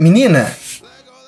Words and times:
Menina, 0.00 0.50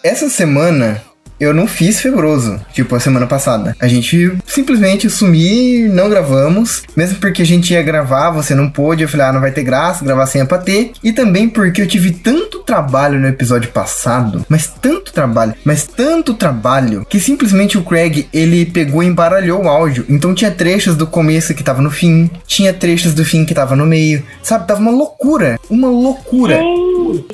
essa 0.02 0.30
semana 0.30 1.02
eu 1.38 1.52
não 1.52 1.66
fiz 1.66 2.00
febroso, 2.00 2.58
tipo 2.72 2.94
a 2.94 3.00
semana 3.00 3.26
passada. 3.26 3.76
A 3.78 3.86
gente 3.86 4.32
simplesmente 4.46 5.10
sumi, 5.10 5.88
não 5.90 6.08
gravamos, 6.08 6.82
mesmo 6.96 7.18
porque 7.18 7.42
a 7.42 7.44
gente 7.44 7.74
ia 7.74 7.82
gravar, 7.82 8.30
você 8.30 8.54
não 8.54 8.70
pôde. 8.70 9.02
Eu 9.02 9.08
falei, 9.10 9.26
ah, 9.26 9.32
não 9.34 9.42
vai 9.42 9.50
ter 9.50 9.62
graça 9.62 10.06
gravar 10.06 10.24
sem 10.24 10.40
a 10.40 10.46
patê. 10.46 10.92
E 11.04 11.12
também 11.12 11.50
porque 11.50 11.82
eu 11.82 11.86
tive 11.86 12.12
tanto 12.12 12.60
trabalho 12.60 13.20
no 13.20 13.28
episódio 13.28 13.70
passado, 13.70 14.46
mas 14.48 14.68
tanto 14.80 15.12
trabalho, 15.12 15.52
mas 15.64 15.86
tanto 15.86 16.32
trabalho, 16.32 17.04
que 17.06 17.20
simplesmente 17.20 17.76
o 17.76 17.82
Craig 17.82 18.26
ele 18.32 18.64
pegou 18.64 19.02
e 19.02 19.06
embaralhou 19.06 19.64
o 19.64 19.68
áudio. 19.68 20.06
Então 20.08 20.34
tinha 20.34 20.50
trechos 20.50 20.96
do 20.96 21.06
começo 21.06 21.52
que 21.52 21.62
tava 21.62 21.82
no 21.82 21.90
fim, 21.90 22.30
tinha 22.46 22.72
trechos 22.72 23.12
do 23.12 23.22
fim 23.22 23.44
que 23.44 23.52
tava 23.52 23.76
no 23.76 23.84
meio, 23.84 24.24
sabe? 24.42 24.66
Tava 24.66 24.80
uma 24.80 24.92
loucura, 24.92 25.58
uma 25.68 25.88
loucura. 25.90 26.58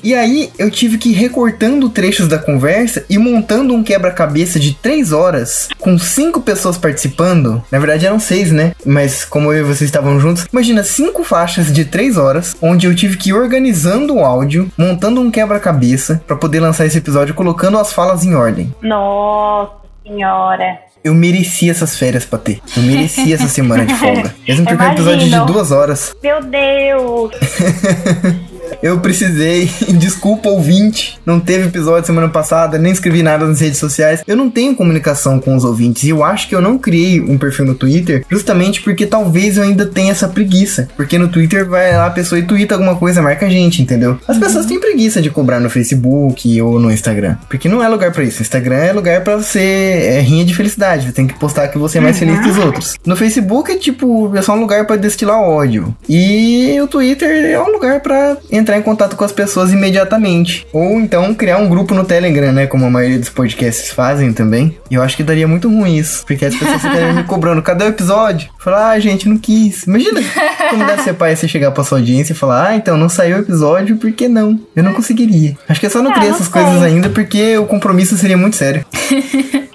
E 0.02 0.14
aí 0.14 0.50
eu 0.58 0.70
tive 0.70 0.98
que 0.98 1.10
ir 1.10 1.14
recortando 1.14 1.88
trechos 1.88 2.28
da 2.28 2.38
conversa 2.38 3.04
e 3.08 3.18
montando 3.18 3.74
um 3.74 3.82
quebra-cabeça 3.82 4.59
de 4.59 4.74
três 4.74 5.12
horas 5.12 5.68
com 5.78 5.98
cinco 5.98 6.40
pessoas 6.40 6.78
participando. 6.78 7.62
Na 7.70 7.78
verdade 7.78 8.06
eram 8.06 8.18
seis, 8.18 8.52
né? 8.52 8.73
Mas 8.84 9.24
como 9.24 9.52
eu 9.52 9.60
e 9.60 9.68
vocês 9.68 9.88
estavam 9.88 10.18
juntos, 10.20 10.46
imagina 10.52 10.82
cinco 10.82 11.24
faixas 11.24 11.73
de 11.73 11.84
três 11.84 12.16
horas, 12.16 12.56
onde 12.60 12.86
eu 12.86 12.95
tive 12.95 13.16
que 13.16 13.30
ir 13.30 13.34
organizando 13.34 14.14
o 14.14 14.24
áudio, 14.24 14.70
montando 14.76 15.20
um 15.20 15.30
quebra-cabeça 15.30 16.23
para 16.26 16.37
poder 16.37 16.60
lançar 16.60 16.87
esse 16.87 16.98
episódio, 16.98 17.34
colocando 17.34 17.78
as 17.78 17.92
falas 17.92 18.24
em 18.24 18.34
ordem. 18.34 18.74
Nossa 18.82 19.73
senhora. 20.04 20.78
Eu 21.04 21.14
mereci 21.14 21.70
essas 21.70 21.96
férias 21.96 22.24
pra 22.24 22.38
ter. 22.38 22.60
Eu 22.76 22.82
mereci 22.82 23.32
essa 23.32 23.48
semana 23.48 23.87
de 23.87 23.95
folga. 23.95 24.34
Mesmo 24.46 24.66
porque 24.66 24.82
é 24.82 24.87
um 24.88 24.92
episódio 24.92 25.28
de 25.28 25.46
duas 25.46 25.70
horas. 25.70 26.14
Meu 26.23 26.42
Deus. 26.42 27.30
Eu 28.82 29.00
precisei, 29.00 29.70
desculpa 29.98 30.48
ouvinte, 30.48 31.18
não 31.24 31.40
teve 31.40 31.68
episódio 31.68 32.06
semana 32.06 32.28
passada, 32.28 32.78
nem 32.78 32.92
escrevi 32.92 33.22
nada 33.22 33.46
nas 33.46 33.60
redes 33.60 33.78
sociais. 33.78 34.22
Eu 34.26 34.36
não 34.36 34.50
tenho 34.50 34.74
comunicação 34.74 35.40
com 35.40 35.56
os 35.56 35.65
ouvintes 35.65 36.04
e 36.04 36.10
eu 36.10 36.24
acho 36.24 36.48
que 36.48 36.54
eu 36.54 36.60
não 36.60 36.78
criei 36.78 37.20
um 37.20 37.38
perfil 37.38 37.66
no 37.66 37.74
Twitter 37.74 38.24
justamente 38.30 38.82
porque 38.82 39.06
talvez 39.06 39.56
eu 39.56 39.62
ainda 39.62 39.87
tenha 39.87 40.12
essa 40.12 40.28
preguiça. 40.28 40.88
Porque 40.96 41.18
no 41.18 41.28
Twitter 41.28 41.68
vai 41.68 41.96
lá 41.96 42.06
a 42.06 42.10
pessoa 42.10 42.38
e 42.38 42.43
twitta 42.43 42.74
alguma 42.74 42.96
coisa, 42.96 43.23
marca 43.23 43.46
a 43.46 43.51
gente, 43.51 43.82
entendeu? 43.82 44.18
As 44.26 44.38
pessoas 44.38 44.66
têm 44.66 44.80
preguiça 44.80 45.21
de 45.21 45.30
cobrar 45.30 45.60
no 45.60 45.71
Facebook 45.71 46.60
ou 46.60 46.78
no 46.78 46.90
Instagram, 46.90 47.37
porque 47.48 47.68
não 47.68 47.82
é 47.82 47.88
lugar 47.88 48.12
pra 48.12 48.24
isso. 48.24 48.43
Instagram 48.43 48.76
é 48.76 48.93
lugar 48.93 49.23
pra 49.23 49.37
você 49.37 49.60
é 49.60 50.21
rinha 50.21 50.45
de 50.45 50.54
felicidade, 50.54 51.06
você 51.06 51.12
tem 51.12 51.26
que 51.26 51.38
postar 51.38 51.68
que 51.68 51.78
você 51.78 51.98
é 51.98 52.00
mais 52.00 52.18
feliz 52.18 52.38
que 52.40 52.48
os 52.48 52.59
outros. 52.59 52.96
No 53.04 53.16
Facebook 53.16 53.73
é 53.73 53.76
tipo, 53.76 54.34
é 54.37 54.43
só 54.43 54.54
um 54.54 54.60
lugar 54.60 54.87
pra 54.87 54.96
destilar 54.96 55.40
ódio. 55.40 55.95
E 56.09 56.78
o 56.80 56.87
Twitter 56.87 57.28
é 57.50 57.60
um 57.60 57.71
lugar 57.71 58.00
pra 58.00 58.37
entrar 58.59 58.76
em 58.78 58.82
contato 58.82 59.16
com 59.16 59.24
as 59.24 59.32
pessoas 59.32 59.73
imediatamente. 59.73 60.66
Ou 60.73 61.01
então 61.01 61.32
criar 61.34 61.59
um 61.59 61.68
grupo 61.68 61.95
no 61.95 62.04
Telegram, 62.04 62.52
né? 62.52 62.66
Como 62.66 62.84
a 62.84 62.90
maioria 62.90 63.18
dos 63.18 63.28
podcasts 63.28 63.90
fazem 63.92 64.32
também. 64.32 64.76
E 64.91 64.94
eu 64.94 65.03
acho 65.03 65.16
que 65.16 65.22
daria 65.22 65.47
muito 65.48 65.69
ruim 65.69 65.97
isso. 65.97 66.25
Porque 66.26 66.44
as 66.44 66.54
pessoas 66.56 66.82
ficariam 66.82 67.12
me 67.15 67.25
cobrando. 67.25 67.62
Cadê 67.62 67.84
o 67.84 67.88
episódio? 67.88 68.48
Falar, 68.59 68.91
ah, 68.91 69.00
gente, 69.00 69.28
não 69.28 69.38
quis. 69.38 69.84
Imagina 69.87 70.20
como 70.70 70.84
deve 70.84 71.03
ser 71.03 71.15
pai 71.15 71.34
você 71.34 71.48
chegar 71.48 71.70
pra 71.70 71.84
sua 71.84 71.98
audiência 71.98 72.32
e 72.32 72.37
falar, 72.37 72.69
ah, 72.69 72.76
então 72.76 72.97
não 72.97 73.09
saiu 73.09 73.37
o 73.37 73.41
episódio, 73.41 73.97
por 73.97 74.10
que 74.12 74.28
não? 74.28 74.59
Eu 74.76 74.82
não 74.82 74.93
conseguiria. 74.93 75.56
Acho 75.69 75.81
que 75.81 75.87
é 75.87 75.91
só 75.91 76.03
não 76.03 76.10
Ah, 76.10 76.15
criar 76.15 76.28
não 76.28 76.34
essas 76.34 76.48
sei. 76.48 76.62
coisas 76.62 76.82
ainda 76.82 77.09
porque 77.10 77.56
o 77.59 77.66
compromisso 77.66 78.16
seria 78.16 78.37
muito 78.37 78.56
sério. 78.56 78.84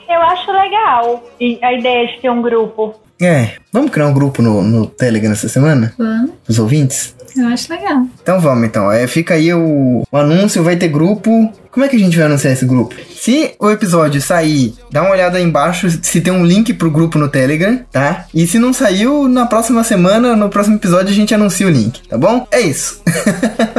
Eu 0.09 0.21
acho 0.21 0.51
legal 0.51 1.23
e 1.39 1.57
a 1.63 1.73
ideia 1.73 2.07
de 2.07 2.21
ter 2.21 2.29
um 2.29 2.41
grupo. 2.41 2.93
É, 3.21 3.51
vamos 3.71 3.89
criar 3.91 4.07
um 4.07 4.13
grupo 4.13 4.41
no, 4.41 4.61
no 4.61 4.85
Telegram 4.85 5.31
essa 5.31 5.47
semana? 5.47 5.93
Vamos, 5.97 6.31
Os 6.47 6.59
ouvintes? 6.59 7.15
Eu 7.35 7.47
acho 7.47 7.71
legal. 7.71 8.05
Então 8.21 8.39
vamos, 8.39 8.65
então. 8.65 8.91
É, 8.91 9.07
fica 9.07 9.33
aí 9.33 9.53
o, 9.53 10.03
o 10.11 10.17
anúncio, 10.17 10.63
vai 10.63 10.75
ter 10.75 10.87
grupo. 10.87 11.51
Como 11.71 11.85
é 11.85 11.89
que 11.89 11.95
a 11.95 11.99
gente 11.99 12.15
vai 12.15 12.27
anunciar 12.27 12.53
esse 12.53 12.65
grupo? 12.65 12.95
Se 13.15 13.55
o 13.59 13.69
episódio 13.71 14.21
sair, 14.21 14.75
dá 14.91 15.01
uma 15.01 15.11
olhada 15.11 15.37
aí 15.37 15.43
embaixo 15.43 15.89
se 16.03 16.21
tem 16.21 16.31
um 16.31 16.45
link 16.45 16.71
pro 16.73 16.91
grupo 16.91 17.17
no 17.17 17.27
Telegram, 17.27 17.79
tá? 17.91 18.25
E 18.33 18.45
se 18.45 18.59
não 18.59 18.71
saiu, 18.71 19.27
na 19.27 19.47
próxima 19.47 19.83
semana, 19.83 20.35
no 20.35 20.49
próximo 20.49 20.75
episódio, 20.75 21.09
a 21.09 21.15
gente 21.15 21.33
anuncia 21.33 21.65
o 21.65 21.71
link, 21.71 22.07
tá 22.07 22.17
bom? 22.17 22.47
É 22.51 22.61
isso. 22.61 23.01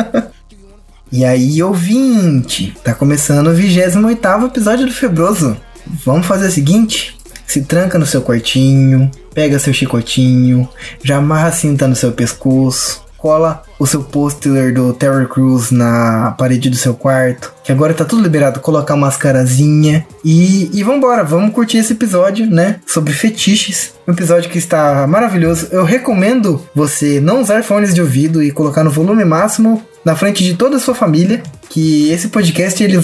e 1.12 1.24
aí, 1.24 1.62
ouvinte, 1.62 2.76
tá 2.82 2.92
começando 2.94 3.46
o 3.46 3.54
28 3.54 4.46
episódio 4.46 4.86
do 4.86 4.92
Febroso. 4.92 5.56
Vamos 6.04 6.26
fazer 6.26 6.48
o 6.48 6.52
seguinte? 6.52 7.16
Se 7.46 7.62
tranca 7.62 7.98
no 7.98 8.06
seu 8.06 8.22
quartinho, 8.22 9.08
pega 9.32 9.58
seu 9.58 9.72
chicotinho, 9.72 10.68
já 11.02 11.18
amarra 11.18 11.48
a 11.48 11.52
cinta 11.52 11.86
no 11.86 11.94
seu 11.94 12.10
pescoço, 12.10 13.03
cola 13.24 13.62
o 13.78 13.86
seu 13.86 14.02
pôster 14.02 14.74
do 14.74 14.92
Terror 14.92 15.26
Crews 15.26 15.70
na 15.70 16.34
parede 16.36 16.68
do 16.68 16.76
seu 16.76 16.92
quarto, 16.92 17.54
que 17.64 17.72
agora 17.72 17.94
tá 17.94 18.04
tudo 18.04 18.22
liberado, 18.22 18.60
colocar 18.60 18.92
uma 18.92 19.06
mascarazinha 19.06 20.06
e, 20.22 20.68
e 20.74 20.82
vambora, 20.82 21.24
vamos 21.24 21.54
curtir 21.54 21.78
esse 21.78 21.94
episódio, 21.94 22.46
né, 22.46 22.80
sobre 22.86 23.14
fetiches, 23.14 23.94
um 24.06 24.12
episódio 24.12 24.50
que 24.50 24.58
está 24.58 25.06
maravilhoso, 25.06 25.68
eu 25.70 25.84
recomendo 25.84 26.60
você 26.74 27.18
não 27.18 27.40
usar 27.40 27.64
fones 27.64 27.94
de 27.94 28.02
ouvido 28.02 28.42
e 28.42 28.50
colocar 28.50 28.84
no 28.84 28.90
volume 28.90 29.24
máximo 29.24 29.82
na 30.04 30.14
frente 30.14 30.44
de 30.44 30.54
toda 30.54 30.76
a 30.76 30.80
sua 30.80 30.94
família, 30.94 31.42
que 31.70 32.10
esse 32.10 32.28
podcast 32.28 32.84
ele 32.84 32.98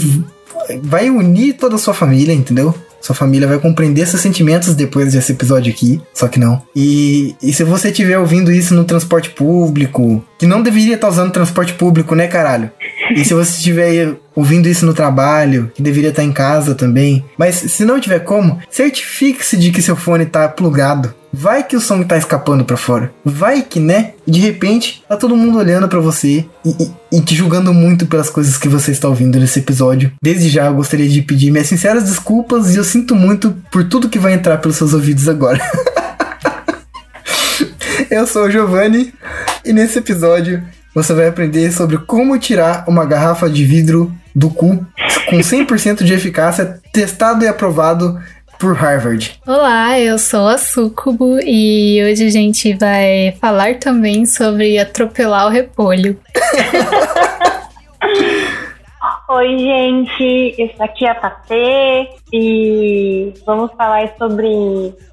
vai 0.83 1.09
unir 1.09 1.55
toda 1.55 1.77
a 1.77 1.79
sua 1.79 1.95
família, 1.95 2.35
entendeu? 2.35 2.75
Sua 3.01 3.15
família 3.15 3.49
vai 3.49 3.59
compreender 3.59 4.07
seus 4.07 4.23
sentimentos 4.23 4.75
depois 4.75 5.13
desse 5.13 5.33
episódio 5.33 5.73
aqui, 5.73 6.01
só 6.13 6.29
que 6.29 6.39
não. 6.39 6.63
E, 6.77 7.35
e 7.43 7.53
se 7.53 7.65
você 7.65 7.89
estiver 7.89 8.19
ouvindo 8.19 8.53
isso 8.53 8.75
no 8.75 8.85
transporte 8.85 9.31
público, 9.31 10.23
que 10.39 10.47
não 10.47 10.63
deveria 10.63 10.95
estar 10.95 11.09
usando 11.09 11.33
transporte 11.33 11.73
público, 11.75 12.15
né, 12.15 12.27
caralho? 12.27 12.71
E 13.15 13.25
se 13.25 13.35
você 13.35 13.57
estiver 13.57 14.17
ouvindo 14.37 14.69
isso 14.69 14.87
no 14.87 14.95
trabalho, 14.95 15.71
que 15.75 15.83
deveria 15.83 16.11
estar 16.11 16.23
em 16.23 16.33
casa 16.33 16.75
também. 16.75 17.25
Mas 17.37 17.57
se 17.57 17.85
não 17.85 18.01
tiver 18.01 18.21
como, 18.21 18.59
certifique-se 18.71 19.57
de 19.57 19.71
que 19.71 19.83
seu 19.83 19.97
fone 19.97 20.27
tá 20.27 20.49
plugado. 20.49 21.15
Vai 21.33 21.63
que 21.63 21.77
o 21.77 21.81
som 21.81 22.03
tá 22.03 22.19
escapando 22.19 22.65
pra 22.65 22.77
fora. 22.77 23.13
Vai 23.25 23.63
que, 23.63 23.79
né? 23.79 24.15
De 24.27 24.41
repente, 24.41 25.03
tá 25.09 25.17
todo 25.17 25.37
mundo 25.37 25.59
olhando 25.59 25.89
pra 25.89 26.01
você 26.01 26.45
e, 26.65 26.71
e- 26.71 27.19
e 27.19 27.21
te 27.21 27.37
julgando 27.37 27.73
muito 27.73 28.05
pelas 28.07 28.29
coisas 28.29 28.59
que 28.59 28.69
você 28.69 28.91
está 28.91 29.07
ouvindo 29.09 29.39
nesse 29.39 29.61
episódio. 29.61 30.13
Desde 30.21 30.49
já, 30.49 30.67
eu 30.67 30.75
gostaria 30.75 31.09
de 31.09 31.23
pedir 31.23 31.53
minhas 31.53 31.69
sinceras 31.69 32.03
desculpas 32.05 32.75
e 32.75 32.79
eu 32.79 32.85
sinto 32.85 33.15
muito 33.15 33.55
por 33.71 33.85
tudo 33.89 34.09
que 34.09 34.19
vai 34.19 34.33
entrar 34.33 34.59
pelos 34.59 34.77
seus 34.77 34.93
ouvidos 34.93 35.29
agora. 35.29 35.61
eu 38.11 38.27
sou 38.27 38.45
o 38.47 38.51
Giovanni 38.51 39.13
e 39.65 39.73
nesse 39.73 39.99
episódio 39.99 40.63
você 40.95 41.13
vai 41.15 41.29
aprender 41.29 41.71
sobre 41.73 41.99
como 41.99 42.39
tirar 42.39 42.85
uma 42.89 43.05
garrafa 43.05 43.49
de 43.49 43.65
vidro 43.65 44.13
do 44.35 44.51
cu 44.51 44.85
com 45.29 45.39
100% 45.39 46.03
de 46.03 46.13
eficácia, 46.13 46.81
testado 46.93 47.45
e 47.45 47.49
aprovado 47.49 48.19
por 48.61 48.77
Harvard. 48.77 49.41
Olá, 49.47 49.99
eu 49.99 50.19
sou 50.19 50.47
a 50.47 50.59
Sucubo 50.59 51.41
e 51.43 51.99
hoje 52.05 52.27
a 52.27 52.31
gente 52.31 52.75
vai 52.75 53.35
falar 53.41 53.79
também 53.79 54.27
sobre 54.27 54.79
atropelar 54.79 55.47
o 55.47 55.49
repolho. 55.49 56.21
Oi, 59.31 59.59
gente. 59.59 60.55
Isso 60.59 60.83
aqui 60.83 61.07
é 61.07 61.11
a 61.11 61.15
Patê 61.15 62.11
e 62.31 63.33
vamos 63.47 63.71
falar 63.79 64.13
sobre 64.19 64.47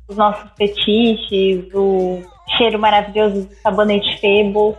os 0.09 0.17
nossos 0.17 0.49
fetiches, 0.57 1.63
o 1.73 2.21
cheiro 2.57 2.77
maravilhoso 2.77 3.43
do 3.43 3.55
sabonete 3.63 4.19
Febo. 4.19 4.75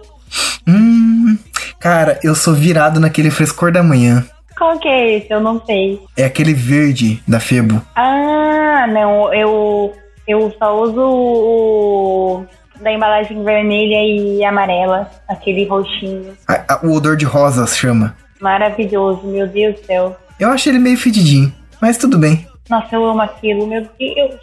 Hum, 0.67 1.39
cara, 1.81 2.21
eu 2.23 2.35
sou 2.35 2.53
virado 2.53 3.01
naquele 3.01 3.31
frescor 3.31 3.73
da 3.73 3.83
manhã. 3.83 4.27
Qual 4.59 4.79
que 4.79 4.89
é 4.89 5.19
esse? 5.19 5.31
Eu 5.31 5.41
não 5.41 5.65
sei. 5.65 6.01
É 6.17 6.25
aquele 6.25 6.53
verde 6.53 7.23
da 7.29 7.39
Febo. 7.39 7.81
Ah, 7.95 8.87
não. 8.89 9.33
Eu, 9.33 9.93
eu 10.27 10.53
só 10.59 10.77
uso 10.83 11.01
o 11.01 12.45
da 12.81 12.93
embalagem 12.93 13.43
vermelha 13.45 14.01
e 14.03 14.45
amarela, 14.45 15.11
aquele 15.29 15.67
roxinho. 15.67 16.33
A- 16.47 16.75
a- 16.75 16.81
o 16.87 16.93
odor 16.95 17.17
de 17.17 17.25
rosa 17.25 17.67
chama. 17.67 18.15
Maravilhoso, 18.41 19.27
meu 19.27 19.47
Deus 19.47 19.81
do 19.81 19.87
céu. 19.87 20.17
Eu 20.39 20.51
acho 20.51 20.69
ele 20.69 20.79
meio 20.79 20.97
fedidinho, 20.97 21.53
mas 21.81 21.99
tudo 21.99 22.19
bem. 22.19 22.47
Nossa, 22.71 22.95
eu 22.95 23.05
amo 23.05 23.21
aquilo, 23.23 23.67
meu 23.67 23.87
Deus. 23.99 24.37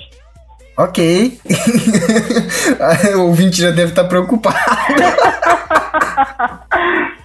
Ok. 0.78 1.40
o 3.16 3.22
ouvinte 3.28 3.62
já 3.62 3.72
deve 3.72 3.92
estar 3.92 4.04
preocupado. 4.06 4.58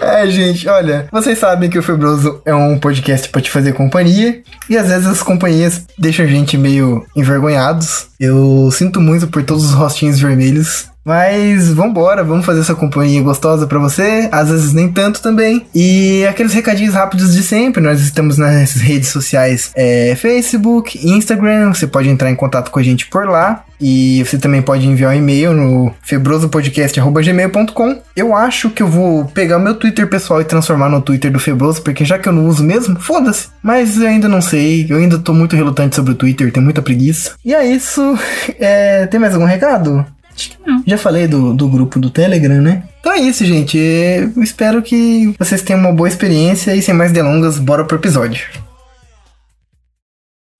É, 0.00 0.26
gente, 0.30 0.68
olha, 0.68 1.08
vocês 1.10 1.38
sabem 1.38 1.68
que 1.68 1.78
o 1.78 1.82
Febroso 1.82 2.40
é 2.44 2.54
um 2.54 2.78
podcast 2.78 3.28
pra 3.28 3.42
te 3.42 3.50
fazer 3.50 3.72
companhia 3.72 4.42
e 4.68 4.76
às 4.76 4.88
vezes 4.88 5.06
as 5.06 5.22
companhias 5.22 5.86
deixam 5.98 6.24
a 6.24 6.28
gente 6.28 6.56
meio 6.56 7.04
envergonhados. 7.16 8.06
Eu 8.18 8.70
sinto 8.72 9.00
muito 9.00 9.28
por 9.28 9.42
todos 9.42 9.64
os 9.64 9.74
rostinhos 9.74 10.18
vermelhos. 10.18 10.86
Mas 11.04 11.72
vambora, 11.72 12.22
vamos 12.22 12.44
fazer 12.44 12.60
essa 12.60 12.74
companhia 12.74 13.22
gostosa 13.22 13.66
pra 13.66 13.78
você, 13.78 14.28
às 14.30 14.50
vezes 14.50 14.74
nem 14.74 14.92
tanto 14.92 15.22
também. 15.22 15.66
E 15.74 16.26
aqueles 16.28 16.52
recadinhos 16.52 16.92
rápidos 16.92 17.32
de 17.32 17.42
sempre, 17.42 17.82
nós 17.82 18.00
estamos 18.00 18.36
nas 18.36 18.74
redes 18.74 19.08
sociais 19.08 19.70
é, 19.74 20.14
Facebook, 20.16 20.98
Instagram, 21.02 21.72
você 21.72 21.86
pode 21.86 22.10
entrar 22.10 22.30
em 22.30 22.34
contato 22.34 22.70
com 22.70 22.78
a 22.78 22.82
gente 22.82 23.06
por 23.06 23.26
lá. 23.26 23.64
E 23.80 24.24
você 24.24 24.38
também 24.38 24.60
pode 24.60 24.86
enviar 24.86 25.12
um 25.12 25.18
e-mail 25.18 25.52
no 25.52 25.94
febrosopodcast.gmail.com. 26.02 28.02
Eu 28.16 28.34
acho 28.34 28.70
que 28.70 28.82
eu 28.82 28.88
vou 28.88 29.24
pegar 29.26 29.58
o 29.58 29.60
meu 29.60 29.74
Twitter 29.74 30.08
pessoal 30.08 30.40
e 30.40 30.44
transformar 30.44 30.88
no 30.88 31.00
Twitter 31.00 31.30
do 31.30 31.38
Febroso, 31.38 31.82
porque 31.82 32.04
já 32.04 32.18
que 32.18 32.28
eu 32.28 32.32
não 32.32 32.46
uso 32.46 32.64
mesmo, 32.64 32.98
foda-se. 32.98 33.48
Mas 33.62 33.96
eu 33.96 34.08
ainda 34.08 34.28
não 34.28 34.40
sei, 34.40 34.86
eu 34.88 34.96
ainda 34.96 35.18
tô 35.18 35.32
muito 35.32 35.54
relutante 35.54 35.96
sobre 35.96 36.12
o 36.12 36.16
Twitter, 36.16 36.52
tenho 36.52 36.64
muita 36.64 36.82
preguiça. 36.82 37.32
E 37.44 37.54
é 37.54 37.64
isso. 37.64 38.18
É, 38.60 39.06
tem 39.06 39.20
mais 39.20 39.34
algum 39.34 39.44
recado? 39.44 40.04
Acho 40.34 40.50
que 40.50 40.56
não. 40.66 40.82
Já 40.86 40.98
falei 40.98 41.26
do, 41.26 41.54
do 41.54 41.68
grupo 41.68 41.98
do 41.98 42.10
Telegram, 42.10 42.60
né? 42.60 42.82
Então 43.00 43.12
é 43.12 43.18
isso, 43.18 43.44
gente. 43.44 43.76
Eu 43.76 44.42
espero 44.42 44.82
que 44.82 45.34
vocês 45.38 45.62
tenham 45.62 45.80
uma 45.80 45.92
boa 45.92 46.08
experiência 46.08 46.74
e 46.74 46.82
sem 46.82 46.94
mais 46.94 47.12
delongas, 47.12 47.58
bora 47.58 47.84
pro 47.84 47.98
episódio. 47.98 48.46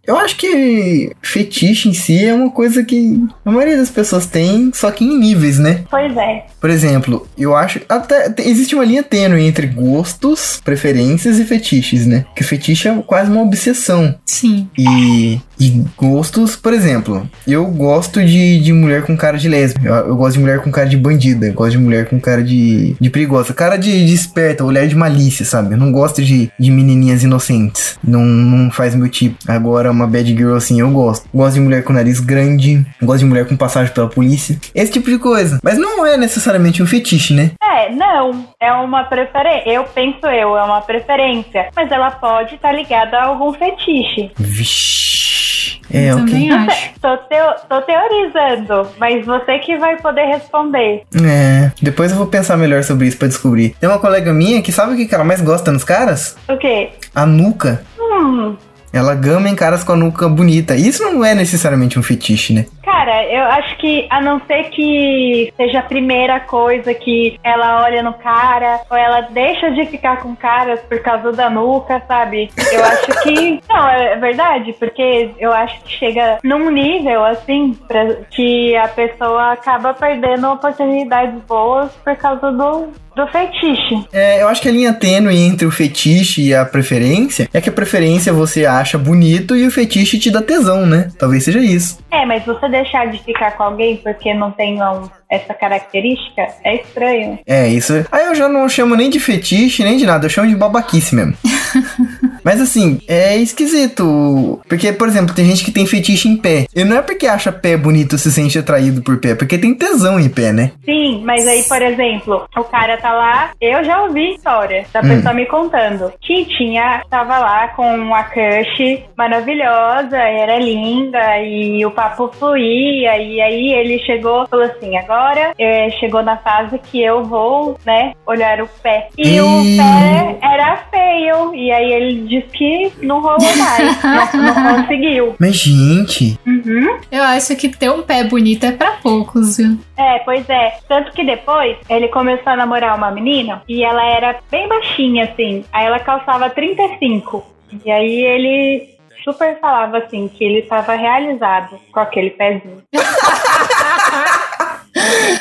Eu 0.08 0.16
acho 0.18 0.36
que 0.36 1.12
fetiche 1.22 1.88
em 1.88 1.92
si 1.94 2.24
é 2.24 2.32
uma 2.34 2.50
coisa 2.50 2.82
que 2.82 3.22
a 3.44 3.50
maioria 3.50 3.76
das 3.76 3.90
pessoas 3.90 4.26
tem, 4.26 4.70
só 4.74 4.90
que 4.90 5.04
em 5.04 5.18
níveis, 5.18 5.58
né? 5.58 5.84
Pois 5.90 6.16
é. 6.16 6.46
Por 6.60 6.70
exemplo, 6.70 7.28
eu 7.38 7.54
acho. 7.54 7.80
Até 7.88 8.30
te- 8.30 8.42
existe 8.42 8.74
uma 8.74 8.84
linha 8.84 9.02
tênue 9.02 9.44
entre 9.46 9.66
gostos, 9.66 10.60
preferências 10.64 11.38
e 11.38 11.44
fetiches, 11.44 12.06
né? 12.06 12.24
Que 12.34 12.42
fetiche 12.42 12.88
é 12.88 12.94
quase 13.06 13.30
uma 13.30 13.42
obsessão. 13.42 14.14
Sim. 14.24 14.66
E, 14.76 15.40
e 15.60 15.84
gostos, 15.96 16.56
por 16.56 16.72
exemplo, 16.72 17.28
eu 17.46 17.66
gosto 17.66 18.24
de, 18.24 18.60
de 18.60 18.72
mulher 18.72 19.02
com 19.02 19.16
cara 19.16 19.36
de 19.38 19.48
lésbica. 19.48 19.86
Eu, 19.88 19.94
eu 20.08 20.16
gosto 20.16 20.34
de 20.34 20.40
mulher 20.40 20.60
com 20.60 20.70
cara 20.70 20.88
de 20.88 20.96
bandida. 20.96 21.46
Eu 21.46 21.54
gosto 21.54 21.72
de 21.72 21.78
mulher 21.78 22.06
com 22.08 22.18
cara 22.18 22.42
de, 22.42 22.96
de 23.00 23.10
perigosa. 23.10 23.52
Cara 23.52 23.76
de, 23.76 24.06
de 24.06 24.14
esperta, 24.14 24.64
olhar 24.64 24.86
de 24.86 24.94
malícia, 24.96 25.44
sabe? 25.44 25.74
Eu 25.74 25.78
não 25.78 25.92
gosto 25.92 26.22
de, 26.22 26.50
de 26.58 26.70
menininhas 26.70 27.22
inocentes. 27.22 27.96
Não, 28.02 28.24
não 28.24 28.70
faz 28.70 28.94
meu 28.94 29.08
tipo. 29.08 29.36
Agora, 29.46 29.92
uma 29.98 30.06
bad 30.06 30.28
girl 30.34 30.54
assim, 30.56 30.80
eu 30.80 30.90
gosto. 30.90 31.28
Gosto 31.34 31.54
de 31.54 31.60
mulher 31.60 31.82
com 31.84 31.92
nariz 31.92 32.20
grande. 32.20 32.84
Gosto 33.02 33.20
de 33.20 33.24
mulher 33.26 33.46
com 33.46 33.56
passagem 33.56 33.92
pela 33.92 34.08
polícia. 34.08 34.58
Esse 34.74 34.92
tipo 34.92 35.10
de 35.10 35.18
coisa. 35.18 35.58
Mas 35.62 35.76
não 35.78 36.06
é 36.06 36.16
necessariamente 36.16 36.82
um 36.82 36.86
fetiche, 36.86 37.34
né? 37.34 37.50
É, 37.62 37.90
não. 37.90 38.46
É 38.60 38.72
uma 38.72 39.04
preferência. 39.04 39.68
Eu 39.70 39.84
penso 39.84 40.26
eu, 40.26 40.56
é 40.56 40.62
uma 40.64 40.80
preferência. 40.80 41.68
Mas 41.76 41.90
ela 41.90 42.10
pode 42.10 42.54
estar 42.54 42.72
ligada 42.72 43.16
a 43.18 43.24
algum 43.26 43.52
fetiche. 43.52 44.30
Vixe. 44.38 45.80
É, 45.90 46.10
Eu 46.10 46.16
ok. 46.18 46.26
também 46.26 46.52
acho. 46.52 46.90
tô, 47.00 47.16
teo- 47.16 47.54
tô 47.66 47.80
teorizando, 47.82 48.88
mas 48.98 49.24
você 49.24 49.58
que 49.58 49.78
vai 49.78 49.96
poder 49.96 50.26
responder. 50.26 51.02
É, 51.24 51.72
depois 51.80 52.10
eu 52.12 52.18
vou 52.18 52.26
pensar 52.26 52.58
melhor 52.58 52.84
sobre 52.84 53.06
isso 53.06 53.16
pra 53.16 53.26
descobrir. 53.28 53.74
Tem 53.80 53.88
uma 53.88 53.98
colega 53.98 54.32
minha 54.32 54.60
que 54.60 54.70
sabe 54.70 54.92
o 54.92 54.96
que 54.96 55.06
que 55.06 55.14
ela 55.14 55.24
mais 55.24 55.40
gosta 55.40 55.72
nos 55.72 55.84
caras? 55.84 56.36
O 56.46 56.58
quê? 56.58 56.90
A 57.14 57.24
nuca. 57.24 57.82
Hum. 57.98 58.54
Ela 58.92 59.14
gama 59.14 59.48
em 59.48 59.54
caras 59.54 59.84
com 59.84 59.92
a 59.92 59.96
nuca 59.96 60.28
bonita. 60.28 60.74
Isso 60.74 61.02
não 61.02 61.24
é 61.24 61.34
necessariamente 61.34 61.98
um 61.98 62.02
fetiche, 62.02 62.52
né? 62.52 62.66
Cara, 62.82 63.24
eu 63.26 63.42
acho 63.44 63.76
que 63.76 64.06
a 64.10 64.20
não 64.20 64.40
ser 64.46 64.64
que 64.70 65.52
seja 65.56 65.80
a 65.80 65.82
primeira 65.82 66.40
coisa 66.40 66.94
que 66.94 67.38
ela 67.44 67.84
olha 67.84 68.02
no 68.02 68.14
cara, 68.14 68.80
ou 68.90 68.96
ela 68.96 69.20
deixa 69.30 69.70
de 69.70 69.86
ficar 69.86 70.22
com 70.22 70.34
caras 70.34 70.80
por 70.80 70.98
causa 71.00 71.32
da 71.32 71.50
nuca, 71.50 72.02
sabe? 72.08 72.50
Eu 72.72 72.84
acho 72.84 73.22
que. 73.22 73.60
Não, 73.68 73.88
é 73.88 74.16
verdade, 74.16 74.72
porque 74.72 75.30
eu 75.38 75.52
acho 75.52 75.80
que 75.82 75.92
chega 75.92 76.38
num 76.42 76.70
nível 76.70 77.24
assim 77.24 77.74
pra, 77.86 78.14
que 78.30 78.74
a 78.76 78.88
pessoa 78.88 79.52
acaba 79.52 79.92
perdendo 79.92 80.50
oportunidades 80.50 81.40
boas 81.42 81.92
por 82.02 82.16
causa 82.16 82.50
do, 82.50 82.88
do 83.18 83.26
fetiche. 83.26 84.06
É, 84.12 84.40
eu 84.40 84.48
acho 84.48 84.62
que 84.62 84.68
a 84.68 84.72
linha 84.72 84.92
tênue 84.92 85.36
entre 85.36 85.66
o 85.66 85.70
fetiche 85.72 86.42
e 86.42 86.54
a 86.54 86.64
preferência 86.64 87.48
é 87.52 87.60
que 87.60 87.68
a 87.68 87.72
preferência 87.72 88.32
você 88.32 88.64
acha 88.64 88.96
bonito 88.96 89.56
e 89.56 89.66
o 89.66 89.70
fetiche 89.72 90.20
te 90.20 90.30
dá 90.30 90.40
tesão, 90.40 90.86
né? 90.86 91.08
Talvez 91.18 91.42
seja 91.42 91.58
isso. 91.58 91.98
É, 92.12 92.24
mas 92.24 92.44
você 92.44 92.68
deixar 92.68 93.06
de 93.10 93.18
ficar 93.18 93.56
com 93.56 93.64
alguém 93.64 93.96
porque 93.96 94.32
não 94.32 94.52
tem 94.52 94.80
um, 94.80 95.08
essa 95.28 95.52
característica 95.52 96.46
é 96.64 96.76
estranho. 96.76 97.38
É, 97.44 97.68
isso. 97.68 97.92
Aí 98.10 98.26
eu 98.26 98.34
já 98.36 98.48
não 98.48 98.68
chamo 98.68 98.94
nem 98.94 99.10
de 99.10 99.18
fetiche, 99.18 99.82
nem 99.82 99.96
de 99.96 100.06
nada, 100.06 100.26
eu 100.26 100.30
chamo 100.30 100.48
de 100.48 100.54
babaquice 100.54 101.14
mesmo. 101.14 101.34
Mas 102.48 102.62
assim, 102.62 102.98
é 103.06 103.36
esquisito. 103.36 104.58
Porque, 104.66 104.90
por 104.90 105.06
exemplo, 105.06 105.34
tem 105.34 105.44
gente 105.44 105.62
que 105.62 105.70
tem 105.70 105.84
fetiche 105.84 106.30
em 106.30 106.36
pé. 106.38 106.64
E 106.74 106.82
não 106.82 106.96
é 106.96 107.02
porque 107.02 107.26
acha 107.26 107.52
pé 107.52 107.76
bonito 107.76 108.16
se 108.16 108.32
sente 108.32 108.58
atraído 108.58 109.02
por 109.02 109.18
pé, 109.20 109.34
porque 109.34 109.58
tem 109.58 109.74
tesão 109.74 110.18
em 110.18 110.30
pé, 110.30 110.50
né? 110.50 110.72
Sim, 110.82 111.20
mas 111.26 111.46
aí, 111.46 111.62
por 111.64 111.82
exemplo, 111.82 112.48
o 112.56 112.64
cara 112.64 112.96
tá 112.96 113.12
lá, 113.12 113.50
eu 113.60 113.84
já 113.84 114.02
ouvi 114.02 114.34
história 114.34 114.86
da 114.90 115.00
Hum. 115.02 115.08
pessoa 115.08 115.34
me 115.34 115.44
contando 115.44 116.10
que 116.22 116.46
tinha, 116.46 117.02
tava 117.10 117.38
lá 117.38 117.68
com 117.68 117.94
uma 117.94 118.22
crush 118.24 119.02
maravilhosa, 119.14 120.16
era 120.16 120.58
linda 120.58 121.42
e 121.42 121.84
o 121.84 121.90
papo 121.90 122.30
fluía 122.38 123.18
e 123.18 123.42
aí 123.42 123.72
ele 123.74 123.98
chegou, 124.06 124.46
falou 124.48 124.64
assim, 124.64 124.96
agora 124.96 125.52
eh, 125.58 125.90
chegou 126.00 126.22
na 126.22 126.38
fase 126.38 126.78
que 126.78 127.02
eu 127.02 127.24
vou, 127.24 127.78
né, 127.84 128.14
olhar 128.26 128.62
o 128.62 128.68
pé. 128.82 129.08
E 129.18 129.38
o 129.38 129.62
Ih. 129.62 129.76
pé 129.76 130.38
era 130.42 130.76
feio 130.90 131.54
e 131.54 131.70
aí 131.70 131.92
ele 131.92 132.37
disse 132.40 132.48
que 132.48 132.92
não 133.02 133.20
rolou 133.20 133.56
mais, 133.56 134.02
não, 134.34 134.42
não 134.42 134.76
conseguiu. 134.76 135.34
Mas, 135.38 135.56
gente. 135.56 136.38
Uhum. 136.46 136.98
Eu 137.10 137.22
acho 137.22 137.54
que 137.56 137.68
ter 137.68 137.90
um 137.90 138.02
pé 138.02 138.24
bonito 138.24 138.64
é 138.64 138.72
pra 138.72 138.92
poucos, 138.92 139.56
viu? 139.56 139.78
É, 139.96 140.18
pois 140.20 140.48
é. 140.48 140.78
Tanto 140.88 141.12
que 141.12 141.24
depois 141.24 141.76
ele 141.88 142.08
começou 142.08 142.52
a 142.52 142.56
namorar 142.56 142.96
uma 142.96 143.10
menina 143.10 143.62
e 143.68 143.82
ela 143.82 144.04
era 144.04 144.38
bem 144.50 144.68
baixinha, 144.68 145.24
assim. 145.24 145.64
Aí 145.72 145.86
ela 145.86 145.98
calçava 145.98 146.50
35. 146.50 147.44
E 147.84 147.90
aí 147.90 148.24
ele 148.24 148.88
super 149.24 149.58
falava 149.60 149.98
assim 149.98 150.28
que 150.28 150.44
ele 150.44 150.62
tava 150.62 150.94
realizado 150.94 151.78
com 151.92 152.00
aquele 152.00 152.30
pezinho. 152.30 152.82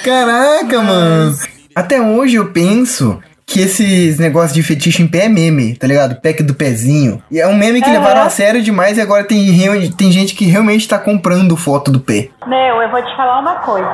Caraca, 0.04 0.82
mano. 0.82 1.36
Até 1.76 2.02
hoje 2.02 2.36
eu 2.36 2.52
penso 2.52 3.22
que 3.48 3.62
esses 3.62 4.20
negócios 4.20 4.54
de 4.54 4.62
fetiche 4.62 5.02
em 5.02 5.08
pé 5.08 5.26
é 5.26 5.30
meme, 5.30 5.74
tá 5.78 5.88
ligado? 5.88 6.20
Pack 6.22 6.44
do 6.44 6.54
pezinho. 6.54 7.24
E 7.32 7.40
é 7.40 7.48
um 7.48 7.56
meme 7.56 7.82
que 7.82 7.90
Aham. 7.90 8.00
levaram 8.00 8.22
a 8.24 8.30
sério 8.30 8.62
demais 8.62 8.98
e 8.98 9.02
agora 9.02 9.24
tem, 9.24 9.48
tem 9.92 10.12
gente 10.12 10.36
que 10.36 10.46
realmente 10.46 10.86
tá 10.86 11.00
comprando 11.00 11.56
foto 11.56 11.90
do 11.90 12.00
pé. 12.02 12.28
Meu, 12.46 12.82
eu 12.82 12.92
vou 12.92 13.02
te 13.02 13.16
falar 13.16 13.40
uma 13.40 13.56
coisa. 13.56 13.90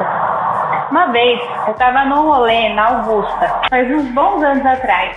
Uma 0.89 1.11
vez, 1.11 1.39
eu 1.67 1.73
tava 1.75 2.03
num 2.05 2.23
rolê 2.23 2.69
na 2.73 2.87
Augusta, 2.87 3.61
faz 3.69 3.89
uns 3.91 4.05
bons 4.11 4.41
anos 4.43 4.65
atrás. 4.65 5.15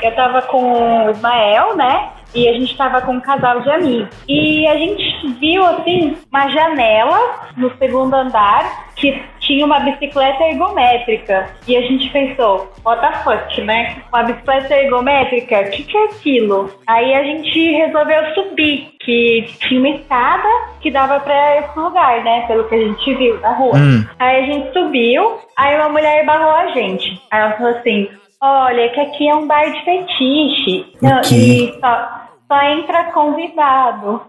Eu 0.00 0.14
tava 0.14 0.42
com 0.42 1.06
o 1.06 1.10
Ismael, 1.10 1.76
né? 1.76 2.08
E 2.36 2.48
a 2.48 2.52
gente 2.52 2.76
tava 2.76 3.00
com 3.00 3.12
um 3.12 3.20
casal 3.20 3.62
de 3.62 3.70
amigos. 3.70 4.08
E 4.28 4.66
a 4.66 4.76
gente 4.76 5.26
viu, 5.40 5.64
assim, 5.64 6.14
uma 6.30 6.48
janela 6.48 7.48
no 7.56 7.74
segundo 7.78 8.14
andar 8.14 8.86
que 8.94 9.22
tinha 9.40 9.64
uma 9.64 9.80
bicicleta 9.80 10.44
ergométrica. 10.44 11.46
E 11.66 11.76
a 11.76 11.80
gente 11.80 12.10
pensou, 12.10 12.70
what 12.84 13.00
the 13.00 13.12
fuck, 13.22 13.60
né? 13.62 14.02
Uma 14.12 14.24
bicicleta 14.24 14.74
ergométrica? 14.74 15.60
O 15.60 15.70
que, 15.70 15.82
que 15.84 15.96
é 15.96 16.04
aquilo? 16.04 16.70
Aí 16.86 17.14
a 17.14 17.22
gente 17.22 17.72
resolveu 17.72 18.34
subir, 18.34 18.88
que 19.00 19.46
tinha 19.60 19.80
uma 19.80 19.88
escada 19.88 20.48
que 20.80 20.90
dava 20.90 21.20
pra 21.20 21.58
esse 21.58 21.78
lugar, 21.78 22.22
né? 22.22 22.46
Pelo 22.46 22.68
que 22.68 22.74
a 22.74 22.78
gente 22.78 23.14
viu 23.14 23.40
na 23.40 23.52
rua. 23.52 23.76
Hum. 23.76 24.04
Aí 24.18 24.42
a 24.44 24.46
gente 24.46 24.72
subiu, 24.72 25.38
aí 25.56 25.74
uma 25.76 25.88
mulher 25.88 26.26
barrou 26.26 26.50
a 26.50 26.66
gente. 26.68 27.20
Aí 27.30 27.40
ela 27.40 27.52
falou 27.52 27.78
assim: 27.78 28.08
Olha, 28.40 28.88
que 28.90 29.00
aqui 29.00 29.28
é 29.28 29.34
um 29.34 29.46
bar 29.46 29.64
de 29.64 29.84
fetiche. 29.84 30.86
Não, 31.00 31.20
e 31.32 31.74
só, 31.80 32.25
só 32.48 32.60
entra 32.62 33.04
convidado. 33.12 34.22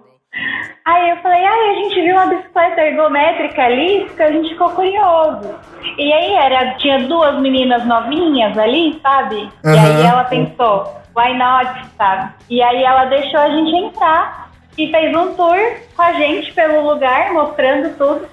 Aí 0.86 1.10
eu 1.10 1.18
falei, 1.18 1.44
ai, 1.44 1.70
a 1.70 1.74
gente 1.76 2.02
viu 2.02 2.16
uma 2.16 2.28
bicicleta 2.28 2.82
ergométrica 2.82 3.64
ali, 3.64 4.10
que 4.16 4.22
a 4.22 4.32
gente 4.32 4.50
ficou 4.50 4.70
curioso. 4.72 5.56
E 5.98 6.14
aí 6.14 6.34
era, 6.36 6.76
tinha 6.76 7.00
duas 7.08 7.40
meninas 7.42 7.84
novinhas 7.86 8.58
ali, 8.58 9.00
sabe? 9.02 9.50
E 9.66 9.70
aí 9.70 10.06
ela 10.06 10.24
pensou, 10.26 10.94
why 11.16 11.34
not, 11.38 11.86
sabe? 11.98 12.32
E 12.50 12.62
aí 12.62 12.84
ela 12.84 13.06
deixou 13.06 13.40
a 13.40 13.50
gente 13.50 13.76
entrar 13.76 14.50
e 14.78 14.92
fez 14.92 15.16
um 15.16 15.34
tour 15.36 15.58
com 15.96 16.02
a 16.02 16.14
gente 16.14 16.54
pelo 16.54 16.88
lugar, 16.88 17.34
mostrando 17.34 17.98
tudo. 17.98 18.28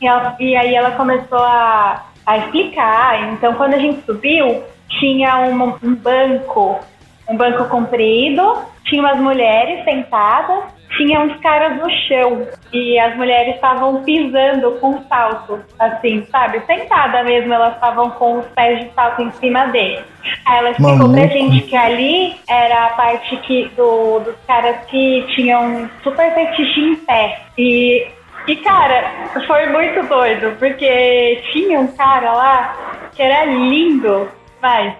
E, 0.00 0.06
ela- 0.06 0.34
e 0.40 0.56
aí 0.56 0.74
ela 0.74 0.92
começou 0.92 1.38
a, 1.44 2.06
a 2.24 2.38
explicar. 2.38 3.32
Então, 3.34 3.54
quando 3.54 3.74
a 3.74 3.78
gente 3.78 4.00
subiu, 4.06 4.62
tinha 4.98 5.36
uma- 5.40 5.76
um 5.82 5.94
banco, 5.94 6.80
um 7.30 7.36
banco 7.36 7.64
comprido, 7.66 8.58
tinha 8.84 9.00
umas 9.00 9.18
mulheres 9.18 9.84
sentadas, 9.84 10.64
tinha 10.96 11.20
uns 11.20 11.38
caras 11.40 11.78
no 11.78 11.88
chão. 12.08 12.46
E 12.72 12.98
as 12.98 13.16
mulheres 13.16 13.54
estavam 13.54 14.02
pisando 14.02 14.72
com 14.80 15.02
salto, 15.04 15.60
assim, 15.78 16.26
sabe? 16.30 16.60
Sentada 16.66 17.22
mesmo, 17.22 17.54
elas 17.54 17.74
estavam 17.74 18.10
com 18.10 18.40
os 18.40 18.46
pés 18.48 18.80
de 18.80 18.90
salto 18.94 19.22
em 19.22 19.30
cima 19.32 19.66
deles. 19.68 20.04
Aí 20.44 20.58
ela 20.58 20.70
explicou 20.70 21.12
pra 21.12 21.26
gente 21.28 21.62
que 21.62 21.76
ali 21.76 22.34
era 22.48 22.86
a 22.86 22.90
parte 22.90 23.36
que, 23.38 23.70
do, 23.76 24.18
dos 24.20 24.34
caras 24.46 24.76
que 24.86 25.24
tinham 25.34 25.88
super 26.02 26.34
fetiche 26.34 26.80
em 26.80 26.96
pé. 26.96 27.40
E 27.56 28.08
e, 28.46 28.56
cara, 28.56 29.04
foi 29.46 29.66
muito 29.66 30.02
doido, 30.08 30.56
porque 30.58 31.42
tinha 31.52 31.78
um 31.78 31.86
cara 31.88 32.32
lá 32.32 32.76
que 33.14 33.22
era 33.22 33.44
lindo, 33.44 34.28
mas 34.62 34.94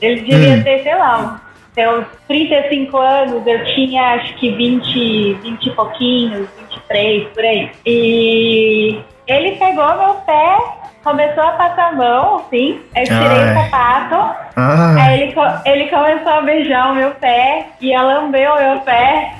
ele 0.00 0.20
devia 0.20 0.56
Hum. 0.56 0.62
ter, 0.62 0.82
sei 0.82 0.94
lá, 0.94 1.40
uns 1.76 1.98
uns 1.98 2.06
35 2.28 2.96
anos, 2.96 3.46
eu 3.46 3.64
tinha 3.74 4.14
acho 4.14 4.34
que 4.34 4.50
20, 4.50 5.34
20 5.34 5.66
e 5.66 5.70
pouquinhos, 5.70 6.48
23, 6.70 7.28
por 7.28 7.44
aí. 7.44 7.70
E 7.84 9.00
ele 9.26 9.52
pegou 9.52 9.96
meu 9.96 10.14
pé, 10.26 10.56
começou 11.02 11.42
a 11.42 11.52
passar 11.52 11.88
a 11.88 11.92
mão, 11.92 12.36
assim, 12.36 12.80
eu 12.94 13.04
tirei 13.04 13.26
Ai. 13.26 13.50
o 13.50 13.64
sapato, 13.64 14.14
Ah, 14.56 14.94
aí 15.00 15.22
ele, 15.22 15.34
ele 15.66 15.90
começou 15.90 16.32
a 16.32 16.40
beijar 16.42 16.92
o 16.92 16.94
meu 16.94 17.10
pé 17.12 17.66
e 17.80 17.94
a 17.94 18.02
lamber 18.02 18.50
o 18.52 18.56
meu 18.56 18.80
pé, 18.80 19.32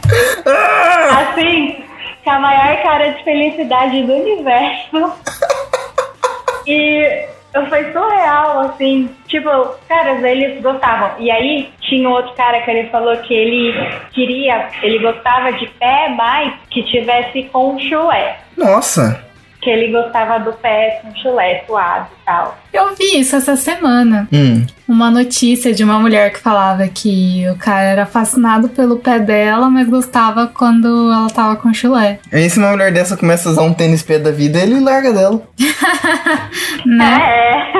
assim, 1.20 1.84
com 2.24 2.30
a 2.30 2.38
maior 2.38 2.82
cara 2.82 3.12
de 3.12 3.22
felicidade 3.22 4.02
do 4.02 4.12
universo. 4.12 5.12
E 6.66 7.28
foi 7.68 7.92
surreal, 7.92 8.60
assim. 8.60 9.08
Tipo, 9.28 9.48
caras, 9.88 10.22
eles 10.22 10.60
gostavam. 10.62 11.12
E 11.18 11.30
aí 11.30 11.70
tinha 11.80 12.08
outro 12.08 12.32
cara 12.34 12.60
que 12.62 12.70
ele 12.70 12.88
falou 12.90 13.16
que 13.18 13.34
ele 13.34 13.72
queria, 14.12 14.68
ele 14.82 14.98
gostava 14.98 15.52
de 15.52 15.66
pé 15.78 16.08
mais 16.08 16.52
que 16.70 16.82
tivesse 16.82 17.44
com 17.44 17.78
chulé. 17.78 18.38
nossa. 18.56 19.24
Que 19.64 19.70
ele 19.70 19.90
gostava 19.90 20.38
do 20.40 20.52
pé 20.52 21.00
com 21.00 21.14
chulé 21.16 21.64
suado 21.66 22.06
e 22.12 22.24
tal. 22.26 22.58
Eu 22.70 22.94
vi 22.94 23.20
isso 23.20 23.34
essa 23.34 23.56
semana. 23.56 24.28
Hum. 24.30 24.66
Uma 24.86 25.10
notícia 25.10 25.72
de 25.72 25.82
uma 25.82 25.98
mulher 25.98 26.30
que 26.34 26.38
falava 26.38 26.86
que 26.86 27.48
o 27.50 27.56
cara 27.56 27.82
era 27.84 28.04
fascinado 28.04 28.68
pelo 28.68 28.98
pé 28.98 29.18
dela, 29.18 29.70
mas 29.70 29.88
gostava 29.88 30.48
quando 30.48 31.10
ela 31.10 31.30
tava 31.30 31.56
com 31.56 31.72
chulé. 31.72 32.18
Aí 32.30 32.50
se 32.50 32.58
uma 32.58 32.72
mulher 32.72 32.92
dessa 32.92 33.16
começa 33.16 33.48
a 33.48 33.52
usar 33.52 33.62
um 33.62 33.72
tênis 33.72 34.02
pé 34.02 34.18
da 34.18 34.30
vida, 34.30 34.58
ele 34.58 34.78
larga 34.80 35.12
dela. 35.12 35.42
Né? 36.86 37.18
É. 37.18 37.72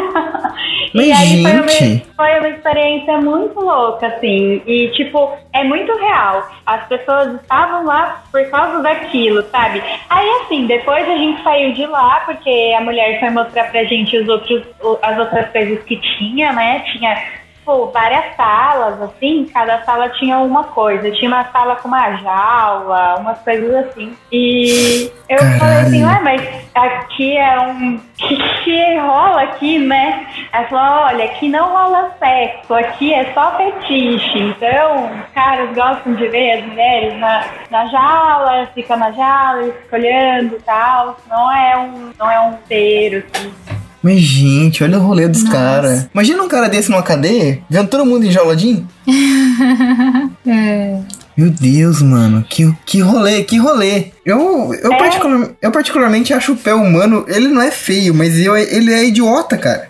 Mas, 0.94 1.06
e 1.06 1.12
aí 1.12 1.42
foi 1.42 1.52
uma, 1.52 2.00
foi 2.16 2.38
uma 2.38 2.48
experiência 2.50 3.20
muito 3.20 3.58
louca, 3.58 4.06
assim. 4.06 4.62
E, 4.64 4.88
tipo, 4.92 5.36
é 5.52 5.64
muito 5.64 5.92
real. 5.98 6.48
As 6.64 6.86
pessoas 6.86 7.34
estavam 7.34 7.84
lá 7.84 8.22
por 8.30 8.48
causa 8.48 8.80
daquilo, 8.80 9.42
sabe? 9.50 9.82
Aí, 10.08 10.28
assim, 10.42 10.66
depois 10.66 11.04
a 11.08 11.16
gente 11.16 11.42
saiu 11.42 11.72
de 11.72 11.84
lá, 11.86 12.20
porque 12.24 12.72
a 12.78 12.80
mulher 12.80 13.18
foi 13.18 13.30
mostrar 13.30 13.72
pra 13.72 13.82
gente 13.84 14.16
os 14.16 14.28
outros, 14.28 14.62
as 15.02 15.18
outras 15.18 15.50
coisas 15.50 15.82
que 15.82 15.96
tinha, 15.96 16.52
né? 16.52 16.84
Tinha, 16.92 17.20
tipo, 17.64 17.87
várias 17.87 18.37
salas, 18.37 19.00
assim. 19.00 19.47
Cada 19.52 19.83
sala 19.85 20.11
tinha 20.11 20.38
uma 20.38 20.64
coisa. 20.64 21.11
Tinha 21.11 21.30
uma 21.30 21.44
sala 21.44 21.76
com 21.76 21.88
uma 21.88 22.16
jaula, 22.16 23.16
umas 23.18 23.38
coisas 23.40 23.75
assim. 23.87 24.14
E 24.30 25.11
eu 25.28 25.38
falei 25.59 25.78
assim, 25.78 26.02
Caralho. 26.02 26.06
ué, 26.06 26.23
mas 26.23 26.71
aqui 26.75 27.37
é 27.37 27.61
um. 27.61 28.00
Que, 28.16 28.37
que 28.37 28.99
rola 29.00 29.42
aqui, 29.42 29.76
né? 29.78 30.26
Ela 30.52 30.68
falou: 30.68 31.04
olha, 31.06 31.25
aqui 31.25 31.49
não 31.49 31.68
rola 31.68 32.12
sexo, 32.18 32.73
aqui 32.73 33.12
é 33.12 33.33
só 33.35 33.56
fetiche. 33.56 34.38
Então, 34.38 35.06
os 35.06 35.33
caras 35.35 35.75
gostam 35.75 36.14
de 36.14 36.28
ver 36.28 36.52
as 36.52 36.64
mulheres 36.64 37.18
na, 37.18 37.44
na 37.71 37.87
jaula, 37.87 38.68
fica 38.73 38.97
na 38.97 39.11
jaula, 39.11 39.73
fica 39.83 39.97
olhando 39.97 40.56
e 40.56 40.62
tal. 40.62 41.16
Não 41.28 41.52
é 41.52 41.76
um, 41.76 42.12
não 42.16 42.30
é 42.30 42.40
um 42.40 42.52
inteiro, 42.52 43.25
assim. 43.35 43.73
Mas, 44.04 44.20
gente, 44.20 44.84
olha 44.84 44.99
o 44.99 45.02
rolê 45.02 45.26
dos 45.26 45.42
caras. 45.44 46.06
Imagina 46.12 46.42
um 46.42 46.49
cara 46.49 46.68
desse 46.68 46.90
numa 46.90 47.02
cadeia, 47.02 47.61
vendo 47.70 47.88
todo 47.88 48.04
mundo 48.06 48.26
enjauladinho. 48.26 48.87
É. 50.46 50.99
Meu 51.37 51.50
Deus, 51.50 52.00
mano, 52.02 52.44
que, 52.49 52.73
que 52.87 53.00
rolê, 53.00 53.42
que 53.42 53.56
rolê. 53.56 54.06
Eu, 54.25 54.73
eu, 54.75 54.92
É. 54.92 54.99
particular- 54.99 55.49
eu 55.61 55.70
particularmente 55.73 56.32
acho 56.32 56.52
o 56.52 56.56
pé 56.56 56.73
humano, 56.75 57.25
ele 57.28 57.49
não 57.49 57.61
é 57.62 57.70
feio, 57.70 58.14
mas 58.14 58.38
eu, 58.38 58.56
ele 58.56 58.92
é 58.92 59.04
idiota, 59.06 59.56
cara. 59.56 59.88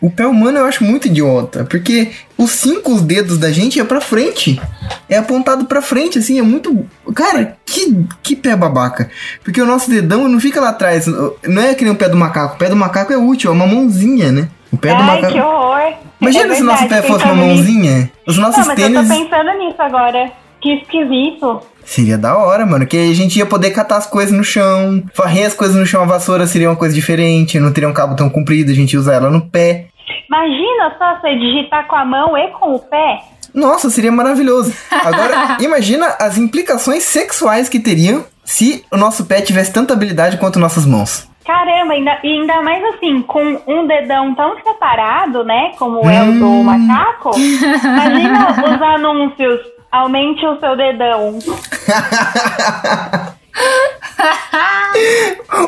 O 0.00 0.10
pé 0.10 0.26
humano 0.26 0.58
eu 0.58 0.64
acho 0.66 0.82
muito 0.82 1.06
idiota, 1.08 1.64
porque 1.64 2.10
os 2.38 2.50
cinco 2.52 3.00
dedos 3.00 3.38
da 3.38 3.52
gente 3.52 3.78
é 3.78 3.84
pra 3.84 4.00
frente. 4.00 4.60
É 5.08 5.18
apontado 5.18 5.66
pra 5.66 5.82
frente, 5.82 6.18
assim, 6.18 6.38
é 6.38 6.42
muito. 6.42 6.86
Cara, 7.14 7.56
que, 7.64 8.04
que 8.22 8.34
pé 8.34 8.56
babaca. 8.56 9.10
Porque 9.44 9.60
o 9.60 9.66
nosso 9.66 9.90
dedão 9.90 10.26
não 10.28 10.40
fica 10.40 10.60
lá 10.60 10.70
atrás. 10.70 11.06
Não 11.06 11.62
é 11.62 11.74
que 11.74 11.84
nem 11.84 11.92
o 11.92 11.96
pé 11.96 12.08
do 12.08 12.16
macaco. 12.16 12.54
O 12.54 12.58
pé 12.58 12.68
do 12.68 12.76
macaco 12.76 13.12
é 13.12 13.16
útil, 13.16 13.50
é 13.50 13.54
uma 13.54 13.66
mãozinha, 13.66 14.32
né? 14.32 14.48
O 14.72 14.76
pé 14.78 14.88
do 14.88 15.02
Ai, 15.02 15.06
macaco. 15.16 15.32
que 15.34 15.40
horror. 15.40 15.92
Imagina 16.20 16.52
É 16.52 16.56
se 16.56 16.62
o 16.62 16.64
nosso 16.64 16.88
pé 16.88 17.02
fosse 17.02 17.24
uma 17.24 17.34
mãozinha. 17.34 18.10
Os 18.26 18.38
nossos 18.38 18.58
Não, 18.60 18.66
mas 18.68 18.76
tênis. 18.76 19.10
eu 19.10 19.16
tô 19.16 19.24
pensando 19.30 19.58
nisso 19.58 19.82
agora. 19.82 20.32
Que 20.62 20.74
esquisito. 20.74 21.60
Seria 21.84 22.16
da 22.16 22.36
hora, 22.38 22.64
mano. 22.64 22.86
Que 22.86 22.96
a 22.96 23.14
gente 23.14 23.36
ia 23.38 23.44
poder 23.46 23.70
catar 23.72 23.96
as 23.96 24.06
coisas 24.06 24.32
no 24.32 24.44
chão. 24.44 25.02
Varrer 25.16 25.46
as 25.46 25.54
coisas 25.54 25.76
no 25.76 25.84
chão, 25.84 26.02
a 26.02 26.06
vassoura 26.06 26.46
seria 26.46 26.70
uma 26.70 26.76
coisa 26.76 26.94
diferente. 26.94 27.58
Não 27.58 27.72
teria 27.72 27.88
um 27.88 27.92
cabo 27.92 28.14
tão 28.14 28.30
comprido, 28.30 28.70
a 28.70 28.74
gente 28.74 28.92
ia 28.92 29.00
usar 29.00 29.14
ela 29.14 29.28
no 29.30 29.40
pé. 29.50 29.86
Imagina 30.28 30.94
só 30.98 31.20
você 31.20 31.34
digitar 31.36 31.86
com 31.88 31.96
a 31.96 32.04
mão 32.04 32.36
e 32.38 32.48
com 32.52 32.74
o 32.74 32.78
pé. 32.78 33.20
Nossa, 33.52 33.90
seria 33.90 34.12
maravilhoso. 34.12 34.72
Agora, 34.90 35.58
imagina 35.60 36.06
as 36.20 36.38
implicações 36.38 37.02
sexuais 37.02 37.68
que 37.68 37.80
teriam 37.80 38.24
se 38.44 38.84
o 38.90 38.96
nosso 38.96 39.24
pé 39.26 39.40
tivesse 39.40 39.72
tanta 39.72 39.92
habilidade 39.92 40.38
quanto 40.38 40.58
nossas 40.58 40.86
mãos. 40.86 41.28
Caramba, 41.44 41.92
ainda, 41.94 42.18
e 42.22 42.28
ainda 42.40 42.62
mais 42.62 42.82
assim, 42.94 43.20
com 43.22 43.60
um 43.66 43.86
dedão 43.86 44.32
tão 44.34 44.54
separado, 44.62 45.42
né? 45.44 45.72
Como 45.76 46.08
é 46.08 46.22
o 46.22 46.32
do 46.38 46.46
Hum. 46.46 46.62
macaco. 46.62 47.32
Imagina 47.36 48.74
os 48.76 48.82
anúncios. 48.82 49.60
Aumente 49.92 50.44
o 50.46 50.58
seu 50.58 50.74
dedão. 50.74 51.38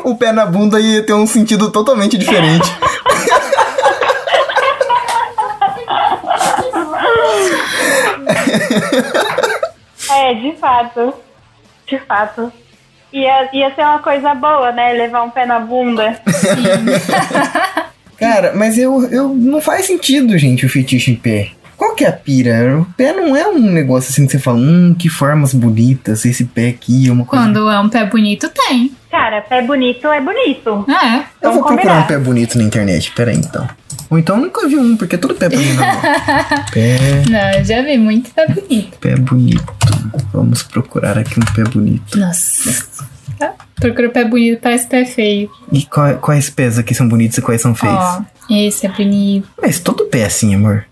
o 0.03 0.15
pé 0.15 0.31
na 0.31 0.47
bunda 0.47 0.79
ia 0.79 1.05
ter 1.05 1.13
um 1.13 1.27
sentido 1.27 1.71
totalmente 1.71 2.17
diferente. 2.17 2.67
É, 10.09 10.33
de 10.33 10.55
fato. 10.57 11.13
De 11.85 11.99
fato. 11.99 12.51
Ia, 13.13 13.47
ia 13.53 13.75
ser 13.75 13.83
uma 13.83 13.99
coisa 13.99 14.33
boa, 14.33 14.71
né? 14.71 14.93
Levar 14.93 15.21
um 15.21 15.29
pé 15.29 15.45
na 15.45 15.59
bunda. 15.59 16.19
Cara, 18.17 18.53
mas 18.55 18.75
eu, 18.77 19.03
eu 19.11 19.27
não 19.29 19.61
faz 19.61 19.85
sentido, 19.85 20.37
gente, 20.37 20.65
o 20.65 20.69
fetiche 20.69 21.11
em 21.11 21.15
pé. 21.15 21.51
Qual 21.77 21.93
que 21.95 22.03
é 22.05 22.07
a 22.07 22.13
pira? 22.13 22.77
O 22.79 22.85
pé 22.95 23.11
não 23.13 23.35
é 23.35 23.47
um 23.47 23.59
negócio 23.59 24.09
assim 24.11 24.25
que 24.25 24.31
você 24.31 24.39
fala, 24.39 24.57
hum, 24.57 24.95
que 24.97 25.09
formas 25.09 25.53
bonitas, 25.53 26.23
esse 26.25 26.45
pé 26.45 26.69
aqui 26.69 27.07
é 27.07 27.11
uma 27.11 27.25
coisa. 27.25 27.45
Quando 27.45 27.69
é 27.69 27.79
um 27.79 27.89
pé 27.89 28.05
bonito, 28.05 28.49
tem. 28.49 28.91
Cara, 29.11 29.41
pé 29.41 29.61
bonito 29.61 30.07
é 30.07 30.21
bonito. 30.21 30.85
É. 30.89 31.17
Eu 31.41 31.51
vou 31.51 31.61
Vamos 31.61 31.67
procurar 31.67 31.77
combinar. 31.77 31.99
um 32.03 32.07
pé 32.07 32.17
bonito 32.17 32.57
na 32.57 32.63
internet, 32.63 33.11
pera 33.11 33.31
aí 33.31 33.37
então. 33.37 33.67
Ou 34.09 34.19
então 34.19 34.35
eu 34.37 34.41
nunca 34.43 34.67
vi 34.67 34.77
um, 34.77 34.95
porque 34.95 35.15
é 35.15 35.17
tudo 35.17 35.35
pé 35.35 35.49
não. 35.49 35.57
pé, 36.71 37.23
Não, 37.29 37.59
eu 37.59 37.65
já 37.65 37.81
vi 37.81 37.97
muito 37.97 38.31
pé 38.31 38.47
bonito. 38.47 38.97
pé 38.99 39.15
bonito. 39.15 39.73
Vamos 40.31 40.63
procurar 40.63 41.17
aqui 41.17 41.39
um 41.39 41.53
pé 41.53 41.63
bonito. 41.63 42.17
Nossa. 42.17 42.85
Procura 43.75 44.09
pé 44.09 44.23
bonito, 44.25 44.61
parece 44.61 44.87
pé 44.87 45.03
feio. 45.05 45.49
E 45.71 45.83
qual- 45.85 46.17
quais 46.17 46.49
pés 46.49 46.77
aqui 46.79 46.93
são 46.95 47.07
bonitos 47.07 47.37
e 47.37 47.41
quais 47.41 47.61
são 47.61 47.75
feios? 47.75 47.95
Ó, 47.95 48.21
esse 48.49 48.85
é 48.85 48.89
bonito. 48.89 49.47
Mas 49.61 49.79
todo 49.79 50.05
pé 50.05 50.19
é 50.19 50.25
assim, 50.25 50.55
amor. 50.55 50.85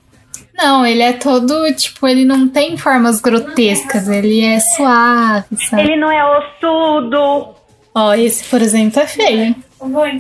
Não, 0.56 0.86
ele 0.86 1.02
é 1.02 1.14
todo, 1.14 1.72
tipo, 1.74 2.08
ele 2.08 2.26
não 2.26 2.48
tem 2.48 2.78
formas 2.78 3.20
grotescas, 3.20 4.08
ele 4.08 4.42
é 4.46 4.60
suave, 4.60 5.46
sabe? 5.70 5.82
Ele 5.82 5.96
não 5.96 6.12
é 6.12 6.24
ossudo. 6.38 7.56
Ó, 7.96 8.14
esse, 8.14 8.44
por 8.46 8.62
exemplo, 8.62 9.00
é 9.02 9.08
feio. 9.08 9.56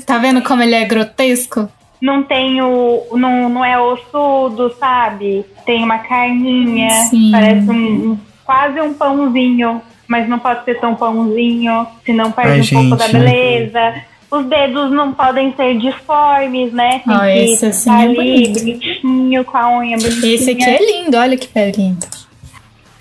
Tá 0.05 0.17
vendo 0.17 0.41
como 0.41 0.61
ele 0.61 0.75
é 0.75 0.85
grotesco? 0.85 1.69
Não 2.01 2.21
tem 2.23 2.61
o. 2.61 3.07
Não, 3.13 3.47
não 3.47 3.63
é 3.63 3.79
ossudo, 3.79 4.75
sabe? 4.77 5.45
Tem 5.65 5.83
uma 5.83 5.99
carninha. 5.99 6.89
Sim. 7.09 7.31
Parece 7.31 7.69
um, 7.69 8.17
quase 8.43 8.81
um 8.81 8.93
pãozinho. 8.93 9.81
Mas 10.05 10.27
não 10.27 10.37
pode 10.37 10.65
ser 10.65 10.79
tão 10.81 10.95
pãozinho, 10.95 11.87
senão 12.05 12.29
perde 12.29 12.75
Ai, 12.75 12.83
um 12.83 12.89
pouco 12.89 12.97
da 12.97 13.07
gente. 13.07 13.23
beleza. 13.23 14.03
Os 14.35 14.45
dedos 14.47 14.91
não 14.91 15.13
podem 15.13 15.53
ser 15.55 15.77
disformes, 15.77 16.73
né? 16.73 17.01
Tem 17.05 17.13
Ah, 17.13 17.19
que 17.21 17.39
esse 17.53 17.65
assim 17.67 17.89
tá 17.89 17.99
é 17.99 18.03
ali 18.05 18.15
bonito. 18.15 18.59
bonitinho, 18.59 19.45
com 19.45 19.57
a 19.57 19.77
unha 19.77 19.97
bonitinha. 19.97 20.35
Esse 20.35 20.51
aqui 20.51 20.63
é 20.63 20.79
lindo, 21.03 21.17
olha 21.17 21.37
que 21.37 21.47
pé 21.47 21.71
lindo. 21.71 22.07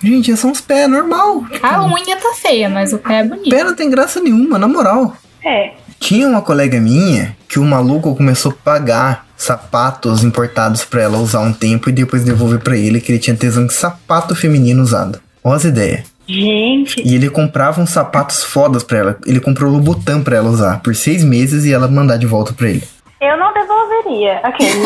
Gente, 0.02 0.36
são 0.36 0.50
os 0.50 0.60
pés 0.60 0.88
normal. 0.90 1.44
A 1.62 1.84
unha 1.86 2.16
tá 2.16 2.34
feia, 2.34 2.68
mas 2.68 2.92
o 2.92 2.98
pé 2.98 3.20
é 3.20 3.24
bonito. 3.24 3.48
Pé 3.48 3.64
não 3.64 3.74
tem 3.74 3.88
graça 3.88 4.20
nenhuma, 4.20 4.58
na 4.58 4.68
moral. 4.68 5.16
É. 5.44 5.70
Tinha 5.98 6.28
uma 6.28 6.42
colega 6.42 6.80
minha 6.80 7.36
que 7.48 7.58
o 7.58 7.64
maluco 7.64 8.14
começou 8.14 8.52
a 8.52 8.54
pagar 8.64 9.26
sapatos 9.36 10.22
importados 10.24 10.84
pra 10.84 11.02
ela 11.02 11.18
usar 11.18 11.40
um 11.40 11.52
tempo 11.52 11.88
e 11.88 11.92
depois 11.92 12.24
devolver 12.24 12.58
pra 12.60 12.76
ele 12.76 13.00
que 13.00 13.10
ele 13.12 13.18
tinha 13.18 13.36
tesão 13.36 13.66
de 13.66 13.72
sapato 13.72 14.34
feminino 14.34 14.82
usado. 14.82 15.20
Olha 15.42 15.56
as 15.56 15.64
ideias. 15.64 16.11
Gente, 16.32 17.02
E 17.04 17.14
ele 17.14 17.28
comprava 17.28 17.80
uns 17.80 17.90
sapatos 17.90 18.42
fodas 18.42 18.82
pra 18.82 18.98
ela. 18.98 19.16
Ele 19.26 19.40
comprou 19.40 19.68
o 19.70 19.72
Louboutin 19.74 20.22
pra 20.22 20.36
ela 20.36 20.48
usar 20.50 20.80
por 20.80 20.94
seis 20.94 21.22
meses 21.22 21.64
e 21.64 21.72
ela 21.72 21.88
mandar 21.88 22.16
de 22.16 22.26
volta 22.26 22.52
pra 22.52 22.68
ele. 22.70 22.82
eu 23.20 23.36
não 23.38 23.52
devolveria. 23.52 24.38
Aquele. 24.42 24.80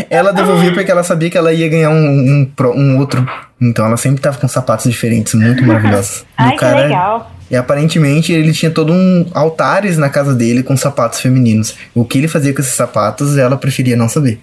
Ela 0.10 0.32
devolvia 0.32 0.72
porque 0.72 0.90
ela 0.90 1.02
sabia 1.04 1.30
que 1.30 1.38
ela 1.38 1.52
ia 1.52 1.68
ganhar 1.68 1.90
um, 1.90 1.94
um, 1.94 2.50
um 2.74 2.98
outro. 2.98 3.26
Então 3.60 3.84
ela 3.86 3.96
sempre 3.96 4.20
tava 4.20 4.38
com 4.38 4.48
sapatos 4.48 4.90
diferentes, 4.90 5.34
muito 5.34 5.64
maravilhosos. 5.64 6.20
E 6.20 6.24
Ai, 6.36 6.50
que 6.52 6.58
cara- 6.58 6.80
legal. 6.86 7.30
E 7.50 7.56
aparentemente 7.56 8.32
ele 8.32 8.52
tinha 8.52 8.70
todo 8.70 8.92
um 8.92 9.26
altares 9.34 9.98
na 9.98 10.08
casa 10.08 10.34
dele 10.34 10.62
com 10.62 10.76
sapatos 10.76 11.20
femininos. 11.20 11.74
O 11.94 12.04
que 12.04 12.18
ele 12.18 12.28
fazia 12.28 12.54
com 12.54 12.60
esses 12.60 12.74
sapatos, 12.74 13.36
ela 13.36 13.56
preferia 13.56 13.96
não 13.96 14.08
saber. 14.08 14.40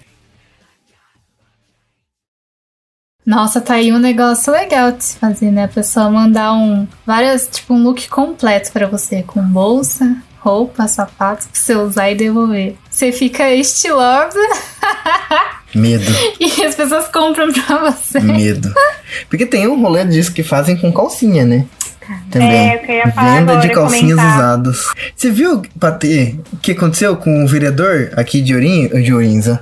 Nossa, 3.28 3.60
tá 3.60 3.74
aí 3.74 3.92
um 3.92 3.98
negócio 3.98 4.50
legal 4.50 4.90
de 4.90 5.04
se 5.04 5.18
fazer, 5.18 5.50
né? 5.50 5.64
A 5.64 5.68
pessoa 5.68 6.08
mandar 6.08 6.54
um. 6.54 6.88
Várias, 7.04 7.46
tipo, 7.46 7.74
um 7.74 7.82
look 7.82 8.08
completo 8.08 8.72
pra 8.72 8.86
você, 8.86 9.22
com 9.22 9.42
bolsa, 9.42 10.16
roupas, 10.38 10.92
sapatos 10.92 11.46
pra 11.46 11.60
você 11.60 11.74
usar 11.74 12.10
e 12.10 12.14
devolver. 12.14 12.76
Você 12.90 13.12
fica 13.12 13.52
estilosa 13.52 14.38
Medo, 15.74 16.10
e 16.40 16.64
as 16.64 16.74
pessoas 16.74 17.06
compram 17.08 17.52
pra 17.52 17.90
você. 17.90 18.18
medo. 18.18 18.72
Porque 19.28 19.44
tem 19.44 19.68
um 19.68 19.78
rolê 19.82 20.06
disso 20.06 20.32
que 20.32 20.42
fazem 20.42 20.78
com 20.78 20.90
calcinha, 20.90 21.44
né? 21.44 21.66
Também. 22.30 22.70
É, 22.70 22.76
eu 22.76 22.78
queria 22.80 23.12
falar 23.12 23.40
Venda 23.40 23.52
agora, 23.52 23.68
de 23.68 23.74
calcinhas 23.74 24.18
comentar. 24.18 24.36
usadas. 24.38 24.86
Você 25.14 25.30
viu, 25.30 25.60
Patê, 25.78 26.36
o 26.50 26.56
que 26.56 26.72
aconteceu 26.72 27.14
com 27.18 27.44
o 27.44 27.46
vereador 27.46 28.10
aqui 28.16 28.40
de 28.40 28.54
Ourinho? 28.54 28.88
De 29.02 29.12
Ourinhos, 29.12 29.48
ó. 29.52 29.58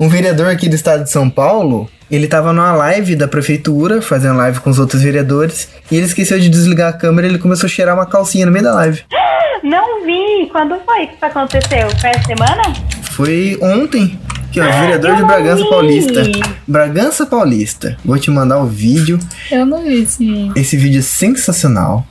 Um 0.00 0.08
vereador 0.08 0.46
aqui 0.48 0.70
do 0.70 0.74
estado 0.74 1.04
de 1.04 1.10
São 1.10 1.28
Paulo, 1.28 1.88
ele 2.14 2.28
tava 2.28 2.52
numa 2.52 2.72
live 2.72 3.16
da 3.16 3.26
prefeitura, 3.26 4.02
fazendo 4.02 4.36
live 4.36 4.60
com 4.60 4.68
os 4.68 4.78
outros 4.78 5.02
vereadores, 5.02 5.68
e 5.90 5.96
ele 5.96 6.04
esqueceu 6.04 6.38
de 6.38 6.48
desligar 6.50 6.90
a 6.90 6.92
câmera 6.92 7.26
e 7.26 7.30
ele 7.30 7.38
começou 7.38 7.66
a 7.66 7.70
cheirar 7.70 7.94
uma 7.94 8.04
calcinha 8.04 8.44
no 8.44 8.52
meio 8.52 8.64
da 8.64 8.74
live. 8.74 9.02
Não 9.64 10.04
vi. 10.04 10.48
Quando 10.50 10.78
foi 10.84 11.06
que 11.06 11.14
isso 11.14 11.24
aconteceu? 11.24 11.88
Foi 12.00 12.10
essa 12.10 12.22
semana? 12.24 12.62
Foi 13.12 13.58
ontem. 13.62 14.18
Aqui, 14.48 14.60
ó, 14.60 14.64
vereador 14.64 15.10
eu 15.10 15.16
de 15.16 15.24
Bragança 15.24 15.62
vi. 15.62 15.70
Paulista. 15.70 16.22
Bragança 16.68 17.26
Paulista. 17.26 17.96
Vou 18.04 18.18
te 18.18 18.30
mandar 18.30 18.58
o 18.58 18.66
vídeo. 18.66 19.18
Eu 19.50 19.64
não 19.64 19.82
vi 19.82 20.02
esse 20.02 20.18
vídeo. 20.18 20.52
Esse 20.54 20.76
vídeo 20.76 20.98
é 20.98 21.02
sensacional. 21.02 22.04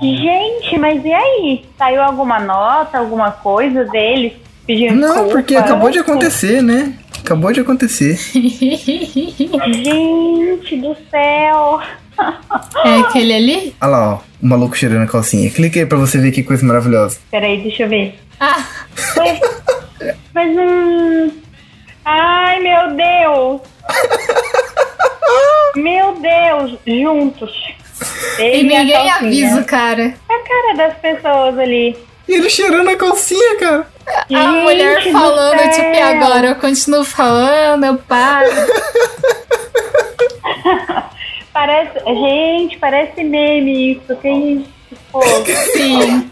Gente, 0.00 0.78
mas 0.78 1.04
e 1.04 1.12
aí? 1.12 1.64
Saiu 1.76 2.02
alguma 2.02 2.38
nota, 2.38 2.98
alguma 2.98 3.32
coisa 3.32 3.84
deles 3.86 4.32
pedindo 4.66 4.94
Não, 4.94 5.28
porque 5.28 5.56
acabou 5.56 5.90
de 5.90 5.98
acontecer, 5.98 6.62
né? 6.62 6.94
Acabou 7.24 7.52
de 7.52 7.60
acontecer. 7.60 8.16
Gente 8.32 9.46
do 10.78 10.96
céu. 11.10 11.80
É 12.84 12.96
aquele 13.00 13.34
ali? 13.34 13.74
Olha 13.80 13.90
lá, 13.90 14.14
ó, 14.14 14.18
o 14.42 14.46
maluco 14.46 14.76
cheirando 14.76 15.04
a 15.04 15.06
calcinha. 15.06 15.50
Clica 15.50 15.78
aí 15.80 15.86
pra 15.86 15.98
você 15.98 16.18
ver 16.18 16.32
que 16.32 16.42
coisa 16.42 16.64
maravilhosa. 16.66 17.18
Peraí, 17.30 17.62
deixa 17.62 17.84
eu 17.84 17.88
ver. 17.88 18.18
Ah, 18.40 18.64
Mas, 19.16 19.40
mas 20.34 20.56
hum... 20.56 21.30
Ai, 22.04 22.58
meu 22.60 22.96
Deus. 22.96 23.60
Meu 25.76 26.20
Deus, 26.20 26.78
juntos. 26.86 27.52
e 28.38 28.42
Ele 28.42 28.74
a 28.74 28.80
ninguém 28.84 29.10
avisa 29.10 29.60
o 29.60 29.64
cara. 29.64 30.14
A 30.28 30.38
cara 30.48 30.76
das 30.76 30.94
pessoas 30.98 31.58
ali. 31.58 31.96
E 32.28 32.34
ele 32.34 32.48
cheirando 32.48 32.88
a 32.88 32.96
calcinha, 32.96 33.58
cara. 33.58 33.86
A 34.34 34.46
mulher 34.48 35.02
do 35.02 35.12
falando, 35.12 35.60
tipo, 35.70 35.94
e 35.94 36.00
agora? 36.00 36.48
Eu 36.48 36.54
continuo 36.56 37.04
falando, 37.04 37.84
eu 37.84 37.98
paro. 37.98 38.50
Parece, 41.52 41.98
gente, 41.98 42.78
parece 42.78 43.22
meme 43.22 43.92
isso. 43.92 44.16
Fogo. 45.10 45.44
Sim. 45.74 46.30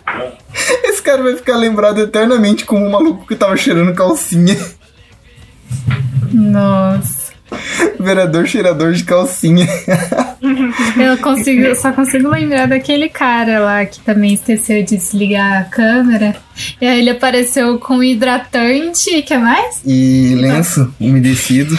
Esse 0.85 1.03
cara 1.03 1.23
vai 1.23 1.37
ficar 1.37 1.57
lembrado 1.57 2.01
eternamente 2.01 2.65
como 2.65 2.87
o 2.87 2.91
maluco 2.91 3.27
que 3.27 3.37
tava 3.37 3.57
cheirando 3.57 3.95
calcinha. 3.95 4.57
Nossa. 6.33 7.20
Vereador 7.99 8.47
cheirador 8.47 8.93
de 8.93 9.05
calcinha. 9.05 9.67
Eu 10.99 11.19
consigo, 11.19 11.75
só 11.75 11.93
consigo 11.93 12.29
lembrar 12.29 12.67
daquele 12.67 13.09
cara 13.09 13.61
lá 13.61 13.85
que 13.85 14.01
também 14.01 14.35
esqueceu 14.35 14.83
de 14.83 14.97
desligar 14.97 15.63
a 15.63 15.65
câmera. 15.65 16.37
E 16.81 16.87
aí 16.87 17.01
ele 17.01 17.11
apareceu 17.11 17.79
com 17.79 18.03
hidratante, 18.03 19.11
e 19.11 19.23
que 19.23 19.37
mais? 19.37 19.81
E 19.85 20.35
lenço 20.37 20.93
umedecido. 21.01 21.79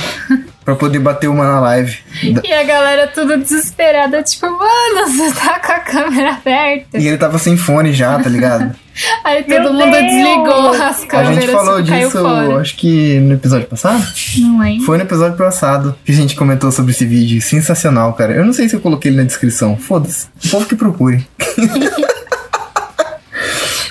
Pra 0.63 0.75
poder 0.75 1.00
bater 1.00 1.27
uma 1.27 1.44
na 1.44 1.60
live. 1.60 1.98
E 2.44 2.53
a 2.53 2.63
galera 2.63 3.08
tudo 3.08 3.38
desesperada, 3.38 4.22
tipo, 4.24 4.46
mano, 4.46 5.08
você 5.08 5.32
tá 5.34 5.60
com 5.60 5.72
a 5.72 5.80
câmera 5.80 6.34
aberta. 6.34 6.98
E 6.98 7.08
ele 7.08 7.18
tava 7.18 7.38
sem 7.39 7.58
fone 7.58 7.94
já, 7.94 8.20
tá 8.20 8.30
ligado? 8.30 8.75
Aí 9.24 9.46
Meu 9.48 9.63
todo 9.63 9.74
mundo 9.74 9.91
Deus! 9.91 10.06
desligou 10.06 10.74
as 10.74 11.03
A 11.03 11.08
câmeras 11.08 11.36
gente 11.36 11.51
falou 11.51 11.86
caiu 11.86 12.08
disso, 12.10 12.27
acho 12.60 12.75
que 12.75 13.20
no 13.20 13.34
episódio 13.34 13.68
passado. 13.68 14.06
Não 14.38 14.60
lembro. 14.60 14.86
Foi 14.86 14.98
no 14.98 15.03
episódio 15.03 15.38
passado 15.38 15.96
que 16.03 16.12
a 16.12 16.15
gente 16.15 16.36
comentou 16.36 16.72
sobre 16.72 16.91
esse 16.91 17.06
vídeo. 17.06 17.41
Sensacional, 17.41 18.13
cara. 18.13 18.34
Eu 18.34 18.46
não 18.46 18.53
sei 18.53 18.68
se 18.68 18.75
eu 18.75 18.82
coloquei 18.82 19.10
ele 19.10 19.18
na 19.18 19.24
descrição. 19.24 19.77
Foda-se. 19.77 20.27
O 20.46 20.50
povo 20.50 20.65
que 20.65 20.75
procure. 20.75 21.25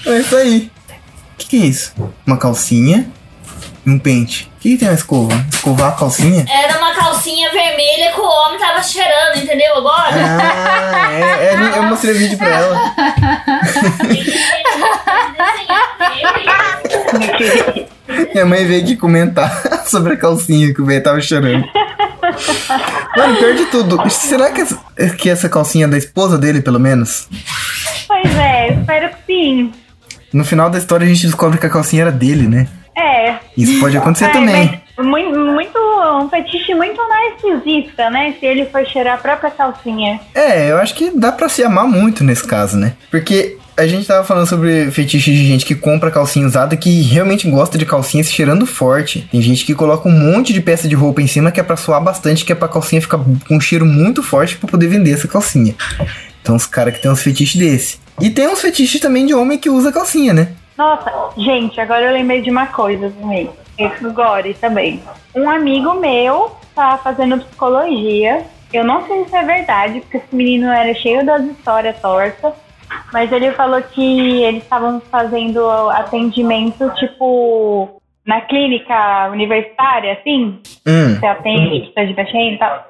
é 0.07 0.19
isso 0.19 0.37
aí. 0.37 0.71
O 1.35 1.39
que, 1.39 1.47
que 1.49 1.63
é 1.63 1.67
isso? 1.67 1.93
Uma 2.27 2.37
calcinha 2.37 3.09
um 3.91 3.99
pente. 3.99 4.51
O 4.57 4.61
que, 4.61 4.71
que 4.73 4.79
tem 4.79 4.89
uma 4.89 4.95
escova? 4.95 5.35
Escovar 5.53 5.89
a 5.89 5.93
calcinha? 5.93 6.45
Era 6.49 6.79
uma 6.79 6.95
calcinha 6.95 7.51
vermelha 7.51 8.13
que 8.13 8.21
o 8.21 8.25
homem 8.25 8.59
tava 8.59 8.83
cheirando, 8.83 9.37
entendeu? 9.37 9.77
Agora? 9.77 10.15
Ah, 10.15 11.13
é, 11.13 11.55
é, 11.55 11.79
eu 11.79 11.83
mostrei 11.85 12.15
o 12.15 12.19
vídeo 12.19 12.39
pra 12.39 12.49
ela. 12.49 12.95
Minha 18.33 18.47
mãe 18.47 18.67
veio 18.67 18.83
aqui 18.83 18.97
comentar 18.97 19.51
sobre 19.87 20.15
a 20.15 20.17
calcinha 20.17 20.73
que 20.75 20.81
o 20.81 20.87
velho 20.87 21.03
tava 21.03 21.21
chorando. 21.21 21.65
Mano, 23.17 23.37
pior 23.37 23.55
de 23.55 23.67
tudo, 23.67 23.99
será 24.11 24.51
que 24.51 24.61
essa, 24.61 24.79
que 25.19 25.31
essa 25.31 25.49
calcinha 25.49 25.87
é 25.87 25.89
da 25.89 25.99
esposa 25.99 26.39
dele, 26.39 26.61
pelo 26.61 26.79
menos? 26.79 27.29
Pois 28.07 28.37
é, 28.37 28.73
espero 28.73 29.09
que 29.09 29.17
sim. 29.27 29.73
No 30.33 30.45
final 30.45 30.71
da 30.71 30.79
história 30.79 31.05
a 31.05 31.09
gente 31.09 31.27
descobre 31.27 31.59
que 31.59 31.67
a 31.67 31.71
calcinha 31.71 32.03
era 32.03 32.13
dele, 32.13 32.47
né? 32.47 32.69
É. 32.97 33.37
Isso 33.57 33.81
pode 33.81 33.97
acontecer 33.97 34.27
Ai, 34.27 34.33
também. 34.33 34.81
Muito, 34.99 35.39
muito, 35.39 35.79
um 36.21 36.29
fetiche 36.29 36.75
muito 36.75 37.01
narcisista, 37.09 38.11
né? 38.11 38.35
Se 38.39 38.45
ele 38.45 38.67
for 38.67 38.87
cheirar 38.87 39.15
a 39.15 39.19
própria 39.19 39.51
calcinha. 39.51 40.21
É, 40.35 40.71
eu 40.71 40.77
acho 40.79 40.95
que 40.95 41.11
dá 41.11 41.33
pra 41.33 41.49
se 41.49 41.65
amar 41.65 41.87
muito 41.87 42.23
nesse 42.23 42.47
caso, 42.47 42.77
né? 42.77 42.93
Porque 43.11 43.57
a 43.77 43.87
gente 43.87 44.07
tava 44.07 44.27
falando 44.27 44.47
sobre 44.47 44.91
fetiche 44.91 45.33
de 45.33 45.47
gente 45.47 45.65
que 45.65 45.75
compra 45.75 46.11
calcinha 46.11 46.47
usada 46.47 46.77
que 46.77 47.01
realmente 47.03 47.49
gosta 47.49 47.79
de 47.79 47.87
calcinha 47.87 48.23
se 48.23 48.31
cheirando 48.31 48.67
forte. 48.67 49.27
Tem 49.33 49.41
gente 49.41 49.65
que 49.65 49.75
coloca 49.75 50.07
um 50.07 50.13
monte 50.13 50.53
de 50.53 50.61
peça 50.61 50.87
de 50.87 50.95
roupa 50.95 51.23
em 51.23 51.27
cima 51.27 51.51
que 51.51 51.61
é 51.61 51.63
pra 51.63 51.77
suar 51.77 52.03
bastante, 52.03 52.45
que 52.45 52.53
é 52.53 52.55
pra 52.55 52.69
calcinha 52.69 53.01
ficar 53.01 53.19
com 53.19 53.57
um 53.57 53.61
cheiro 53.61 53.87
muito 53.87 54.23
forte 54.23 54.57
pra 54.57 54.69
poder 54.69 54.89
vender 54.89 55.13
essa 55.13 55.27
calcinha. 55.27 55.75
Então 56.43 56.55
os 56.57 56.67
caras 56.67 56.95
que 56.95 57.01
tem 57.01 57.11
uns 57.11 57.23
fetiches 57.23 57.57
desse. 57.57 57.99
E 58.21 58.29
tem 58.29 58.49
uns 58.49 58.61
fetiches 58.61 59.01
também 59.01 59.25
de 59.25 59.33
homem 59.33 59.57
que 59.57 59.71
usa 59.71 59.91
calcinha, 59.91 60.35
né? 60.35 60.49
Nossa, 60.81 61.13
gente, 61.37 61.79
agora 61.79 62.07
eu 62.07 62.13
lembrei 62.15 62.41
de 62.41 62.51
uma 62.51 62.67
coisa 62.69 63.11
também. 63.11 63.51
Esse 63.77 64.03
Gore 64.09 64.55
também. 64.55 65.03
Um 65.37 65.51
amigo 65.51 65.93
meu 65.93 66.57
tá 66.75 66.97
fazendo 66.97 67.37
psicologia. 67.37 68.47
Eu 68.73 68.83
não 68.83 69.07
sei 69.07 69.27
se 69.27 69.37
é 69.37 69.43
verdade, 69.43 70.01
porque 70.01 70.17
esse 70.17 70.35
menino 70.35 70.69
era 70.69 70.95
cheio 70.95 71.23
das 71.23 71.45
histórias 71.45 72.01
tortas. 72.01 72.55
Mas 73.13 73.31
ele 73.31 73.53
falou 73.53 73.83
que 73.83 74.43
eles 74.43 74.63
estavam 74.63 75.03
fazendo 75.03 75.69
atendimento, 75.91 76.89
tipo, 76.95 78.01
na 78.25 78.41
clínica 78.41 79.29
universitária, 79.31 80.15
assim. 80.15 80.63
Hum. 80.89 81.15
Você 81.15 81.27
atende, 81.27 81.91
precisa 81.93 82.07
de 82.07 82.15
baixinho 82.15 82.55
e 82.55 82.59
tal. 82.59 82.87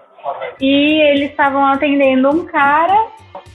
E 0.60 1.00
eles 1.10 1.30
estavam 1.30 1.66
atendendo 1.66 2.30
um 2.30 2.46
cara 2.46 3.08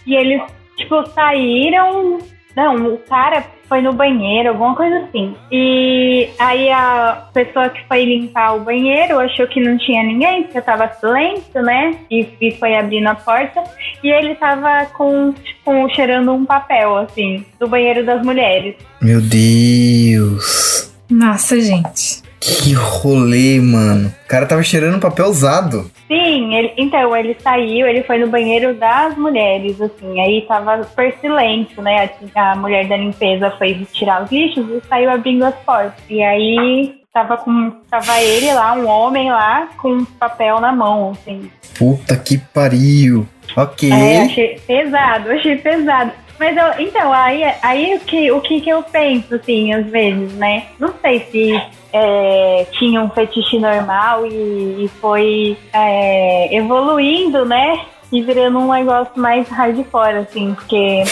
e 0.05 0.13
eles, 0.13 0.41
tipo, 0.75 1.05
saíram. 1.11 2.17
Não, 2.55 2.93
o 2.93 2.97
cara 2.99 3.45
foi 3.67 3.81
no 3.81 3.91
banheiro, 3.91 4.49
alguma 4.49 4.75
coisa 4.75 4.99
assim. 4.99 5.35
E 5.51 6.29
aí 6.39 6.69
a 6.69 7.27
pessoa 7.33 7.69
que 7.69 7.85
foi 7.87 8.05
limpar 8.05 8.55
o 8.55 8.61
banheiro 8.61 9.19
achou 9.19 9.47
que 9.47 9.59
não 9.59 9.77
tinha 9.77 10.03
ninguém, 10.03 10.43
porque 10.43 10.61
tava 10.61 10.91
silêncio, 10.93 11.61
né? 11.61 11.97
E, 12.09 12.27
e 12.39 12.51
foi 12.51 12.75
abrindo 12.75 13.07
a 13.07 13.15
porta. 13.15 13.63
E 14.03 14.09
ele 14.09 14.35
tava 14.35 14.85
com, 14.93 15.33
com 15.63 15.89
cheirando 15.89 16.31
um 16.31 16.45
papel, 16.45 16.97
assim, 16.97 17.45
do 17.59 17.67
banheiro 17.67 18.05
das 18.05 18.23
mulheres. 18.23 18.75
Meu 19.01 19.19
Deus. 19.21 20.93
Nossa, 21.09 21.59
gente. 21.59 22.24
Que 22.39 22.73
rolê, 22.73 23.59
mano. 23.59 24.13
O 24.23 24.27
cara 24.27 24.45
tava 24.45 24.61
cheirando 24.61 24.99
papel 24.99 25.25
usado. 25.27 25.89
Sim, 26.07 26.53
ele- 26.55 26.73
então 26.77 27.15
ele 27.15 27.35
saiu, 27.41 27.87
ele 27.87 28.03
foi 28.03 28.19
no 28.19 28.27
banheiro 28.27 28.75
das 28.75 29.17
mulheres, 29.17 29.81
assim, 29.81 30.19
aí 30.21 30.41
tava 30.47 30.83
super 30.83 31.15
silêncio, 31.19 31.81
né? 31.81 32.09
A, 32.35 32.51
a 32.51 32.55
mulher 32.55 32.87
da 32.87 32.97
limpeza 32.97 33.49
foi 33.57 33.87
tirar 33.91 34.23
os 34.23 34.31
lixos 34.31 34.65
e 34.69 34.81
saiu 34.87 35.09
abrindo 35.09 35.43
as 35.43 35.55
portas. 35.55 35.93
E 36.09 36.21
aí 36.21 36.95
tava 37.11 37.37
com. 37.37 37.71
Tava 37.89 38.21
ele 38.21 38.53
lá, 38.53 38.73
um 38.73 38.87
homem 38.87 39.31
lá, 39.31 39.69
com 39.77 39.89
um 39.93 40.05
papel 40.05 40.59
na 40.59 40.71
mão, 40.71 41.11
assim. 41.11 41.49
Puta 41.77 42.15
que 42.15 42.37
pariu. 42.37 43.27
Ok. 43.57 43.91
É, 43.91 44.21
achei 44.23 44.59
pesado, 44.67 45.31
achei 45.31 45.55
pesado. 45.55 46.11
Mas 46.39 46.55
eu, 46.57 46.85
então, 46.85 47.13
aí, 47.13 47.43
aí 47.61 47.95
o, 47.95 47.99
que, 48.01 48.31
o 48.31 48.41
que 48.41 48.61
que 48.61 48.69
eu 48.69 48.83
penso, 48.83 49.35
assim, 49.35 49.73
às 49.73 49.85
vezes, 49.87 50.33
né? 50.33 50.65
Não 50.79 50.93
sei 51.01 51.19
se 51.31 51.61
é, 51.93 52.67
tinha 52.71 53.01
um 53.01 53.09
fetiche 53.09 53.57
normal 53.57 54.25
e, 54.27 54.83
e 54.83 54.87
foi 54.99 55.57
é, 55.71 56.55
evoluindo, 56.55 57.45
né? 57.45 57.85
E 58.15 58.21
virando 58.21 58.59
um 58.59 58.71
negócio 58.71 59.11
mais 59.19 59.47
hardcore, 59.49 60.17
assim, 60.19 60.53
porque. 60.55 61.03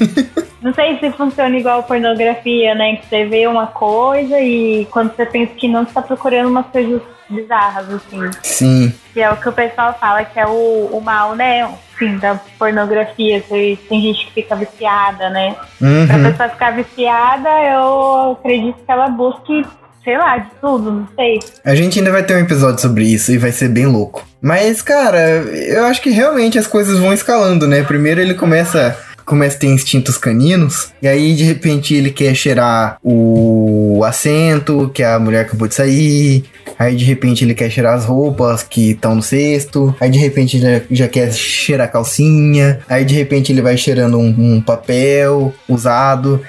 Não 0.62 0.72
sei 0.74 0.98
se 0.98 1.10
funciona 1.12 1.54
igual 1.56 1.82
pornografia, 1.82 2.74
né? 2.74 2.96
Que 2.96 3.06
você 3.06 3.24
vê 3.26 3.46
uma 3.46 3.66
coisa 3.66 4.40
e 4.40 4.86
quando 4.90 5.14
você 5.14 5.26
pensa 5.26 5.52
que 5.54 5.68
não, 5.68 5.84
você 5.84 5.92
tá 5.92 6.02
procurando 6.02 6.48
umas 6.48 6.66
coisas 6.66 7.00
bizarras, 7.28 7.86
assim. 7.92 8.20
Sim. 8.42 8.94
Que 9.12 9.20
é 9.20 9.30
o 9.30 9.36
que 9.36 9.48
o 9.48 9.52
pessoal 9.52 9.96
fala 10.00 10.24
que 10.24 10.40
é 10.40 10.46
o, 10.46 10.88
o 10.92 11.00
mal, 11.00 11.36
né? 11.36 11.72
Sim, 11.98 12.16
da 12.18 12.40
pornografia. 12.58 13.40
Tem 13.48 14.00
gente 14.00 14.26
que 14.26 14.32
fica 14.42 14.56
viciada, 14.56 15.30
né? 15.30 15.54
Pra 15.78 15.86
Uhum. 15.88 16.24
pessoa 16.30 16.48
ficar 16.48 16.70
viciada, 16.72 17.48
eu 17.48 18.32
acredito 18.32 18.76
que 18.84 18.90
ela 18.90 19.08
busque, 19.08 19.64
sei 20.02 20.16
lá, 20.18 20.38
de 20.38 20.50
tudo, 20.60 20.90
não 20.90 21.08
sei. 21.14 21.38
A 21.64 21.74
gente 21.76 21.98
ainda 21.98 22.10
vai 22.10 22.24
ter 22.24 22.34
um 22.34 22.40
episódio 22.40 22.80
sobre 22.80 23.04
isso 23.04 23.30
e 23.30 23.38
vai 23.38 23.52
ser 23.52 23.68
bem 23.68 23.86
louco. 23.86 24.24
Mas, 24.46 24.80
cara, 24.80 25.18
eu 25.18 25.86
acho 25.86 26.00
que 26.00 26.08
realmente 26.10 26.56
as 26.56 26.68
coisas 26.68 27.00
vão 27.00 27.12
escalando, 27.12 27.66
né? 27.66 27.82
Primeiro 27.82 28.20
ele 28.20 28.32
começa. 28.32 28.96
Começa 29.24 29.56
a 29.56 29.58
ter 29.58 29.66
instintos 29.66 30.16
caninos, 30.16 30.92
e 31.02 31.08
aí 31.08 31.34
de 31.34 31.42
repente 31.42 31.92
ele 31.92 32.12
quer 32.12 32.32
cheirar 32.32 32.96
o 33.02 34.04
assento 34.04 34.88
que 34.94 35.02
a 35.02 35.18
mulher 35.18 35.40
acabou 35.40 35.66
de 35.66 35.74
sair, 35.74 36.44
aí 36.78 36.94
de 36.94 37.04
repente 37.04 37.44
ele 37.44 37.52
quer 37.52 37.68
cheirar 37.68 37.94
as 37.94 38.04
roupas 38.04 38.62
que 38.62 38.92
estão 38.92 39.16
no 39.16 39.22
cesto, 39.24 39.92
aí 39.98 40.08
de 40.10 40.18
repente 40.20 40.58
ele 40.58 40.86
já, 40.92 41.08
quer 41.08 41.32
cheirar 41.32 41.88
a 41.88 41.90
calcinha, 41.90 42.78
aí 42.88 43.04
de 43.04 43.14
repente 43.14 43.50
ele 43.50 43.60
vai 43.60 43.76
cheirando 43.76 44.16
um, 44.16 44.28
um 44.38 44.60
papel 44.60 45.52
usado, 45.68 46.40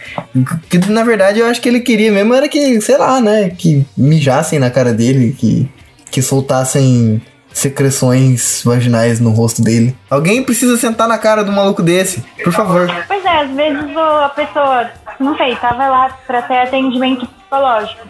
que 0.69 0.77
na 0.77 1.03
verdade 1.03 1.39
eu 1.39 1.47
acho 1.47 1.59
que 1.59 1.69
ele 1.69 1.79
queria 1.79 2.11
mesmo 2.11 2.35
era 2.35 2.47
que, 2.47 2.79
sei 2.79 2.99
lá, 2.99 3.19
né, 3.19 3.49
que 3.49 3.83
mijassem 3.97 4.59
na 4.59 4.69
cara 4.69 4.93
dele, 4.93 5.35
que, 5.35 5.67
que 6.11 6.21
soltassem 6.21 7.19
secreções 7.57 8.61
vaginais 8.63 9.19
no 9.19 9.31
rosto 9.31 9.61
dele. 9.61 9.95
Alguém 10.09 10.43
precisa 10.43 10.77
sentar 10.77 11.07
na 11.07 11.17
cara 11.17 11.43
do 11.43 11.51
maluco 11.51 11.81
desse, 11.81 12.21
por 12.43 12.53
favor. 12.53 12.87
Pois 13.07 13.25
é, 13.25 13.41
às 13.41 13.51
vezes 13.51 13.97
a 13.97 14.29
pessoa, 14.29 14.89
não 15.19 15.35
sei, 15.37 15.55
tava 15.55 15.87
lá 15.87 16.09
pra 16.25 16.41
ter 16.43 16.59
atendimento 16.59 17.25
psicológico. 17.27 18.01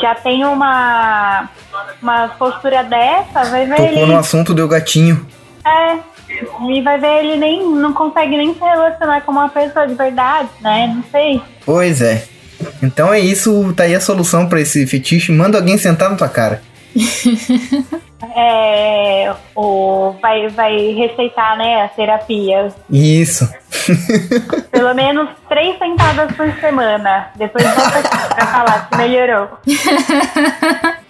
Já 0.00 0.14
tem 0.14 0.44
uma, 0.44 1.48
uma 2.02 2.28
postura 2.38 2.82
dessa, 2.84 3.44
vai 3.44 3.66
ver 3.66 3.76
Tocou 3.76 3.92
ele. 3.92 4.06
no 4.06 4.18
assunto, 4.18 4.54
deu 4.54 4.68
gatinho. 4.68 5.26
É, 5.64 5.98
e 6.68 6.82
vai 6.82 6.98
ver 6.98 7.24
ele 7.24 7.36
nem 7.36 7.68
não 7.74 7.92
consegue 7.92 8.36
nem 8.36 8.52
se 8.54 8.60
relacionar 8.60 9.20
com 9.22 9.32
uma 9.32 9.48
pessoa 9.48 9.86
de 9.86 9.94
verdade, 9.94 10.48
né? 10.60 10.92
Não 10.94 11.04
sei. 11.10 11.40
Pois 11.64 12.02
é. 12.02 12.24
Então 12.82 13.12
é 13.12 13.20
isso, 13.20 13.72
tá 13.76 13.84
aí 13.84 13.94
a 13.94 14.00
solução 14.00 14.48
pra 14.48 14.60
esse 14.60 14.86
fetiche. 14.86 15.30
Manda 15.30 15.58
alguém 15.58 15.78
sentar 15.78 16.10
na 16.10 16.16
tua 16.16 16.28
cara. 16.28 16.62
É, 18.38 19.34
o, 19.54 20.14
vai, 20.20 20.46
vai 20.48 20.76
receitar, 20.92 21.56
né, 21.56 21.84
a 21.84 21.88
terapia. 21.88 22.68
Isso. 22.90 23.48
Pelo 24.70 24.94
menos 24.94 25.30
três 25.48 25.78
sentadas 25.78 26.30
por 26.36 26.52
semana. 26.60 27.30
Depois 27.36 27.64
volta 27.64 27.98
aqui 27.98 28.34
pra 28.34 28.46
falar 28.46 28.88
se 28.92 28.98
melhorou. 28.98 29.48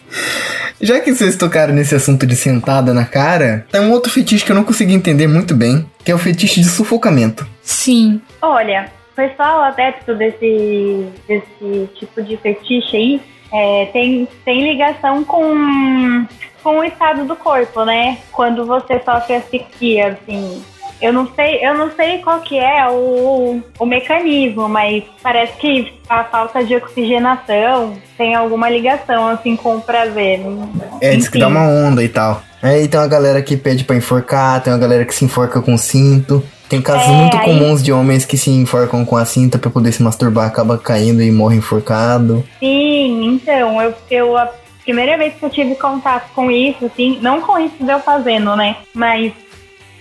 Já 0.80 1.00
que 1.00 1.12
vocês 1.12 1.36
tocaram 1.36 1.74
nesse 1.74 1.96
assunto 1.96 2.24
de 2.26 2.36
sentada 2.36 2.94
na 2.94 3.04
cara, 3.04 3.66
tem 3.72 3.80
um 3.80 3.90
outro 3.90 4.12
fetiche 4.12 4.44
que 4.44 4.52
eu 4.52 4.56
não 4.56 4.62
consegui 4.62 4.94
entender 4.94 5.26
muito 5.26 5.54
bem, 5.54 5.84
que 6.04 6.12
é 6.12 6.14
o 6.14 6.18
fetiche 6.18 6.60
de 6.60 6.68
sufocamento. 6.68 7.44
Sim. 7.62 8.20
Olha, 8.40 8.88
o 9.12 9.16
pessoal 9.16 9.62
adepto 9.62 10.14
desse, 10.14 11.06
desse 11.26 11.90
tipo 11.98 12.22
de 12.22 12.36
fetiche 12.36 12.96
aí 12.96 13.20
é, 13.52 13.86
tem, 13.86 14.28
tem 14.44 14.62
ligação 14.70 15.24
com, 15.24 16.26
com 16.66 16.80
o 16.80 16.84
estado 16.84 17.24
do 17.24 17.36
corpo, 17.36 17.84
né? 17.84 18.18
Quando 18.32 18.66
você 18.66 19.00
sofre 19.04 19.36
asfixia, 19.36 20.08
assim. 20.20 20.60
Eu 21.00 21.12
não 21.12 21.28
sei, 21.32 21.64
eu 21.64 21.74
não 21.74 21.92
sei 21.92 22.18
qual 22.18 22.40
que 22.40 22.58
é 22.58 22.88
o, 22.90 23.60
o 23.78 23.86
mecanismo, 23.86 24.68
mas 24.68 25.04
parece 25.22 25.52
que 25.58 25.92
a 26.08 26.24
falta 26.24 26.64
de 26.64 26.74
oxigenação 26.74 27.92
tem 28.18 28.34
alguma 28.34 28.68
ligação, 28.68 29.28
assim, 29.28 29.54
com 29.54 29.76
o 29.76 29.80
prazer. 29.80 30.40
É, 31.00 31.14
diz 31.14 31.28
que 31.28 31.38
Enfim. 31.38 31.38
dá 31.38 31.46
uma 31.46 31.68
onda 31.68 32.02
e 32.02 32.08
tal. 32.08 32.42
Aí 32.60 32.88
tem 32.88 32.98
uma 32.98 33.06
galera 33.06 33.40
que 33.42 33.56
pede 33.56 33.84
pra 33.84 33.94
enforcar, 33.94 34.60
tem 34.60 34.72
uma 34.72 34.78
galera 34.80 35.04
que 35.04 35.14
se 35.14 35.24
enforca 35.24 35.60
com 35.62 35.76
cinto. 35.78 36.42
Tem 36.68 36.82
casos 36.82 37.06
É, 37.08 37.12
muito 37.12 37.36
aí- 37.36 37.44
comuns 37.44 37.80
de 37.80 37.92
homens 37.92 38.24
que 38.24 38.36
se 38.36 38.50
enforcam 38.50 39.04
com 39.04 39.16
a 39.16 39.24
cinta 39.24 39.56
pra 39.56 39.70
poder 39.70 39.92
se 39.92 40.02
masturbar, 40.02 40.48
acaba 40.48 40.76
caindo 40.76 41.22
e 41.22 41.30
morre 41.30 41.58
enforcado. 41.58 42.42
Sim, 42.58 43.34
então, 43.34 43.80
eu, 43.80 43.94
eu 44.10 44.36
primeira 44.86 45.18
vez 45.18 45.34
que 45.34 45.44
eu 45.44 45.50
tive 45.50 45.74
contato 45.74 46.32
com 46.32 46.48
isso, 46.48 46.86
assim, 46.86 47.18
não 47.20 47.40
com 47.40 47.58
isso 47.58 47.74
eu 47.80 47.98
fazendo, 47.98 48.54
né? 48.54 48.76
Mas 48.94 49.32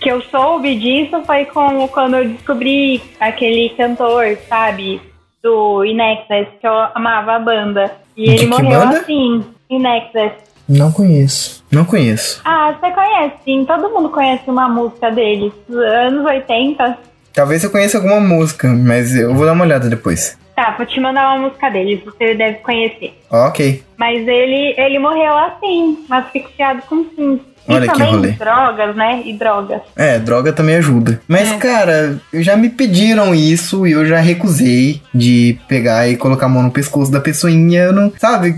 que 0.00 0.08
eu 0.08 0.22
soube 0.22 0.76
disso 0.76 1.22
foi 1.26 1.44
com, 1.46 1.88
quando 1.88 2.16
eu 2.16 2.28
descobri 2.28 3.02
aquele 3.18 3.70
cantor, 3.70 4.38
sabe? 4.48 5.02
Do 5.42 5.84
Inexus, 5.84 6.46
que 6.60 6.66
eu 6.66 6.72
amava 6.94 7.32
a 7.32 7.38
banda. 7.40 7.92
E 8.16 8.30
ele 8.30 8.38
que 8.38 8.46
morreu 8.46 8.80
assim, 8.80 9.44
Inexus. 9.68 10.32
Não 10.68 10.92
conheço. 10.92 11.64
Não 11.70 11.84
conheço. 11.84 12.40
Ah, 12.44 12.72
você 12.72 12.90
conhece, 12.92 13.34
sim. 13.44 13.64
Todo 13.64 13.90
mundo 13.90 14.08
conhece 14.08 14.48
uma 14.48 14.68
música 14.68 15.10
deles. 15.10 15.52
Anos 15.68 16.24
80. 16.24 16.98
Talvez 17.32 17.62
eu 17.62 17.70
conheça 17.70 17.98
alguma 17.98 18.20
música, 18.20 18.68
mas 18.68 19.14
eu 19.14 19.34
vou 19.34 19.44
dar 19.44 19.52
uma 19.52 19.64
olhada 19.64 19.88
depois. 19.88 20.38
Tá, 20.56 20.74
vou 20.76 20.86
te 20.86 20.98
mandar 20.98 21.34
uma 21.36 21.48
música 21.48 21.68
deles, 21.68 22.00
você 22.02 22.34
deve 22.34 22.54
conhecer. 22.60 23.12
Ok. 23.30 23.82
Mas 23.98 24.26
ele, 24.26 24.74
ele 24.78 24.98
morreu 24.98 25.36
assim, 25.36 25.98
asfixiado 26.10 26.80
com 26.88 27.04
cinto. 27.14 27.44
Olha 27.68 27.84
e 27.84 27.88
que 27.88 27.94
também 27.94 28.10
rolê. 28.14 28.30
drogas, 28.30 28.96
né? 28.96 29.22
E 29.26 29.32
drogas. 29.34 29.82
É, 29.96 30.18
droga 30.18 30.52
também 30.52 30.76
ajuda. 30.76 31.20
Mas, 31.28 31.52
É. 31.52 31.56
cara, 31.58 32.18
já 32.32 32.56
me 32.56 32.70
pediram 32.70 33.34
isso 33.34 33.86
e 33.86 33.92
eu 33.92 34.06
já 34.06 34.18
recusei 34.20 35.02
de 35.12 35.58
pegar 35.68 36.08
e 36.08 36.16
colocar 36.16 36.46
a 36.46 36.48
mão 36.48 36.62
no 36.62 36.70
pescoço 36.70 37.10
da 37.12 37.20
pessoinha. 37.20 37.82
Eu 37.82 37.92
não. 37.92 38.12
Sabe? 38.16 38.56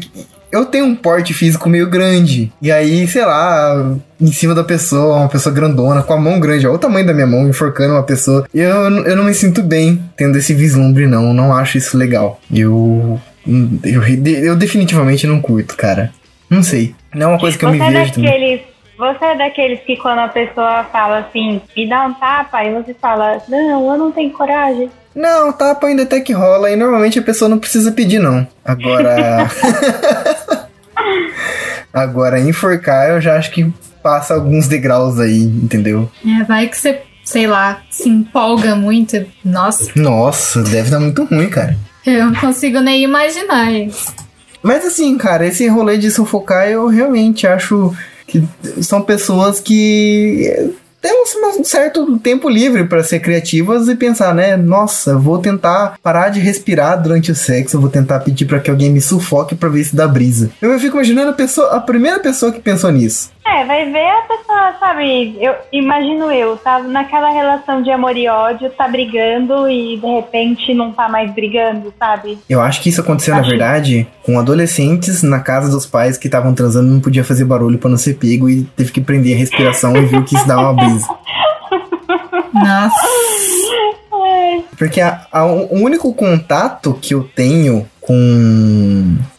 Eu 0.51 0.67
tenho 0.67 0.87
um 0.87 0.95
porte 0.95 1.35
físico 1.35 1.69
meio 1.69 1.89
grande. 1.89 2.51
E 2.61 2.73
aí, 2.73 3.07
sei 3.07 3.25
lá, 3.25 3.97
em 4.21 4.33
cima 4.33 4.55
da 4.55 4.65
pessoa, 4.65 5.17
uma 5.17 5.29
pessoa 5.29 5.55
grandona, 5.55 6.03
com 6.03 6.13
a 6.13 6.21
mão 6.21 6.41
grande, 6.41 6.67
olha 6.67 6.77
o 6.77 6.79
tamanho 6.79 7.07
da 7.07 7.15
minha 7.15 7.27
mão, 7.27 7.49
enforcando 7.49 7.95
uma 7.95 8.03
pessoa. 8.03 8.47
Eu, 8.55 8.71
eu 9.05 9.17
não 9.17 9.25
me 9.25 9.35
sinto 9.35 9.63
bem 9.63 10.03
tendo 10.17 10.39
esse 10.39 10.55
vislumbre, 10.55 11.07
não. 11.07 11.33
Não 11.33 11.55
acho 11.55 11.79
isso 11.79 11.97
legal. 11.97 12.41
Eu. 12.53 13.21
Eu, 13.83 14.03
eu 14.05 14.57
definitivamente 14.57 15.27
não 15.27 15.41
curto, 15.41 15.77
cara. 15.77 16.13
Não 16.51 16.63
sei. 16.63 16.95
Não 17.15 17.23
é 17.23 17.27
uma 17.31 17.39
coisa 17.39 17.57
que 17.57 17.65
eu 17.65 17.71
você, 17.71 17.79
me 17.79 17.85
é 17.85 17.91
vejo 17.91 18.13
também. 18.13 18.63
Você 18.99 19.25
é 19.25 19.37
daqueles 19.37 19.81
que 19.81 19.97
quando 19.97 20.19
a 20.19 20.29
pessoa 20.29 20.85
fala 20.91 21.19
assim, 21.19 21.63
me 21.77 21.89
dá 21.89 22.05
um 22.07 22.15
tapa, 22.15 22.65
e 22.65 22.75
você 22.75 22.93
fala, 22.95 23.41
não, 23.49 23.93
eu 23.93 23.97
não 23.97 24.11
tenho 24.11 24.33
coragem. 24.33 24.91
Não, 25.15 25.53
tapa 25.53 25.87
ainda 25.87 26.03
até 26.03 26.21
que 26.21 26.33
rola 26.33 26.71
e 26.71 26.77
normalmente 26.77 27.19
a 27.19 27.23
pessoa 27.23 27.49
não 27.49 27.59
precisa 27.59 27.93
pedir, 27.93 28.19
não. 28.19 28.47
Agora. 28.65 29.49
Agora, 31.93 32.41
enforcar 32.41 33.09
eu 33.11 33.21
já 33.21 33.37
acho 33.37 33.51
que 33.51 33.73
passa 34.03 34.35
alguns 34.35 34.69
degraus 34.69 35.19
aí, 35.19 35.43
entendeu? 35.43 36.11
É, 36.27 36.45
vai 36.45 36.69
que 36.69 36.77
você, 36.77 37.01
sei 37.25 37.47
lá, 37.47 37.83
se 37.91 38.09
empolga 38.09 38.75
muito. 38.77 39.25
Nossa, 39.45 39.91
Nossa, 39.97 40.63
deve 40.63 40.91
dar 40.91 41.01
muito 41.01 41.25
ruim, 41.25 41.49
cara. 41.49 41.77
eu 42.05 42.27
não 42.27 42.35
consigo 42.35 42.81
nem 42.81 43.03
imaginar 43.03 43.73
isso. 43.73 44.15
Mas 44.63 44.85
assim, 44.85 45.17
cara, 45.17 45.47
esse 45.47 45.67
rolê 45.69 45.99
de 45.99 46.11
sufocar 46.11 46.69
eu 46.69 46.89
realmente 46.89 47.47
acho 47.47 47.95
que 48.29 48.47
são 48.83 49.03
pessoas 49.03 49.59
que 49.59 50.47
têm 51.01 51.23
um 51.23 51.65
certo 51.65 52.19
tempo 52.19 52.49
livre 52.49 52.85
pra 52.85 53.03
ser 53.03 53.21
criativas 53.21 53.89
e 53.89 53.95
pensar, 53.95 54.35
né? 54.35 54.57
Nossa, 54.57 55.17
vou 55.17 55.39
tentar 55.39 55.97
parar 56.03 56.29
de 56.29 56.41
respirar 56.41 57.01
durante 57.01 57.33
o 57.33 57.35
sexo, 57.35 57.81
vou 57.81 57.89
tentar 57.89 58.21
pedir 58.21 58.45
pra 58.47 58.61
que 58.61 58.71
alguém 58.71 58.91
me 58.91 59.01
sufoque 59.01 59.55
pra 59.55 59.69
ver 59.69 59.85
se 59.85 59.97
dá 59.97 60.07
brisa. 60.07 60.51
Eu 60.61 60.79
fico 60.79 60.97
imaginando 60.97 61.31
a 61.31 61.35
pessoa, 61.35 61.71
a 61.71 61.81
primeira 61.81 62.21
pessoa 62.21 62.53
que 62.53 62.61
pensou 62.61 62.91
nisso. 62.93 63.31
É, 63.51 63.65
vai 63.65 63.91
ver 63.91 64.07
a 64.07 64.21
pessoa, 64.23 64.75
sabe? 64.79 65.37
Eu 65.41 65.55
imagino 65.73 66.31
eu, 66.31 66.57
tá 66.59 66.81
naquela 66.81 67.31
relação 67.31 67.83
de 67.83 67.91
amor 67.91 68.17
e 68.17 68.29
ódio, 68.29 68.69
tá 68.71 68.87
brigando 68.87 69.69
e 69.71 69.97
de 69.97 70.07
repente 70.07 70.75
não 70.75 70.93
tá 70.93 71.09
mais 71.09 71.31
brigando, 71.33 71.93
sabe? 71.99 72.39
Eu 72.49 72.61
acho 72.61 72.83
que 72.83 72.91
isso 72.91 73.01
aconteceu, 73.01 73.35
na 73.35 73.41
Acho- 73.41 73.51
verdade, 73.51 74.07
com 74.23 74.39
adolescentes 74.39 75.23
na 75.23 75.41
casa 75.41 75.71
dos 75.71 75.87
pais 75.87 76.19
que 76.19 76.27
estavam 76.29 76.55
transando 76.55 76.89
e 76.89 76.93
não 76.93 77.01
podia 77.01 77.25
fazer 77.25 77.45
barulho 77.47 77.79
pra 77.79 77.89
não 77.89 77.97
ser 77.97 78.15
pego 78.15 78.51
e 78.51 78.65
teve 78.77 78.93
que 78.93 79.01
prender 79.01 79.35
a 79.35 79.39
respiração 79.39 79.97
e 79.97 80.05
viu 80.05 80.23
que 80.25 80.35
isso 80.37 80.47
dá 80.47 80.59
uma 80.61 80.75
brisa. 80.75 81.09
Nossa. 82.53 82.95
Porque 84.77 85.01
a- 85.01 85.27
a- 85.33 85.47
o 85.47 85.75
único 85.83 86.13
contato 86.15 86.95
que 87.01 87.15
eu 87.15 87.25
tenho 87.35 87.87
com, 88.01 88.15
com 88.15 88.68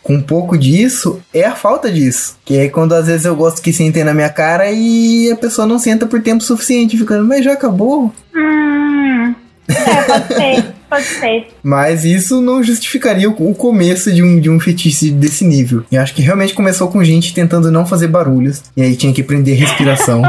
um 0.09 0.21
pouco 0.21 0.57
disso 0.57 1.21
é 1.33 1.45
a 1.45 1.55
falta 1.55 1.91
disso. 1.91 2.37
Que 2.43 2.57
é 2.57 2.67
quando 2.67 2.93
às 2.93 3.05
vezes 3.07 3.25
eu 3.25 3.35
gosto 3.35 3.61
que 3.61 3.71
sentem 3.71 4.03
na 4.03 4.13
minha 4.13 4.29
cara 4.29 4.71
e 4.71 5.31
a 5.31 5.35
pessoa 5.35 5.67
não 5.67 5.77
senta 5.77 6.07
por 6.07 6.21
tempo 6.21 6.43
suficiente, 6.43 6.97
ficando, 6.97 7.25
mas 7.25 7.45
já 7.45 7.53
acabou. 7.53 8.11
Hum. 8.35 9.35
É, 9.69 10.01
pode 10.01 10.27
ser, 10.33 10.65
pode 10.89 11.03
ser. 11.03 11.47
Mas 11.61 12.03
isso 12.03 12.41
não 12.41 12.63
justificaria 12.63 13.29
o, 13.29 13.53
começo 13.53 14.11
de 14.11 14.23
um, 14.23 14.39
de 14.39 14.49
um 14.49 14.59
fetiche 14.59 15.11
desse 15.11 15.45
nível. 15.45 15.85
E 15.91 15.97
acho 15.97 16.15
que 16.15 16.23
realmente 16.23 16.55
começou 16.55 16.87
com 16.89 17.03
gente 17.03 17.33
tentando 17.33 17.71
não 17.71 17.85
fazer 17.85 18.07
barulhos. 18.07 18.63
E 18.75 18.81
aí 18.81 18.95
tinha 18.95 19.13
que 19.13 19.21
prender 19.21 19.57
respiração. 19.57 20.23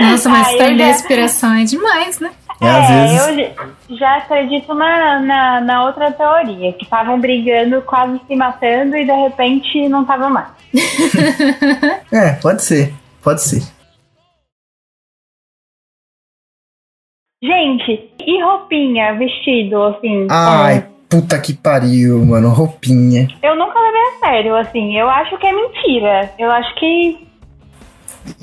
Nossa, 0.00 0.28
mas 0.28 0.48
Aí 0.48 0.58
perder 0.58 0.82
a 0.82 0.86
respiração 0.86 1.54
é 1.54 1.64
demais, 1.64 2.18
né? 2.18 2.30
É, 2.60 2.68
às 2.68 2.90
É, 2.90 3.06
vezes. 3.06 3.56
eu 3.88 3.96
já 3.96 4.16
acredito 4.16 4.74
na, 4.74 5.20
na, 5.20 5.60
na 5.60 5.84
outra 5.84 6.10
teoria, 6.12 6.72
que 6.72 6.84
estavam 6.84 7.20
brigando, 7.20 7.80
quase 7.82 8.20
se 8.26 8.34
matando 8.34 8.96
e 8.96 9.04
de 9.04 9.12
repente 9.12 9.88
não 9.88 10.04
tava 10.04 10.28
mais. 10.28 10.48
É, 12.12 12.32
pode 12.42 12.62
ser. 12.62 12.92
Pode 13.22 13.42
ser. 13.42 13.62
Gente, 17.42 18.10
e 18.26 18.42
roupinha, 18.42 19.14
vestido, 19.14 19.80
assim? 19.84 20.26
Ai, 20.28 20.88
puta 21.08 21.38
que 21.40 21.54
pariu, 21.54 22.24
mano. 22.24 22.48
Roupinha. 22.48 23.28
Eu 23.42 23.54
nunca 23.56 23.78
levei 23.78 24.00
a 24.00 24.18
sério, 24.18 24.56
assim. 24.56 24.98
Eu 24.98 25.08
acho 25.08 25.38
que 25.38 25.46
é 25.46 25.52
mentira. 25.52 26.32
Eu 26.38 26.50
acho 26.50 26.74
que. 26.74 27.28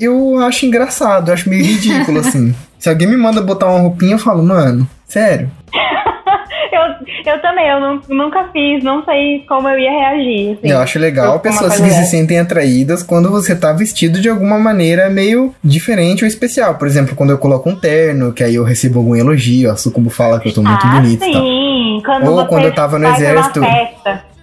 Eu 0.00 0.38
acho 0.40 0.64
engraçado, 0.66 1.28
eu 1.28 1.34
acho 1.34 1.48
meio 1.50 1.64
ridículo, 1.64 2.20
assim. 2.20 2.54
Se 2.78 2.88
alguém 2.88 3.08
me 3.08 3.16
manda 3.16 3.40
botar 3.40 3.66
uma 3.66 3.80
roupinha, 3.80 4.14
eu 4.14 4.18
falo, 4.18 4.42
mano, 4.42 4.88
sério. 5.06 5.50
eu, 6.72 7.32
eu 7.32 7.42
também, 7.42 7.68
eu 7.68 7.80
nu- 7.80 8.02
nunca 8.08 8.44
fiz, 8.52 8.82
não 8.84 9.04
sei 9.04 9.44
como 9.48 9.68
eu 9.68 9.78
ia 9.78 9.90
reagir. 9.90 10.52
Assim. 10.58 10.70
Eu 10.70 10.78
acho 10.78 10.98
legal 10.98 11.40
pessoas 11.40 11.80
que 11.80 11.90
se 11.90 12.06
sentem 12.06 12.38
atraídas 12.38 13.02
quando 13.02 13.30
você 13.30 13.54
tá 13.56 13.72
vestido 13.72 14.20
de 14.20 14.28
alguma 14.28 14.58
maneira 14.58 15.08
meio 15.10 15.54
diferente 15.62 16.24
ou 16.24 16.28
especial. 16.28 16.74
Por 16.74 16.86
exemplo, 16.86 17.16
quando 17.16 17.30
eu 17.30 17.38
coloco 17.38 17.68
um 17.68 17.76
terno, 17.76 18.32
que 18.32 18.44
aí 18.44 18.54
eu 18.54 18.64
recebo 18.64 18.98
algum 18.98 19.16
elogio, 19.16 19.70
a 19.70 19.76
Sucubo 19.76 20.10
fala 20.10 20.38
que 20.40 20.48
eu 20.48 20.54
tô 20.54 20.62
muito 20.62 20.86
ah, 20.86 20.90
bonito 21.00 21.20
tal. 21.20 21.32
sim. 21.32 22.02
Quando 22.04 22.30
Ou 22.30 22.46
quando 22.46 22.64
eu 22.64 22.74
tava 22.74 22.98
no 22.98 23.08
exército. 23.08 23.60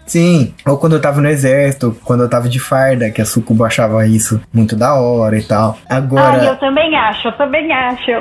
Sim, 0.06 0.54
ou 0.66 0.78
quando 0.78 0.94
eu 0.94 1.02
tava 1.02 1.22
no 1.22 1.28
exército, 1.30 1.98
quando 2.04 2.24
eu 2.24 2.30
tava 2.30 2.50
de 2.50 2.60
farda, 2.60 3.10
que 3.10 3.22
a 3.22 3.26
Sucubo 3.26 3.64
achava 3.64 4.06
isso 4.06 4.42
muito 4.54 4.76
da 4.76 4.96
hora 4.96 5.38
e 5.38 5.44
tal. 5.44 5.78
Ah, 5.90 5.98
Agora, 5.98 6.44
eu 6.44 6.58
também 6.60 6.96
acho, 6.96 7.28
eu 7.30 7.32
também 7.34 7.72
acho. 7.72 8.12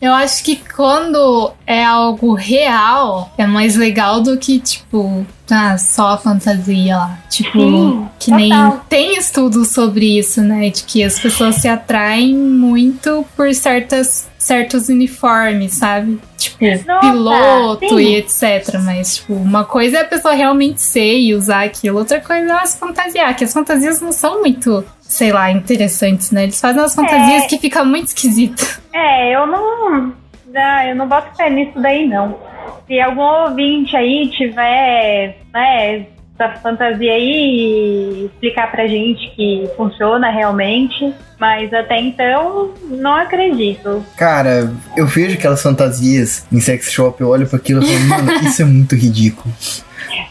Eu 0.00 0.14
acho 0.14 0.42
que 0.44 0.56
quando 0.74 1.52
é 1.66 1.84
algo 1.84 2.34
real, 2.34 3.30
é 3.36 3.46
mais 3.46 3.76
legal 3.76 4.20
do 4.22 4.38
que, 4.38 4.58
tipo, 4.60 5.26
ah, 5.50 5.76
só 5.76 6.10
a 6.10 6.16
fantasia 6.16 6.96
lá. 6.96 7.18
Tipo, 7.28 7.58
Sim, 7.58 8.08
que 8.18 8.30
nem 8.30 8.50
total. 8.50 8.84
tem 8.88 9.18
estudos 9.18 9.68
sobre 9.68 10.18
isso, 10.18 10.40
né? 10.40 10.70
De 10.70 10.84
que 10.84 11.02
as 11.02 11.18
pessoas 11.18 11.56
se 11.56 11.68
atraem 11.68 12.34
muito 12.34 13.26
por 13.36 13.52
certas, 13.54 14.27
certos 14.48 14.88
uniformes, 14.88 15.74
sabe? 15.74 16.18
Tipo, 16.38 16.64
Nossa, 16.86 17.00
piloto 17.00 17.88
sim. 17.88 17.98
e 17.98 18.16
etc. 18.16 18.80
Mas, 18.82 19.16
tipo, 19.16 19.34
uma 19.34 19.64
coisa 19.64 19.98
é 19.98 20.00
a 20.00 20.04
pessoa 20.06 20.32
realmente 20.32 20.80
ser 20.80 21.18
e 21.18 21.34
usar 21.34 21.64
aquilo, 21.64 21.98
outra 21.98 22.18
coisa 22.18 22.46
é 22.46 22.48
ela 22.48 22.64
se 22.64 22.78
fantasiar. 22.78 23.36
Que 23.36 23.44
as 23.44 23.52
fantasias 23.52 24.00
não 24.00 24.10
são 24.10 24.40
muito, 24.40 24.82
sei 25.00 25.32
lá, 25.32 25.50
interessantes, 25.50 26.30
né? 26.30 26.44
Eles 26.44 26.58
fazem 26.58 26.80
umas 26.80 26.94
fantasias 26.94 27.46
que 27.46 27.58
fica 27.58 27.84
muito 27.84 28.08
esquisito. 28.08 28.80
É, 28.94 29.36
eu 29.36 29.46
não. 29.46 30.14
ah, 30.56 30.86
eu 30.86 30.96
não 30.96 31.06
boto 31.06 31.36
fé 31.36 31.50
nisso 31.50 31.78
daí, 31.78 32.06
não. 32.08 32.38
Se 32.86 32.98
algum 32.98 33.20
ouvinte 33.20 33.94
aí 33.94 34.30
tiver, 34.30 35.36
né, 35.52 36.06
essa 36.38 36.58
fantasia 36.60 37.12
aí 37.12 38.22
e 38.22 38.24
explicar 38.26 38.70
pra 38.70 38.86
gente 38.86 39.28
que 39.34 39.68
funciona 39.76 40.30
realmente. 40.30 41.12
Mas 41.38 41.72
até 41.72 42.00
então, 42.00 42.70
não 42.90 43.14
acredito. 43.14 44.04
cara, 44.16 44.72
eu 44.96 45.06
vejo 45.06 45.36
aquelas 45.36 45.62
fantasias 45.62 46.44
em 46.52 46.58
sex 46.60 46.90
shop, 46.92 47.20
eu 47.20 47.28
olho 47.28 47.46
pra 47.46 47.58
aquilo 47.58 47.80
e 47.82 47.86
falo, 47.86 48.24
mano, 48.24 48.32
isso 48.44 48.62
é 48.62 48.64
muito 48.64 48.94
ridículo. 48.96 49.54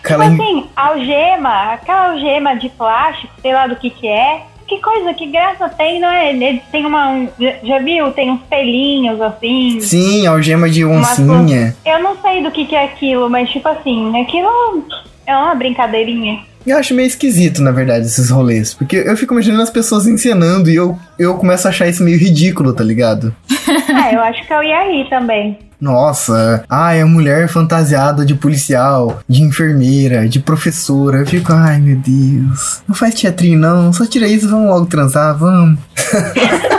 Cara, 0.04 0.30
Tipo 0.30 0.42
assim, 0.44 0.66
algema, 0.76 1.74
aquela 1.74 2.12
algema 2.12 2.56
de 2.56 2.68
plástico, 2.70 3.32
sei 3.42 3.54
lá 3.54 3.68
do 3.68 3.76
que 3.78 3.90
que 3.90 4.08
é. 4.08 4.42
Que 4.68 4.80
coisa, 4.82 5.14
que 5.14 5.28
graça 5.28 5.70
tem, 5.70 5.98
não 5.98 6.10
é? 6.10 6.30
Ele 6.34 6.62
tem 6.74 6.86
uma. 6.86 7.08
um- 7.10 7.30
já- 7.40 7.56
já 7.64 7.80
viu? 7.80 8.12
Tem 8.12 8.30
uns 8.30 8.42
pelinhos 8.50 9.22
assim. 9.22 9.80
sim, 9.80 10.28
algema 10.28 10.70
de 10.70 10.84
oncinha. 10.84 11.74
Eu 11.86 12.04
não 12.04 12.18
sei 12.18 12.44
do 12.44 12.52
que 12.52 12.66
que 12.66 12.76
é 12.76 12.84
aquilo, 12.84 13.30
mas 13.30 13.50
tipo 13.50 13.66
assim, 13.70 14.20
aquilo 14.22 14.84
é 15.28 15.36
uma 15.36 15.54
brincadeirinha. 15.54 16.40
Eu 16.66 16.78
acho 16.78 16.94
meio 16.94 17.08
esquisito, 17.08 17.62
na 17.62 17.72
verdade, 17.72 18.06
esses 18.06 18.30
rolês. 18.30 18.74
Porque 18.74 18.98
eu 18.98 19.16
fico 19.16 19.34
imaginando 19.34 19.64
as 19.64 19.70
pessoas 19.70 20.08
encenando 20.08 20.70
e 20.70 20.76
eu, 20.76 20.98
eu 21.18 21.36
começo 21.36 21.68
a 21.68 21.70
achar 21.70 21.88
isso 21.88 22.04
meio 22.04 22.18
ridículo, 22.18 22.74
tá 22.74 22.84
ligado? 22.84 23.34
ah, 23.94 24.12
eu 24.12 24.22
acho 24.22 24.46
que 24.46 24.54
eu 24.54 24.64
ia 24.64 24.92
rir 24.92 25.10
também. 25.10 25.58
Nossa, 25.80 26.66
ai, 26.68 27.00
a 27.02 27.06
mulher 27.06 27.48
fantasiada 27.48 28.26
de 28.26 28.34
policial, 28.34 29.20
de 29.30 29.44
enfermeira, 29.44 30.28
de 30.28 30.40
professora. 30.40 31.20
Eu 31.20 31.26
fico, 31.28 31.54
ai 31.54 31.80
meu 31.80 31.98
Deus. 31.98 32.82
Não 32.88 32.96
faz 32.96 33.14
teatrinho, 33.14 33.60
não. 33.60 33.94
Só 33.94 34.06
tira 34.06 34.28
isso, 34.28 34.50
vamos 34.50 34.70
logo 34.70 34.88
transar, 34.88 35.38
vamos. 35.38 35.80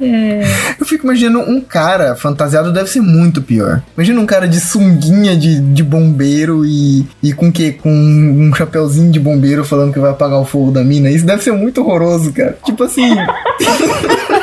Eu 0.00 0.86
fico 0.86 1.04
imaginando 1.04 1.40
um 1.40 1.60
cara 1.60 2.14
fantasiado 2.14 2.72
deve 2.72 2.88
ser 2.88 3.00
muito 3.00 3.42
pior. 3.42 3.82
Imagina 3.96 4.20
um 4.20 4.26
cara 4.26 4.46
de 4.46 4.60
sunguinha 4.60 5.36
de, 5.36 5.60
de 5.60 5.82
bombeiro 5.82 6.64
e, 6.64 7.06
e 7.22 7.32
com 7.32 7.50
que? 7.50 7.72
Com 7.72 7.90
um 7.90 8.54
chapeuzinho 8.54 9.10
de 9.10 9.18
bombeiro 9.18 9.64
falando 9.64 9.92
que 9.92 9.98
vai 9.98 10.10
apagar 10.10 10.40
o 10.40 10.44
fogo 10.44 10.70
da 10.70 10.84
mina. 10.84 11.10
Isso 11.10 11.26
deve 11.26 11.42
ser 11.42 11.52
muito 11.52 11.80
horroroso, 11.80 12.32
cara. 12.32 12.56
Tipo 12.64 12.84
assim. 12.84 13.14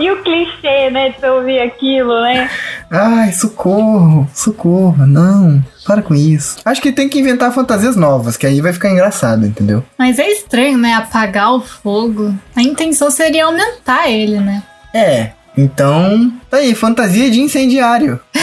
E 0.00 0.10
o, 0.10 0.22
clichê, 0.22 0.90
né, 0.90 1.14
de 1.20 1.26
ouvir 1.28 1.60
aquilo, 1.60 2.20
né? 2.22 2.50
Ai, 2.90 3.32
socorro, 3.32 4.28
socorro, 4.34 5.06
não, 5.06 5.62
para 5.84 6.02
com 6.02 6.14
isso. 6.14 6.56
Acho 6.64 6.80
que 6.80 6.92
tem 6.92 7.08
que 7.08 7.18
inventar 7.18 7.52
fantasias 7.52 7.96
novas, 7.96 8.36
que 8.36 8.46
aí 8.46 8.60
vai 8.60 8.72
ficar 8.72 8.90
engraçado, 8.90 9.46
entendeu? 9.46 9.84
Mas 9.98 10.18
é 10.18 10.28
estranho, 10.28 10.78
né? 10.78 10.94
Apagar 10.94 11.54
o 11.54 11.60
fogo. 11.60 12.34
A 12.56 12.62
intenção 12.62 13.10
seria 13.10 13.44
aumentar 13.44 14.08
ele, 14.08 14.40
né? 14.40 14.62
É, 14.94 15.32
então, 15.62 16.32
tá 16.50 16.58
aí, 16.58 16.74
fantasia 16.74 17.30
de 17.30 17.40
incendiário. 17.40 18.20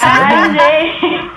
Ai, 0.00 0.92
gente. 1.00 1.32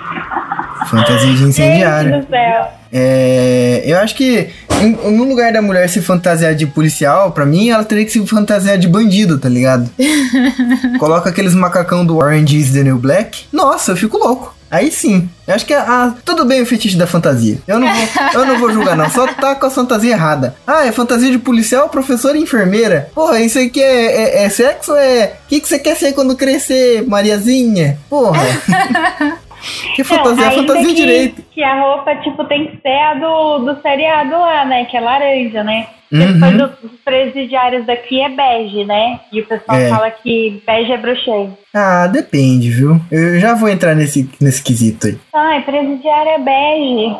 Fantasia 0.90 1.30
de 1.30 1.36
Gente 1.38 1.48
incendiário. 1.48 2.20
do 2.20 2.28
céu. 2.28 2.68
É, 2.92 3.82
eu 3.84 3.98
acho 3.98 4.14
que 4.14 4.50
em- 4.80 4.92
no 5.16 5.24
lugar 5.24 5.52
da 5.52 5.60
mulher 5.60 5.88
se 5.88 6.00
fantasiar 6.00 6.54
de 6.54 6.66
policial, 6.66 7.32
pra 7.32 7.44
mim, 7.44 7.70
ela 7.70 7.84
teria 7.84 8.04
que 8.04 8.10
se 8.12 8.24
fantasiar 8.26 8.78
de 8.78 8.86
bandido, 8.88 9.38
tá 9.38 9.48
ligado? 9.48 9.90
Coloca 10.98 11.28
aqueles 11.30 11.54
macacão 11.54 12.04
do 12.06 12.16
Orange 12.16 12.56
is 12.58 12.72
the 12.72 12.82
New 12.84 12.98
Black. 12.98 13.46
Nossa, 13.52 13.92
eu 13.92 13.96
fico 13.96 14.16
louco. 14.16 14.54
Aí 14.70 14.90
sim. 14.90 15.28
Eu 15.46 15.54
acho 15.54 15.64
que 15.64 15.72
ah, 15.74 16.14
tudo 16.24 16.44
bem 16.44 16.60
o 16.60 16.66
fetiche 16.66 16.96
da 16.96 17.06
fantasia. 17.06 17.58
Eu 17.66 17.78
não 17.78 17.88
vou, 17.88 18.06
eu 18.34 18.46
não 18.46 18.58
vou 18.58 18.72
julgar, 18.72 18.96
não. 18.96 19.08
Só 19.10 19.26
tá 19.26 19.54
com 19.54 19.66
a 19.66 19.70
fantasia 19.70 20.12
errada. 20.12 20.56
Ah, 20.66 20.84
é 20.86 20.92
fantasia 20.92 21.30
de 21.30 21.38
policial, 21.38 21.88
professor 21.88 22.34
e 22.34 22.40
enfermeira. 22.40 23.10
Porra, 23.14 23.40
isso 23.40 23.58
aqui 23.58 23.80
é, 23.80 24.40
é, 24.40 24.44
é 24.44 24.48
sexo? 24.48 24.94
É. 24.94 25.36
O 25.44 25.48
que, 25.48 25.60
que 25.60 25.68
você 25.68 25.78
quer 25.78 25.96
ser 25.96 26.12
quando 26.12 26.36
crescer, 26.36 27.06
Mariazinha? 27.06 27.98
Porra. 28.10 28.42
que 29.94 30.04
fantasia? 30.04 30.44
Não, 30.44 30.50
ainda 30.50 30.66
fantasia 30.66 30.88
que, 30.88 30.94
direito. 30.94 31.42
Que 31.52 31.62
a 31.62 31.80
roupa, 31.80 32.14
tipo, 32.16 32.44
tem 32.44 32.66
que 32.66 32.80
ser 32.82 32.98
a 32.98 33.14
do, 33.14 33.58
do 33.58 33.80
seriado 33.82 34.30
lá, 34.30 34.64
né? 34.64 34.84
Que 34.84 34.96
é 34.96 35.00
laranja, 35.00 35.62
né? 35.64 35.86
Uhum. 36.12 36.18
Depois 36.34 36.56
dos 36.56 36.70
dos 36.90 37.00
presidiários 37.04 37.84
daqui 37.84 38.20
é 38.20 38.28
bege, 38.28 38.84
né? 38.84 39.18
E 39.32 39.40
o 39.40 39.46
pessoal 39.46 39.78
É. 39.78 39.88
fala 39.88 40.10
que 40.10 40.62
bege 40.64 40.92
é 40.92 40.96
bruxeiro. 40.96 41.56
Ah, 41.74 42.06
depende, 42.06 42.70
viu? 42.70 43.00
Eu 43.10 43.40
já 43.40 43.54
vou 43.54 43.68
entrar 43.68 43.94
nesse, 43.94 44.28
nesse 44.40 44.62
quesito 44.62 45.08
aí. 45.08 45.18
Ai, 45.34 45.62
presidiário 45.62 46.30
é 46.30 46.38
bege. 46.38 47.16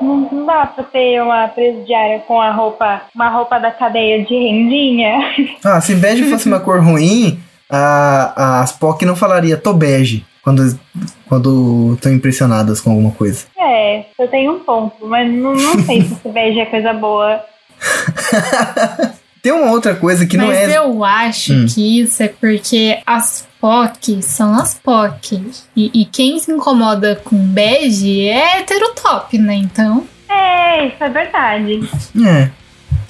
Não, 0.00 0.28
não 0.30 0.46
dá 0.46 0.66
pra 0.66 0.84
ter 0.84 1.20
uma 1.22 1.48
presidiária 1.48 2.20
com 2.20 2.40
a 2.40 2.52
roupa, 2.52 3.02
uma 3.14 3.28
roupa 3.30 3.58
da 3.58 3.70
cadeia 3.70 4.22
de 4.24 4.34
rendinha. 4.34 5.18
Ah, 5.64 5.80
se 5.80 5.94
bege 5.94 6.24
fosse 6.30 6.46
uma 6.46 6.60
cor 6.60 6.80
ruim, 6.84 7.40
a, 7.70 8.60
as 8.60 8.72
POC 8.72 9.04
não 9.04 9.16
falaria 9.16 9.56
tô 9.56 9.72
bege 9.72 10.24
quando 10.48 10.80
quando 11.26 11.92
estão 11.94 12.12
impressionadas 12.12 12.80
com 12.80 12.90
alguma 12.90 13.10
coisa. 13.10 13.44
É, 13.58 14.06
eu 14.18 14.28
tenho 14.28 14.52
um 14.52 14.60
ponto, 14.60 15.06
mas 15.06 15.30
não, 15.30 15.54
não 15.54 15.78
sei 15.84 16.00
se 16.02 16.14
esse 16.14 16.28
bege 16.28 16.60
é 16.60 16.66
coisa 16.66 16.92
boa. 16.94 17.44
Tem 19.42 19.52
uma 19.52 19.70
outra 19.70 19.94
coisa 19.94 20.26
que 20.26 20.36
não 20.36 20.48
Mas 20.48 20.58
é. 20.58 20.78
eu 20.78 21.04
acho 21.04 21.52
Hum. 21.52 21.66
que 21.68 22.00
isso 22.00 22.22
é 22.22 22.28
porque 22.28 22.98
as 23.06 23.46
POC 23.60 24.20
são 24.22 24.52
as 24.54 24.74
POC. 24.74 25.40
E, 25.76 26.02
e 26.02 26.04
quem 26.06 26.38
se 26.40 26.50
incomoda 26.50 27.20
com 27.22 27.36
bege 27.36 28.26
é 28.28 28.58
heterotop, 28.58 29.38
né? 29.38 29.54
Então. 29.54 30.04
É, 30.28 30.86
isso 30.86 30.96
é 31.04 31.08
verdade. 31.08 31.80
É. 32.26 32.50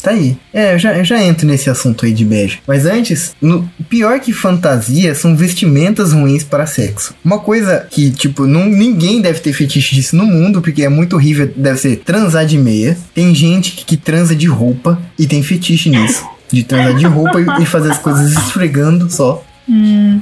Tá 0.02 0.11
aí. 0.11 0.37
É, 0.52 0.74
eu 0.74 0.78
já, 0.78 0.96
eu 0.96 1.04
já 1.04 1.22
entro 1.22 1.46
nesse 1.46 1.68
assunto 1.68 2.06
aí 2.06 2.12
de 2.12 2.24
bege. 2.24 2.61
Mas 2.66 2.87
antes, 2.87 3.34
no, 3.40 3.68
pior 3.88 4.20
que 4.20 4.32
fantasia 4.32 5.14
são 5.14 5.37
vestimentas 5.37 6.12
ruins 6.12 6.44
para 6.44 6.66
sexo. 6.66 7.14
Uma 7.24 7.38
coisa 7.38 7.87
que, 7.90 8.11
tipo, 8.11 8.46
não, 8.46 8.66
ninguém 8.66 9.20
deve 9.20 9.40
ter 9.40 9.52
fetiche 9.52 9.94
disso 9.94 10.16
no 10.16 10.24
mundo, 10.24 10.61
porque 10.61 10.82
é 10.82 10.88
muito 10.88 11.16
horrível, 11.16 11.52
deve 11.56 11.78
ser 11.78 11.96
transar 11.96 12.46
de 12.46 12.56
meia. 12.56 12.96
Tem 13.14 13.34
gente 13.34 13.72
que, 13.72 13.84
que 13.84 13.96
transa 13.96 14.34
de 14.34 14.46
roupa 14.46 15.00
e 15.18 15.26
tem 15.26 15.42
fetiche 15.42 15.90
nisso. 15.90 16.24
De 16.50 16.62
transar 16.62 16.94
de 16.94 17.06
roupa 17.06 17.40
e, 17.40 17.62
e 17.62 17.66
fazer 17.66 17.90
as 17.90 17.98
coisas 17.98 18.32
esfregando 18.32 19.11
só. 19.11 19.44
Hum, 19.68 20.20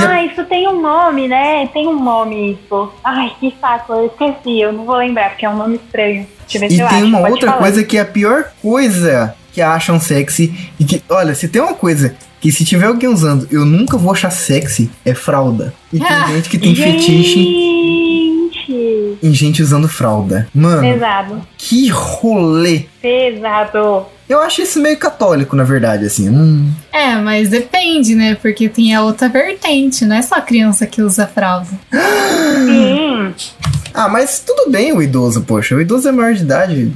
Ah, 0.00 0.24
isso 0.24 0.44
tem 0.44 0.66
um 0.68 0.80
nome, 0.80 1.28
né? 1.28 1.66
Tem 1.72 1.86
um 1.86 2.02
nome 2.02 2.52
isso. 2.52 2.92
Ai, 3.04 3.32
que 3.40 3.54
saco, 3.60 3.92
eu 3.92 4.06
esqueci. 4.06 4.60
Eu 4.60 4.72
não 4.72 4.84
vou 4.84 4.96
lembrar, 4.96 5.30
porque 5.30 5.46
é 5.46 5.50
um 5.50 5.56
nome 5.56 5.76
estranho. 5.76 6.26
Deixa 6.48 6.56
eu 6.56 6.60
ver 6.60 6.66
E 6.66 6.76
se 6.76 6.80
eu 6.80 6.88
tem 6.88 6.98
acho. 6.98 7.06
uma 7.06 7.28
outra 7.28 7.48
falar. 7.50 7.62
coisa 7.62 7.84
que 7.84 7.96
é 7.96 8.00
a 8.00 8.04
pior 8.06 8.44
coisa 8.62 9.34
que 9.52 9.60
acham 9.60 9.98
sexy. 10.00 10.52
E 10.78 10.84
que, 10.84 11.02
olha, 11.08 11.34
se 11.34 11.48
tem 11.48 11.60
uma 11.62 11.74
coisa 11.74 12.14
que 12.40 12.52
se 12.52 12.64
tiver 12.64 12.86
alguém 12.86 13.08
usando, 13.08 13.48
eu 13.50 13.64
nunca 13.64 13.96
vou 13.98 14.12
achar 14.12 14.30
sexy, 14.30 14.90
é 15.04 15.12
fralda. 15.14 15.74
E 15.92 15.98
tem 15.98 16.26
gente 16.28 16.48
que 16.48 16.58
tem 16.58 16.74
fetiche 16.74 17.40
Em 19.22 19.32
gente 19.32 19.62
usando 19.62 19.88
fralda. 19.88 20.48
Mano, 20.54 20.80
Pesado. 20.82 21.46
que 21.56 21.88
rolê. 21.88 22.86
Pesado. 23.00 24.06
Eu 24.28 24.40
acho 24.42 24.60
isso 24.60 24.78
meio 24.80 24.98
católico, 24.98 25.56
na 25.56 25.64
verdade, 25.64 26.04
assim. 26.04 26.28
Hum, 26.28 26.70
É, 26.92 27.14
mas 27.16 27.48
depende, 27.48 28.14
né? 28.14 28.34
Porque 28.40 28.68
tem 28.68 28.94
a 28.94 29.02
outra 29.02 29.28
vertente, 29.28 30.04
não 30.04 30.16
é 30.16 30.20
só 30.22 30.38
criança 30.40 30.86
que 30.86 31.00
usa 31.00 31.26
fralda. 31.26 31.68
Sim. 32.66 33.34
Ah, 33.94 34.08
mas 34.08 34.40
tudo 34.40 34.70
bem 34.70 34.92
o 34.92 35.02
idoso, 35.02 35.42
poxa. 35.42 35.74
O 35.74 35.80
idoso 35.80 36.08
é 36.08 36.12
maior 36.12 36.34
de 36.34 36.42
idade. 36.42 36.92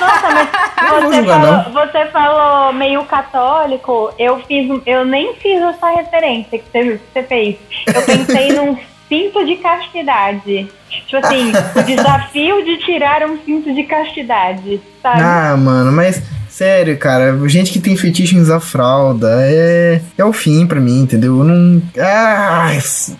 Nossa, 0.00 0.30
mas 0.30 0.48
você, 1.04 1.16
julgar, 1.16 1.40
falou, 1.64 1.86
você 1.86 2.06
falou 2.06 2.72
meio 2.72 3.04
católico, 3.04 4.10
eu 4.18 4.40
fiz, 4.48 4.68
eu 4.86 5.04
nem 5.04 5.34
fiz 5.36 5.60
essa 5.62 5.90
referência 5.90 6.58
que 6.58 6.64
você, 6.72 6.98
que 6.98 7.00
você 7.12 7.22
fez. 7.24 7.56
Eu 7.94 8.02
pensei 8.02 8.52
num 8.52 8.76
cinto 9.08 9.44
de 9.44 9.56
castidade. 9.56 10.68
Tipo 11.06 11.24
assim, 11.24 11.52
o 11.74 11.82
desafio 11.84 12.64
de 12.64 12.78
tirar 12.78 13.28
um 13.28 13.38
cinto 13.44 13.74
de 13.74 13.82
castidade, 13.84 14.80
sabe? 15.02 15.20
Ah, 15.20 15.56
mano, 15.56 15.92
mas 15.92 16.22
sério, 16.48 16.96
cara, 16.96 17.36
gente 17.48 17.72
que 17.72 17.80
tem 17.80 17.96
fetiche 17.96 18.36
em 18.36 18.40
usar 18.40 18.60
fralda 18.60 19.28
é, 19.40 20.00
é 20.16 20.24
o 20.24 20.32
fim 20.32 20.66
pra 20.66 20.80
mim, 20.80 21.02
entendeu? 21.02 21.38
Eu 21.38 21.44
não. 21.44 21.82
Ah, 21.98 22.70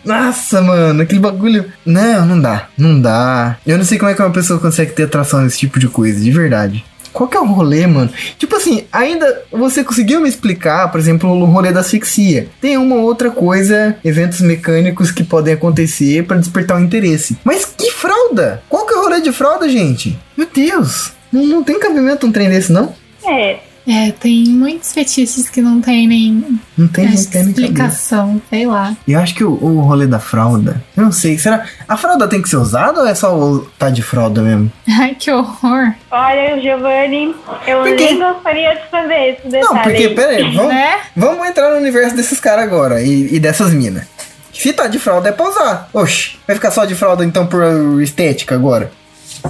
nossa, 0.04 0.62
mano, 0.62 1.02
aquele 1.02 1.20
bagulho. 1.20 1.64
Não, 1.84 2.24
não 2.24 2.40
dá, 2.40 2.68
não 2.78 3.00
dá. 3.00 3.56
Eu 3.66 3.76
não 3.76 3.84
sei 3.84 3.98
como 3.98 4.10
é 4.10 4.14
que 4.14 4.22
uma 4.22 4.30
pessoa 4.30 4.60
consegue 4.60 4.92
ter 4.92 5.04
atração 5.04 5.40
nesse 5.42 5.58
tipo 5.58 5.78
de 5.78 5.88
coisa, 5.88 6.22
de 6.22 6.30
verdade. 6.30 6.84
Qual 7.14 7.28
que 7.28 7.36
é 7.36 7.40
o 7.40 7.46
rolê, 7.46 7.86
mano? 7.86 8.10
Tipo 8.36 8.56
assim, 8.56 8.84
ainda 8.92 9.42
você 9.50 9.84
conseguiu 9.84 10.20
me 10.20 10.28
explicar, 10.28 10.90
por 10.90 10.98
exemplo, 10.98 11.30
o 11.30 11.44
rolê 11.44 11.72
da 11.72 11.78
asfixia. 11.78 12.48
Tem 12.60 12.76
uma 12.76 12.96
outra 12.96 13.30
coisa, 13.30 13.96
eventos 14.04 14.40
mecânicos 14.40 15.12
que 15.12 15.22
podem 15.22 15.54
acontecer 15.54 16.26
pra 16.26 16.36
despertar 16.36 16.76
o 16.76 16.82
interesse. 16.82 17.38
Mas 17.44 17.64
que 17.64 17.92
fralda? 17.92 18.62
Qual 18.68 18.84
que 18.84 18.94
é 18.94 18.96
o 18.96 19.02
rolê 19.02 19.20
de 19.20 19.32
fralda, 19.32 19.68
gente? 19.68 20.18
Meu 20.36 20.48
Deus, 20.52 21.12
não, 21.32 21.46
não 21.46 21.62
tem 21.62 21.78
cabimento 21.78 22.26
um 22.26 22.32
trem 22.32 22.50
desse, 22.50 22.72
não? 22.72 22.92
É. 23.24 23.60
É, 23.86 24.12
tem 24.12 24.44
muitos 24.46 24.92
fetiches 24.94 25.48
que 25.50 25.60
não 25.60 25.78
tem 25.80 26.08
nem 26.08 26.58
Não 26.76 26.88
tem, 26.88 27.04
não 27.04 27.14
tem 27.26 27.42
explicação, 27.42 28.40
sei 28.48 28.66
lá. 28.66 28.96
E 29.06 29.12
eu 29.12 29.20
acho 29.20 29.34
que 29.34 29.44
o, 29.44 29.50
o 29.62 29.80
rolê 29.80 30.06
da 30.06 30.18
fralda, 30.18 30.82
eu 30.96 31.04
não 31.04 31.12
sei, 31.12 31.36
será? 31.38 31.64
A 31.86 31.94
fralda 31.96 32.26
tem 32.26 32.40
que 32.40 32.48
ser 32.48 32.56
usada 32.56 33.00
ou 33.00 33.06
é 33.06 33.14
só 33.14 33.36
o- 33.38 33.66
tá 33.78 33.90
de 33.90 34.00
fralda 34.00 34.40
mesmo? 34.40 34.72
Ai, 34.88 35.14
que 35.14 35.30
horror. 35.30 35.92
Olha, 36.10 36.58
Giovanni, 36.62 37.34
eu 37.66 37.82
Por 37.82 37.94
quê? 37.96 38.04
nem 38.06 38.18
gostaria 38.18 38.74
de 38.74 38.90
saber 38.90 39.34
esse 39.34 39.48
detalhe. 39.48 39.64
Não, 39.64 39.82
porque, 39.82 40.04
aí. 40.06 40.14
pera 40.14 40.30
aí, 40.32 40.56
vamos, 40.56 40.72
Né? 40.72 40.94
vamos 41.14 41.46
entrar 41.46 41.70
no 41.72 41.76
universo 41.76 42.16
desses 42.16 42.40
caras 42.40 42.64
agora 42.64 43.02
e, 43.02 43.34
e 43.34 43.38
dessas 43.38 43.70
minas. 43.74 44.04
Se 44.52 44.72
tá 44.72 44.86
de 44.86 44.98
fralda 44.98 45.28
é 45.28 45.32
pra 45.32 45.46
usar. 45.48 45.90
Oxi, 45.92 46.38
vai 46.46 46.56
ficar 46.56 46.70
só 46.70 46.84
de 46.86 46.94
fralda 46.94 47.22
então 47.24 47.46
por 47.46 48.00
estética 48.02 48.54
agora? 48.54 48.90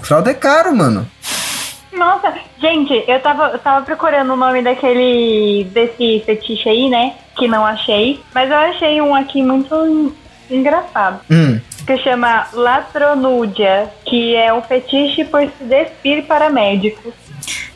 Fralda 0.03 0.31
é 0.31 0.35
caro, 0.35 0.75
mano. 0.75 1.07
Nossa, 1.97 2.35
gente, 2.61 3.05
eu 3.07 3.21
tava, 3.21 3.51
eu 3.53 3.59
tava 3.59 3.85
procurando 3.85 4.33
o 4.33 4.37
nome 4.37 4.63
daquele. 4.63 5.65
desse 5.73 6.23
fetiche 6.27 6.69
aí, 6.69 6.89
né? 6.89 7.15
Que 7.37 7.47
não 7.49 7.65
achei. 7.65 8.21
Mas 8.35 8.51
eu 8.51 8.57
achei 8.57 9.01
um 9.01 9.15
aqui 9.15 9.43
muito 9.43 9.75
en- 9.87 10.13
engraçado. 10.51 11.21
Hum, 11.31 11.61
Que 11.87 11.97
chama 11.99 12.47
Latronúdia, 12.53 13.91
que 14.07 14.35
é 14.35 14.53
um 14.53 14.63
fetiche 14.63 15.25
por 15.25 15.43
se 15.43 15.65
despir 15.65 16.25
para 16.25 16.51
médicos. 16.51 17.13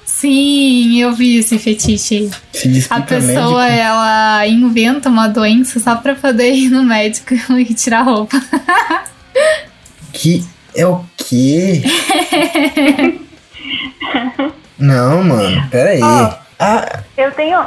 Sim, 0.05 1.01
eu 1.01 1.13
vi 1.13 1.37
esse 1.39 1.59
fetiche 1.61 2.17
aí. 2.17 2.31
se 2.53 2.87
A 2.91 3.01
pessoa, 3.03 3.63
médico. 3.65 3.81
ela 3.83 4.47
inventa 4.49 5.09
uma 5.09 5.29
doença 5.29 5.79
só 5.79 5.95
pra 5.95 6.15
poder 6.17 6.53
ir 6.55 6.71
no 6.71 6.83
médico 6.83 7.35
e 7.57 7.73
tirar 7.75 8.01
a 8.01 8.03
roupa. 8.03 8.37
Que 10.13 10.45
é 10.75 10.85
o 10.87 11.05
quê? 11.17 11.83
Não, 14.79 15.23
mano, 15.25 15.69
pera 15.71 15.91
aí. 15.91 16.03
Ó. 16.03 16.33
Ah, 16.59 17.01
Eu 17.17 17.31
tenho 17.33 17.61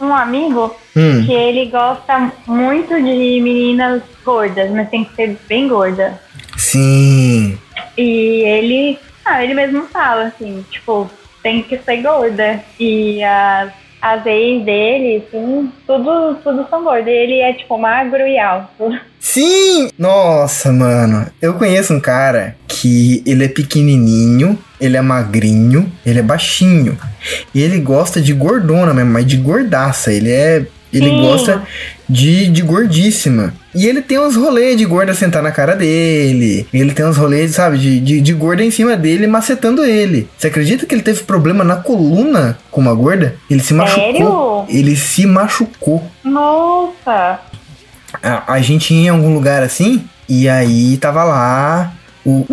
um 0.00 0.12
amigo 0.14 0.74
hum, 0.96 1.24
que 1.24 1.32
ele 1.32 1.66
gosta 1.70 2.32
muito 2.46 2.94
de 2.94 3.40
meninas 3.40 4.02
gordas, 4.24 4.70
mas 4.70 4.88
tem 4.90 5.04
que 5.04 5.14
ser 5.14 5.38
bem 5.48 5.68
gorda. 5.68 6.20
sim. 6.56 7.58
E 7.96 8.42
ele, 8.46 8.98
ah, 9.24 9.44
ele 9.44 9.54
mesmo 9.54 9.84
fala 9.88 10.24
assim, 10.24 10.64
tipo, 10.70 11.10
tem 11.42 11.62
que 11.62 11.76
ser 11.78 11.98
gorda. 11.98 12.62
E 12.80 13.22
as, 13.22 13.70
as 14.02 14.26
ex 14.26 14.64
dele, 14.64 15.24
assim, 15.24 15.72
tudo, 15.86 16.34
tudo 16.42 16.66
são 16.68 16.82
gordas. 16.82 17.06
E 17.06 17.10
ele 17.10 17.38
é, 17.38 17.52
tipo, 17.52 17.78
magro 17.78 18.26
e 18.26 18.36
alto. 18.36 18.90
Sim! 19.20 19.88
Nossa, 19.96 20.72
mano. 20.72 21.24
Eu 21.40 21.54
conheço 21.54 21.94
um 21.94 22.00
cara 22.00 22.56
que 22.66 23.22
ele 23.24 23.44
é 23.44 23.48
pequenininho, 23.48 24.58
ele 24.80 24.96
é 24.96 25.00
magrinho, 25.00 25.90
ele 26.04 26.18
é 26.18 26.22
baixinho. 26.22 26.98
E 27.54 27.62
ele 27.62 27.78
gosta 27.78 28.20
de 28.20 28.32
gordona 28.32 28.92
mesmo, 28.92 29.12
mas 29.12 29.24
de 29.24 29.36
gordaça. 29.36 30.12
Ele 30.12 30.32
é. 30.32 30.66
Ele 30.92 31.08
Sim. 31.08 31.22
gosta 31.22 31.62
de, 32.12 32.48
de 32.48 32.62
gordíssima. 32.62 33.54
E 33.74 33.86
ele 33.86 34.02
tem 34.02 34.18
uns 34.18 34.36
rolês 34.36 34.76
de 34.76 34.84
gorda 34.84 35.14
sentar 35.14 35.42
na 35.42 35.50
cara 35.50 35.74
dele. 35.74 36.66
Ele 36.72 36.92
tem 36.92 37.06
uns 37.06 37.16
rolês, 37.16 37.54
sabe, 37.54 37.78
de, 37.78 37.98
de, 38.00 38.20
de 38.20 38.32
gorda 38.34 38.62
em 38.62 38.70
cima 38.70 38.96
dele, 38.96 39.26
macetando 39.26 39.82
ele. 39.82 40.28
Você 40.36 40.48
acredita 40.48 40.84
que 40.84 40.94
ele 40.94 41.02
teve 41.02 41.22
problema 41.22 41.64
na 41.64 41.76
coluna 41.76 42.58
com 42.70 42.82
uma 42.82 42.94
gorda? 42.94 43.36
Ele 43.50 43.62
se 43.62 43.72
machucou. 43.72 44.04
Sério? 44.04 44.66
Ele 44.68 44.94
se 44.94 45.26
machucou. 45.26 46.02
Nossa! 46.22 47.40
A, 48.22 48.52
a 48.52 48.60
gente 48.60 48.92
ia 48.92 49.06
em 49.06 49.08
algum 49.08 49.32
lugar 49.32 49.62
assim, 49.62 50.04
e 50.28 50.48
aí 50.48 50.98
tava 50.98 51.24
lá 51.24 51.94
o. 52.26 52.44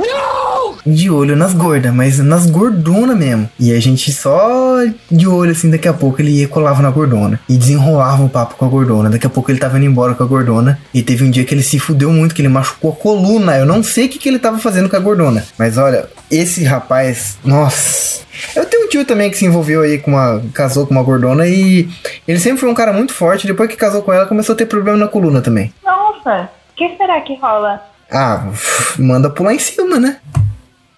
De 0.86 1.10
olho 1.10 1.36
nas 1.36 1.54
gordas, 1.54 1.94
mas 1.94 2.20
nas 2.20 2.46
gordonas 2.46 3.18
mesmo. 3.18 3.50
E 3.60 3.72
a 3.72 3.80
gente 3.80 4.12
só 4.12 4.78
de 5.12 5.28
olho 5.28 5.52
assim, 5.52 5.70
daqui 5.70 5.88
a 5.88 5.94
pouco 5.94 6.22
ele 6.22 6.32
ia 6.32 6.48
colava 6.48 6.82
na 6.82 6.90
gordona. 6.90 7.40
E 7.48 7.58
desenrolava 7.58 8.24
o 8.24 8.30
papo 8.30 8.56
com 8.56 8.66
a 8.66 8.70
gordona. 8.70 9.10
Daqui 9.10 9.28
a 9.28 9.30
pouco 9.30 9.52
ele 9.52 9.60
tava 9.60 9.78
indo 9.78 9.86
embora 9.86 10.14
com 10.14 10.24
a 10.24 10.28
gordona. 10.28 10.80
E 10.94 11.02
teve 11.02 11.24
um 11.24 11.30
dia 11.30 11.46
que 11.46 11.54
ele 11.54 11.64
se 11.64 11.80
fudeu 11.80 12.12
muito, 12.12 12.34
que 12.34 12.42
ele 12.42 12.50
machucou 12.50 12.92
a 12.92 12.96
coluna. 12.96 13.58
Eu 13.58 13.66
não 13.66 13.84
sei 13.84 14.06
o 14.06 14.10
que, 14.10 14.20
que 14.20 14.30
ele 14.30 14.40
tava 14.40 14.58
fazendo 14.58 14.90
com 14.90 14.96
a 14.96 15.00
gordona. 15.00 15.44
Mas 15.58 15.78
olha, 15.78 16.08
esse 16.30 16.64
rapaz, 16.64 17.38
nossa. 17.44 18.20
Eu 18.56 18.66
tenho 18.66 18.86
um 18.86 18.90
tio 18.90 19.06
também 19.06 19.30
que 19.30 19.38
se 19.38 19.46
envolveu 19.46 19.82
aí 19.82 19.98
com 19.98 20.12
uma. 20.12 20.42
casou 20.54 20.86
com 20.88 20.94
uma 20.94 21.04
gordona 21.04 21.46
e 21.46 21.90
ele 22.28 22.40
sempre 22.40 22.60
foi 22.60 22.70
um 22.70 22.74
cara 22.74 22.94
muito 22.94 23.14
forte. 23.14 23.48
Depois 23.48 23.70
que 23.70 23.76
casou 23.76 24.02
com 24.02 24.14
ela, 24.14 24.26
começou 24.26 24.54
a 24.54 24.58
ter 24.58 24.66
problema 24.66 24.98
na 24.98 25.08
coluna 25.08 25.42
também. 25.42 25.74
Nossa! 25.84 26.50
O 26.72 26.76
que 26.76 26.96
será 26.96 27.20
que 27.22 27.36
rola? 27.38 27.82
Ah, 28.12 28.48
manda 28.98 29.30
pular 29.30 29.54
em 29.54 29.60
cima, 29.60 30.00
né? 30.00 30.18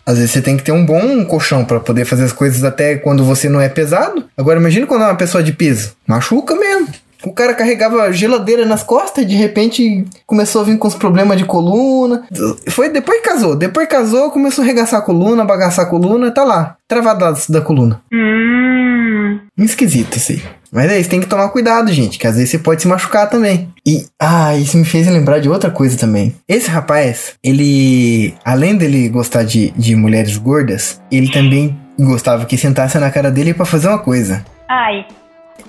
Às 0.06 0.18
vezes 0.18 0.32
você 0.32 0.42
tem 0.42 0.58
que 0.58 0.64
ter 0.64 0.72
um 0.72 0.86
bom 0.86 1.24
colchão 1.26 1.64
pra 1.64 1.80
poder 1.80 2.06
fazer 2.06 2.24
as 2.24 2.34
coisas 2.34 2.64
até 2.64 2.96
quando 2.96 3.24
você 3.24 3.48
não 3.48 3.62
é 3.62 3.70
pesado. 3.70 4.26
Agora 4.38 4.60
imagina 4.60 4.88
quando 4.88 5.04
é 5.04 5.08
uma 5.08 5.16
pessoa 5.16 5.44
de 5.44 5.54
peso. 5.54 5.94
Machuca 6.08 6.56
mesmo. 6.56 6.88
O 7.24 7.32
cara 7.32 7.54
carregava 7.54 8.12
geladeira 8.12 8.66
nas 8.66 8.82
costas 8.82 9.24
e 9.24 9.28
de 9.28 9.36
repente 9.36 10.06
começou 10.26 10.62
a 10.62 10.66
vir 10.66 10.78
com 10.78 10.88
os 10.88 10.96
problemas 10.96 11.38
de 11.38 11.46
coluna. 11.46 12.24
Foi 12.70 12.90
depois 12.90 13.22
que 13.22 13.30
casou. 13.30 13.56
Depois 13.56 13.88
que 13.88 13.96
casou, 13.96 14.32
começou 14.32 14.64
a 14.64 14.66
arregaçar 14.66 15.00
a 15.00 15.04
coluna, 15.04 15.46
bagaçar 15.46 15.86
a 15.86 15.90
coluna, 15.90 16.32
tá 16.32 16.44
lá. 16.44 16.78
Travadaço 16.88 17.52
da 17.52 17.62
coluna. 17.62 18.02
Hum. 18.12 19.40
Esquisito 19.58 20.18
isso 20.18 20.32
aí. 20.32 20.42
Mas 20.72 20.90
é 20.90 20.98
isso, 21.00 21.10
tem 21.10 21.20
que 21.20 21.28
tomar 21.28 21.50
cuidado, 21.50 21.92
gente, 21.92 22.18
que 22.18 22.26
às 22.26 22.36
vezes 22.36 22.50
você 22.50 22.58
pode 22.58 22.82
se 22.82 22.88
machucar 22.88 23.30
também. 23.30 23.74
E, 23.86 24.06
ah, 24.18 24.56
isso 24.56 24.78
me 24.78 24.86
fez 24.86 25.06
lembrar 25.08 25.40
de 25.40 25.50
outra 25.50 25.70
coisa 25.70 25.98
também. 25.98 26.34
Esse 26.48 26.70
rapaz, 26.70 27.34
ele, 27.44 28.34
além 28.46 28.78
dele 28.78 29.10
gostar 29.10 29.44
de, 29.44 29.72
de 29.72 29.96
mulheres 29.98 30.38
gordas, 30.38 31.02
ele 31.12 31.30
também 31.30 31.78
gostava 32.00 32.46
que 32.46 32.58
sentasse 32.58 32.98
na 33.00 33.12
cara 33.12 33.30
dele 33.30 33.54
pra 33.54 33.66
fazer 33.66 33.90
uma 33.90 34.00
coisa. 34.00 34.46
Ai, 34.70 35.06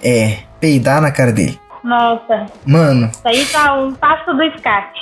É, 0.05 0.39
peidar 0.61 1.01
na 1.03 1.11
cara 1.11 1.33
dele. 1.33 1.59
nossa. 1.83 2.47
Mano, 2.65 3.11
Isso 3.13 3.21
aí 3.27 3.45
tá 3.47 3.75
um 3.75 3.93
passo 3.95 4.33
do 4.33 4.43
escape. 4.45 5.01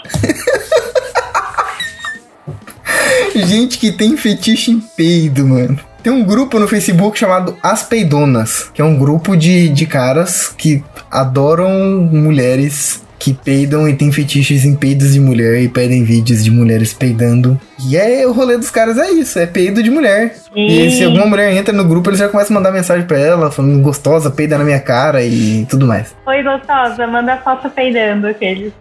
gente 3.36 3.78
que 3.78 3.92
tem 3.92 4.16
fetiche 4.16 4.70
em 4.70 4.80
peido, 4.80 5.46
mano. 5.46 5.78
Tem 6.02 6.12
um 6.12 6.24
grupo 6.24 6.58
no 6.58 6.66
Facebook 6.66 7.18
chamado 7.18 7.56
As 7.62 7.82
Peidonas, 7.82 8.70
que 8.72 8.80
é 8.80 8.84
um 8.84 8.98
grupo 8.98 9.36
de, 9.36 9.68
de 9.68 9.86
caras 9.86 10.48
que 10.48 10.82
adoram 11.10 11.70
mulheres 12.10 13.04
que 13.18 13.34
peidam 13.34 13.86
e 13.86 13.94
tem 13.94 14.10
fetiches 14.10 14.64
em 14.64 14.74
peidos 14.74 15.12
de 15.12 15.20
mulher 15.20 15.60
e 15.60 15.68
pedem 15.68 16.02
vídeos 16.02 16.42
de 16.42 16.50
mulheres 16.50 16.94
peidando. 16.94 17.60
E 17.86 17.94
é 17.94 18.26
o 18.26 18.32
rolê 18.32 18.56
dos 18.56 18.70
caras 18.70 18.96
é 18.96 19.10
isso, 19.10 19.38
é 19.38 19.44
peido 19.44 19.82
de 19.82 19.90
mulher. 19.90 20.34
E 20.56 20.86
Ih. 20.86 20.90
se 20.92 21.04
alguma 21.04 21.26
mulher 21.26 21.52
entra 21.52 21.74
no 21.74 21.84
grupo, 21.84 22.08
eles 22.08 22.18
já 22.18 22.30
começam 22.30 22.56
a 22.56 22.60
mandar 22.60 22.72
mensagem 22.72 23.06
pra 23.06 23.18
ela, 23.18 23.50
falando 23.50 23.78
gostosa, 23.82 24.30
peida 24.30 24.56
na 24.56 24.64
minha 24.64 24.80
cara 24.80 25.22
e 25.22 25.66
tudo 25.68 25.86
mais. 25.86 26.16
Oi, 26.24 26.42
gostosa, 26.42 27.06
manda 27.06 27.36
foto 27.36 27.68
peidando 27.68 28.26
aqueles. 28.26 28.72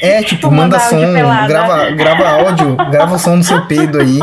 É, 0.00 0.22
tipo, 0.22 0.50
manda 0.50 0.78
som, 0.78 1.00
grava, 1.46 1.90
grava 1.90 2.28
áudio, 2.28 2.76
grava 2.90 3.14
o 3.14 3.18
som 3.18 3.38
do 3.38 3.44
seu 3.44 3.64
peido 3.66 4.00
aí. 4.00 4.18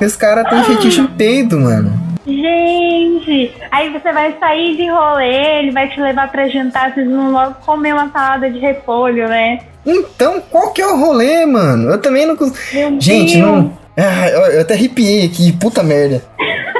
E 0.00 0.04
os 0.04 0.16
caras 0.16 0.48
têm 0.48 0.64
fetiche 0.64 1.06
peido, 1.16 1.58
mano. 1.60 2.12
Gente, 2.26 3.52
aí 3.70 3.90
você 3.90 4.12
vai 4.12 4.36
sair 4.38 4.76
de 4.76 4.88
rolê, 4.88 5.58
ele 5.58 5.72
vai 5.72 5.88
te 5.88 6.00
levar 6.00 6.30
pra 6.30 6.48
jantar, 6.48 6.92
vocês 6.92 7.08
vão 7.08 7.32
logo 7.32 7.54
comer 7.66 7.92
uma 7.92 8.10
salada 8.10 8.48
de 8.48 8.58
repolho, 8.60 9.28
né? 9.28 9.58
Então, 9.84 10.40
qual 10.48 10.72
que 10.72 10.80
é 10.80 10.86
o 10.86 10.96
rolê, 10.96 11.44
mano? 11.44 11.90
Eu 11.90 11.98
também 11.98 12.24
não 12.24 12.36
consigo. 12.36 13.00
Gente, 13.00 13.36
Deus. 13.36 13.46
não. 13.46 13.72
Ah, 13.96 14.28
eu, 14.28 14.40
eu 14.52 14.60
até 14.62 14.74
arrepiei 14.74 15.26
aqui, 15.26 15.52
puta 15.52 15.82
merda. 15.82 16.22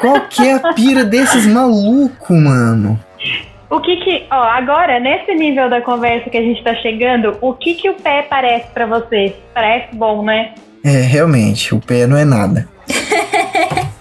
Qual 0.01 0.21
que 0.29 0.47
é 0.47 0.55
a 0.55 0.73
pira 0.73 1.05
desses 1.05 1.47
malucos, 1.47 2.37
mano? 2.39 2.99
O 3.73 3.81
que 3.81 3.97
que, 3.97 4.27
ó, 4.31 4.43
agora, 4.43 5.01
nesse 5.01 5.35
nível 5.35 5.71
da 5.71 5.81
conversa 5.81 6.29
que 6.29 6.37
a 6.37 6.43
gente 6.43 6.63
tá 6.63 6.75
chegando, 6.77 7.37
o 7.41 7.55
que 7.55 7.75
que 7.75 7.89
o 7.89 7.95
pé 7.95 8.23
parece 8.29 8.67
pra 8.73 8.85
você? 8.87 9.35
Parece 9.55 9.95
bom, 9.97 10.23
né? 10.23 10.53
É, 10.85 11.01
realmente, 11.01 11.75
o 11.75 11.81
pé 11.81 12.07
não 12.07 12.17
é 12.17 12.25
nada. 12.25 12.69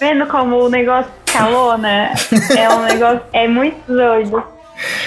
Vendo 0.00 0.26
como 0.26 0.56
o 0.64 0.68
negócio 0.68 1.10
escalona? 1.26 2.10
é 2.56 2.68
um 2.70 2.82
negócio, 2.82 3.20
é 3.32 3.48
muito 3.48 3.76
doido. 3.86 4.42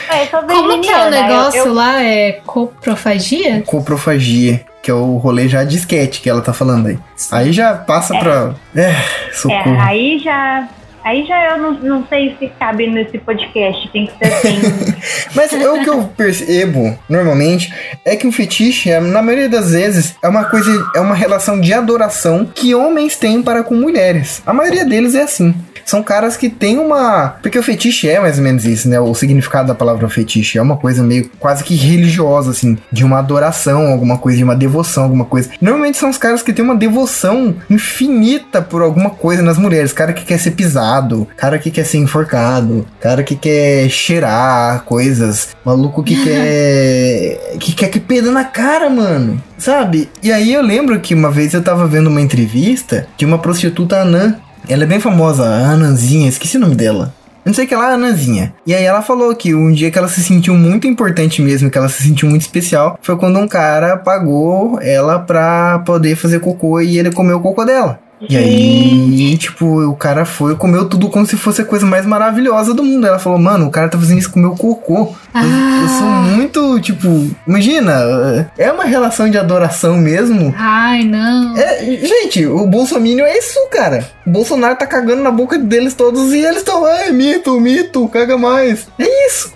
É, 0.10 0.24
eu 0.24 0.28
Como 0.48 0.82
que 0.82 0.90
é 0.90 0.98
o 0.98 1.02
eu- 1.06 1.12
negócio 1.12 1.60
eu- 1.60 1.74
lá? 1.74 2.02
É 2.04 2.34
coprofagia? 2.46 3.62
Coprofagia, 3.66 4.62
que 4.84 4.92
é 4.92 4.94
o 4.94 5.16
rolê 5.18 5.48
já 5.48 5.64
disquete 5.64 6.20
que 6.22 6.30
ela 6.30 6.42
tá 6.42 6.52
falando 6.52 6.88
aí. 6.88 7.00
Aí 7.32 7.54
já 7.54 7.74
passa 7.76 8.18
pra. 8.18 8.54
É, 8.76 8.82
É, 8.92 8.96
socorro. 9.32 9.78
aí 9.80 10.20
já. 10.20 10.68
Aí 11.04 11.26
já 11.26 11.52
eu 11.52 11.58
não, 11.58 11.74
não 11.74 12.08
sei 12.08 12.36
se 12.38 12.48
cabe 12.60 12.88
nesse 12.88 13.18
podcast. 13.18 13.90
Tem 13.90 14.08
que 14.08 14.14
ser 14.18 14.34
assim. 14.34 14.60
Mas 15.36 15.52
o 15.52 15.84
que 15.84 15.90
eu 15.90 16.04
percebo 16.16 16.98
normalmente 17.10 17.74
é 18.06 18.16
que 18.16 18.28
o 18.28 18.32
fetiche, 18.32 18.90
é, 18.90 19.00
na 19.00 19.22
maioria 19.22 19.50
das 19.50 19.72
vezes, 19.72 20.16
é 20.22 20.28
uma 20.28 20.46
coisa, 20.46 20.72
é 20.96 21.00
uma 21.00 21.16
relação 21.16 21.60
de 21.60 21.74
adoração 21.74 22.46
que 22.46 22.76
homens 22.76 23.16
têm 23.16 23.42
para 23.42 23.64
com 23.64 23.76
mulheres. 23.76 24.42
A 24.46 24.54
maioria 24.54 24.86
deles 24.86 25.16
é 25.16 25.24
assim. 25.24 25.54
São 25.86 26.04
caras 26.04 26.38
que 26.38 26.50
têm 26.50 26.78
uma. 26.80 27.36
Porque 27.42 27.58
o 27.58 27.64
fetiche 27.64 28.10
é 28.10 28.20
mais 28.20 28.38
ou 28.38 28.44
menos 28.44 28.66
isso, 28.66 28.90
né? 28.90 29.00
O 29.00 29.14
significado 29.14 29.68
da 29.68 29.76
palavra 29.76 30.10
fetiche 30.10 30.58
é 30.58 30.62
uma 30.62 30.78
coisa 30.78 31.04
meio 31.04 31.30
quase 31.40 31.64
que 31.64 31.76
religiosa, 31.76 32.52
assim, 32.52 32.78
de 32.92 33.04
uma 33.04 33.20
adoração, 33.20 33.88
alguma 33.88 34.18
coisa, 34.18 34.38
de 34.38 34.44
uma 34.44 34.56
devoção, 34.56 35.04
alguma 35.04 35.26
coisa. 35.26 35.50
Normalmente 35.62 35.98
são 35.98 36.10
os 36.10 36.18
caras 36.18 36.42
que 36.42 36.54
têm 36.54 36.64
uma 36.64 36.76
devoção 36.76 37.56
infinita 37.70 38.62
por 38.62 38.82
alguma 38.82 39.10
coisa 39.10 39.42
nas 39.42 39.58
mulheres. 39.58 39.94
Cara 39.94 40.14
que 40.14 40.26
quer 40.26 40.40
ser 40.40 40.52
pisado, 40.52 41.28
cara 41.38 41.58
que 41.58 41.72
quer 41.72 41.86
ser 41.86 41.98
enforcado, 41.98 42.86
cara 43.00 43.24
que 43.24 43.36
quer 43.36 43.90
cheirar 43.90 44.84
coisas, 44.84 45.50
maluco 45.66 46.04
que 46.04 46.16
quer. 46.24 47.58
que 47.60 47.74
quer 47.74 47.90
que 47.90 48.00
peda 48.00 48.32
na 48.32 48.44
cara, 48.44 48.90
mano. 48.90 49.42
Sabe? 49.58 50.10
E 50.24 50.32
aí 50.32 50.54
eu 50.54 50.62
lembro 50.62 51.00
que 51.00 51.14
uma 51.14 51.30
vez 51.30 51.54
eu 51.54 51.62
tava 51.62 51.86
vendo 51.86 52.08
uma 52.08 52.22
entrevista 52.22 53.08
de 53.16 53.26
uma 53.26 53.38
prostituta 53.38 53.98
anã. 53.98 54.36
Ela 54.68 54.84
é 54.84 54.86
bem 54.86 55.00
famosa, 55.00 55.44
a 55.44 55.72
Ananzinha, 55.72 56.30
esqueci 56.30 56.58
o 56.58 56.60
nome 56.60 56.76
dela. 56.76 57.14
Não 57.44 57.54
sei 57.54 57.66
que 57.66 57.76
lá, 57.76 57.94
Ananzinha. 57.94 58.54
E 58.68 58.74
aí 58.74 58.84
ela 58.84 59.02
falou 59.02 59.36
que 59.36 59.56
um 59.56 59.72
dia 59.72 59.90
que 59.90 59.98
ela 59.98 60.08
se 60.08 60.22
sentiu 60.24 60.54
muito 60.54 60.86
importante 60.86 61.42
mesmo, 61.42 61.72
que 61.72 61.78
ela 61.78 61.90
se 61.90 62.04
sentiu 62.04 62.30
muito 62.30 62.42
especial, 62.42 63.00
foi 63.02 63.18
quando 63.18 63.40
um 63.40 63.48
cara 63.48 63.98
pagou 63.98 64.80
ela 64.80 65.18
pra 65.20 65.80
poder 65.80 66.16
fazer 66.16 66.40
cocô 66.40 66.80
e 66.80 67.00
ele 67.00 67.12
comeu 67.12 67.38
o 67.38 67.42
cocô 67.42 67.66
dela. 67.66 68.00
E 68.30 68.38
aí, 68.38 69.38
tipo, 69.38 69.66
o 69.90 69.96
cara 69.96 70.26
foi 70.26 70.54
e 70.54 70.56
comeu 70.56 70.88
tudo 70.88 71.10
como 71.10 71.26
se 71.26 71.36
fosse 71.36 71.62
a 71.62 71.66
coisa 71.66 71.86
mais 71.86 72.06
maravilhosa 72.06 72.74
do 72.74 72.84
mundo. 72.84 73.08
Ela 73.08 73.18
falou, 73.20 73.40
mano, 73.40 73.66
o 73.68 73.72
cara 73.72 73.90
tá 73.90 73.98
fazendo 73.98 74.20
isso 74.20 74.32
com 74.32 74.40
o 74.40 74.42
meu 74.44 74.52
cocô. 74.52 75.16
Eu, 75.34 75.42
eu 75.42 75.88
sou 75.98 76.08
Ah. 76.08 76.22
muito, 76.36 76.80
tipo, 76.82 77.08
imagina, 77.48 78.50
é 78.58 78.72
uma 78.72 78.84
relação 78.84 79.30
de 79.30 79.38
adoração 79.38 79.98
mesmo. 79.98 80.54
Ai, 80.58 81.04
não. 81.04 81.58
É, 81.58 81.84
gente, 82.04 82.46
o 82.46 82.68
Bolsonaro 82.68 83.22
é 83.22 83.38
isso, 83.38 83.58
cara. 83.72 84.06
O 84.26 84.30
Bolsonaro 84.30 84.76
tá 84.76 84.86
cagando 84.86 85.24
na 85.24 85.32
boca 85.32 85.58
deles 85.58 85.94
todos 85.94 86.32
e 86.34 86.38
eles 86.40 86.58
estão, 86.58 86.86
ai, 86.86 87.12
mito, 87.12 87.60
mito, 87.60 88.08
caga 88.10 88.38
mais. 88.38 88.88
É 89.00 89.28
isso. 89.28 89.54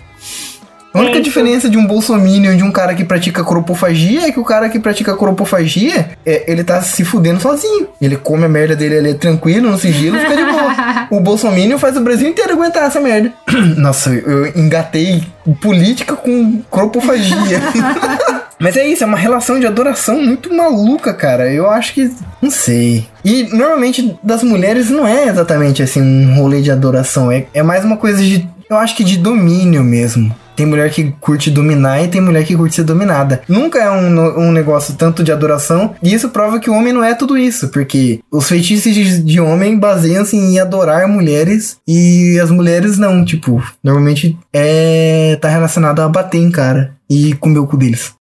A 0.96 1.00
única 1.00 1.20
diferença 1.20 1.68
de 1.68 1.76
um 1.76 1.86
bolsominion 1.86 2.54
e 2.54 2.56
de 2.56 2.62
um 2.62 2.72
cara 2.72 2.94
que 2.94 3.04
pratica 3.04 3.44
cropofagia 3.44 4.26
é 4.26 4.32
que 4.32 4.40
o 4.40 4.44
cara 4.44 4.68
que 4.70 4.78
pratica 4.78 5.14
cropofagia, 5.14 6.08
é, 6.24 6.50
ele 6.50 6.64
tá 6.64 6.80
se 6.80 7.04
fudendo 7.04 7.38
sozinho. 7.38 7.88
Ele 8.00 8.16
come 8.16 8.46
a 8.46 8.48
merda 8.48 8.74
dele 8.74 8.96
ali 8.96 9.14
tranquilo, 9.14 9.70
no 9.70 9.78
sigilo, 9.78 10.18
fica 10.18 10.36
de 10.36 10.44
boa. 10.44 11.06
O 11.10 11.20
bolsominion 11.20 11.78
faz 11.78 11.96
o 11.96 12.00
Brasil 12.00 12.28
inteiro 12.28 12.52
aguentar 12.52 12.84
essa 12.84 12.98
merda. 12.98 13.32
Nossa, 13.76 14.10
eu 14.10 14.46
engatei 14.58 15.22
política 15.60 16.16
com 16.16 16.62
cropofagia. 16.70 17.60
Mas 18.58 18.76
é 18.76 18.86
isso, 18.86 19.04
é 19.04 19.06
uma 19.06 19.18
relação 19.18 19.60
de 19.60 19.66
adoração 19.66 20.20
muito 20.22 20.52
maluca, 20.52 21.12
cara. 21.12 21.52
Eu 21.52 21.68
acho 21.70 21.92
que. 21.92 22.10
Não 22.40 22.50
sei. 22.50 23.06
E 23.22 23.44
normalmente 23.54 24.18
das 24.22 24.42
mulheres 24.42 24.88
não 24.88 25.06
é 25.06 25.28
exatamente 25.28 25.82
assim 25.82 26.00
um 26.00 26.36
rolê 26.36 26.62
de 26.62 26.70
adoração. 26.70 27.30
É, 27.30 27.46
é 27.52 27.62
mais 27.62 27.84
uma 27.84 27.98
coisa 27.98 28.22
de. 28.22 28.48
Eu 28.68 28.78
acho 28.78 28.96
que 28.96 29.04
de 29.04 29.18
domínio 29.18 29.84
mesmo. 29.84 30.34
Tem 30.56 30.66
mulher 30.66 30.90
que 30.90 31.12
curte 31.20 31.50
dominar 31.50 32.02
e 32.02 32.08
tem 32.08 32.20
mulher 32.20 32.44
que 32.44 32.56
curte 32.56 32.74
ser 32.76 32.84
dominada. 32.84 33.42
Nunca 33.46 33.78
é 33.78 33.90
um, 33.90 34.48
um 34.48 34.50
negócio 34.50 34.94
tanto 34.94 35.22
de 35.22 35.30
adoração. 35.30 35.94
E 36.02 36.14
isso 36.14 36.30
prova 36.30 36.58
que 36.58 36.70
o 36.70 36.74
homem 36.74 36.92
não 36.92 37.04
é 37.04 37.14
tudo 37.14 37.36
isso. 37.36 37.68
Porque 37.68 38.20
os 38.32 38.48
feitiços 38.48 38.94
de, 38.94 39.22
de 39.22 39.38
homem 39.38 39.78
baseiam-se 39.78 40.34
em 40.36 40.58
adorar 40.58 41.06
mulheres. 41.06 41.76
E 41.86 42.40
as 42.42 42.50
mulheres 42.50 42.96
não. 42.96 43.22
Tipo, 43.24 43.62
normalmente 43.84 44.36
é. 44.52 45.38
tá 45.40 45.48
relacionado 45.48 46.00
a 46.00 46.08
bater 46.08 46.38
em 46.38 46.50
cara 46.50 46.96
e 47.08 47.32
comer 47.34 47.58
o 47.58 47.66
cu 47.66 47.76
deles. 47.76 48.14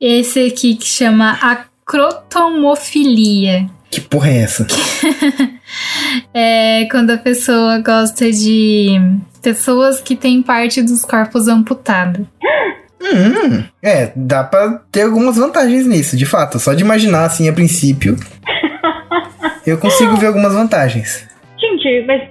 Esse 0.00 0.46
aqui 0.46 0.76
que 0.76 0.86
chama 0.86 1.38
acrotomofilia. 1.42 3.68
Que 3.90 4.00
porra 4.00 4.30
é 4.30 4.38
essa? 4.38 4.66
É 6.34 6.86
quando 6.90 7.10
a 7.10 7.18
pessoa 7.18 7.78
gosta 7.78 8.30
de 8.30 8.98
pessoas 9.42 10.00
que 10.00 10.16
têm 10.16 10.42
parte 10.42 10.82
dos 10.82 11.04
corpos 11.04 11.48
amputados. 11.48 12.26
Hum, 13.02 13.64
é, 13.82 14.12
dá 14.14 14.44
pra 14.44 14.82
ter 14.92 15.02
algumas 15.02 15.36
vantagens 15.36 15.86
nisso, 15.86 16.16
de 16.16 16.26
fato. 16.26 16.58
Só 16.58 16.74
de 16.74 16.84
imaginar 16.84 17.24
assim 17.24 17.48
a 17.48 17.52
princípio. 17.52 18.16
eu 19.66 19.78
consigo 19.78 20.16
ver 20.16 20.26
algumas 20.26 20.52
vantagens. 20.52 21.26
Gente, 21.58 22.06
mas 22.06 22.22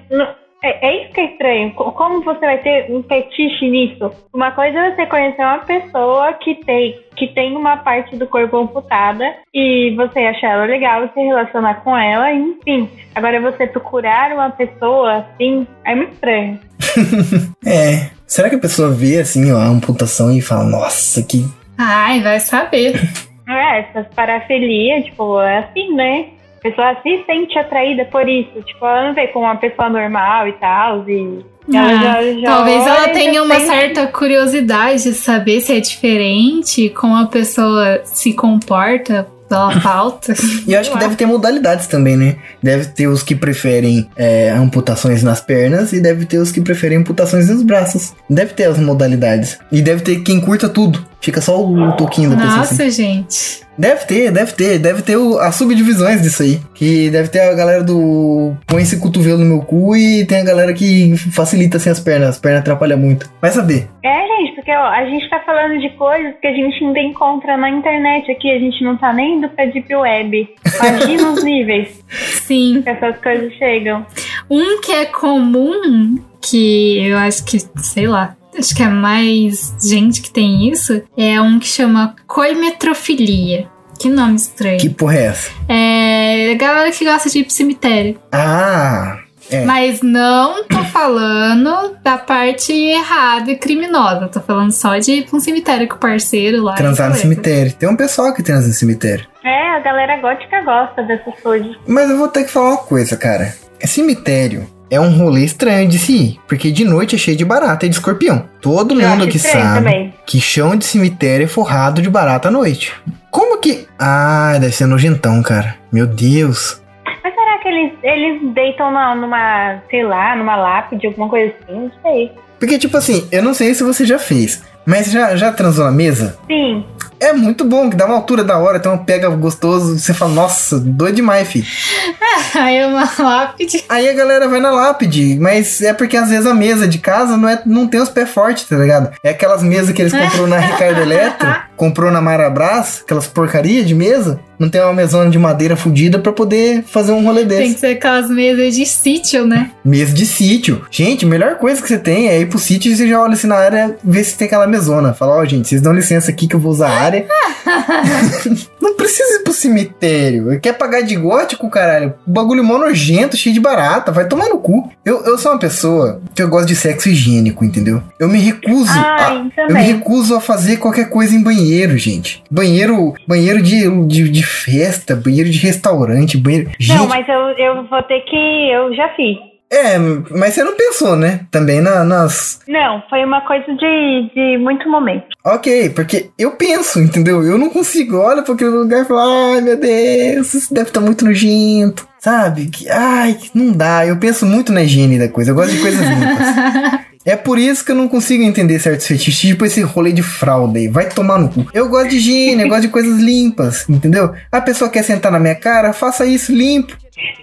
é, 0.64 0.88
é 0.88 1.04
isso 1.04 1.14
que 1.14 1.22
é 1.22 1.26
estranho. 1.32 1.72
Co- 1.74 1.92
Como 1.94 2.22
você 2.24 2.40
vai 2.40 2.58
ter 2.60 2.92
um 2.92 3.02
fetiche 3.04 3.70
nisso? 3.70 4.12
Uma 4.34 4.52
coisa 4.52 4.78
é 4.80 4.96
você 4.96 5.06
conhecer 5.06 5.42
uma 5.42 5.60
pessoa 5.60 6.34
que 6.34 6.56
tem, 6.66 7.00
que 7.16 7.28
tem 7.28 7.56
uma 7.56 7.78
parte 7.78 8.16
do 8.18 8.28
corpo 8.28 8.58
amputada 8.58 9.26
e 9.54 9.94
você 9.96 10.20
achar 10.20 10.52
ela 10.52 10.66
legal, 10.66 11.10
se 11.14 11.20
relacionar 11.20 11.76
com 11.84 11.96
ela, 11.98 12.32
enfim. 12.34 12.90
Agora 13.16 13.40
você 13.42 13.68
procurar 13.68 14.32
uma 14.34 14.50
pessoa 14.52 15.18
assim, 15.36 15.66
é 15.86 15.96
muito 15.96 16.14
estranho. 16.14 16.60
É. 17.66 18.10
Será 18.26 18.48
que 18.50 18.56
a 18.56 18.60
pessoa 18.60 18.90
vê 18.92 19.20
assim 19.20 19.52
ó, 19.52 19.58
a 19.58 19.66
amputação 19.66 20.32
e 20.32 20.42
fala, 20.42 20.64
nossa, 20.64 21.22
que. 21.24 21.46
Ai, 21.78 22.22
vai 22.22 22.40
saber. 22.40 22.94
É, 23.52 23.80
essas 23.80 24.06
parafilia, 24.14 25.02
tipo, 25.02 25.42
é 25.42 25.58
assim, 25.58 25.96
né? 25.96 26.26
A 26.60 26.62
pessoa 26.62 26.96
se 27.02 27.24
sente 27.26 27.58
atraída 27.58 28.06
por 28.06 28.28
isso. 28.28 28.52
Tipo, 28.66 28.86
ela 28.86 29.08
não 29.08 29.16
vê 29.16 29.28
como 29.28 29.46
uma 29.46 29.56
pessoa 29.56 29.90
normal 29.90 30.48
e 30.48 30.54
tal. 30.54 31.08
E 31.08 31.40
ela 31.74 31.90
Ah, 31.90 32.04
já- 32.24 32.34
já 32.42 32.48
talvez 32.48 32.86
ela 32.86 33.10
tenha 33.10 33.42
uma 33.44 33.56
sente- 33.56 33.68
certa 33.68 34.08
curiosidade 34.08 35.04
de 35.04 35.14
saber 35.14 35.62
se 35.62 35.74
é 35.74 35.80
diferente, 35.80 36.90
como 36.90 37.16
a 37.16 37.28
pessoa 37.28 38.02
se 38.04 38.34
comporta 38.34 39.28
pela 39.48 39.70
pauta. 39.82 40.34
E 40.68 40.74
eu 40.74 40.80
acho 40.80 40.92
que 40.92 40.98
deve 40.98 41.16
ter 41.16 41.26
modalidades 41.26 41.88
também, 41.88 42.18
né? 42.18 42.36
Deve 42.62 42.86
ter 42.88 43.08
os 43.08 43.24
que 43.24 43.34
preferem 43.36 44.10
é, 44.18 44.50
amputações 44.52 45.24
nas 45.24 45.42
pernas 45.42 45.94
e 45.94 46.02
deve 46.02 46.26
ter 46.26 46.38
os 46.40 46.52
que 46.52 46.60
preferem 46.62 46.98
amputações 47.00 47.50
nos 47.50 47.64
braços. 47.64 48.14
Deve 48.30 48.54
ter 48.54 48.66
as 48.66 48.78
modalidades. 48.78 49.58
E 49.72 49.82
deve 49.82 50.02
ter 50.02 50.22
quem 50.24 50.40
curta 50.42 50.68
tudo. 50.68 51.04
Fica 51.22 51.40
só 51.42 51.60
o 51.64 51.94
toquinho 51.94 52.30
da 52.32 52.36
pessoa 52.38 52.62
assim. 52.62 52.84
Nossa, 52.84 52.90
gente. 52.92 53.69
Deve 53.80 54.06
ter, 54.06 54.30
deve 54.32 54.52
ter, 54.52 54.78
deve 54.78 55.02
ter 55.02 55.16
o- 55.16 55.40
as 55.40 55.56
subdivisões 55.56 56.22
disso 56.22 56.44
aí. 56.44 56.60
Que 56.76 57.10
deve 57.10 57.30
ter 57.30 57.40
a 57.40 57.54
galera 57.54 57.82
do 57.82 58.54
põe 58.68 58.82
esse 58.82 59.00
cotovelo 59.00 59.38
no 59.40 59.46
meu 59.46 59.62
cu 59.62 59.96
e 59.96 60.26
tem 60.26 60.40
a 60.42 60.44
galera 60.44 60.74
que 60.74 61.16
facilita 61.32 61.78
assim 61.78 61.90
as 61.90 62.00
pernas. 62.00 62.30
As 62.32 62.38
pernas 62.40 62.60
atrapalham 62.60 62.98
muito. 63.00 63.30
Vai 63.42 63.52
saber. 63.52 63.88
É, 64.04 64.28
gente, 64.28 64.56
porque 64.56 64.72
ó, 64.72 64.84
a 64.86 65.06
gente 65.06 65.30
tá 65.30 65.40
falando 65.46 65.80
de 65.80 65.90
coisas 65.92 66.34
que 66.42 66.48
a 66.48 66.54
gente 66.54 66.84
ainda 66.84 67.00
encontra 67.00 67.56
na 67.56 67.70
internet 67.70 68.30
aqui, 68.30 68.52
a 68.52 68.60
gente 68.60 68.84
não 68.84 68.98
tá 68.98 69.14
nem 69.14 69.38
indo 69.38 69.48
pra 69.48 69.66
Deep 69.66 69.96
Web. 69.96 70.50
Imagina 70.78 71.32
os 71.32 71.42
níveis 71.46 72.04
Sim. 72.46 72.82
que 72.84 72.90
essas 72.90 73.18
coisas 73.22 73.54
chegam. 73.54 74.06
Um 74.50 74.82
que 74.82 74.92
é 74.92 75.06
comum, 75.06 76.18
que 76.42 77.08
eu 77.08 77.18
acho 77.18 77.46
que, 77.46 77.58
sei 77.78 78.08
lá, 78.08 78.36
acho 78.58 78.76
que 78.76 78.84
é 78.84 78.88
mais 78.88 79.74
gente 79.82 80.22
que 80.22 80.32
tem 80.32 80.70
isso, 80.70 81.02
é 81.18 81.40
um 81.42 81.60
que 81.60 81.68
chama 81.68 82.16
coimetrofilia. 82.28 83.68
Que 84.00 84.08
nome 84.10 84.36
estranho. 84.38 84.80
Que 84.80 84.90
porra 84.90 85.16
é 85.18 85.26
essa? 85.26 85.52
É 85.68 86.52
a 86.54 86.56
galera 86.56 86.90
que 86.92 87.04
gosta 87.04 87.30
de 87.30 87.40
ir 87.40 87.44
pro 87.44 87.54
cemitério. 87.54 88.18
Ah, 88.32 89.20
É. 89.52 89.66
Mas 89.66 90.02
não 90.04 90.64
tô 90.64 90.78
falando 90.86 91.98
da 92.04 92.18
parte 92.20 92.72
errada 92.72 93.52
e 93.52 93.58
criminosa. 93.58 94.28
Tô 94.28 94.40
falando 94.40 94.72
só 94.72 94.98
de 95.00 95.12
ir 95.12 95.26
pra 95.26 95.38
um 95.38 95.40
cemitério 95.40 95.88
com 95.88 95.96
o 95.96 96.00
parceiro 96.00 96.64
lá. 96.64 96.76
Transar 96.76 97.10
no 97.10 97.16
cemitério. 97.16 97.74
Tem 97.74 97.90
um 97.90 97.96
pessoal 97.96 98.34
que 98.34 98.44
transa 98.44 98.68
no 98.68 98.74
cemitério. 98.74 99.26
É, 99.44 99.70
a 99.76 99.80
galera 99.80 100.22
gótica 100.22 100.62
gosta 100.64 101.02
dessas 101.04 101.34
coisas. 101.42 101.76
Mas 101.88 102.10
eu 102.12 102.18
vou 102.18 102.28
ter 102.28 102.44
que 102.44 102.52
falar 102.52 102.70
uma 102.70 102.78
coisa, 102.78 103.18
cara. 103.18 103.54
Cemitério 103.84 104.68
é 104.92 105.00
um 105.00 105.18
rolê 105.18 105.44
estranho 105.46 105.88
de 105.88 105.98
se 106.00 106.14
ir, 106.14 106.40
porque 106.48 106.72
de 106.72 106.84
noite 106.84 107.16
é 107.16 107.20
cheio 107.20 107.38
de 107.38 107.46
barata 107.46 107.86
e 107.86 107.90
de 107.90 107.96
escorpião. 107.96 108.46
Todo 108.62 109.00
Eu 109.00 109.08
mundo 109.10 109.28
que 109.28 109.38
sabe 109.40 109.80
também. 109.86 110.14
que 110.26 110.40
chão 110.42 110.76
de 110.76 110.86
cemitério 110.86 111.44
é 111.46 111.48
forrado 111.48 112.02
de 112.02 112.10
barata 112.10 112.48
à 112.48 112.52
noite. 112.52 112.94
Como 113.32 113.60
que. 113.62 113.88
Ah, 114.00 114.58
deve 114.60 114.74
ser 114.74 114.86
nojentão, 114.88 115.42
cara. 115.44 115.76
Meu 115.92 116.08
Deus. 116.08 116.82
Mas 117.24 117.34
será 117.34 117.58
que 117.62 117.68
eles, 117.68 117.94
eles 118.04 118.54
deitam 118.54 118.92
na- 118.92 119.14
numa, 119.16 119.82
sei 119.92 120.04
lá, 120.04 120.36
numa 120.36 120.56
lápide, 120.56 121.08
alguma 121.08 121.30
coisa 121.30 121.54
assim? 121.62 121.80
Não 121.80 121.92
sei. 122.02 122.32
Porque, 122.60 122.78
tipo 122.80 122.98
assim, 122.98 123.28
eu 123.32 123.42
não 123.44 123.54
sei 123.54 123.74
se 123.74 123.84
você 123.84 124.06
já 124.06 124.18
fez, 124.20 124.64
mas 124.86 125.12
já, 125.12 125.36
já 125.36 125.52
transou 125.52 125.86
na 125.86 125.92
mesa? 125.92 126.38
Sim. 126.48 126.84
É 127.20 127.34
muito 127.34 127.66
bom, 127.66 127.90
que 127.90 127.96
dá 127.96 128.06
uma 128.06 128.16
altura 128.16 128.44
da 128.44 128.58
hora, 128.58 128.80
tem 128.80 128.92
um 128.92 128.98
pega 128.98 129.30
gostoso, 129.30 129.98
você 129.98 130.14
fala, 130.14 130.34
nossa, 130.34 130.80
doido 130.80 131.16
demais, 131.16 131.48
fi. 131.48 131.66
Aí 132.56 132.78
é 132.78 132.88
uma 132.88 133.10
lápide. 133.20 133.84
Aí 133.90 134.10
a 134.10 134.14
galera 134.14 134.48
vai 134.48 134.60
na 134.60 134.72
lápide, 134.72 135.38
mas 135.40 135.82
é 135.82 135.94
porque 135.94 136.18
às 136.18 136.30
vezes 136.30 136.46
a 136.46 136.54
mesa 136.54 136.88
de 136.88 136.98
casa 136.98 137.38
não, 137.38 137.50
é, 137.50 137.62
não 137.66 137.88
tem 137.88 138.00
os 138.00 138.10
pés 138.10 138.30
fortes, 138.30 138.66
tá 138.66 138.78
ligado? 138.78 139.12
É 139.24 139.30
aquelas 139.30 139.62
mesas 139.62 139.92
que 139.92 140.02
eles 140.02 140.14
comprou 140.14 140.48
na 140.48 140.58
Ricardo 140.58 141.02
Eletro, 141.02 141.56
comprou 141.76 142.12
na 142.12 142.22
Marabras, 142.22 143.02
aquelas 143.04 143.28
porcaria 143.28 143.84
de 143.84 143.94
mesa, 143.94 144.40
não 144.60 144.70
tem 144.70 144.82
uma 144.82 144.94
mesona 144.94 145.30
de 145.30 145.40
madeira 145.40 145.78
fodida 145.78 146.20
pra 146.20 146.34
poder 146.34 146.84
fazer 146.84 147.14
um 147.14 147.24
rolê 147.24 147.46
Tem 147.46 147.60
desse. 147.60 147.74
que 147.76 147.80
ser 147.80 147.88
aquelas 147.88 148.30
mesas 148.30 148.76
de 148.76 148.86
sítio, 148.86 149.48
né? 149.48 149.72
Mesa 149.86 150.14
de 150.14 150.26
sítio. 150.26 150.86
Gente, 150.92 151.24
a 151.24 151.28
melhor 151.28 151.56
coisa 151.56 151.82
que 151.82 151.88
você 151.88 151.98
tem 151.98 152.28
é 152.28 152.42
ir 152.42 152.48
pro 152.48 152.60
sítio 152.60 152.92
e 152.92 152.96
você 152.96 153.08
já 153.08 153.22
olha 153.22 153.34
assim 153.34 153.48
na 153.48 153.56
área, 153.56 153.96
ver 154.04 154.24
se 154.24 154.36
tem 154.36 154.48
aquela 154.48 154.68
mesona. 154.68 155.14
Fala, 155.14 155.38
ó, 155.38 155.46
gente, 155.46 155.70
vocês 155.70 155.82
dão 155.82 155.94
licença 155.94 156.30
aqui 156.30 156.46
que 156.46 156.56
eu 156.56 156.60
vou 156.60 156.72
usar 156.74 156.90
a 156.90 157.00
área. 157.00 157.09
não 158.82 158.96
precisa 158.96 159.40
ir 159.40 159.44
pro 159.44 159.54
cemitério. 159.54 160.60
Quer 160.60 160.74
pagar 160.74 161.02
de 161.02 161.16
gótico, 161.16 161.70
caralho? 161.70 162.14
Bagulho 162.26 162.64
mó 162.64 162.78
nojento, 162.78 163.38
cheio 163.38 163.54
de 163.54 163.60
barata. 163.60 164.12
Vai 164.12 164.28
tomar 164.28 164.50
no 164.50 164.60
cu. 164.60 164.90
Eu, 165.04 165.24
eu 165.26 165.38
sou 165.38 165.52
uma 165.52 165.60
pessoa 165.60 166.22
que 166.36 166.42
eu 166.42 166.50
gosto 166.50 166.68
de 166.68 166.76
sexo 166.76 167.10
higiênico, 167.10 167.64
entendeu? 167.64 168.02
Eu 168.20 168.28
me 168.28 168.40
recuso. 168.40 168.92
a, 168.92 169.28
Ai, 169.28 169.52
eu 169.70 169.76
me 169.76 169.82
recuso 169.82 170.36
a 170.36 170.42
fazer 170.42 170.78
qualquer 170.78 171.10
coisa 171.10 171.36
em 171.36 171.44
banheiro, 171.44 171.98
gente. 171.98 172.44
Banheiro, 172.50 173.14
banheiro 173.28 173.62
de, 173.62 173.90
de, 174.06 174.30
de 174.30 174.44
festa, 174.44 175.16
banheiro 175.16 175.50
de 175.50 175.60
restaurante, 175.60 176.38
banheiro. 176.38 176.72
Gente, 176.80 176.98
Não, 176.98 177.08
mas 177.08 177.28
eu, 177.28 177.50
eu 177.58 177.88
vou 177.88 178.04
ter 178.04 178.22
que. 178.22 178.72
Eu 178.72 178.94
já 178.96 179.10
fiz. 179.16 179.38
É, 179.72 179.98
mas 179.98 180.54
você 180.54 180.64
não 180.64 180.76
pensou, 180.76 181.16
né? 181.16 181.42
Também 181.52 181.80
na- 181.82 182.04
nas. 182.04 182.60
Não, 182.68 183.04
foi 183.10 183.24
uma 183.24 183.42
coisa 183.42 183.66
de, 183.76 184.32
de 184.36 184.58
muito 184.58 184.90
momento. 184.90 185.26
Ok, 185.46 185.90
porque 185.92 186.30
eu 186.38 186.52
penso, 186.52 187.00
entendeu? 187.00 187.44
Eu 187.44 187.58
não 187.58 187.70
consigo. 187.70 188.18
Olha 188.18 188.42
pra 188.42 188.54
aquele 188.54 188.70
lugar 188.72 189.04
e 189.04 189.08
falo, 189.08 189.20
ai 189.54 189.62
meu 189.62 189.78
Deus, 189.78 190.54
isso 190.54 190.74
deve 190.74 190.90
estar 190.90 191.02
muito 191.02 191.24
nojento. 191.26 192.08
Sabe? 192.20 192.66
Que, 192.68 192.90
ai, 192.90 193.38
não 193.54 193.72
dá. 193.72 194.06
Eu 194.06 194.18
penso 194.18 194.46
muito 194.46 194.74
na 194.74 194.84
higiene 194.84 195.18
da 195.18 195.30
coisa. 195.30 195.52
Eu 195.52 195.56
gosto 195.56 195.72
de 195.72 195.80
coisas 195.82 196.02
limpas. 196.02 197.00
É 197.26 197.36
por 197.36 197.60
isso 197.60 197.84
que 197.86 197.92
eu 197.92 197.96
não 197.96 198.08
consigo 198.08 198.42
entender 198.42 198.80
certos 198.80 199.06
fetiches, 199.06 199.38
tipo 199.50 199.66
esse 199.66 199.82
rolê 199.82 200.12
de 200.14 200.24
fralda 200.24 200.80
aí. 200.80 200.88
Vai 200.88 201.10
tomar 201.10 201.38
no 201.38 201.50
cu. 201.50 201.68
Eu 201.74 201.90
gosto 201.90 202.10
de 202.10 202.16
higiene, 202.16 202.64
eu 202.64 202.70
gosto 202.70 202.84
de 202.84 202.88
coisas 202.88 203.20
limpas, 203.20 203.88
entendeu? 203.90 204.34
A 204.50 204.62
pessoa 204.62 204.90
quer 204.90 205.04
sentar 205.04 205.30
na 205.32 205.38
minha 205.38 205.54
cara, 205.54 205.92
faça 205.92 206.26
isso 206.26 206.52
limpo. 206.56 206.96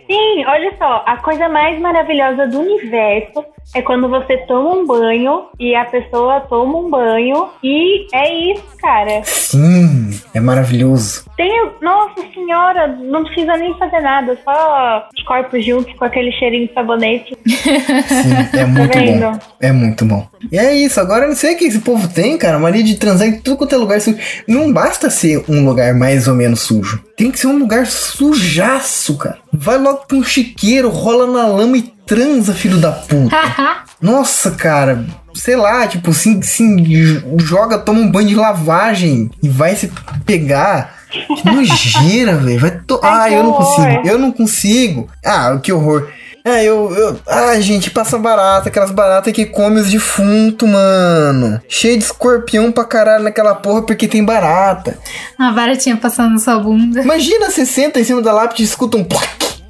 Sim, 0.07 0.45
olha 0.47 0.73
só, 0.79 1.03
a 1.07 1.17
coisa 1.19 1.49
mais 1.49 1.79
maravilhosa 1.81 2.47
do 2.47 2.61
universo 2.61 3.45
é 3.75 3.83
quando 3.83 4.09
você 4.09 4.37
toma 4.47 4.75
um 4.77 4.87
banho 4.87 5.47
e 5.59 5.75
a 5.75 5.85
pessoa 5.85 6.41
toma 6.43 6.79
um 6.79 6.89
banho 6.89 7.49
e 7.63 8.07
é 8.15 8.53
isso, 8.53 8.63
cara. 8.81 9.23
Sim, 9.25 10.11
é 10.33 10.41
maravilhoso. 10.41 11.25
Tem, 11.37 11.51
nossa 11.83 12.23
senhora, 12.33 12.87
não 12.87 13.25
precisa 13.25 13.57
nem 13.57 13.77
fazer 13.77 14.01
nada, 14.01 14.39
só 14.45 15.09
os 15.17 15.23
corpos 15.25 15.65
juntos 15.65 15.93
com 15.99 16.05
aquele 16.05 16.31
cheirinho 16.33 16.69
de 16.69 16.75
sabonete. 16.75 17.37
Sim, 17.47 18.59
é 18.59 18.65
muito 18.65 18.93
bom. 18.93 19.05
vendo? 19.05 19.41
É 19.61 19.73
muito 19.73 20.05
bom. 20.05 20.27
E 20.53 20.59
é 20.59 20.75
isso, 20.75 21.01
agora 21.01 21.25
eu 21.25 21.29
não 21.29 21.37
sei 21.37 21.55
o 21.55 21.59
que 21.59 21.65
esse 21.65 21.81
povo 21.81 22.07
tem, 22.09 22.39
cara. 22.39 22.59
Mania 22.59 22.83
de 22.85 22.95
transar 22.97 23.27
em 23.27 23.41
tudo 23.41 23.57
quanto 23.57 23.75
é 23.75 23.79
lugar 23.79 24.01
sujo. 24.01 24.19
Não 24.47 24.73
basta 24.73 25.11
ser 25.11 25.45
um 25.49 25.65
lugar 25.65 25.93
mais 25.95 26.29
ou 26.29 26.35
menos 26.35 26.61
sujo. 26.61 27.03
Tem 27.17 27.31
que 27.31 27.39
ser 27.41 27.49
um 27.49 27.59
lugar 27.59 27.87
sujaço, 27.87 29.17
cara. 29.19 29.39
Vai 29.53 29.79
logo 29.79 29.96
pra 29.97 30.17
um 30.17 30.23
chiqueiro, 30.25 30.89
rola 30.89 31.27
na 31.27 31.47
lama 31.47 31.77
e 31.77 31.83
transa, 32.07 32.55
filho 32.55 32.79
da 32.79 32.93
puta. 32.93 33.37
Nossa, 34.01 34.51
cara. 34.53 35.05
Sei 35.35 35.57
lá, 35.57 35.87
tipo, 35.87 36.11
assim, 36.13 36.39
assim, 36.39 36.85
joga, 37.39 37.79
toma 37.79 38.01
um 38.01 38.11
banho 38.11 38.29
de 38.29 38.35
lavagem 38.35 39.31
e 39.43 39.49
vai 39.49 39.77
se 39.77 39.91
pegar. 40.25 40.97
Que 41.11 41.47
nojeira, 41.51 42.37
velho. 42.39 42.59
Vai 42.61 42.71
to... 42.87 43.01
Ai, 43.03 43.35
Ah, 43.35 43.37
eu 43.39 43.43
não 43.45 43.53
consigo. 43.53 44.09
Eu 44.09 44.19
não 44.19 44.33
consigo. 44.33 45.09
Ah, 45.25 45.59
que 45.63 45.73
horror. 45.73 46.09
É, 46.45 46.63
eu, 46.65 46.95
eu. 46.95 47.19
Ah, 47.27 47.61
gente, 47.61 47.91
passa 47.91 48.17
barata, 48.19 48.69
aquelas 48.69 48.93
baratas 48.93 49.33
que 49.33 49.45
come 49.47 49.81
os 49.81 49.91
defuntos, 49.91 50.69
mano. 50.69 51.61
Cheio 51.69 51.99
de 51.99 52.05
escorpião 52.05 52.71
pra 52.71 52.85
caralho 52.85 53.25
naquela 53.25 53.53
porra 53.55 53.83
porque 53.83 54.07
tem 54.07 54.25
barata. 54.25 54.97
Uma 55.37 55.51
baratinha 55.53 55.97
passando 55.97 56.35
na 56.35 56.39
sua 56.39 56.59
bunda. 56.61 57.03
Imagina, 57.03 57.51
você 57.51 57.67
senta 57.67 57.99
em 57.99 58.05
cima 58.05 58.23
da 58.23 58.33
lápide 58.33 58.63
e 58.63 58.65
escuta 58.65 58.97
um 58.97 59.03
plac. 59.03 59.27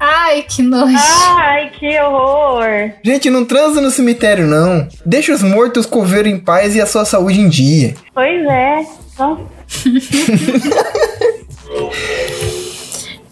Ai, 0.09 0.43
que 0.43 0.61
nojo. 0.61 0.95
Ai, 0.97 1.69
que 1.71 1.99
horror! 1.99 2.91
Gente, 3.03 3.29
não 3.29 3.43
transa 3.43 3.81
no 3.81 3.91
cemitério, 3.91 4.47
não. 4.47 4.87
Deixa 5.05 5.33
os 5.33 5.43
mortos 5.43 5.85
os 5.85 5.91
coveiros 5.91 6.31
em 6.31 6.39
paz 6.39 6.75
e 6.75 6.81
a 6.81 6.85
sua 6.85 7.03
saúde 7.03 7.41
em 7.41 7.49
dia. 7.49 7.93
Pois 8.13 8.45
é. 8.45 8.85
Nossa. 9.19 9.41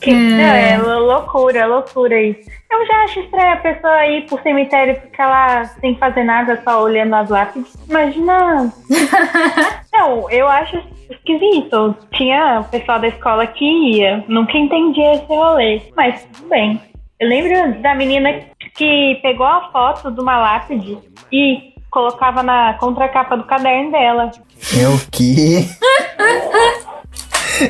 Que- 0.06 0.14
não, 0.14 0.44
é 0.44 0.78
loucura, 0.78 1.66
loucura 1.66 2.22
isso. 2.22 2.50
Eu 2.72 2.86
já 2.86 3.04
acho 3.04 3.20
estranho 3.22 3.54
a 3.54 3.58
pessoa 3.58 4.06
ir 4.08 4.26
pro 4.26 4.42
cemitério 4.44 4.94
e 4.94 5.00
ficar 5.00 5.28
lá 5.28 5.66
sem 5.80 5.96
fazer 5.98 6.24
nada, 6.24 6.62
só 6.64 6.84
olhando 6.84 7.16
as 7.16 7.30
lápides. 7.30 7.74
Imagina. 7.90 8.72
não, 9.94 10.30
eu 10.30 10.48
acho 10.48 10.78
esquisito. 11.10 11.96
Tinha 12.14 12.60
o 12.62 12.64
pessoal 12.66 13.00
da 13.00 13.08
escola 13.08 13.48
que 13.48 13.66
ia, 13.66 14.24
nunca 14.28 14.58
entendia 14.58 15.16
esse 15.16 15.26
rolê. 15.26 15.82
Mas 15.96 16.24
tudo 16.34 16.50
bem. 16.50 16.80
Eu 17.20 17.30
lembro 17.30 17.82
da 17.82 17.96
menina 17.96 18.42
que 18.76 19.16
pegou 19.22 19.48
a 19.48 19.70
foto 19.72 20.12
de 20.12 20.20
uma 20.20 20.38
lápide 20.38 20.98
e 21.32 21.74
colocava 21.90 22.44
na 22.44 22.74
contracapa 22.74 23.38
do 23.38 23.46
caderno 23.46 23.92
dela. 23.92 24.32
É 24.78 24.88
o 24.88 25.00
quê? 25.12 25.66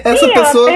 Essa 0.03 0.17
Sim, 0.17 0.31
ela 0.31 0.45
pessoa. 0.45 0.71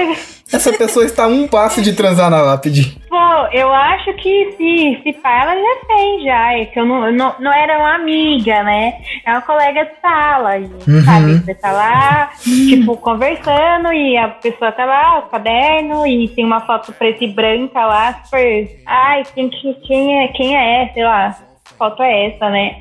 Essa 0.52 0.72
pessoa 0.72 1.04
está 1.04 1.24
a 1.24 1.28
um 1.28 1.46
passo 1.46 1.80
de 1.80 1.92
transar 1.92 2.28
na 2.30 2.42
lápide. 2.42 2.96
Pô, 3.08 3.16
eu 3.52 3.72
acho 3.72 4.12
que 4.14 4.52
se, 4.56 5.00
se 5.02 5.12
pá, 5.20 5.42
ela 5.42 5.54
já 5.54 5.86
fez 5.86 6.24
já. 6.24 6.52
É 6.58 6.64
que 6.66 6.78
eu 6.80 6.84
não, 6.84 7.06
eu 7.06 7.12
não, 7.12 7.34
não 7.38 7.52
era 7.52 7.78
uma 7.78 7.94
amiga, 7.94 8.62
né? 8.64 8.94
É 9.24 9.30
uma 9.32 9.42
colega 9.42 9.84
de 9.84 9.90
sala. 10.00 10.58
E, 10.58 10.64
Uhum. 10.64 11.04
Sabe? 11.04 11.34
Você 11.38 11.54
tá 11.54 11.72
lá, 11.72 12.30
tipo, 12.42 12.96
conversando 12.96 13.92
e 13.92 14.16
a 14.16 14.28
pessoa 14.28 14.72
tá 14.72 14.84
lá, 14.84 15.18
o 15.20 15.22
caderno, 15.30 16.06
e 16.06 16.28
tem 16.28 16.44
uma 16.44 16.60
foto 16.66 16.92
preta 16.92 17.24
e 17.24 17.28
branca 17.32 17.84
lá, 17.86 18.20
super. 18.24 18.68
Ai, 18.86 19.22
quem, 19.34 19.48
que- 19.50 19.74
quem, 19.86 20.24
é, 20.24 20.28
quem 20.28 20.56
é? 20.56 20.90
Sei 20.92 21.04
lá, 21.04 21.36
que 21.64 21.74
foto 21.74 22.02
é 22.02 22.26
essa, 22.28 22.50
né? 22.50 22.76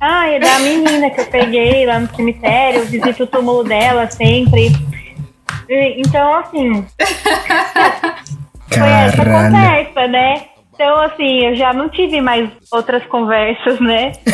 Ah, 0.00 0.28
é 0.28 0.38
da 0.38 0.58
menina 0.58 1.08
que 1.10 1.20
eu 1.20 1.26
peguei 1.26 1.86
lá 1.86 1.98
no 2.00 2.08
cemitério, 2.14 2.80
eu 2.80 2.86
visito 2.86 3.22
o 3.22 3.26
túmulo 3.26 3.62
dela 3.64 4.10
sempre. 4.10 4.70
Então, 5.68 6.34
assim, 6.36 6.86
foi 8.68 8.88
essa 8.88 9.24
conversa, 9.24 10.06
né? 10.08 10.44
Então, 10.74 11.00
assim, 11.00 11.46
eu 11.46 11.54
já 11.54 11.72
não 11.72 11.88
tive 11.88 12.20
mais 12.20 12.50
outras 12.72 13.04
conversas, 13.06 13.78
né? 13.78 14.12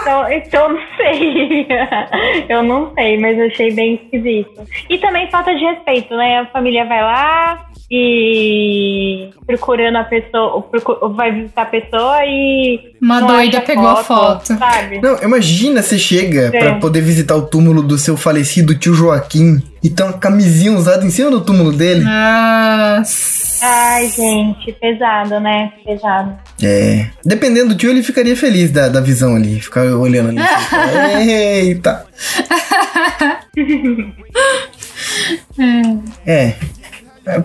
então, 0.00 0.32
então, 0.32 0.64
eu 0.64 0.68
não 0.74 0.80
sei. 0.96 1.66
eu 2.48 2.62
não 2.62 2.92
sei, 2.94 3.18
mas 3.18 3.38
eu 3.38 3.46
achei 3.46 3.72
bem 3.72 3.94
esquisito. 3.94 4.66
E 4.90 4.98
também 4.98 5.30
falta 5.30 5.54
de 5.54 5.64
respeito, 5.64 6.14
né? 6.14 6.40
A 6.40 6.46
família 6.46 6.84
vai 6.84 7.00
lá 7.00 7.68
e 7.90 9.30
procurando 9.46 9.96
a 9.96 10.04
pessoa, 10.04 10.62
vai 11.14 11.32
visitar 11.32 11.62
a 11.62 11.66
pessoa 11.66 12.18
e. 12.26 12.92
Uma 13.00 13.20
doida 13.20 13.60
pegou 13.62 13.88
a 13.88 14.04
foto. 14.04 14.46
Sabe? 14.58 15.00
Não, 15.00 15.22
imagina 15.22 15.82
você 15.82 15.98
chega 15.98 16.50
É. 16.52 16.58
pra 16.58 16.74
poder 16.74 17.00
visitar 17.00 17.34
o 17.36 17.46
túmulo 17.46 17.82
do 17.82 17.96
seu 17.96 18.16
falecido 18.16 18.74
tio 18.74 18.92
Joaquim 18.92 19.62
e 19.82 19.88
tem 19.88 20.04
uma 20.04 20.12
camisinha 20.18 20.72
usada 20.72 21.04
em 21.06 21.10
cima 21.10 21.30
do 21.30 21.40
túmulo 21.40 21.72
dele. 21.72 22.04
Nossa. 22.04 23.38
Ai, 23.60 24.08
gente, 24.08 24.70
pesado, 24.74 25.40
né? 25.40 25.72
Pesado. 25.84 26.38
É. 26.62 27.06
Dependendo 27.24 27.70
do 27.70 27.76
tio, 27.76 27.90
ele 27.90 28.02
ficaria 28.02 28.36
feliz 28.36 28.70
da, 28.70 28.88
da 28.88 29.00
visão 29.00 29.34
ali. 29.34 29.60
Ficar 29.60 29.82
olhando 29.84 30.28
ali. 30.28 30.38
assim, 30.40 31.30
Eita. 31.30 32.06
É. 35.58 35.98
É, 36.26 36.54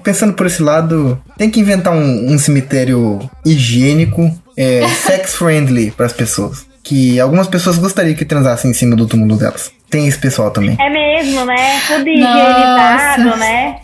Pensando 0.03 0.33
por 0.33 0.45
esse 0.45 0.61
lado, 0.61 1.21
tem 1.37 1.49
que 1.49 1.59
inventar 1.59 1.93
um, 1.93 2.33
um 2.33 2.37
cemitério 2.37 3.19
higiênico, 3.45 4.31
é, 4.57 4.87
sex 5.05 5.35
friendly 5.35 5.91
para 5.91 6.05
as 6.05 6.13
pessoas. 6.13 6.65
Que 6.83 7.19
algumas 7.19 7.47
pessoas 7.47 7.77
gostariam 7.77 8.15
que 8.15 8.25
transassem 8.25 8.71
em 8.71 8.73
cima 8.73 8.95
do 8.95 9.07
túmulo 9.07 9.37
delas. 9.37 9.71
Tem 9.89 10.07
esse 10.07 10.17
pessoal 10.17 10.51
também. 10.51 10.75
É 10.79 10.89
mesmo, 10.89 11.45
né? 11.45 11.79
Tudo 11.87 12.05
Nossa. 12.05 13.19
higienizado, 13.19 13.37
né? 13.37 13.75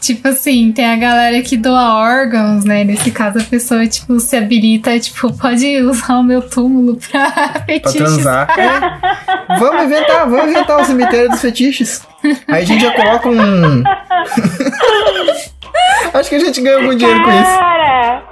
Tipo 0.00 0.28
assim, 0.28 0.72
tem 0.72 0.84
a 0.84 0.96
galera 0.96 1.40
que 1.42 1.56
doa 1.56 1.94
órgãos, 1.96 2.64
né? 2.64 2.84
Nesse 2.84 3.10
caso, 3.10 3.38
a 3.38 3.42
pessoa, 3.44 3.86
tipo, 3.86 4.18
se 4.20 4.36
habilita, 4.36 4.98
tipo, 5.00 5.32
pode 5.32 5.80
usar 5.82 6.18
o 6.18 6.22
meu 6.22 6.42
túmulo 6.42 6.98
pra 7.10 7.30
Pra 7.30 7.62
fetiches. 7.66 7.94
transar. 7.94 8.48
É. 8.58 9.58
Vamos 9.58 9.84
inventar, 9.84 10.28
vamos 10.28 10.50
inventar 10.50 10.80
o 10.80 10.84
cemitério 10.84 11.30
dos 11.30 11.40
fetiches. 11.40 12.06
Aí 12.48 12.62
a 12.62 12.64
gente 12.64 12.82
já 12.82 12.90
coloca 12.92 13.28
um. 13.28 13.82
Acho 16.14 16.28
que 16.28 16.36
a 16.36 16.40
gente 16.40 16.60
ganha 16.60 16.76
algum 16.76 16.94
dinheiro 16.94 17.22
com 17.22 17.30
isso. 17.30 17.58
Cara, 17.58 18.22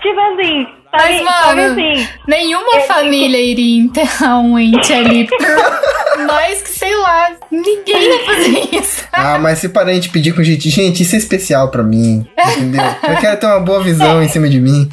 tipo 0.00 0.20
assim, 0.20 0.66
sabe, 0.90 0.92
Mas, 0.92 1.22
mano, 1.22 1.62
assim, 1.72 2.08
Nenhuma 2.28 2.80
família 2.86 3.40
iria 3.40 3.80
enterrar 3.82 4.40
um 4.40 4.58
ente 4.58 4.92
ali 4.92 5.26
por 5.26 5.38
nós 6.26 6.62
que, 6.62 6.68
sei 6.70 6.94
lá, 6.96 7.30
ninguém 7.50 8.02
ia 8.02 8.24
fazer 8.24 8.76
isso. 8.76 9.03
Ah, 9.24 9.38
mas 9.38 9.58
se 9.58 9.70
parente 9.70 10.10
pedir 10.10 10.34
com 10.34 10.42
gente, 10.42 10.68
gente, 10.68 11.02
isso 11.02 11.14
é 11.14 11.18
especial 11.18 11.70
pra 11.70 11.82
mim, 11.82 12.26
entendeu? 12.38 12.84
Eu 13.08 13.16
quero 13.16 13.40
ter 13.40 13.46
uma 13.46 13.60
boa 13.60 13.82
visão 13.82 14.22
em 14.22 14.28
cima 14.28 14.50
de 14.50 14.60
mim. 14.60 14.86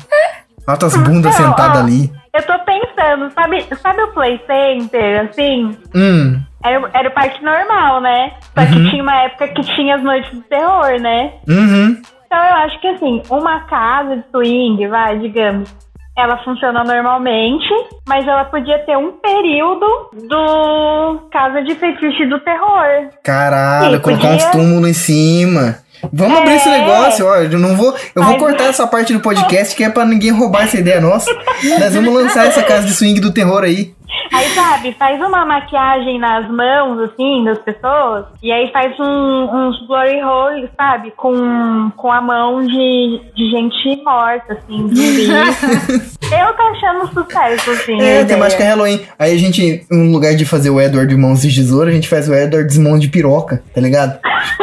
Altas 0.65 0.95
bundas 0.95 1.36
sentadas 1.36 1.82
ó. 1.82 1.84
ali. 1.84 2.09
eu 2.34 2.41
tô 2.43 2.53
pensando, 2.59 3.29
sabe, 3.34 3.65
sabe 3.82 4.01
o 4.03 4.13
Play 4.13 4.39
Center, 4.47 5.27
assim? 5.29 5.77
Hum, 5.93 6.39
Era, 6.63 6.89
era 6.93 7.09
o 7.09 7.11
parque 7.11 7.43
normal, 7.43 7.99
né? 7.99 8.32
Só 8.57 8.65
que 8.65 8.89
tinha 8.89 9.03
uma 9.03 9.23
época 9.23 9.49
que 9.49 9.61
tinha 9.75 9.95
as 9.95 10.03
noites 10.03 10.32
do 10.32 10.41
terror, 10.43 10.97
né? 11.01 11.34
uhum. 11.49 12.01
Então 12.25 12.39
eu 12.39 12.55
acho 12.55 12.79
que 12.79 12.88
assim, 12.88 13.21
uma 13.29 13.59
casa 13.65 14.15
de 14.15 14.23
swing, 14.32 14.88
vai, 14.88 15.19
digamos, 15.19 15.69
ela 16.18 16.38
funciona 16.43 16.84
normalmente, 16.84 17.68
mas 18.07 18.28
ela 18.28 18.45
podia 18.45 18.80
ter 18.80 18.97
um 18.97 19.14
período 19.14 19.86
do 20.28 21.20
casa 21.32 21.62
de 21.64 21.74
fetiche 21.76 22.26
do 22.28 22.39
terror. 22.41 23.09
Caralho, 23.24 23.95
Sim, 23.95 24.01
colocar 24.01 24.28
uns 24.30 24.43
podia. 24.45 24.51
túmulos 24.51 24.89
em 24.89 24.93
cima. 24.93 25.76
Vamos 26.12 26.36
abrir 26.39 26.55
esse 26.55 26.68
É. 26.68 26.80
negócio, 26.80 27.28
ó. 27.28 27.36
Eu 27.36 27.59
não 27.59 27.76
vou. 27.78 27.93
Eu 28.16 28.24
vou 28.24 28.36
cortar 28.38 28.66
essa 28.66 28.88
parte 28.88 29.14
do 29.14 29.20
podcast 29.20 29.76
que 29.76 29.84
é 29.84 29.89
pra 29.89 30.03
ninguém 30.03 30.32
roubar 30.32 30.64
essa 30.64 30.78
ideia 30.80 30.99
nossa. 30.99 31.32
Nós 31.80 31.93
vamos 31.93 32.12
lançar 32.14 32.47
essa 32.47 32.64
casa 32.64 32.88
de 32.88 32.93
swing 32.93 33.20
do 33.20 33.32
terror 33.32 33.64
aí. 33.64 33.93
Aí, 34.34 34.45
sabe, 34.49 34.93
faz 34.97 35.20
uma 35.20 35.45
maquiagem 35.45 36.18
nas 36.20 36.49
mãos, 36.49 36.99
assim, 36.99 37.43
das 37.43 37.57
pessoas, 37.59 38.26
e 38.41 38.51
aí 38.51 38.72
faz 38.72 38.97
um, 38.99 39.49
uns 39.68 39.86
glory 39.88 40.22
holes, 40.22 40.70
sabe, 40.78 41.12
com, 41.12 41.91
com 41.97 42.12
a 42.12 42.22
mão 42.22 42.62
de, 42.66 43.22
de 43.36 43.49
gente 43.51 44.01
morta, 44.03 44.53
assim, 44.53 44.88
zumbi. 44.88 45.28
Eu 46.32 46.53
tô 46.53 46.62
achando 46.64 47.07
sucesso, 47.14 47.72
assim. 47.72 47.93
É, 47.93 48.22
ideia. 48.22 48.26
temática 48.26 48.64
Halloween. 48.64 49.01
Aí 49.20 49.34
a 49.34 49.38
gente, 49.38 49.86
no 49.91 50.12
lugar 50.14 50.34
de 50.34 50.45
fazer 50.45 50.70
o 50.70 50.80
Edward 50.80 51.14
de 51.14 51.20
mãos 51.20 51.41
de 51.41 51.53
tesoura, 51.53 51.89
a 51.89 51.93
gente 51.93 52.07
faz 52.07 52.30
o 52.30 52.34
Edward 52.34 52.72
de 52.72 52.80
mãos 52.80 52.99
de 53.01 53.09
piroca, 53.09 53.62
tá 53.76 53.82
ligado? 53.82 54.18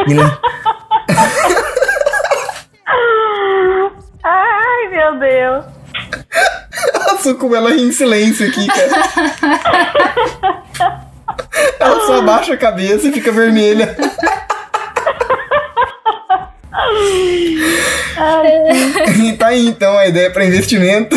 Ele- 0.07 0.19
Ai, 4.23 4.87
meu 4.89 5.19
Deus. 5.19 5.78
Nossa, 7.11 7.33
como 7.33 7.55
ela 7.55 7.71
ri 7.71 7.81
em 7.81 7.91
silêncio 7.91 8.47
aqui, 8.47 8.67
cara. 8.67 8.89
Ela 11.79 12.05
só 12.05 12.19
abaixa 12.19 12.53
a 12.53 12.57
cabeça 12.57 13.07
e 13.07 13.11
fica 13.11 13.31
vermelha. 13.31 13.95
E 19.17 19.33
tá 19.33 19.47
aí 19.47 19.67
então 19.67 19.97
a 19.97 20.05
ideia 20.07 20.29
pra 20.29 20.45
investimento. 20.45 21.15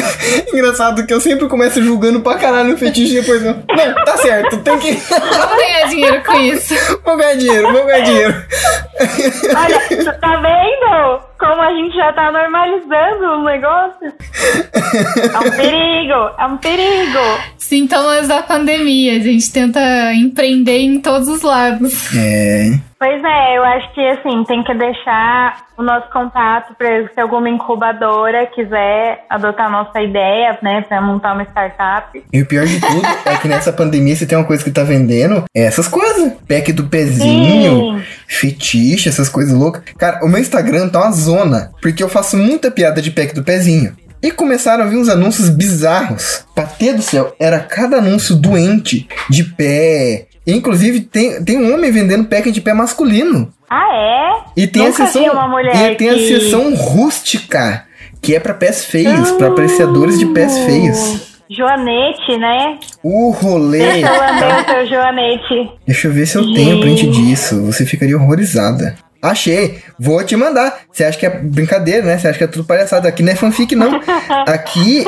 Engraçado 0.52 1.06
que 1.06 1.12
eu 1.12 1.20
sempre 1.20 1.46
começo 1.46 1.82
julgando 1.82 2.20
pra 2.20 2.38
caralho 2.38 2.74
o 2.74 2.78
fetiche 2.78 3.18
e 3.18 3.20
depois 3.20 3.44
eu. 3.44 3.54
Não, 3.54 4.04
tá 4.04 4.16
certo, 4.16 4.58
tem 4.58 4.78
que. 4.78 4.92
Vamos 4.94 5.56
ganhar 5.56 5.88
dinheiro 5.88 6.22
com 6.24 6.40
isso. 6.40 6.74
Vou 7.04 7.16
ganhar 7.18 7.34
dinheiro, 7.34 7.70
vou 7.70 7.84
ganhar 7.84 8.04
dinheiro. 8.04 8.44
Olha, 9.56 10.14
tá 10.14 10.36
vendo 10.36 11.31
como 11.42 11.60
a 11.60 11.74
gente 11.74 11.96
já 11.96 12.12
tá 12.12 12.30
normalizando 12.30 13.24
o 13.24 13.42
negócio? 13.42 14.12
É 15.32 15.38
um 15.38 15.50
perigo, 15.50 16.30
é 16.38 16.46
um 16.46 16.56
perigo. 16.56 17.18
Sintomas 17.58 18.28
da 18.28 18.42
pandemia. 18.42 19.16
A 19.16 19.18
gente 19.18 19.52
tenta 19.52 19.80
empreender 20.14 20.78
em 20.78 21.00
todos 21.00 21.26
os 21.26 21.42
lados. 21.42 22.14
É. 22.16 22.78
Pois 23.02 23.20
é, 23.24 23.58
eu 23.58 23.64
acho 23.64 23.92
que 23.94 24.00
assim, 24.00 24.44
tem 24.44 24.62
que 24.62 24.72
deixar 24.74 25.66
o 25.76 25.82
nosso 25.82 26.08
contato 26.12 26.72
para 26.78 27.08
se 27.08 27.20
alguma 27.20 27.48
incubadora 27.48 28.46
quiser 28.46 29.24
adotar 29.28 29.66
a 29.66 29.70
nossa 29.70 30.00
ideia, 30.00 30.56
né, 30.62 30.82
para 30.82 31.00
montar 31.00 31.32
uma 31.32 31.42
startup. 31.42 32.22
E 32.32 32.42
o 32.42 32.46
pior 32.46 32.64
de 32.64 32.80
tudo 32.80 33.02
é 33.24 33.36
que 33.38 33.48
nessa 33.48 33.72
pandemia, 33.72 34.14
se 34.14 34.24
tem 34.24 34.38
uma 34.38 34.46
coisa 34.46 34.62
que 34.62 34.70
tá 34.70 34.84
vendendo, 34.84 35.42
é 35.52 35.64
essas 35.64 35.88
coisas. 35.88 36.32
Pack 36.48 36.72
do 36.72 36.84
pezinho, 36.84 37.98
Sim. 37.98 38.04
fetiche, 38.28 39.08
essas 39.08 39.28
coisas 39.28 39.52
loucas. 39.52 39.82
Cara, 39.98 40.24
o 40.24 40.28
meu 40.28 40.38
Instagram 40.38 40.88
tá 40.88 41.00
uma 41.00 41.10
zona, 41.10 41.31
porque 41.80 42.02
eu 42.02 42.08
faço 42.08 42.36
muita 42.36 42.70
piada 42.70 43.00
de 43.00 43.10
pack 43.10 43.34
do 43.34 43.42
pezinho. 43.42 43.96
E 44.22 44.30
começaram 44.30 44.84
a 44.84 44.86
vir 44.86 44.98
uns 44.98 45.08
anúncios 45.08 45.48
bizarros. 45.48 46.46
Patê 46.54 46.92
do 46.92 47.02
céu, 47.02 47.34
era 47.40 47.58
cada 47.58 47.96
anúncio 47.96 48.36
doente, 48.36 49.08
de 49.28 49.42
pé. 49.42 50.26
Inclusive, 50.46 51.00
tem, 51.00 51.42
tem 51.42 51.58
um 51.58 51.74
homem 51.74 51.90
vendendo 51.90 52.28
pack 52.28 52.50
de 52.50 52.60
pé 52.60 52.72
masculino. 52.72 53.52
Ah, 53.68 53.94
é? 53.94 54.62
E 54.62 54.66
tem 54.66 54.82
Nunca 54.82 55.04
a 55.04 55.48
mulher 55.48 55.92
e 55.92 55.96
tem 55.96 56.10
a 56.10 56.18
seção 56.18 56.74
rústica, 56.74 57.84
que 58.20 58.34
é 58.34 58.40
pra 58.40 58.54
pés 58.54 58.84
feios, 58.84 59.32
pra 59.32 59.48
apreciadores 59.48 60.18
de 60.18 60.26
pés 60.26 60.56
feios. 60.58 61.32
Joanete, 61.50 62.38
né? 62.38 62.78
O 63.02 63.30
rolê. 63.30 63.78
Deixa 63.78 64.06
eu 64.06 64.20
lamber 64.20 64.60
o 64.60 64.64
seu 64.64 64.86
Joanete. 64.86 65.70
Deixa 65.86 66.08
eu 66.08 66.12
ver 66.12 66.26
se 66.26 66.36
eu 66.36 66.54
tenho 66.54 66.80
print 66.80 67.10
disso. 67.10 67.62
Você 67.66 67.84
ficaria 67.84 68.16
horrorizada. 68.16 68.94
Achei. 69.22 69.78
Vou 69.98 70.22
te 70.24 70.34
mandar. 70.36 70.80
Você 70.92 71.04
acha 71.04 71.16
que 71.18 71.24
é 71.24 71.30
brincadeira, 71.30 72.04
né? 72.04 72.18
Você 72.18 72.26
acha 72.28 72.38
que 72.38 72.44
é 72.44 72.48
tudo 72.48 72.64
palhaçada. 72.64 73.08
Aqui 73.08 73.22
não 73.22 73.32
é 73.32 73.36
fanfic, 73.36 73.74
não. 73.76 74.00
Aqui, 74.46 75.04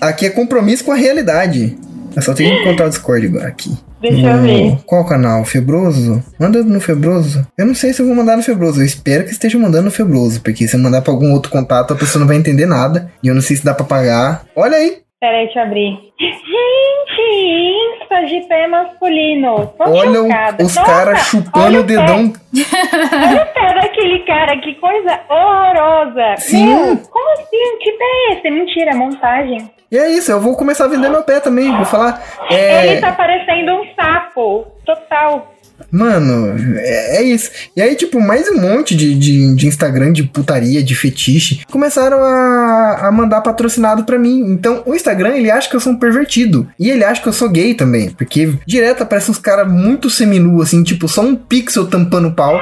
aqui 0.00 0.26
é 0.26 0.30
compromisso 0.30 0.84
com 0.84 0.92
a 0.92 0.96
realidade. 0.96 1.76
Eu 2.14 2.22
só 2.22 2.34
tenho 2.34 2.54
que 2.54 2.62
encontrar 2.62 2.86
o 2.86 2.90
Discord 2.90 3.26
agora 3.26 3.48
aqui. 3.48 3.76
Deixa 4.00 4.26
eu 4.26 4.36
No- 4.36 4.42
ver. 4.42 4.78
Qual 4.84 5.04
canal? 5.06 5.44
Febroso? 5.44 6.22
Manda 6.38 6.62
no 6.62 6.80
Febroso. 6.80 7.46
Eu 7.56 7.66
não 7.66 7.74
sei 7.74 7.92
se 7.92 8.02
eu 8.02 8.06
vou 8.06 8.14
mandar 8.14 8.36
no 8.36 8.42
Febroso. 8.42 8.80
Eu 8.80 8.84
espero 8.84 9.24
que 9.24 9.30
esteja 9.32 9.58
mandando 9.58 9.84
no 9.86 9.90
Febroso. 9.90 10.40
Porque 10.40 10.66
se 10.68 10.76
eu 10.76 10.80
mandar 10.80 11.02
pra 11.02 11.12
algum 11.12 11.32
outro 11.32 11.50
contato, 11.50 11.92
a 11.92 11.96
pessoa 11.96 12.20
não 12.20 12.26
vai 12.26 12.36
entender 12.36 12.66
nada. 12.66 13.10
E 13.22 13.28
eu 13.28 13.34
não 13.34 13.40
sei 13.42 13.56
se 13.56 13.64
dá 13.64 13.72
pra 13.72 13.84
pagar. 13.86 14.44
Olha 14.54 14.76
aí. 14.76 14.98
Peraí, 15.22 15.44
deixa 15.44 15.60
eu 15.60 15.62
abrir. 15.66 16.12
Gente, 16.18 18.00
Insta 18.02 18.26
de 18.26 18.40
pé 18.48 18.66
masculino. 18.66 19.72
Tô 19.78 19.84
Olha 19.84 20.20
o- 20.20 20.26
chocada. 20.26 20.64
os 20.64 20.74
caras 20.74 21.18
chupando 21.28 21.64
olha 21.66 21.80
o 21.80 21.82
dedão. 21.84 22.32
Olha 22.52 23.42
o 23.42 23.54
pé 23.54 23.74
daquele 23.80 24.18
cara, 24.24 24.56
que 24.58 24.74
coisa 24.74 25.20
horrorosa. 25.30 26.36
Sim. 26.38 26.66
Meu, 26.66 26.96
como 27.08 27.32
assim? 27.34 27.78
Que 27.80 27.92
pé 27.92 28.04
é 28.04 28.32
esse? 28.32 28.50
Mentira, 28.50 28.90
é 28.90 28.94
montagem. 28.96 29.70
E 29.92 29.96
é 29.96 30.10
isso, 30.10 30.32
eu 30.32 30.40
vou 30.40 30.56
começar 30.56 30.86
a 30.86 30.88
vender 30.88 31.08
meu 31.08 31.22
pé 31.22 31.38
também. 31.38 31.70
Vou 31.70 31.84
falar. 31.84 32.20
É, 32.50 32.88
Ele 32.88 33.00
tá 33.00 33.12
parecendo 33.12 33.72
um 33.74 33.86
sapo. 33.94 34.66
Total. 34.84 35.51
Mano, 35.92 36.54
é, 36.78 37.18
é 37.18 37.22
isso. 37.22 37.50
E 37.76 37.82
aí, 37.82 37.94
tipo, 37.94 38.18
mais 38.18 38.48
um 38.48 38.58
monte 38.58 38.96
de, 38.96 39.14
de, 39.14 39.54
de 39.54 39.66
Instagram 39.66 40.10
de 40.10 40.22
putaria, 40.22 40.82
de 40.82 40.94
fetiche, 40.94 41.66
começaram 41.70 42.24
a, 42.24 43.08
a 43.08 43.12
mandar 43.12 43.42
patrocinado 43.42 44.04
pra 44.04 44.18
mim. 44.18 44.40
Então, 44.52 44.82
o 44.86 44.94
Instagram, 44.94 45.36
ele 45.36 45.50
acha 45.50 45.68
que 45.68 45.76
eu 45.76 45.80
sou 45.80 45.92
um 45.92 45.98
pervertido. 45.98 46.66
E 46.80 46.88
ele 46.88 47.04
acha 47.04 47.20
que 47.20 47.28
eu 47.28 47.32
sou 47.32 47.50
gay 47.50 47.74
também. 47.74 48.08
Porque 48.08 48.54
direto 48.66 49.02
aparece 49.02 49.30
uns 49.30 49.38
caras 49.38 49.70
muito 49.70 50.08
seminu, 50.08 50.62
assim, 50.62 50.82
tipo, 50.82 51.06
só 51.06 51.20
um 51.20 51.36
pixel 51.36 51.86
tampando 51.86 52.28
o 52.28 52.32
pau. 52.32 52.58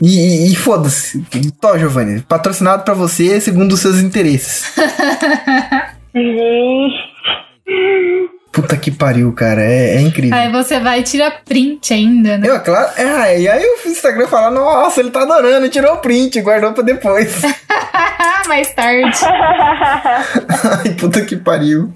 E, 0.00 0.46
e, 0.46 0.52
e 0.52 0.56
foda-se. 0.56 1.22
Tó, 1.60 1.76
Giovanni, 1.76 2.22
patrocinado 2.22 2.84
pra 2.84 2.94
você 2.94 3.38
segundo 3.38 3.72
os 3.72 3.80
seus 3.80 4.00
interesses. 4.00 4.72
Puta 8.52 8.76
que 8.76 8.90
pariu, 8.90 9.32
cara. 9.32 9.62
É, 9.62 9.96
é 9.96 10.00
incrível. 10.02 10.36
Aí 10.36 10.52
você 10.52 10.78
vai 10.78 11.00
e 11.00 11.02
tira 11.02 11.30
print 11.30 11.94
ainda, 11.94 12.36
né? 12.36 12.46
Eu, 12.46 12.60
claro, 12.60 12.90
é, 12.98 13.40
e 13.40 13.48
aí 13.48 13.64
o 13.64 13.88
Instagram 13.88 14.26
fala, 14.26 14.50
nossa, 14.50 15.00
ele 15.00 15.10
tá 15.10 15.22
adorando, 15.22 15.70
tirou 15.70 15.94
o 15.94 15.98
print, 15.98 16.38
guardou 16.42 16.72
pra 16.74 16.82
depois. 16.82 17.40
Mais 18.46 18.74
tarde. 18.74 19.18
Ai, 19.24 20.92
puta 20.98 21.24
que 21.24 21.36
pariu. 21.36 21.90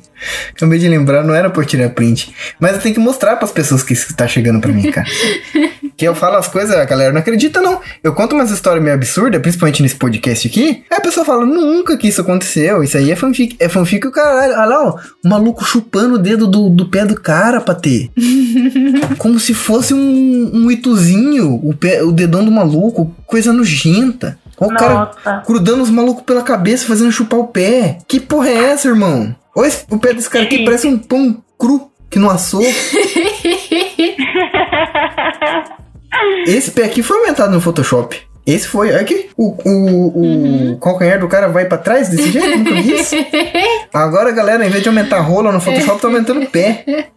Acabei 0.50 0.78
de 0.78 0.88
lembrar, 0.88 1.22
não 1.22 1.34
era 1.34 1.50
por 1.50 1.64
tirar 1.64 1.90
print. 1.90 2.34
Mas 2.58 2.74
eu 2.74 2.80
tenho 2.80 2.94
que 2.94 3.00
mostrar 3.00 3.36
pras 3.36 3.52
pessoas 3.52 3.82
que 3.82 3.92
isso 3.92 4.14
tá 4.14 4.26
chegando 4.26 4.60
pra 4.60 4.72
mim, 4.72 4.90
cara. 4.90 5.06
que 5.96 6.06
eu 6.06 6.14
falo 6.14 6.36
as 6.36 6.48
coisas, 6.48 6.76
a 6.76 6.84
galera 6.84 7.12
não 7.12 7.20
acredita, 7.20 7.60
não. 7.60 7.80
Eu 8.02 8.12
conto 8.12 8.34
umas 8.34 8.50
histórias 8.50 8.82
meio 8.82 8.94
absurdas, 8.94 9.40
principalmente 9.40 9.82
nesse 9.82 9.96
podcast 9.96 10.46
aqui. 10.46 10.84
Aí 10.90 10.98
a 10.98 11.00
pessoa 11.00 11.24
fala, 11.24 11.46
nunca 11.46 11.96
que 11.96 12.08
isso 12.08 12.20
aconteceu. 12.20 12.82
Isso 12.82 12.96
aí 12.96 13.10
é 13.10 13.16
fanfic. 13.16 13.56
É 13.58 13.68
fanfic 13.68 14.06
o 14.06 14.12
caralho. 14.12 14.52
Olha 14.52 14.64
lá, 14.64 14.88
ó. 14.88 14.98
O 15.24 15.28
maluco 15.28 15.64
chupando 15.64 16.16
o 16.16 16.18
dedo 16.18 16.46
do, 16.46 16.68
do 16.68 16.88
pé 16.88 17.04
do 17.04 17.14
cara 17.14 17.60
pra 17.60 17.74
ter. 17.74 18.10
Como 19.18 19.40
se 19.40 19.54
fosse 19.54 19.94
um, 19.94 20.50
um 20.52 20.70
ituzinho, 20.70 21.60
o, 21.62 21.74
pé, 21.74 22.02
o 22.02 22.12
dedão 22.12 22.44
do 22.44 22.50
maluco. 22.50 23.14
Coisa 23.26 23.52
nojenta. 23.52 24.38
Ó, 24.58 24.66
o 24.66 24.74
cara 24.74 25.10
grudando 25.46 25.82
os 25.82 25.90
malucos 25.90 26.24
pela 26.24 26.42
cabeça, 26.42 26.86
fazendo 26.86 27.12
chupar 27.12 27.40
o 27.40 27.48
pé. 27.48 27.98
Que 28.06 28.20
porra 28.20 28.48
é 28.48 28.64
essa, 28.70 28.88
irmão? 28.88 29.34
Olha 29.54 29.72
o 29.90 29.98
pé 29.98 30.12
desse 30.12 30.28
cara 30.28 30.44
aqui, 30.44 30.64
parece 30.64 30.86
um 30.86 30.98
pão 30.98 31.42
cru 31.58 31.90
que 32.10 32.18
não 32.18 32.30
assou. 32.30 32.62
Esse 36.46 36.70
pé 36.70 36.84
aqui 36.84 37.02
foi 37.02 37.18
aumentado 37.18 37.52
no 37.52 37.60
Photoshop. 37.60 38.18
Esse 38.46 38.68
foi. 38.68 38.88
Olha 38.92 39.00
aqui. 39.00 39.28
O, 39.36 39.56
o, 39.68 40.72
o 40.74 40.78
calcanhar 40.78 41.18
do 41.18 41.26
cara 41.28 41.48
vai 41.48 41.64
pra 41.64 41.78
trás 41.78 42.08
desse 42.08 42.30
jeito. 42.30 42.58
Nunca 42.58 42.74
vi 42.74 42.94
isso. 42.94 43.16
Agora, 43.92 44.30
galera, 44.30 44.64
em 44.64 44.70
vez 44.70 44.82
de 44.82 44.88
aumentar 44.88 45.16
a 45.18 45.20
rola 45.20 45.50
no 45.50 45.60
Photoshop, 45.60 46.00
tá 46.00 46.06
aumentando 46.06 46.42
o 46.42 46.46
pé. 46.46 47.08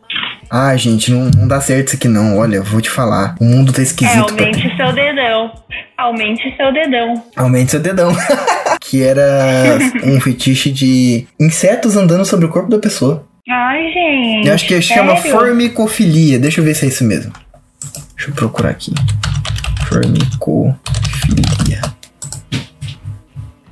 Ah, 0.50 0.76
gente, 0.76 1.12
não, 1.12 1.30
não 1.30 1.48
dá 1.48 1.62
certo 1.62 1.88
isso 1.90 1.96
aqui 1.98 2.08
não. 2.08 2.38
Olha, 2.40 2.56
eu 2.58 2.64
vou 2.64 2.82
te 2.82 2.90
falar. 2.90 3.36
O 3.40 3.46
mundo 3.46 3.72
tá 3.72 3.82
É, 3.82 3.84
esquisito. 3.84 4.34
pra 4.34 4.46
aumente 4.48 4.76
seu 4.76 4.92
dedão. 4.94 5.52
Aumente 5.98 6.56
seu 6.58 6.74
dedão. 6.74 7.24
Aumente 7.36 7.72
seu 7.72 7.80
dedão. 7.80 8.12
que 8.82 9.04
era 9.04 9.78
um 10.04 10.20
fetiche 10.20 10.72
de 10.72 11.28
insetos 11.40 11.96
andando 11.96 12.26
sobre 12.26 12.46
o 12.46 12.50
corpo 12.50 12.70
da 12.70 12.80
pessoa. 12.80 13.26
Ai, 13.48 13.92
gente. 13.92 14.48
Eu 14.48 14.54
acho 14.56 14.66
que 14.68 14.82
chama 14.82 15.16
sério? 15.18 15.32
formicofilia. 15.38 16.40
Deixa 16.40 16.62
eu 16.62 16.66
ver 16.66 16.74
se 16.76 16.86
é 16.86 16.88
isso 16.88 17.04
mesmo. 17.04 17.32
Deixa 18.16 18.32
eu 18.32 18.36
procurar 18.36 18.72
aqui. 18.72 18.92
Formicofilia. 19.88 21.82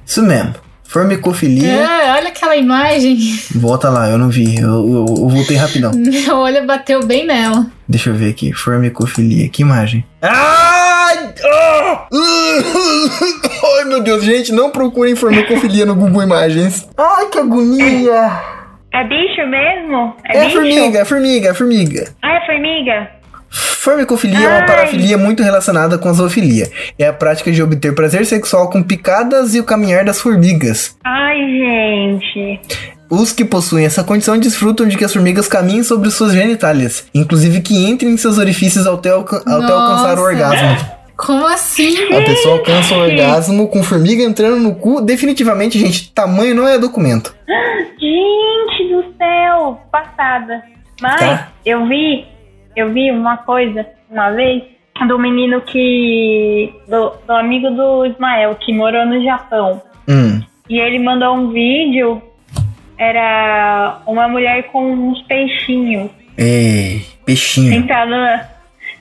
Isso 0.05 0.21
mesmo. 0.23 0.53
Formicofilia. 0.87 1.85
Ah, 1.85 2.15
olha 2.17 2.29
aquela 2.29 2.55
imagem. 2.55 3.17
Volta 3.55 3.89
lá, 3.89 4.09
eu 4.09 4.17
não 4.17 4.29
vi. 4.29 4.57
Eu, 4.57 4.69
eu, 4.69 5.05
eu 5.07 5.29
voltei 5.29 5.57
rapidão. 5.57 5.91
Meu 5.95 6.37
olho 6.37 6.65
bateu 6.65 7.05
bem 7.05 7.25
nela. 7.25 7.67
Deixa 7.87 8.09
eu 8.09 8.15
ver 8.15 8.29
aqui. 8.31 8.53
Formicofilia. 8.53 9.49
Que 9.49 9.61
imagem? 9.63 10.05
Ai! 10.21 11.33
Ah! 11.43 12.07
Ai, 13.77 13.85
meu 13.85 14.01
Deus, 14.01 14.23
gente, 14.23 14.51
não 14.51 14.69
procurem 14.69 15.15
formicofilia 15.15 15.85
no 15.85 15.95
Google 15.95 16.23
Imagens. 16.23 16.87
Ai, 16.97 17.25
que 17.27 17.37
agonia! 17.39 18.31
É 18.93 19.03
bicho 19.03 19.45
mesmo? 19.47 20.15
É, 20.25 20.37
É, 20.37 20.45
bicho? 20.45 20.55
formiga, 20.57 20.99
é 20.99 21.05
formiga, 21.05 21.49
é 21.49 21.53
formiga. 21.53 22.07
Ah, 22.21 22.33
é 22.35 22.45
formiga? 22.45 23.09
Formicofilia 23.49 24.45
é 24.45 24.49
uma 24.57 24.65
parafilia 24.65 25.17
muito 25.17 25.41
relacionada 25.43 25.97
com 25.97 26.09
a 26.09 26.13
zoofilia. 26.13 26.69
É 26.99 27.07
a 27.07 27.13
prática 27.13 27.51
de 27.51 27.61
obter 27.63 27.95
prazer 27.95 28.25
sexual 28.25 28.69
com 28.69 28.83
picadas 28.83 29.55
e 29.55 29.59
o 29.59 29.63
caminhar 29.63 30.03
das 30.03 30.19
formigas. 30.19 30.97
Ai, 31.05 31.37
gente. 31.37 32.59
Os 33.09 33.31
que 33.31 33.45
possuem 33.45 33.85
essa 33.85 34.03
condição 34.03 34.37
desfrutam 34.37 34.85
de 34.87 34.97
que 34.97 35.05
as 35.05 35.13
formigas 35.13 35.47
caminhem 35.47 35.83
sobre 35.83 36.11
suas 36.11 36.33
genitálias, 36.33 37.07
inclusive 37.15 37.61
que 37.61 37.73
entrem 37.89 38.11
em 38.11 38.17
seus 38.17 38.37
orifícios 38.37 38.85
até, 38.85 39.11
alca- 39.11 39.37
até 39.37 39.71
alcançar 39.71 40.19
o 40.19 40.21
orgasmo. 40.23 40.97
Como 41.15 41.47
assim? 41.47 41.95
A 42.13 42.21
pessoa 42.21 42.55
alcança 42.57 42.93
o 42.93 42.99
orgasmo 42.99 43.67
com 43.69 43.81
formiga 43.81 44.21
entrando 44.21 44.57
no 44.59 44.75
cu. 44.75 45.01
Definitivamente, 45.01 45.79
gente, 45.79 46.11
tamanho 46.13 46.53
não 46.53 46.67
é 46.67 46.77
documento. 46.77 47.33
Gente 47.99 48.93
do 48.93 49.03
céu, 49.17 49.79
passada. 49.91 50.61
Mas 51.01 51.19
Tá. 51.19 51.47
eu 51.65 51.87
vi, 51.87 52.25
eu 52.77 52.93
vi 52.93 53.11
uma 53.11 53.37
coisa 53.37 53.85
uma 54.09 54.29
vez 54.31 54.63
do 55.07 55.17
menino 55.19 55.61
que. 55.61 56.71
Do, 56.87 57.13
do 57.25 57.33
amigo 57.33 57.69
do 57.71 58.05
Ismael, 58.05 58.55
que 58.55 58.71
morou 58.71 59.05
no 59.05 59.23
Japão. 59.23 59.81
Hum. 60.07 60.41
E 60.69 60.79
ele 60.79 60.99
mandou 60.99 61.35
um 61.35 61.51
vídeo. 61.51 62.21
Era 62.97 63.99
uma 64.07 64.27
mulher 64.27 64.63
com 64.71 64.91
uns 64.91 65.21
peixinhos 65.23 66.09
Ei, 66.35 67.05
peixinho. 67.23 67.71
sentada 67.71 68.09
na, 68.09 68.45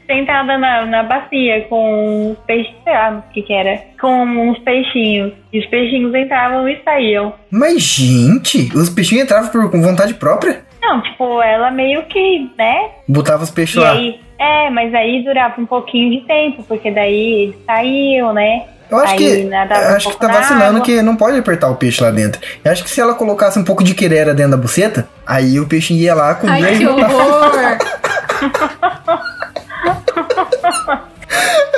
sentada 0.06 0.58
na, 0.58 0.84
na 0.84 1.02
bacia 1.02 1.62
com 1.62 2.32
uns 2.32 2.38
peixes, 2.46 2.74
sei 2.84 2.92
lá 2.92 3.10
o 3.10 3.32
que 3.32 3.42
que 3.42 3.52
era, 3.54 3.80
com 4.00 4.22
uns 4.22 4.58
peixinhos. 4.58 5.32
E 5.52 5.58
os 5.58 5.66
peixinhos 5.66 6.14
entravam 6.14 6.68
e 6.68 6.78
saíam. 6.82 7.32
Mas, 7.50 7.82
gente, 7.82 8.70
os 8.76 8.90
peixinhos 8.90 9.24
entravam 9.24 9.50
por, 9.50 9.70
com 9.70 9.80
vontade 9.80 10.12
própria? 10.14 10.65
Não, 10.86 11.02
tipo, 11.02 11.42
ela 11.42 11.68
meio 11.72 12.04
que, 12.04 12.48
né? 12.56 12.90
Botava 13.08 13.42
os 13.42 13.50
peixes 13.50 13.74
E 13.74 13.80
lá. 13.80 13.90
aí, 13.92 14.20
é, 14.38 14.70
mas 14.70 14.94
aí 14.94 15.24
durava 15.24 15.60
um 15.60 15.66
pouquinho 15.66 16.10
de 16.12 16.24
tempo, 16.26 16.62
porque 16.62 16.92
daí 16.92 17.42
eles 17.42 17.56
saíam, 17.66 18.32
né? 18.32 18.66
Eu 18.88 18.98
acho 18.98 19.12
aí 19.14 19.18
que, 19.18 19.24
eu 19.24 19.48
um 19.48 19.96
acho 19.96 20.10
que 20.10 20.20
tá 20.20 20.28
vacilando 20.28 20.64
água. 20.76 20.80
que 20.82 21.02
não 21.02 21.16
pode 21.16 21.36
apertar 21.36 21.68
o 21.68 21.74
peixe 21.74 22.00
lá 22.00 22.12
dentro. 22.12 22.40
Eu 22.64 22.70
acho 22.70 22.84
que 22.84 22.90
se 22.90 23.00
ela 23.00 23.14
colocasse 23.14 23.58
um 23.58 23.64
pouco 23.64 23.82
de 23.82 23.94
querera 23.94 24.32
dentro 24.32 24.52
da 24.52 24.56
buceta, 24.56 25.08
aí 25.26 25.58
o 25.58 25.66
peixe 25.66 25.92
ia 25.92 26.14
lá 26.14 26.36
com 26.36 26.48
Ai, 26.48 26.76
que 26.78 26.86
horror. 26.86 27.50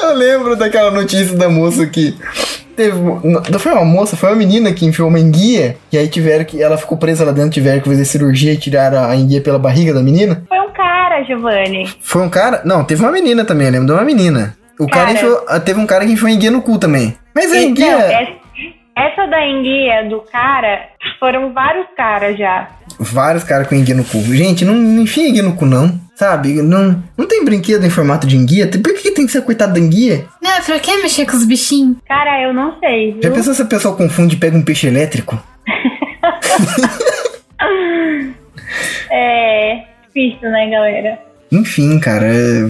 Eu 0.02 0.14
lembro 0.14 0.54
daquela 0.56 0.90
notícia 0.90 1.36
da 1.36 1.48
moça 1.48 1.86
que 1.86 2.14
teve. 2.78 2.96
Não 3.50 3.58
foi 3.58 3.72
uma 3.72 3.84
moça, 3.84 4.16
foi 4.16 4.28
uma 4.30 4.36
menina 4.36 4.72
que 4.72 4.86
enfiou 4.86 5.08
uma 5.08 5.18
enguia. 5.18 5.76
E 5.92 5.98
aí 5.98 6.08
tiveram 6.08 6.44
que. 6.44 6.62
Ela 6.62 6.78
ficou 6.78 6.96
presa 6.96 7.24
lá 7.24 7.32
dentro, 7.32 7.50
tiveram 7.50 7.80
que 7.80 7.88
fazer 7.88 8.04
cirurgia 8.04 8.52
e 8.52 8.56
tiraram 8.56 9.04
a 9.04 9.14
enguia 9.16 9.40
pela 9.40 9.58
barriga 9.58 9.92
da 9.92 10.02
menina. 10.02 10.44
Foi 10.48 10.58
um 10.60 10.70
cara, 10.72 11.22
Giovanni. 11.24 11.88
Foi 12.00 12.22
um 12.22 12.28
cara. 12.30 12.62
Não, 12.64 12.84
teve 12.84 13.02
uma 13.02 13.12
menina 13.12 13.44
também, 13.44 13.66
eu 13.66 13.72
lembro 13.72 13.86
de 13.88 13.92
uma 13.92 14.04
menina. 14.04 14.56
O 14.78 14.86
cara, 14.86 15.06
Cara. 15.06 15.12
enfiou. 15.16 15.44
ah, 15.48 15.58
Teve 15.58 15.80
um 15.80 15.86
cara 15.86 16.06
que 16.06 16.12
enfiou 16.12 16.28
a 16.28 16.32
enguia 16.32 16.52
no 16.52 16.62
cu 16.62 16.78
também. 16.78 17.16
Mas 17.34 17.52
a 17.52 17.58
enguia. 17.58 17.96
Então, 18.12 18.36
essa 18.96 19.26
da 19.26 19.44
enguia 19.46 20.08
do 20.08 20.20
cara, 20.20 20.80
foram 21.18 21.52
vários 21.52 21.86
caras 21.96 22.38
já. 22.38 22.68
Vários 22.98 23.44
caras 23.44 23.68
com 23.68 23.74
enguia 23.74 23.94
no 23.94 24.04
cu. 24.04 24.20
Gente, 24.34 24.64
não, 24.64 24.74
não 24.74 25.02
enfia 25.02 25.28
enguia 25.28 25.42
no 25.42 25.54
cu, 25.54 25.64
não. 25.64 25.98
Sabe? 26.16 26.60
Não, 26.62 27.00
não 27.16 27.28
tem 27.28 27.44
brinquedo 27.44 27.84
em 27.86 27.90
formato 27.90 28.26
de 28.26 28.36
enguia. 28.36 28.66
Por 28.66 28.92
que 28.94 29.12
tem 29.12 29.24
que 29.24 29.30
ser 29.30 29.42
coitado 29.42 29.74
da 29.74 29.78
enguia? 29.78 30.24
Não, 30.42 30.60
pra 30.62 30.80
que 30.80 30.96
mexer 31.00 31.24
com 31.26 31.36
os 31.36 31.44
bichinhos? 31.44 31.96
Cara, 32.08 32.42
eu 32.42 32.52
não 32.52 32.76
sei, 32.80 33.12
Já 33.22 33.28
viu? 33.28 33.32
pensou 33.34 33.54
se 33.54 33.62
a 33.62 33.66
pessoa 33.66 33.96
confunde 33.96 34.34
e 34.34 34.38
pega 34.38 34.56
um 34.56 34.62
peixe 34.62 34.88
elétrico? 34.88 35.40
É 39.10 39.84
difícil, 40.06 40.50
né, 40.50 40.70
galera? 40.70 41.18
Enfim, 41.50 41.98
cara. 41.98 42.26
É... 42.26 42.62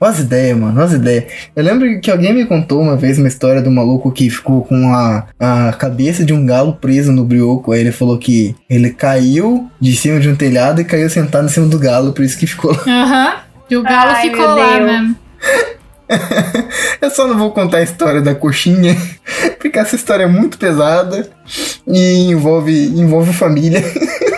Olha 0.00 0.10
as 0.10 0.18
ideias, 0.18 0.56
mano. 0.56 0.76
Olha 0.76 0.86
as 0.86 0.92
ideias. 0.94 1.24
Eu 1.54 1.62
lembro 1.62 2.00
que 2.00 2.10
alguém 2.10 2.32
me 2.32 2.46
contou 2.46 2.80
uma 2.80 2.96
vez 2.96 3.18
uma 3.18 3.28
história 3.28 3.60
do 3.60 3.70
maluco 3.70 4.10
que 4.10 4.30
ficou 4.30 4.64
com 4.64 4.94
a, 4.94 5.26
a 5.38 5.72
cabeça 5.74 6.24
de 6.24 6.32
um 6.32 6.46
galo 6.46 6.72
preso 6.72 7.12
no 7.12 7.22
brioco. 7.22 7.72
Aí 7.72 7.80
ele 7.80 7.92
falou 7.92 8.16
que 8.16 8.56
ele 8.68 8.90
caiu 8.90 9.68
de 9.78 9.94
cima 9.94 10.18
de 10.18 10.30
um 10.30 10.34
telhado 10.34 10.80
e 10.80 10.84
caiu 10.84 11.10
sentado 11.10 11.44
em 11.44 11.50
cima 11.50 11.66
do 11.66 11.78
galo, 11.78 12.12
por 12.14 12.24
isso 12.24 12.38
que 12.38 12.46
ficou 12.46 12.72
lá. 12.72 12.82
Aham. 12.86 13.34
E 13.68 13.76
o 13.76 13.82
galo 13.82 14.10
Ai, 14.12 14.22
ficou 14.22 14.46
lá 14.46 14.78
Deus. 14.78 14.90
mesmo. 14.90 15.16
Eu 17.00 17.10
só 17.10 17.26
não 17.28 17.38
vou 17.38 17.52
contar 17.52 17.78
a 17.78 17.82
história 17.82 18.20
da 18.20 18.34
coxinha, 18.34 18.96
porque 19.60 19.78
essa 19.78 19.94
história 19.94 20.24
é 20.24 20.26
muito 20.26 20.58
pesada 20.58 21.28
e 21.86 22.30
envolve, 22.30 22.72
envolve 22.88 23.32
família. 23.32 23.80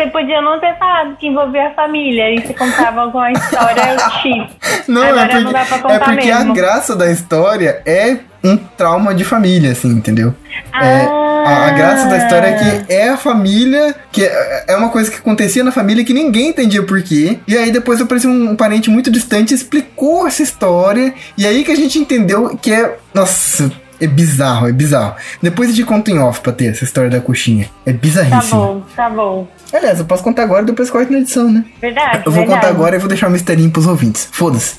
Você 0.00 0.06
podia 0.06 0.40
não 0.40 0.58
ter 0.58 0.78
falado 0.78 1.14
que 1.16 1.26
envolvia 1.26 1.68
a 1.68 1.74
família 1.74 2.34
e 2.34 2.40
você 2.40 2.54
contava 2.54 3.02
alguma 3.02 3.30
história 3.32 3.98
X. 4.22 4.46
Não, 4.88 5.02
Agora 5.02 5.20
é 5.20 5.28
porque, 5.28 5.44
não 5.44 5.52
dá 5.52 5.64
pra 5.64 5.76
é 5.76 5.80
contar 5.80 6.04
porque 6.04 6.30
a 6.30 6.38
mesmo. 6.38 6.54
graça 6.54 6.96
da 6.96 7.10
história 7.10 7.82
é 7.84 8.16
um 8.42 8.56
trauma 8.56 9.14
de 9.14 9.24
família, 9.24 9.72
assim, 9.72 9.88
entendeu? 9.88 10.34
É, 10.74 11.04
a, 11.04 11.66
a 11.66 11.70
graça 11.70 12.08
da 12.08 12.16
história 12.16 12.46
é 12.46 12.52
que 12.54 12.92
é 12.92 13.08
a 13.10 13.16
família, 13.16 13.94
que 14.10 14.24
é, 14.24 14.64
é 14.68 14.76
uma 14.76 14.88
coisa 14.88 15.10
que 15.10 15.18
acontecia 15.18 15.62
na 15.62 15.70
família 15.70 16.04
que 16.04 16.14
ninguém 16.14 16.48
entendia 16.48 16.82
por 16.82 17.02
quê. 17.02 17.38
E 17.46 17.56
aí 17.56 17.70
depois 17.70 18.00
apareceu 18.00 18.30
um, 18.30 18.50
um 18.50 18.56
parente 18.56 18.88
muito 18.88 19.10
distante 19.10 19.52
explicou 19.52 20.26
essa 20.26 20.42
história. 20.42 21.12
E 21.36 21.46
aí 21.46 21.62
que 21.62 21.70
a 21.70 21.76
gente 21.76 21.98
entendeu 21.98 22.58
que 22.60 22.72
é. 22.72 22.96
Nossa, 23.12 23.70
é 24.00 24.06
bizarro, 24.06 24.68
é 24.68 24.72
bizarro. 24.72 25.14
Depois 25.42 25.70
gente 25.70 25.84
conta 25.86 26.10
em 26.10 26.18
off 26.18 26.40
pra 26.40 26.52
ter 26.52 26.66
essa 26.66 26.84
história 26.84 27.10
da 27.10 27.20
coxinha. 27.20 27.68
É 27.86 27.92
Tá 27.92 27.98
bizarríssimo. 27.98 28.60
bom, 28.60 28.82
tá 28.96 29.10
bom. 29.10 29.48
Aliás, 29.72 29.98
eu 29.98 30.04
posso 30.04 30.22
contar 30.22 30.42
agora 30.44 30.62
e 30.62 30.66
depois 30.66 30.90
corto 30.90 31.12
na 31.12 31.18
edição, 31.18 31.50
né? 31.50 31.64
Verdade, 31.80 32.18
Eu 32.26 32.32
vou 32.32 32.40
verdade. 32.42 32.60
contar 32.60 32.68
agora 32.68 32.96
e 32.96 32.98
vou 32.98 33.08
deixar 33.08 33.28
um 33.28 33.30
misterinho 33.30 33.70
pros 33.70 33.86
ouvintes. 33.86 34.28
Foda-se. 34.32 34.78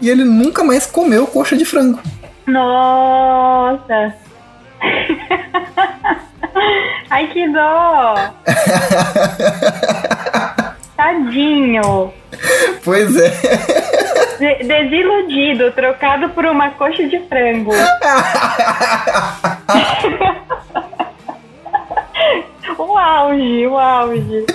E 0.00 0.08
ele 0.08 0.24
nunca 0.24 0.62
mais 0.62 0.86
comeu 0.86 1.26
coxa 1.26 1.56
de 1.56 1.64
frango. 1.64 2.00
Nossa. 2.46 4.14
Ai, 7.10 7.26
que 7.28 7.48
dó. 7.52 8.14
Tadinho. 10.96 12.12
Pois 12.84 13.16
é. 13.16 13.30
De- 14.38 14.64
Desiludido, 14.64 15.72
trocado 15.72 16.28
por 16.30 16.44
uma 16.44 16.70
coxa 16.70 17.06
de 17.08 17.18
frango. 17.28 17.72
o 22.78 22.96
auge, 22.98 23.66
o 23.66 23.76
auge. 23.78 24.46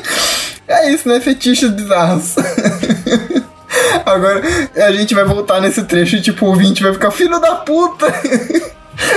É 0.68 0.90
isso, 0.92 1.08
né? 1.10 1.20
Fetiches 1.20 1.72
bizarros. 1.72 2.36
Agora 4.06 4.42
a 4.76 4.92
gente 4.92 5.14
vai 5.16 5.24
voltar 5.26 5.60
nesse 5.62 5.84
trecho 5.84 6.16
e 6.18 6.22
tipo, 6.22 6.46
o 6.46 6.50
ouvinte 6.50 6.84
vai 6.84 6.94
ficar 6.94 7.10
filho 7.12 7.40
da 7.40 7.56
puta. 7.56 8.06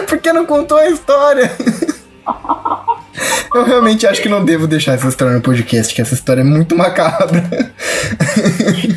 Por 0.09 0.19
que 0.19 0.33
não 0.33 0.47
contou 0.47 0.79
a 0.79 0.89
história? 0.89 1.51
Eu 3.57 3.65
realmente 3.65 4.07
acho 4.07 4.21
que 4.21 4.29
não 4.29 4.45
devo 4.45 4.67
deixar 4.67 4.93
essa 4.93 5.09
história 5.09 5.33
no 5.33 5.41
podcast, 5.41 5.95
que 5.95 6.03
essa 6.03 6.13
história 6.13 6.43
é 6.43 6.45
muito 6.45 6.77
macabra. 6.77 7.43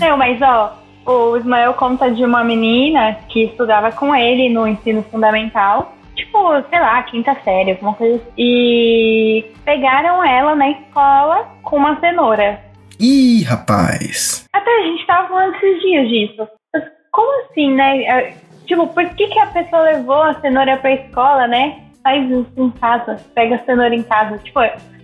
Não, 0.02 0.18
mas 0.18 0.38
ó, 0.42 0.78
o 1.06 1.38
Ismael 1.38 1.74
conta 1.76 2.12
de 2.12 2.26
uma 2.26 2.44
menina 2.44 3.18
que 3.30 3.46
estudava 3.46 3.90
com 3.94 4.14
ele 4.14 4.50
no 4.50 4.68
ensino 4.68 5.02
fundamental. 5.10 5.96
Tipo, 6.14 6.62
sei 6.70 6.78
lá, 6.78 7.02
quinta 7.04 7.38
série, 7.46 7.72
alguma 7.72 7.94
coisa 7.94 8.16
assim. 8.16 8.32
E 8.38 9.46
pegaram 9.64 10.22
ela 10.26 10.54
na 10.56 10.72
escola 10.72 11.48
com 11.64 11.78
uma 11.78 11.98
cenoura. 12.02 12.60
Ih, 13.00 13.44
rapaz. 13.44 14.46
Até 14.52 14.70
a 14.70 14.82
gente 14.84 15.08
tava 15.08 15.30
falando 15.30 15.56
esses 15.56 15.82
dias 15.82 16.10
disso. 16.10 16.48
Mas 16.74 16.84
Como 17.14 17.46
assim, 17.46 17.74
né? 17.74 18.34
Tipo, 18.68 18.88
por 18.88 19.06
que, 19.16 19.26
que 19.28 19.40
a 19.40 19.48
pessoa 19.48 19.84
levou 19.84 20.22
a 20.22 20.34
cenoura 20.42 20.76
pra 20.76 20.92
escola, 20.92 21.48
né? 21.48 21.78
Faz 22.10 22.26
isso 22.28 22.50
em 22.58 22.72
casa, 22.72 23.18
pega 23.36 23.62
cenoura 23.68 23.94
em 23.94 24.02
casa. 24.02 24.36
Tipo, 24.40 24.60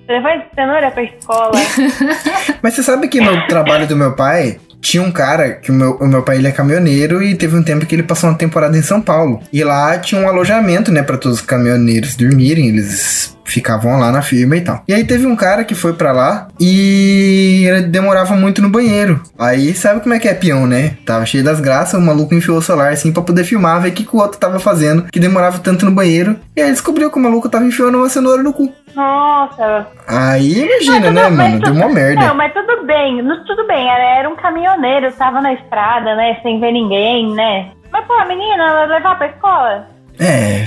você 0.08 0.14
a 0.14 0.56
cenoura 0.56 0.90
pra 0.90 1.04
escola. 1.04 1.52
Mas 2.64 2.74
você 2.74 2.82
sabe 2.82 3.08
que 3.08 3.22
no 3.22 3.46
trabalho 3.46 3.88
do 3.88 3.96
meu 3.96 4.16
pai, 4.16 4.58
tinha 4.82 5.04
um 5.04 5.12
cara, 5.12 5.54
que 5.54 5.70
o 5.70 5.74
meu, 5.76 5.98
o 5.98 6.08
meu 6.08 6.24
pai 6.24 6.38
ele 6.38 6.48
é 6.48 6.52
caminhoneiro 6.52 7.22
e 7.22 7.36
teve 7.36 7.56
um 7.56 7.62
tempo 7.62 7.86
que 7.86 7.94
ele 7.94 8.02
passou 8.02 8.28
uma 8.28 8.36
temporada 8.36 8.76
em 8.76 8.82
São 8.82 9.00
Paulo. 9.00 9.40
E 9.54 9.64
lá 9.64 10.00
tinha 10.00 10.20
um 10.20 10.28
alojamento, 10.28 10.92
né, 10.92 11.04
pra 11.04 11.16
todos 11.16 11.42
os 11.42 11.46
caminhoneiros 11.46 12.16
dormirem, 12.16 12.70
eles 12.70 13.35
ficavam 13.46 13.98
lá 14.00 14.12
na 14.12 14.22
firma 14.22 14.58
e 14.58 14.62
tal. 14.62 14.84
E 14.88 14.94
aí 14.94 15.04
teve 15.06 15.26
um 15.26 15.36
cara 15.36 15.64
que 15.64 15.76
foi 15.76 15.94
pra 15.94 16.12
lá 16.12 16.48
e 16.60 17.64
ele 17.68 17.84
demorava 17.84 18.36
muito 18.36 18.62
no 18.62 18.70
banheiro. 18.70 19.22
Aí 19.40 19.74
sabe 19.74 20.02
como 20.02 20.14
é 20.16 20.20
que 20.20 20.28
é 20.28 20.34
peão, 20.34 20.66
né? 20.68 20.98
Tava 21.06 21.26
cheio 21.26 21.44
das 21.44 21.60
graças, 21.60 22.00
o 22.00 22.04
maluco 22.04 22.34
enfiou 22.34 22.58
o 22.58 22.62
celular 22.62 22.92
assim 22.92 23.14
pra 23.14 23.22
poder 23.24 23.44
filmar, 23.44 23.82
ver 23.82 23.90
o 23.90 23.92
que, 23.94 24.04
que 24.04 24.16
o 24.16 24.20
outro 24.20 24.40
tava 24.40 24.60
fazendo, 24.60 25.04
que 25.12 25.20
demorava 25.20 25.60
tanto 25.60 25.86
no 25.86 25.92
banheiro. 25.92 26.38
E 26.56 26.62
aí 26.62 26.72
descobriu 26.72 27.10
que 27.12 27.18
o 27.18 27.22
maluco 27.22 27.48
tava 27.48 27.66
enfiando 27.66 27.98
uma 27.98 28.10
cenoura 28.10 28.42
no 28.44 28.52
cu. 28.54 28.74
Nossa. 28.96 29.88
Aí 30.08 30.64
imagina, 30.64 31.12
né, 31.12 31.24
mas 31.30 31.34
mano? 31.38 31.60
Deu 31.60 31.74
tudo- 31.74 31.78
uma 31.78 31.90
merda. 31.94 32.28
Não, 32.28 32.36
mas 32.36 32.54
tudo 32.54 32.86
bem, 32.86 33.18
tudo 33.46 33.68
bem, 33.68 33.90
era, 33.90 34.20
era 34.20 34.30
um 34.30 34.36
caminhoneiro, 34.36 35.12
tava 35.14 35.42
na 35.42 35.54
estrada, 35.54 36.16
né, 36.16 36.38
sem 36.42 36.60
ver 36.60 36.72
ninguém, 36.72 37.34
né. 37.34 37.72
Mas, 37.92 38.06
pô, 38.06 38.14
a 38.14 38.26
menina, 38.26 38.64
ela 38.64 38.86
levar 38.86 39.18
pra 39.18 39.28
escola. 39.28 39.88
É, 40.20 40.66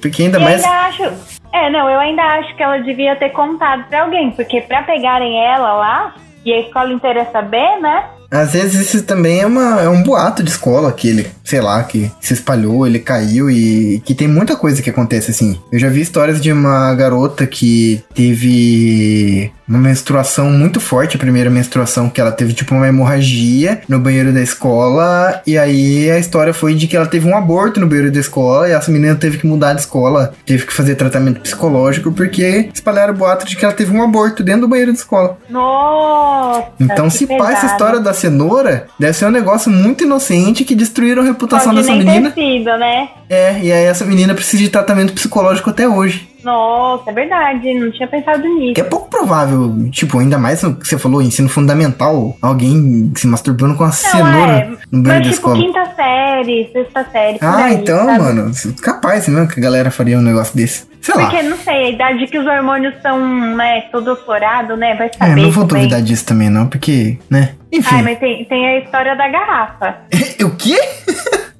porque 0.00 0.22
ainda 0.22 0.38
e 0.38 0.42
mais. 0.42 0.64
ainda 0.64 0.76
acho. 0.86 1.12
É, 1.56 1.70
não, 1.70 1.88
eu 1.88 1.98
ainda 1.98 2.22
acho 2.22 2.54
que 2.54 2.62
ela 2.62 2.76
devia 2.80 3.16
ter 3.16 3.30
contado 3.30 3.88
pra 3.88 4.02
alguém, 4.02 4.30
porque 4.30 4.60
pra 4.60 4.82
pegarem 4.82 5.42
ela 5.42 5.72
lá 5.72 6.14
e 6.44 6.52
a 6.52 6.60
escola 6.60 6.92
inteira 6.92 7.24
saber, 7.32 7.80
né? 7.80 8.10
Às 8.30 8.52
vezes 8.52 8.88
isso 8.88 9.02
também 9.04 9.40
é, 9.40 9.46
uma, 9.46 9.82
é 9.82 9.88
um 9.88 10.02
boato 10.02 10.42
de 10.42 10.50
escola 10.50 10.92
que 10.92 11.08
ele, 11.08 11.26
sei 11.44 11.60
lá, 11.60 11.82
que 11.84 12.10
se 12.20 12.34
espalhou, 12.34 12.86
ele 12.86 12.98
caiu 12.98 13.50
e 13.50 14.02
que 14.04 14.14
tem 14.14 14.28
muita 14.28 14.56
coisa 14.56 14.82
que 14.82 14.90
acontece 14.90 15.30
assim. 15.30 15.58
Eu 15.72 15.78
já 15.78 15.88
vi 15.88 16.00
histórias 16.00 16.40
de 16.40 16.52
uma 16.52 16.94
garota 16.94 17.46
que 17.46 18.02
teve 18.14 19.52
uma 19.68 19.78
menstruação 19.78 20.50
muito 20.50 20.78
forte, 20.78 21.16
a 21.16 21.18
primeira 21.18 21.50
menstruação, 21.50 22.08
que 22.08 22.20
ela 22.20 22.30
teve 22.30 22.52
tipo 22.52 22.74
uma 22.74 22.86
hemorragia 22.86 23.80
no 23.88 23.98
banheiro 23.98 24.32
da 24.32 24.40
escola, 24.40 25.42
e 25.46 25.58
aí 25.58 26.08
a 26.10 26.18
história 26.18 26.54
foi 26.54 26.74
de 26.74 26.86
que 26.86 26.96
ela 26.96 27.06
teve 27.06 27.28
um 27.28 27.36
aborto 27.36 27.80
no 27.80 27.86
banheiro 27.86 28.12
da 28.12 28.20
escola, 28.20 28.68
e 28.68 28.72
essa 28.72 28.90
menina 28.90 29.16
teve 29.16 29.38
que 29.38 29.46
mudar 29.46 29.74
de 29.74 29.80
escola, 29.80 30.32
teve 30.44 30.66
que 30.66 30.72
fazer 30.72 30.94
tratamento 30.94 31.40
psicológico, 31.40 32.12
porque 32.12 32.70
espalharam 32.72 33.12
o 33.12 33.16
boato 33.16 33.44
de 33.44 33.56
que 33.56 33.64
ela 33.64 33.74
teve 33.74 33.92
um 33.92 34.02
aborto 34.02 34.42
dentro 34.44 34.62
do 34.62 34.68
banheiro 34.68 34.92
da 34.92 34.98
escola. 34.98 35.36
Nossa. 35.50 36.68
Então, 36.78 37.10
se 37.10 37.26
pá, 37.26 37.52
essa 37.52 37.66
história 37.66 37.98
da 37.98 38.14
cenoura 38.16 38.88
deve 38.98 39.12
ser 39.12 39.26
um 39.26 39.30
negócio 39.30 39.70
muito 39.70 40.04
inocente 40.04 40.64
que 40.64 40.74
destruíram 40.74 41.22
a 41.22 41.24
reputação 41.26 41.72
Pode 41.72 41.86
dessa 41.86 41.96
menina. 41.96 42.32
sido, 42.32 42.76
né? 42.76 43.08
É, 43.28 43.58
e 43.62 43.72
aí 43.72 43.84
essa 43.84 44.04
menina 44.04 44.34
precisa 44.34 44.62
de 44.62 44.68
tratamento 44.68 45.12
psicológico 45.12 45.70
até 45.70 45.88
hoje. 45.88 46.28
Nossa, 46.46 47.10
é 47.10 47.12
verdade, 47.12 47.74
não 47.74 47.90
tinha 47.90 48.06
pensado 48.06 48.46
nisso. 48.48 48.74
Que 48.74 48.80
é 48.80 48.84
pouco 48.84 49.10
provável, 49.10 49.90
tipo, 49.90 50.18
ainda 50.20 50.38
mais 50.38 50.62
no 50.62 50.76
que 50.76 50.86
você 50.86 50.96
falou, 50.96 51.20
ensino 51.20 51.48
fundamental, 51.48 52.36
alguém 52.40 53.12
se 53.16 53.26
masturbando 53.26 53.74
com 53.74 53.82
uma 53.82 53.90
cenoura 53.90 54.52
é, 54.52 54.68
no 54.92 55.02
banheiro 55.02 55.02
da 55.02 55.10
Mas 55.10 55.22
tipo 55.22 55.34
escola. 55.34 55.56
quinta 55.56 55.94
série, 55.96 56.70
sexta 56.72 57.04
série. 57.10 57.38
Ah, 57.40 57.64
aí, 57.64 57.74
então, 57.74 58.04
sabe? 58.06 58.18
mano, 58.20 58.50
capaz 58.80 59.26
mesmo 59.28 59.48
que 59.48 59.58
a 59.58 59.62
galera 59.62 59.90
faria 59.90 60.16
um 60.18 60.22
negócio 60.22 60.56
desse. 60.56 60.86
Sei 61.00 61.14
lá. 61.14 61.26
Porque, 61.28 61.42
não 61.42 61.56
sei, 61.58 61.74
a 61.74 61.88
idade 61.90 62.26
que 62.28 62.38
os 62.38 62.46
hormônios 62.46 62.94
estão, 62.94 63.18
né, 63.56 63.82
todo 63.92 64.12
aflorado, 64.12 64.76
né? 64.76 64.94
Vai 64.96 65.08
É, 65.08 65.12
saber. 65.12 65.42
não 65.42 65.50
vou 65.50 65.64
também. 65.66 65.82
duvidar 65.84 66.02
disso 66.02 66.24
também, 66.26 66.48
não, 66.48 66.66
porque, 66.68 67.18
né? 67.28 67.54
Enfim. 67.72 67.94
Ai, 67.96 68.02
mas 68.02 68.18
tem, 68.18 68.44
tem 68.44 68.66
a 68.66 68.78
história 68.78 69.16
da 69.16 69.28
garrafa. 69.28 69.96
o 70.44 70.50
quê? 70.56 70.76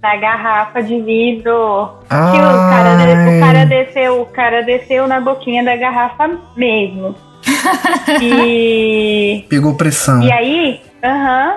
Da 0.07 0.15
garrafa 0.15 0.81
de 0.85 1.01
vidro. 1.03 1.89
Ah, 2.09 2.31
Que 2.31 2.39
o 2.39 2.71
cara, 2.71 2.97
de- 2.97 3.37
o 3.37 3.41
cara 3.41 3.65
desceu, 3.67 4.21
o 4.23 4.27
cara 4.27 4.63
desceu 4.63 5.09
na 5.09 5.21
boquinha 5.21 5.65
da 5.65 5.75
garrafa 5.75 6.31
mesmo. 6.57 7.13
e. 8.23 9.45
Pegou 9.49 9.75
pressão. 9.75 10.23
E 10.23 10.31
aí, 10.31 10.81
aham, 11.05 11.55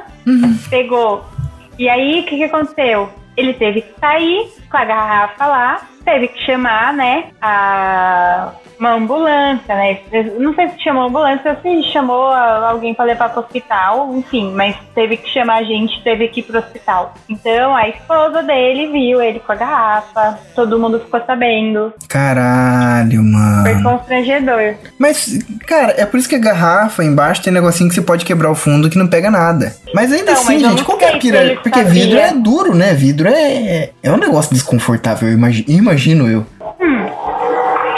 pegou. 0.68 1.24
E 1.78 1.88
aí, 1.88 2.22
o 2.22 2.24
que, 2.24 2.38
que 2.38 2.44
aconteceu? 2.46 3.10
Ele 3.38 3.54
teve 3.54 3.82
que 3.82 4.00
sair 4.00 4.48
com 4.70 4.78
a 4.78 4.86
garrafa 4.86 5.46
lá, 5.48 5.82
teve 6.06 6.28
que 6.30 6.46
chamar, 6.46 6.94
né, 6.94 7.26
a, 7.42 8.50
uma 8.80 8.94
ambulância, 8.94 9.76
né? 9.76 10.00
Não 10.40 10.54
sei 10.56 10.70
se 10.70 10.82
chamou 10.84 11.08
ambulância 11.08 11.58
se 11.62 11.84
chamou 11.92 12.32
alguém 12.32 12.94
pra 12.94 13.06
levar 13.06 13.30
pro 13.30 13.42
hospital, 13.42 14.14
enfim, 14.16 14.52
mas 14.54 14.76
teve 14.96 15.18
que 15.18 15.30
chamar 15.30 15.58
a 15.58 15.64
gente, 15.64 16.02
teve 16.04 16.28
que 16.30 16.40
ir 16.40 16.44
pro 16.44 16.60
hospital. 16.60 17.14
Então, 17.28 17.76
a 17.76 17.90
esposa 17.90 18.42
dele 18.42 18.88
viu 18.92 19.22
ele 19.22 19.40
com 19.40 19.52
a 19.52 19.56
garrafa, 19.56 20.40
todo 20.56 20.80
mundo 20.80 21.00
ficou 21.00 21.22
sabendo. 21.26 21.94
Caralho, 22.08 23.22
mano. 23.24 23.64
Foi 23.64 23.84
constrangedor. 23.84 24.76
Mas, 24.98 25.40
cara, 25.68 25.94
é 25.98 26.06
por 26.06 26.18
isso 26.18 26.30
que 26.30 26.36
a 26.36 26.40
garrafa 26.40 27.04
embaixo 27.04 27.42
tem 27.44 27.52
um 27.52 27.56
negocinho 27.56 27.90
que 27.90 27.96
você 27.96 28.02
pode 28.02 28.24
quebrar 28.26 28.50
o 28.50 28.56
fundo 28.56 28.90
que 28.90 28.98
não 28.98 29.08
pega 29.08 29.30
nada. 29.30 29.76
Mas 29.94 30.12
ainda 30.12 30.32
Então, 30.32 30.42
assim, 30.44 30.54
mas 30.54 30.62
gente, 30.62 30.78
não 30.78 30.86
qual 30.86 30.98
que 30.98 31.04
é 31.06 31.08
a 31.08 31.12
sei 31.12 31.22
se 31.22 31.28
pira? 31.28 31.42
ele 31.44 31.56
Porque 31.58 31.84
sabia. 31.84 31.94
vidro 31.94 32.18
é 32.20 32.34
duro, 32.34 32.76
né? 32.76 32.94
Vidro 32.94 33.28
é, 33.28 33.90
é 34.02 34.12
um 34.12 34.18
negócio 34.18 34.54
desconfortável, 34.60 35.28
eu 35.30 35.34
imagi- 35.36 35.66
imagino 35.68 36.28
eu. 36.30 36.46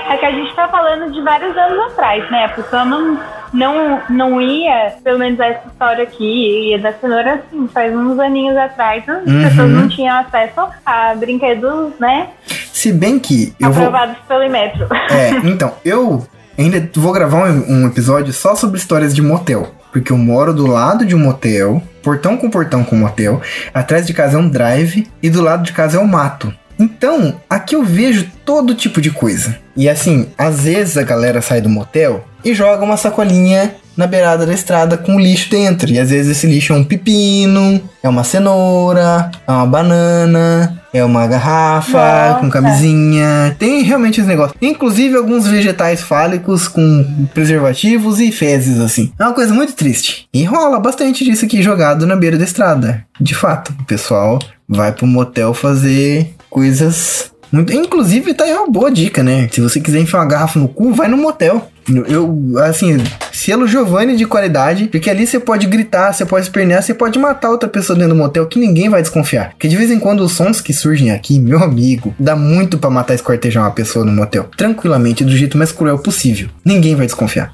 É 0.10 0.18
que 0.18 0.26
a 0.26 0.32
gente 0.32 0.54
tá 0.56 0.68
falando 0.68 1.12
de 1.12 1.22
vários 1.22 1.56
anos 1.58 1.92
atrás, 1.92 2.30
né? 2.30 2.46
A 2.46 2.50
pessoa 2.50 2.84
não, 2.86 3.18
não, 3.54 4.02
não 4.10 4.42
ia, 4.42 4.94
pelo 5.04 5.20
menos 5.20 5.40
essa 5.40 5.68
história 5.68 6.04
aqui, 6.04 6.70
ia 6.72 6.80
da 6.80 6.92
cenoura 6.94 7.36
assim, 7.36 7.68
faz 7.74 7.96
uns 7.96 8.20
aninhos 8.20 8.58
atrás, 8.58 9.08
as 9.08 9.26
Uhum. 9.26 9.44
pessoas 9.44 9.70
não 9.72 9.88
tinham 9.88 10.18
acesso 10.20 10.68
a 10.86 11.16
brinquedos, 11.16 11.94
né? 12.00 12.28
Se 12.74 12.92
bem 12.92 13.20
que 13.20 13.54
eu 13.60 13.72
vou. 13.72 13.86
aprovados 13.88 14.18
pelo 14.28 14.44
Imetro. 14.44 14.88
É, 15.10 15.30
então, 15.48 15.74
eu 15.86 16.26
ainda 16.60 16.90
vou 16.96 17.14
gravar 17.14 17.50
um, 17.50 17.84
um 17.84 17.88
episódio 17.88 18.34
só 18.34 18.54
sobre 18.56 18.78
histórias 18.78 19.16
de 19.16 19.22
motel. 19.22 19.68
Porque 19.92 20.12
eu 20.12 20.18
moro 20.18 20.54
do 20.54 20.66
lado 20.66 21.06
de 21.06 21.16
um 21.16 21.20
motel, 21.20 21.82
portão 22.02 22.38
com 22.38 22.50
portão 22.50 22.84
com 22.84 22.96
motel, 22.96 23.42
atrás 23.74 24.08
de 24.08 24.14
casa 24.14 24.38
é 24.38 24.40
um 24.40 24.50
drive 24.50 25.08
e 25.22 25.30
do 25.30 25.42
lado 25.42 25.64
de 25.64 25.74
casa 25.74 25.98
é 25.98 26.02
um 26.02 26.08
mato. 26.08 26.54
Então, 26.80 27.40
aqui 27.50 27.76
eu 27.76 27.84
vejo 27.84 28.32
todo 28.44 28.74
tipo 28.74 29.00
de 29.00 29.12
coisa. 29.12 29.58
E 29.78 29.88
assim, 29.88 30.28
às 30.38 30.62
vezes 30.62 30.98
a 30.98 31.04
galera 31.04 31.42
sai 31.42 31.62
do 31.62 31.70
motel 31.70 32.26
e 32.44 32.56
joga 32.56 32.84
uma 32.84 32.98
sacolinha 32.98 33.76
na 33.96 34.08
beirada 34.08 34.46
da 34.46 34.54
estrada 34.54 34.98
com 34.98 35.20
lixo 35.20 35.50
dentro. 35.50 35.90
E 35.92 36.00
às 36.00 36.10
vezes 36.10 36.38
esse 36.38 36.48
lixo 36.48 36.74
é 36.74 36.76
um 36.76 36.84
pepino, 36.84 37.82
é 38.02 38.10
uma 38.10 38.24
cenoura, 38.24 39.32
é 39.48 39.52
uma 39.52 39.66
banana, 39.66 40.82
é 40.94 41.04
uma 41.04 41.26
garrafa 41.28 41.98
Nossa. 41.98 42.40
com 42.40 42.50
camisinha. 42.50 43.56
Tem 43.58 43.82
realmente 43.84 44.20
esse 44.20 44.28
negócio. 44.28 44.56
Inclusive 44.62 45.16
alguns 45.16 45.48
vegetais 45.48 46.02
fálicos 46.02 46.68
com 46.68 47.28
preservativos 47.34 48.20
e 48.20 48.32
fezes, 48.32 48.80
assim. 48.80 49.12
É 49.18 49.24
uma 49.24 49.34
coisa 49.34 49.54
muito 49.54 49.74
triste. 49.74 50.28
E 50.34 50.44
rola 50.44 50.80
bastante 50.80 51.24
disso 51.24 51.46
aqui 51.46 51.62
jogado 51.62 52.06
na 52.06 52.16
beira 52.16 52.38
da 52.38 52.44
estrada. 52.44 53.06
De 53.20 53.36
fato, 53.36 53.74
o 53.80 53.86
pessoal 53.86 54.40
vai 54.68 54.92
pro 54.92 55.08
motel 55.08 55.54
fazer 55.54 56.34
coisas. 56.50 57.31
Muito... 57.52 57.74
Inclusive, 57.74 58.34
tá 58.34 58.46
aí 58.46 58.54
uma 58.54 58.68
boa 58.70 58.90
dica, 58.92 59.22
né? 59.22 59.48
Se 59.52 59.60
você 59.60 59.80
quiser 59.82 60.00
enfiar 60.00 60.20
uma 60.20 60.28
garrafa 60.28 60.58
no 60.60 60.68
cu, 60.68 60.94
vai 60.94 61.08
no 61.08 61.18
motel. 61.18 61.70
Eu, 62.08 62.54
assim, 62.64 62.98
selo 63.34 63.68
Giovanni 63.68 64.16
de 64.16 64.26
qualidade, 64.26 64.88
porque 64.88 65.10
ali 65.10 65.28
você 65.28 65.40
pode 65.40 65.68
gritar, 65.68 66.14
você 66.14 66.26
pode 66.26 66.46
espernear, 66.46 66.82
você 66.82 66.94
pode 66.94 67.18
matar 67.20 67.50
outra 67.50 67.68
pessoa 67.68 67.98
dentro 67.98 68.14
do 68.14 68.18
motel 68.18 68.46
que 68.48 68.60
ninguém 68.60 68.88
vai 68.88 69.02
desconfiar. 69.02 69.50
Porque 69.52 69.68
de 69.68 69.76
vez 69.76 69.92
em 69.92 70.00
quando 70.00 70.22
os 70.22 70.32
sons 70.32 70.62
que 70.62 70.72
surgem 70.72 71.12
aqui, 71.12 71.40
meu 71.40 71.62
amigo, 71.62 72.14
dá 72.18 72.36
muito 72.36 72.78
pra 72.78 72.90
matar 72.90 73.14
e 73.14 73.16
escortejar 73.16 73.64
uma 73.64 73.72
pessoa 73.72 74.06
no 74.06 74.12
motel. 74.12 74.46
Tranquilamente, 74.56 75.26
do 75.26 75.36
jeito 75.36 75.58
mais 75.58 75.72
cruel 75.72 75.98
possível. 76.00 76.50
Ninguém 76.64 76.96
vai 76.96 77.06
desconfiar. 77.08 77.54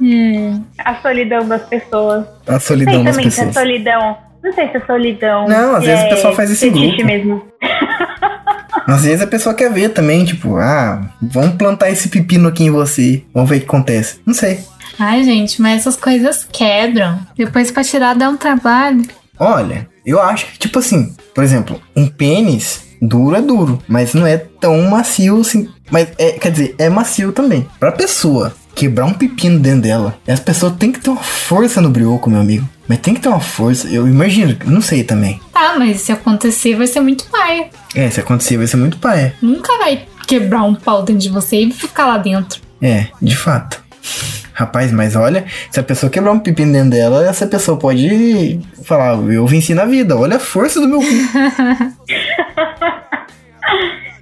Hum. 0.00 0.62
A 0.78 0.96
solidão 1.00 1.46
das 1.48 1.62
pessoas. 1.62 2.24
A 2.46 2.60
solidão 2.60 2.94
sei 2.94 3.04
das 3.04 3.16
também 3.16 3.30
se 3.30 3.40
é 3.40 3.46
pessoas. 3.46 3.66
solidão. 3.66 4.16
Não 4.42 4.52
sei 4.52 4.68
se 4.68 4.76
é 4.76 4.80
solidão. 4.80 5.48
Não, 5.48 5.76
às 5.76 5.80
se 5.84 5.86
vezes 5.90 6.04
o 6.04 6.06
é 6.06 6.10
pessoal 6.10 6.34
faz 6.34 6.60
fetiche 6.60 6.88
grupo. 6.96 7.06
mesmo. 7.06 7.42
Às 8.86 9.04
vezes 9.04 9.22
a 9.22 9.26
pessoa 9.26 9.54
quer 9.54 9.72
ver 9.72 9.90
também, 9.90 10.24
tipo, 10.24 10.56
ah, 10.56 11.10
vamos 11.20 11.56
plantar 11.56 11.90
esse 11.90 12.08
pepino 12.08 12.48
aqui 12.48 12.64
em 12.64 12.70
você. 12.70 13.22
Vamos 13.32 13.48
ver 13.48 13.56
o 13.56 13.60
que 13.60 13.66
acontece. 13.66 14.20
Não 14.26 14.34
sei. 14.34 14.60
Ai, 14.98 15.24
gente, 15.24 15.60
mas 15.60 15.80
essas 15.80 15.96
coisas 15.96 16.46
quebram. 16.50 17.18
Depois 17.36 17.70
pra 17.70 17.84
tirar 17.84 18.14
dá 18.14 18.28
um 18.28 18.36
trabalho. 18.36 19.02
Olha, 19.38 19.88
eu 20.04 20.20
acho 20.20 20.46
que, 20.46 20.58
tipo 20.58 20.78
assim, 20.78 21.14
por 21.34 21.42
exemplo, 21.42 21.80
um 21.96 22.06
pênis, 22.06 22.92
Duro 23.04 23.34
é 23.34 23.42
duro, 23.42 23.82
mas 23.88 24.14
não 24.14 24.24
é 24.24 24.36
tão 24.38 24.80
macio 24.82 25.40
assim. 25.40 25.68
Mas 25.90 26.08
é, 26.16 26.32
quer 26.32 26.52
dizer, 26.52 26.76
é 26.78 26.88
macio 26.88 27.32
também. 27.32 27.66
Pra 27.80 27.90
pessoa 27.90 28.54
quebrar 28.74 29.06
um 29.06 29.14
pepino 29.14 29.58
dentro 29.58 29.82
dela, 29.82 30.18
essa 30.26 30.42
pessoa 30.42 30.72
tem 30.72 30.92
que 30.92 31.00
ter 31.00 31.10
uma 31.10 31.22
força 31.22 31.80
no 31.80 31.90
brioco, 31.90 32.30
meu 32.30 32.40
amigo. 32.40 32.68
Mas 32.88 32.98
tem 32.98 33.14
que 33.14 33.20
ter 33.20 33.28
uma 33.28 33.40
força. 33.40 33.88
Eu 33.88 34.08
imagino, 34.08 34.56
não 34.66 34.80
sei 34.80 35.04
também. 35.04 35.40
Tá, 35.52 35.74
mas 35.78 36.00
se 36.00 36.12
acontecer 36.12 36.76
vai 36.76 36.86
ser 36.86 37.00
muito 37.00 37.24
paia. 37.24 37.66
É, 37.94 38.08
se 38.10 38.20
acontecer 38.20 38.56
vai 38.56 38.66
ser 38.66 38.76
muito 38.76 38.98
paia. 38.98 39.34
Nunca 39.40 39.76
vai 39.78 40.06
quebrar 40.26 40.64
um 40.64 40.74
pau 40.74 41.02
dentro 41.02 41.22
de 41.22 41.28
você 41.28 41.56
e 41.56 41.72
ficar 41.72 42.06
lá 42.06 42.18
dentro. 42.18 42.60
É, 42.80 43.06
de 43.20 43.36
fato. 43.36 43.82
Rapaz, 44.52 44.92
mas 44.92 45.16
olha, 45.16 45.46
se 45.70 45.80
a 45.80 45.82
pessoa 45.82 46.10
quebrar 46.10 46.32
um 46.32 46.38
pepino 46.38 46.72
dentro 46.72 46.90
dela, 46.90 47.26
essa 47.26 47.46
pessoa 47.46 47.78
pode 47.78 48.60
falar, 48.84 49.14
eu 49.32 49.46
venci 49.46 49.74
na 49.74 49.86
vida, 49.86 50.16
olha 50.16 50.36
a 50.36 50.40
força 50.40 50.80
do 50.80 50.88
meu 50.88 51.00
cu. 51.00 51.06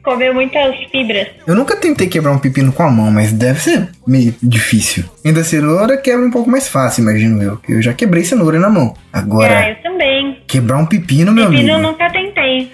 Comeu 0.03 0.33
muitas 0.35 0.75
fibras. 0.91 1.29
Eu 1.47 1.55
nunca 1.55 1.77
tentei 1.77 2.07
quebrar 2.09 2.33
um 2.33 2.39
pepino 2.39 2.73
com 2.73 2.83
a 2.83 2.91
mão, 2.91 3.11
mas 3.11 3.33
deve 3.33 3.61
ser 3.61 3.89
meio 4.07 4.35
difícil. 4.43 5.05
Ainda 5.25 5.41
a 5.41 5.45
cenoura 5.45 5.97
quebra 5.99 6.25
um 6.27 6.31
pouco 6.31 6.49
mais 6.51 6.69
fácil, 6.69 7.03
imagino 7.03 7.43
eu. 7.43 7.59
Eu 7.69 7.83
já 7.83 7.93
quebrei 7.93 8.25
cenoura 8.25 8.59
na 8.59 8.71
mão. 8.71 8.95
Ah, 9.13 9.19
Agora, 9.19 9.69
eu 9.69 9.77
também. 9.83 10.39
quebrar 10.47 10.79
um 10.79 10.87
pepino, 10.87 11.33
meu 11.33 11.51
Pepino 11.51 11.69
eu 11.69 11.75
amigo. 11.75 11.91
nunca 11.93 12.11
tentei. 12.11 12.71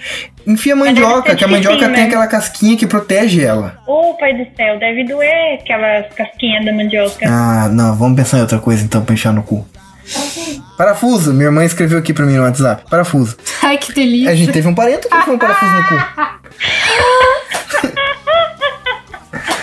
Enfia 0.46 0.76
mandioca, 0.76 1.34
que 1.34 1.44
a 1.44 1.48
mandioca 1.48 1.78
tem 1.88 1.88
né? 1.88 2.02
aquela 2.04 2.28
casquinha 2.28 2.76
que 2.76 2.86
protege 2.86 3.42
ela. 3.42 3.78
Ô, 3.84 4.14
pai 4.14 4.32
do 4.32 4.46
céu, 4.56 4.78
deve 4.78 5.02
doer 5.02 5.58
aquelas 5.60 6.06
casquinhas 6.14 6.64
da 6.64 6.72
mandioca. 6.72 7.26
Ah, 7.28 7.68
não, 7.68 7.96
vamos 7.96 8.16
pensar 8.16 8.38
em 8.38 8.42
outra 8.42 8.60
coisa 8.60 8.84
então 8.84 9.04
pra 9.04 9.14
enfiar 9.14 9.32
no 9.32 9.42
cu. 9.42 9.66
Parafuso, 10.76 11.32
minha 11.32 11.46
irmã 11.46 11.64
escreveu 11.64 11.98
aqui 11.98 12.12
pra 12.12 12.24
mim 12.26 12.34
no 12.36 12.42
WhatsApp. 12.42 12.84
Parafuso. 12.90 13.36
Ai, 13.62 13.78
que 13.78 13.92
delícia. 13.92 14.30
A 14.30 14.34
gente 14.34 14.52
teve 14.52 14.68
um 14.68 14.74
parente 14.74 15.08
que 15.08 15.16
foi 15.22 15.34
um 15.34 15.38
parafuso 15.38 15.72
no 15.72 15.84
cu. 15.84 15.94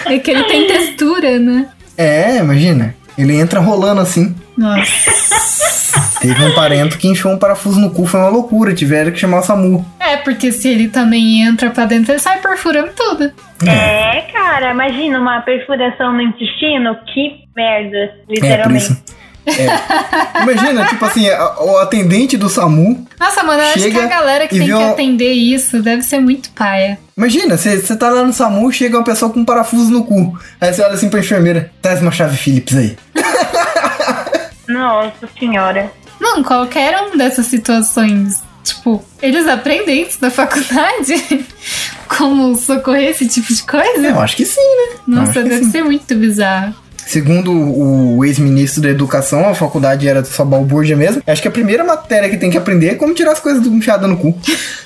É 0.05 0.19
que 0.19 0.31
ele 0.31 0.43
tem 0.43 0.67
textura, 0.67 1.39
né? 1.39 1.69
É, 1.97 2.37
imagina. 2.37 2.93
Ele 3.17 3.35
entra 3.39 3.59
rolando 3.59 4.01
assim. 4.01 4.35
Nossa. 4.57 6.19
Teve 6.19 6.43
um 6.43 6.53
parento 6.53 6.97
que 6.97 7.07
enfiou 7.07 7.33
um 7.33 7.37
parafuso 7.37 7.79
no 7.79 7.89
cu, 7.89 8.05
foi 8.05 8.19
uma 8.19 8.29
loucura. 8.29 8.73
Tiveram 8.73 9.11
que 9.11 9.19
chamar 9.19 9.39
o 9.39 9.43
SAMU. 9.43 9.85
É, 9.99 10.17
porque 10.17 10.51
se 10.51 10.67
ele 10.67 10.87
também 10.89 11.41
entra 11.43 11.69
pra 11.69 11.85
dentro, 11.85 12.11
ele 12.11 12.19
sai 12.19 12.39
perfurando 12.39 12.91
tudo. 12.95 13.31
É, 13.67 14.21
cara, 14.33 14.71
imagina 14.71 15.19
uma 15.19 15.41
perfuração 15.41 16.11
no 16.13 16.21
intestino, 16.21 16.95
que 17.13 17.45
merda, 17.55 17.97
É, 17.97 18.07
por 18.25 18.33
literalmente. 18.33 18.83
isso. 18.83 19.03
É. 19.45 20.41
Imagina, 20.43 20.85
tipo 20.87 21.03
assim, 21.05 21.29
a- 21.29 21.61
o 21.61 21.77
atendente 21.79 22.37
do 22.37 22.47
SAMU. 22.49 23.05
Nossa, 23.19 23.43
mano, 23.43 23.61
eu 23.61 23.67
acho 23.67 23.91
que 23.91 23.97
a 23.99 24.05
galera 24.07 24.47
que 24.47 24.57
tem 24.57 24.67
que 24.67 24.73
um- 24.73 24.91
atender 24.91 25.31
isso 25.33 25.81
deve 25.81 26.01
ser 26.01 26.19
muito 26.19 26.49
paia. 26.51 26.97
Imagina, 27.17 27.57
você 27.57 27.95
tá 27.95 28.09
lá 28.09 28.23
no 28.23 28.31
SAMU, 28.33 28.71
chega 28.71 28.97
uma 28.97 29.03
pessoa 29.03 29.31
com 29.31 29.41
um 29.41 29.45
parafuso 29.45 29.91
no 29.91 30.03
cu. 30.05 30.37
Aí 30.61 30.73
você 30.73 30.81
olha 30.81 30.93
assim 30.93 31.09
pra 31.09 31.19
enfermeira, 31.19 31.71
traz 31.81 32.01
uma 32.01 32.11
chave 32.11 32.37
Phillips 32.37 32.75
aí. 32.75 32.95
Nossa 34.67 35.27
senhora. 35.39 35.91
Não, 36.19 36.41
qualquer 36.43 36.97
um 37.01 37.17
dessas 37.17 37.47
situações. 37.47 38.41
Tipo, 38.63 39.03
eles 39.21 39.45
aprendem 39.45 40.03
isso 40.03 40.19
na 40.21 40.31
faculdade? 40.31 41.45
Como 42.07 42.55
socorrer 42.55 43.09
esse 43.09 43.27
tipo 43.27 43.53
de 43.53 43.61
coisa? 43.63 44.07
Eu 44.07 44.19
acho 44.21 44.37
que 44.37 44.45
sim, 44.45 44.61
né? 44.61 44.99
Nossa, 45.07 45.43
deve 45.43 45.65
ser 45.65 45.83
muito 45.83 46.15
bizarro. 46.15 46.73
Segundo 47.06 47.51
o 47.51 48.24
ex-ministro 48.26 48.82
da 48.82 48.89
Educação, 48.89 49.47
a 49.47 49.56
faculdade 49.56 50.08
era 50.08 50.24
só 50.24 50.43
balbúrdia 50.43 50.95
mesmo. 50.95 51.22
Acho 51.26 51.41
que 51.41 51.47
a 51.47 51.51
primeira 51.51 51.84
matéria 51.84 52.30
que 52.30 52.38
tem 52.38 52.49
que 52.49 52.58
aprender 52.58 52.89
é 52.89 52.95
como 52.95 53.14
tirar 53.14 53.32
as 53.32 53.39
coisas 53.39 53.62
do 53.62 53.70
enfiado 53.70 54.08
no 54.08 54.18
cu. 54.18 54.38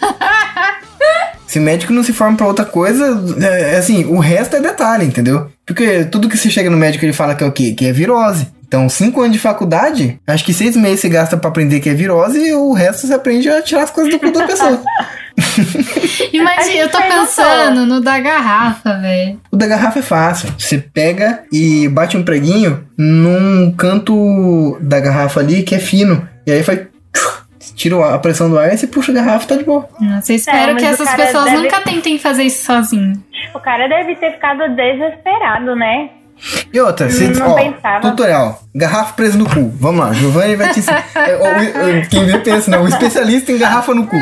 Se 1.48 1.62
médico 1.62 1.94
não 1.94 2.04
se 2.04 2.12
forma 2.12 2.36
pra 2.36 2.46
outra 2.46 2.66
coisa, 2.66 3.24
é, 3.42 3.76
é 3.76 3.78
assim, 3.78 4.04
o 4.06 4.20
resto 4.20 4.58
é 4.58 4.60
detalhe, 4.60 5.06
entendeu? 5.06 5.50
Porque 5.66 6.04
tudo 6.04 6.28
que 6.28 6.38
se 6.38 6.52
chega 6.52 6.70
no 6.70 6.76
médico 6.76 7.06
ele 7.06 7.14
fala 7.14 7.34
que 7.34 7.44
é 7.44 7.48
o 7.48 7.52
quê? 7.54 7.74
Que 7.74 7.88
é 7.88 7.94
virose. 7.94 8.48
Então, 8.68 8.90
cinco 8.90 9.22
anos 9.22 9.32
de 9.34 9.40
faculdade, 9.40 10.20
acho 10.28 10.44
que 10.44 10.54
seis 10.54 10.76
meses 10.76 11.00
você 11.00 11.08
gasta 11.10 11.38
pra 11.38 11.50
aprender 11.50 11.80
que 11.80 11.90
é 11.90 11.94
virose 11.94 12.38
e 12.38 12.54
o 12.54 12.74
resto 12.74 13.08
você 13.08 13.14
aprende 13.14 13.50
a 13.50 13.62
tirar 13.62 13.84
as 13.84 13.92
coisas 13.92 14.12
do 14.14 14.20
cu 14.20 14.30
da 14.32 14.46
pessoa. 14.46 14.82
Imagina, 16.34 16.80
eu 16.82 16.90
tô 16.90 16.98
pensando 17.02 17.86
no 17.86 18.02
da 18.02 18.20
garrafa, 18.20 18.98
velho. 19.00 19.40
O 19.52 19.56
da 19.56 19.68
garrafa 19.68 20.00
é 20.00 20.02
fácil. 20.02 20.50
Você 20.58 20.78
pega 20.80 21.44
e 21.52 21.88
bate 21.88 22.18
um 22.18 22.24
preguinho 22.24 22.86
num 22.98 23.72
canto 23.72 24.78
da 24.82 25.00
garrafa 25.00 25.40
ali 25.40 25.64
que 25.64 25.76
é 25.76 25.80
fino. 25.80 26.28
E 26.46 26.52
aí 26.52 26.64
faz. 26.64 26.82
Tira 27.76 28.16
a 28.16 28.18
pressão 28.18 28.50
do 28.50 28.58
ar 28.58 28.74
e 28.74 28.78
você 28.78 28.88
puxa 28.88 29.12
a 29.12 29.16
garrafa 29.16 29.46
e 29.46 29.48
tá 29.50 29.56
de 29.56 29.64
boa. 29.64 29.88
Nossa, 30.00 30.32
eu 30.32 30.36
espero 30.36 30.74
mas 30.74 30.82
que 30.82 30.90
essas 30.90 31.14
pessoas 31.14 31.46
deve- 31.46 31.58
nunca 31.58 31.82
tentem 31.82 32.18
fazer 32.18 32.44
isso 32.44 32.66
sozinho. 32.66 33.14
O 33.54 33.60
cara 33.60 33.88
deve 33.88 34.16
ter 34.16 34.32
ficado 34.34 34.68
desesperado, 34.76 35.76
né? 35.76 36.10
E 36.72 36.80
outra, 36.80 37.10
você, 37.10 37.28
Não 37.30 37.52
ó, 37.52 37.56
pensava. 37.56 38.02
tutorial. 38.02 38.64
Garrafa 38.76 39.14
presa 39.14 39.38
no 39.38 39.50
cu. 39.50 39.72
Vamos 39.80 40.00
lá, 40.06 40.14
Giovanni 40.14 40.56
vai 40.56 40.72
te 40.74 40.80
ensinar. 40.80 41.04
É, 41.16 42.02
quem 42.10 42.26
vê 42.26 42.38
pensa, 42.40 42.70
não. 42.72 42.84
O 42.84 42.88
especialista 42.88 43.52
em 43.52 43.58
garrafa 43.58 43.94
no 43.94 44.06
cu. 44.08 44.16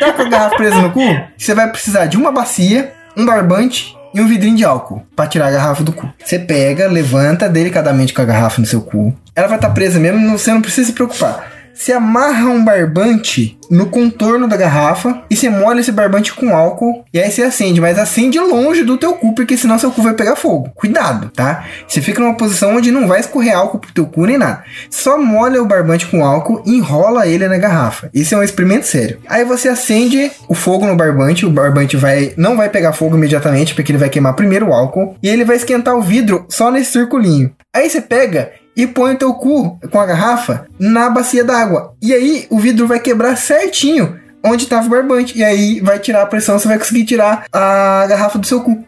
Tá 0.00 0.12
com 0.12 0.22
a 0.22 0.28
garrafa 0.28 0.56
presa 0.56 0.76
no 0.76 0.90
cu? 0.90 1.00
Você 1.36 1.54
vai 1.54 1.68
precisar 1.70 2.06
de 2.06 2.16
uma 2.16 2.32
bacia, 2.32 2.92
um 3.16 3.24
barbante 3.26 3.96
e 4.14 4.20
um 4.20 4.26
vidrinho 4.26 4.56
de 4.56 4.64
álcool 4.64 5.02
pra 5.14 5.26
tirar 5.26 5.46
a 5.48 5.50
garrafa 5.50 5.82
do 5.82 5.92
cu. 5.92 6.08
Você 6.22 6.38
pega, 6.38 6.88
levanta 6.88 7.48
delicadamente 7.48 8.12
com 8.12 8.22
a 8.22 8.24
garrafa 8.24 8.60
no 8.60 8.66
seu 8.66 8.80
cu. 8.80 9.14
Ela 9.34 9.48
vai 9.48 9.56
estar 9.58 9.70
presa 9.70 9.98
mesmo, 10.00 10.38
você 10.38 10.52
não 10.52 10.60
precisa 10.60 10.86
se 10.88 10.92
preocupar. 10.92 11.51
Você 11.74 11.92
amarra 11.92 12.48
um 12.48 12.64
barbante 12.64 13.58
no 13.70 13.86
contorno 13.86 14.46
da 14.46 14.56
garrafa 14.56 15.22
e 15.30 15.34
você 15.34 15.48
molha 15.48 15.80
esse 15.80 15.90
barbante 15.90 16.34
com 16.34 16.54
álcool 16.54 17.04
e 17.12 17.18
aí 17.18 17.30
você 17.30 17.42
acende, 17.42 17.80
mas 17.80 17.98
acende 17.98 18.38
longe 18.38 18.84
do 18.84 18.98
teu 18.98 19.14
cu, 19.14 19.34
porque 19.34 19.56
senão 19.56 19.78
seu 19.78 19.90
cu 19.90 20.02
vai 20.02 20.14
pegar 20.14 20.36
fogo. 20.36 20.70
Cuidado, 20.74 21.30
tá? 21.30 21.64
Você 21.88 22.02
fica 22.02 22.20
numa 22.20 22.36
posição 22.36 22.76
onde 22.76 22.90
não 22.90 23.08
vai 23.08 23.20
escorrer 23.20 23.56
álcool 23.56 23.78
pro 23.78 23.92
teu 23.92 24.06
cu 24.06 24.26
nem 24.26 24.36
nada. 24.36 24.62
Só 24.90 25.16
molha 25.16 25.62
o 25.62 25.66
barbante 25.66 26.06
com 26.06 26.24
álcool 26.24 26.62
e 26.66 26.76
enrola 26.76 27.26
ele 27.26 27.48
na 27.48 27.56
garrafa. 27.56 28.10
Isso 28.12 28.34
é 28.34 28.38
um 28.38 28.42
experimento 28.42 28.86
sério. 28.86 29.18
Aí 29.26 29.44
você 29.44 29.68
acende 29.68 30.30
o 30.48 30.54
fogo 30.54 30.86
no 30.86 30.96
barbante, 30.96 31.46
o 31.46 31.50
barbante 31.50 31.96
vai 31.96 32.34
não 32.36 32.56
vai 32.56 32.68
pegar 32.68 32.92
fogo 32.92 33.16
imediatamente, 33.16 33.74
porque 33.74 33.90
ele 33.90 33.98
vai 33.98 34.10
queimar 34.10 34.34
primeiro 34.34 34.68
o 34.68 34.72
álcool 34.72 35.16
e 35.22 35.28
ele 35.28 35.44
vai 35.44 35.56
esquentar 35.56 35.96
o 35.96 36.02
vidro 36.02 36.44
só 36.48 36.70
nesse 36.70 36.92
circulinho. 36.92 37.52
Aí 37.74 37.88
você 37.88 38.02
pega 38.02 38.52
e 38.76 38.86
põe 38.86 39.14
o 39.14 39.18
teu 39.18 39.34
cu 39.34 39.78
com 39.90 40.00
a 40.00 40.06
garrafa 40.06 40.66
na 40.78 41.10
bacia 41.10 41.44
d'água. 41.44 41.94
E 42.00 42.12
aí 42.12 42.46
o 42.50 42.58
vidro 42.58 42.86
vai 42.86 42.98
quebrar 43.00 43.36
certinho 43.36 44.18
onde 44.44 44.66
tava 44.66 44.86
o 44.86 44.90
barbante. 44.90 45.38
E 45.38 45.44
aí 45.44 45.80
vai 45.80 45.98
tirar 45.98 46.22
a 46.22 46.26
pressão, 46.26 46.58
você 46.58 46.68
vai 46.68 46.78
conseguir 46.78 47.04
tirar 47.04 47.44
a 47.52 48.06
garrafa 48.08 48.38
do 48.38 48.46
seu 48.46 48.60
cu, 48.62 48.84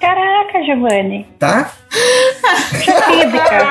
Caraca, 0.00 0.62
Giovanni. 0.64 1.26
tá? 1.38 1.70
Física. 2.70 3.70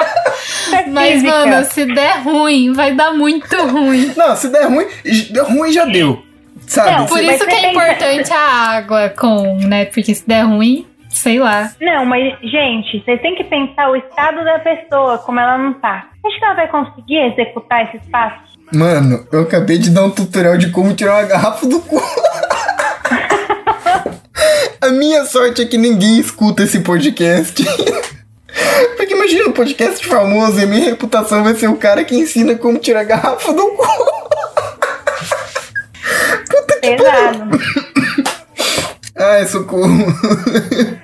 Mas, 0.91 1.13
física. 1.13 1.31
mano, 1.45 1.65
se 1.65 1.85
der 1.85 2.23
ruim, 2.23 2.73
vai 2.73 2.93
dar 2.95 3.13
muito 3.13 3.55
ruim. 3.67 4.11
Não, 4.15 4.35
se 4.35 4.47
der 4.49 4.65
ruim, 4.65 4.87
deu 5.29 5.45
ruim 5.45 5.71
já 5.71 5.85
deu. 5.85 6.23
Sabe? 6.65 6.91
Não, 6.91 7.05
Por 7.05 7.21
isso 7.21 7.45
que 7.45 7.53
é 7.53 7.71
importante 7.71 8.31
a 8.33 8.39
água 8.39 9.09
com, 9.09 9.57
né? 9.59 9.85
Porque 9.85 10.15
se 10.15 10.27
der 10.27 10.43
ruim, 10.43 10.87
sei 11.13 11.39
lá. 11.39 11.71
Não, 11.79 12.05
mas, 12.05 12.37
gente, 12.41 13.01
vocês 13.03 13.21
têm 13.21 13.35
que 13.35 13.43
pensar 13.43 13.89
o 13.89 13.95
estado 13.95 14.43
da 14.43 14.59
pessoa, 14.59 15.19
como 15.19 15.39
ela 15.39 15.57
não 15.57 15.73
tá. 15.73 16.09
Acho 16.25 16.39
que 16.39 16.45
ela 16.45 16.55
vai 16.55 16.67
conseguir 16.67 17.19
executar 17.31 17.85
esse 17.85 17.97
espaço? 17.97 18.53
Mano, 18.73 19.25
eu 19.31 19.41
acabei 19.43 19.77
de 19.77 19.91
dar 19.91 20.03
um 20.03 20.09
tutorial 20.09 20.57
de 20.57 20.71
como 20.71 20.93
tirar 20.95 21.19
uma 21.19 21.27
garrafa 21.27 21.67
do 21.67 21.79
cu. 21.79 22.01
A 24.81 24.89
minha 24.89 25.23
sorte 25.25 25.61
é 25.61 25.65
que 25.65 25.77
ninguém 25.77 26.19
escuta 26.19 26.63
esse 26.63 26.79
podcast. 26.81 27.63
Porque 28.97 29.13
imagina 29.13 29.47
um 29.47 29.53
podcast 29.53 30.05
famoso 30.05 30.59
e 30.59 30.63
a 30.63 30.67
minha 30.67 30.83
reputação 30.83 31.43
vai 31.43 31.53
ser 31.53 31.67
o 31.67 31.77
cara 31.77 32.03
que 32.03 32.15
ensina 32.15 32.55
como 32.55 32.79
tirar 32.79 33.01
a 33.01 33.05
garrafa 33.05 33.53
do 33.53 33.69
cu. 33.69 33.87
Pesado. 36.81 37.82
Ai, 39.23 39.45
socorro. 39.47 39.89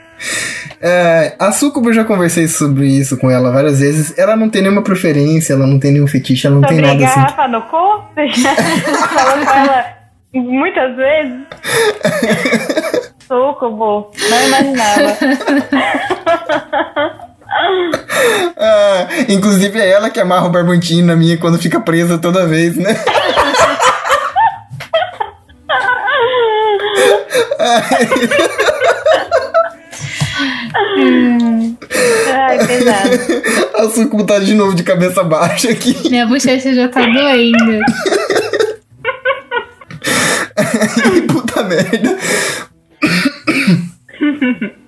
É, 0.81 1.35
a 1.37 1.51
Sucuba 1.51 1.89
eu 1.89 1.93
já 1.93 2.05
conversei 2.05 2.47
sobre 2.47 2.87
isso 2.87 3.17
com 3.17 3.29
ela 3.29 3.51
várias 3.51 3.79
vezes. 3.81 4.17
Ela 4.17 4.37
não 4.37 4.49
tem 4.49 4.61
nenhuma 4.61 4.81
preferência, 4.81 5.51
ela 5.53 5.67
não 5.67 5.77
tem 5.77 5.91
nenhum 5.91 6.07
fetiche, 6.07 6.47
ela 6.47 6.55
não 6.55 6.61
Sobre 6.63 6.77
tem 6.81 6.85
nada 6.85 7.05
assim. 7.05 7.19
garrafa 7.19 7.47
no 7.49 7.61
cu? 7.63 8.01
Você 8.15 8.27
já 8.29 8.55
falou 8.55 9.45
com 9.45 9.51
ela 9.51 9.85
muitas 10.33 10.95
vezes? 10.95 11.39
Sucubo, 13.27 14.11
não 14.29 14.47
imaginava. 14.47 15.17
Ah, 18.57 19.07
inclusive 19.27 19.79
é 19.79 19.89
ela 19.91 20.09
que 20.09 20.19
amarra 20.19 20.47
o 20.47 20.51
barbantinho 20.51 21.05
na 21.05 21.15
minha 21.15 21.37
quando 21.37 21.57
fica 21.57 21.79
presa 21.81 22.17
toda 22.17 22.47
vez, 22.47 22.77
né? 22.77 22.95
Ai, 32.33 32.65
pesado. 32.65 33.09
A 33.75 33.89
tá 34.25 34.39
de 34.39 34.53
novo 34.53 34.75
de 34.75 34.83
cabeça 34.83 35.23
baixa 35.23 35.69
aqui. 35.71 36.09
Minha 36.09 36.25
bochecha 36.25 36.73
já 36.73 36.87
tá 36.87 37.01
doendo. 37.05 37.79
Puta 41.31 41.63
merda. 41.63 42.17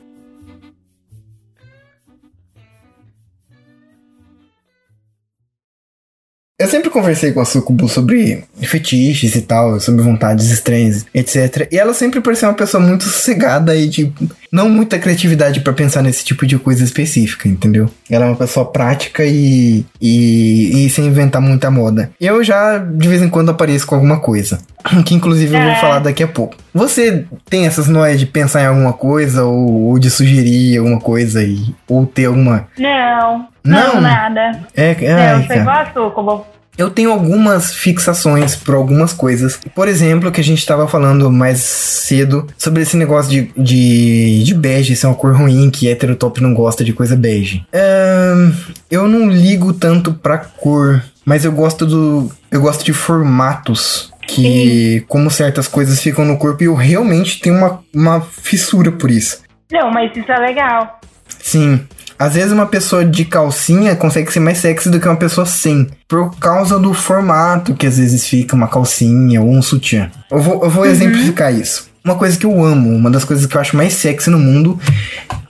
Eu 6.62 6.68
sempre 6.68 6.89
conversei 6.91 7.32
com 7.32 7.41
a 7.41 7.45
Sucubu 7.45 7.89
sobre 7.89 8.43
fetiches 8.62 9.36
e 9.36 9.41
tal, 9.41 9.80
sobre 9.80 10.03
vontades 10.03 10.51
estranhas, 10.51 11.05
etc. 11.14 11.68
E 11.72 11.78
ela 11.80 11.93
sempre 11.93 12.22
parecia 12.22 12.47
uma 12.47 12.53
pessoa 12.53 12.82
muito 12.82 13.03
sossegada 13.03 13.76
e, 13.76 13.89
tipo, 13.89 14.28
não 14.51 14.70
muita 14.70 14.99
criatividade 14.99 15.62
para 15.62 15.74
pensar 15.74 16.03
nesse 16.03 16.24
tipo 16.24 16.45
de 16.45 16.59
coisa 16.59 16.84
específica, 16.84 17.47
entendeu? 17.49 17.89
Ela 18.09 18.26
é 18.26 18.28
uma 18.30 18.36
pessoa 18.36 18.66
prática 18.66 19.26
e, 19.26 19.84
e, 19.99 20.86
e 20.86 20.89
sem 20.91 21.07
inventar 21.07 21.41
muita 21.41 21.72
moda. 21.72 22.12
Eu 22.22 22.43
já, 22.43 22.78
de 22.78 23.07
vez 23.07 23.22
em 23.24 23.30
quando, 23.30 23.49
apareço 23.49 23.88
com 23.88 23.95
alguma 23.95 24.20
coisa. 24.20 24.59
Que 25.05 25.16
inclusive 25.16 25.55
eu 25.55 25.62
vou 25.62 25.72
É. 25.72 25.76
falar 25.82 25.99
daqui 25.99 26.22
a 26.24 26.28
pouco. 26.28 26.55
Você 26.74 27.26
tem 27.49 27.66
essas 27.66 27.88
noias 27.88 28.20
de 28.20 28.26
pensar 28.26 28.62
em 28.62 28.66
alguma 28.68 28.93
coisa 28.93 29.43
ou, 29.45 29.89
ou 29.89 29.99
de 29.99 30.09
sugerir 30.12 30.78
alguma 30.78 30.99
coisa 30.99 31.43
e, 31.43 31.74
ou 31.88 32.05
ter 32.05 32.26
alguma. 32.26 32.68
Não, 32.78 33.47
Não? 33.64 33.95
não, 33.95 34.01
nada. 34.01 34.59
É, 34.76 34.89
ai, 34.89 35.38
foi 35.45 35.47
cara. 35.47 35.62
igual 35.62 35.78
a 35.78 35.93
Sucubo. 35.93 36.45
Eu 36.78 36.89
tenho 36.89 37.12
algumas 37.12 37.74
fixações 37.74 38.55
por 38.55 38.76
algumas 38.76 39.14
coisas. 39.14 39.59
Por 39.76 39.88
exemplo, 39.88 40.32
que 40.32 40.39
a 40.39 40.43
gente 40.43 40.66
tava 40.66 40.88
falando 40.88 41.30
mais 41.30 41.59
cedo 41.59 42.47
sobre 42.57 42.82
esse 42.82 42.95
negócio 42.95 43.30
de, 43.30 43.51
de, 43.57 44.43
de 44.43 44.53
bege 44.53 44.95
ser 44.95 45.07
uma 45.07 45.16
cor 45.16 45.36
ruim, 45.36 45.70
que 45.70 45.88
heterotop 45.88 46.41
não 46.41 46.53
gosta 46.53 46.84
de 46.84 46.93
coisa 46.93 47.16
bege. 47.16 47.66
Ahn, 47.74 48.53
eu 48.89 49.07
não 49.07 49.30
ligo 49.30 49.74
tanto 49.74 50.14
pra 50.14 50.38
cor, 50.38 51.03
mas 51.26 51.43
eu 51.43 51.51
gosto 51.51 51.86
do. 51.86 52.32
Eu 52.49 52.62
gosto 52.62 52.84
de 52.84 52.93
formatos. 52.93 54.09
Que, 54.28 55.03
como 55.09 55.30
certas 55.30 55.68
coisas 55.68 55.99
ficam 55.99 56.24
no 56.24 56.38
corpo, 56.38 56.64
e 56.64 56.68
eu 56.68 56.74
realmente 56.74 57.41
tenho 57.41 57.57
uma, 57.57 57.84
uma 57.93 58.22
fissura 58.22 58.89
por 58.89 59.12
isso. 59.12 59.41
Não, 59.70 59.91
mas 59.91 60.16
isso 60.16 60.32
é 60.32 60.38
legal. 60.38 61.01
Sim. 61.42 61.82
Às 62.18 62.36
vezes 62.36 62.52
uma 62.52 62.68
pessoa 62.68 63.04
de 63.04 63.26
calcinha 63.26 63.96
consegue 63.96 64.32
ser 64.32 64.39
mais 64.39 64.60
sexy 64.60 64.89
do 64.89 65.00
que 65.00 65.08
uma 65.08 65.18
pessoa 65.18 65.46
sem. 65.46 65.88
Por 66.08 66.38
causa 66.38 66.78
do 66.78 66.94
formato 66.94 67.74
que 67.74 67.88
às 67.88 67.98
vezes 67.98 68.28
fica 68.28 68.56
uma 68.56 68.68
calcinha 68.68 69.42
ou 69.42 69.50
um 69.50 69.62
sutiã. 69.62 70.12
Eu 70.30 70.39
vou, 70.39 70.64
eu 70.64 70.70
vou 70.70 70.86
exemplificar 70.86 71.52
isso. 71.52 71.89
Uma 72.06 72.16
coisa 72.16 72.38
que 72.38 72.46
eu 72.46 72.64
amo, 72.64 72.96
uma 72.96 73.10
das 73.10 73.24
coisas 73.24 73.46
que 73.46 73.56
eu 73.56 73.62
acho 73.62 73.76
mais 73.76 73.94
sexy 73.94 74.30
no 74.30 74.38
mundo 74.38 74.80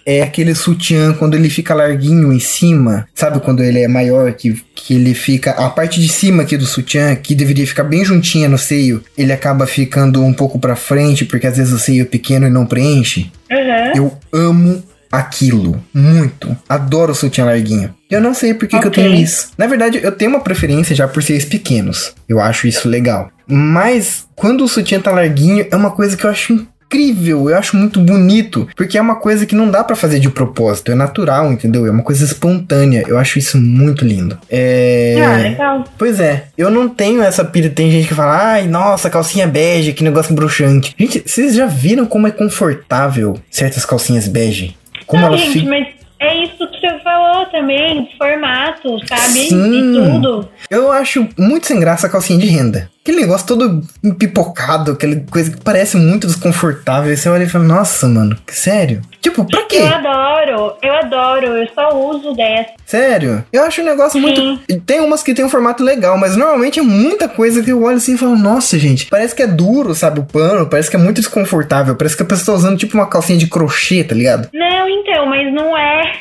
é 0.05 0.21
aquele 0.21 0.55
sutiã 0.55 1.13
quando 1.13 1.35
ele 1.35 1.49
fica 1.49 1.73
larguinho 1.73 2.31
em 2.31 2.39
cima. 2.39 3.07
Sabe 3.13 3.39
quando 3.39 3.63
ele 3.63 3.79
é 3.79 3.87
maior, 3.87 4.31
que, 4.33 4.61
que 4.73 4.95
ele 4.95 5.13
fica. 5.13 5.51
A 5.51 5.69
parte 5.69 6.01
de 6.01 6.07
cima 6.07 6.43
aqui 6.43 6.57
do 6.57 6.65
sutiã, 6.65 7.15
que 7.15 7.35
deveria 7.35 7.67
ficar 7.67 7.83
bem 7.83 8.03
juntinha 8.03 8.49
no 8.49 8.57
seio, 8.57 9.03
ele 9.17 9.31
acaba 9.31 9.67
ficando 9.67 10.23
um 10.23 10.33
pouco 10.33 10.59
pra 10.59 10.75
frente, 10.75 11.25
porque 11.25 11.47
às 11.47 11.57
vezes 11.57 11.73
o 11.73 11.79
seio 11.79 12.01
é 12.01 12.05
pequeno 12.05 12.47
e 12.47 12.49
não 12.49 12.65
preenche. 12.65 13.31
Uhum. 13.49 13.93
Eu 13.95 14.17
amo 14.33 14.83
aquilo. 15.11 15.83
Muito. 15.93 16.55
Adoro 16.67 17.13
sutiã 17.13 17.45
larguinho. 17.45 17.93
Eu 18.09 18.21
não 18.21 18.33
sei 18.33 18.53
por 18.53 18.67
que, 18.67 18.79
que 18.79 18.87
eu 18.87 18.91
tenho 18.91 19.13
isso. 19.13 19.51
Na 19.57 19.67
verdade, 19.67 19.99
eu 20.01 20.11
tenho 20.11 20.31
uma 20.31 20.39
preferência 20.39 20.95
já 20.95 21.07
por 21.07 21.21
seios 21.21 21.45
pequenos. 21.45 22.13
Eu 22.27 22.39
acho 22.39 22.67
isso 22.67 22.87
legal. 22.87 23.29
Mas 23.47 24.25
quando 24.35 24.63
o 24.63 24.67
sutiã 24.67 24.99
tá 24.99 25.11
larguinho, 25.11 25.67
é 25.69 25.75
uma 25.75 25.91
coisa 25.91 26.15
que 26.15 26.25
eu 26.25 26.29
acho 26.29 26.53
incrível. 26.53 27.49
Eu 27.49 27.57
acho 27.57 27.77
muito 27.77 27.99
bonito. 28.01 28.67
Porque 28.75 28.97
é 28.97 29.01
uma 29.01 29.15
coisa 29.15 29.45
que 29.45 29.55
não 29.55 29.69
dá 29.69 29.83
pra 29.83 29.95
fazer 29.95 30.19
de 30.19 30.29
propósito. 30.29 30.91
É 30.91 30.95
natural, 30.95 31.51
entendeu? 31.51 31.85
É 31.85 31.91
uma 31.91 32.03
coisa 32.03 32.25
espontânea. 32.25 33.03
Eu 33.07 33.17
acho 33.17 33.39
isso 33.39 33.57
muito 33.57 34.05
lindo. 34.05 34.37
É. 34.49 35.15
Ah, 35.25 35.37
legal. 35.37 35.83
Pois 35.97 36.19
é, 36.19 36.47
eu 36.57 36.69
não 36.69 36.89
tenho 36.89 37.21
essa 37.21 37.45
pira. 37.45 37.69
Tem 37.69 37.89
gente 37.89 38.07
que 38.07 38.13
fala, 38.13 38.53
ai, 38.53 38.67
nossa, 38.67 39.09
calcinha 39.09 39.47
bege, 39.47 39.93
que 39.93 40.03
negócio 40.03 40.35
bruxante. 40.35 40.93
Gente, 40.97 41.23
vocês 41.25 41.55
já 41.55 41.65
viram 41.65 42.05
como 42.05 42.27
é 42.27 42.31
confortável 42.31 43.37
certas 43.49 43.85
calcinhas 43.85 44.27
bege? 44.27 44.75
Como 45.05 45.21
não, 45.21 45.29
elas 45.29 45.41
gente, 45.41 45.53
ficam. 45.53 45.69
mas 45.69 45.87
é 46.19 46.43
isso 46.43 46.67
que 46.67 46.79
você 46.79 46.99
falou 46.99 47.45
também, 47.47 48.07
formato, 48.17 48.99
sabe? 49.07 49.49
Sim. 49.49 49.71
De 49.71 49.99
tudo. 49.99 50.49
Eu 50.69 50.91
acho 50.91 51.27
muito 51.37 51.65
sem 51.65 51.79
graça 51.79 52.05
a 52.07 52.09
calcinha 52.09 52.37
de 52.37 52.45
renda. 52.47 52.90
Aquele 53.03 53.21
negócio 53.21 53.47
todo 53.47 53.81
empipocado, 54.03 54.91
aquela 54.91 55.15
coisa 55.31 55.49
que 55.49 55.59
parece 55.63 55.97
muito 55.97 56.27
desconfortável. 56.27 57.09
Aí 57.09 57.17
você 57.17 57.27
olha 57.29 57.43
e 57.45 57.49
fala, 57.49 57.63
nossa, 57.63 58.07
mano, 58.07 58.37
sério? 58.47 59.01
Tipo, 59.19 59.43
pra 59.43 59.63
quê? 59.63 59.77
Eu 59.77 59.87
adoro, 59.87 60.73
eu 60.83 60.93
adoro, 60.93 61.47
eu 61.47 61.67
só 61.73 61.89
uso 61.97 62.33
dessa. 62.35 62.69
Sério? 62.85 63.43
Eu 63.51 63.63
acho 63.63 63.81
um 63.81 63.85
negócio 63.85 64.21
muito. 64.21 64.39
Sim. 64.69 64.79
Tem 64.85 64.99
umas 64.99 65.23
que 65.23 65.33
tem 65.33 65.43
um 65.43 65.49
formato 65.49 65.83
legal, 65.83 66.15
mas 66.15 66.37
normalmente 66.37 66.79
é 66.79 66.83
muita 66.83 67.27
coisa 67.27 67.63
que 67.63 67.71
eu 67.71 67.81
olho 67.81 67.97
assim 67.97 68.13
e 68.13 68.17
falo, 68.19 68.35
nossa, 68.35 68.77
gente, 68.77 69.07
parece 69.07 69.33
que 69.33 69.41
é 69.41 69.47
duro, 69.47 69.95
sabe? 69.95 70.19
O 70.19 70.23
pano, 70.23 70.67
parece 70.67 70.89
que 70.89 70.95
é 70.95 70.99
muito 70.99 71.21
desconfortável. 71.21 71.95
Parece 71.95 72.15
que 72.15 72.21
a 72.21 72.25
pessoa 72.25 72.55
tá 72.55 72.59
usando 72.63 72.77
tipo 72.77 72.95
uma 72.95 73.07
calcinha 73.07 73.39
de 73.39 73.47
crochê, 73.47 74.03
tá 74.03 74.13
ligado? 74.13 74.47
Não, 74.53 74.87
então, 74.87 75.25
mas 75.25 75.51
não 75.51 75.75
é. 75.75 76.13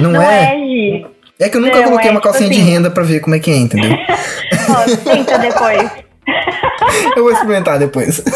Não, 0.00 0.10
Não 0.10 0.20
é? 0.22 0.52
é. 0.56 1.04
É 1.38 1.48
que 1.48 1.56
eu 1.56 1.60
nunca 1.60 1.76
Não, 1.76 1.84
coloquei 1.84 2.08
é 2.08 2.12
uma 2.12 2.20
tipo 2.20 2.32
calcinha 2.32 2.48
de 2.50 2.60
assim. 2.60 2.70
renda 2.70 2.90
pra 2.90 3.02
ver 3.02 3.20
como 3.20 3.34
é 3.36 3.40
que 3.40 3.50
é, 3.50 3.56
entendeu? 3.56 3.90
Ó, 4.70 4.96
tenta 5.10 5.38
depois. 5.38 6.03
Eu 7.16 7.22
vou 7.22 7.32
experimentar 7.32 7.78
depois. 7.78 8.22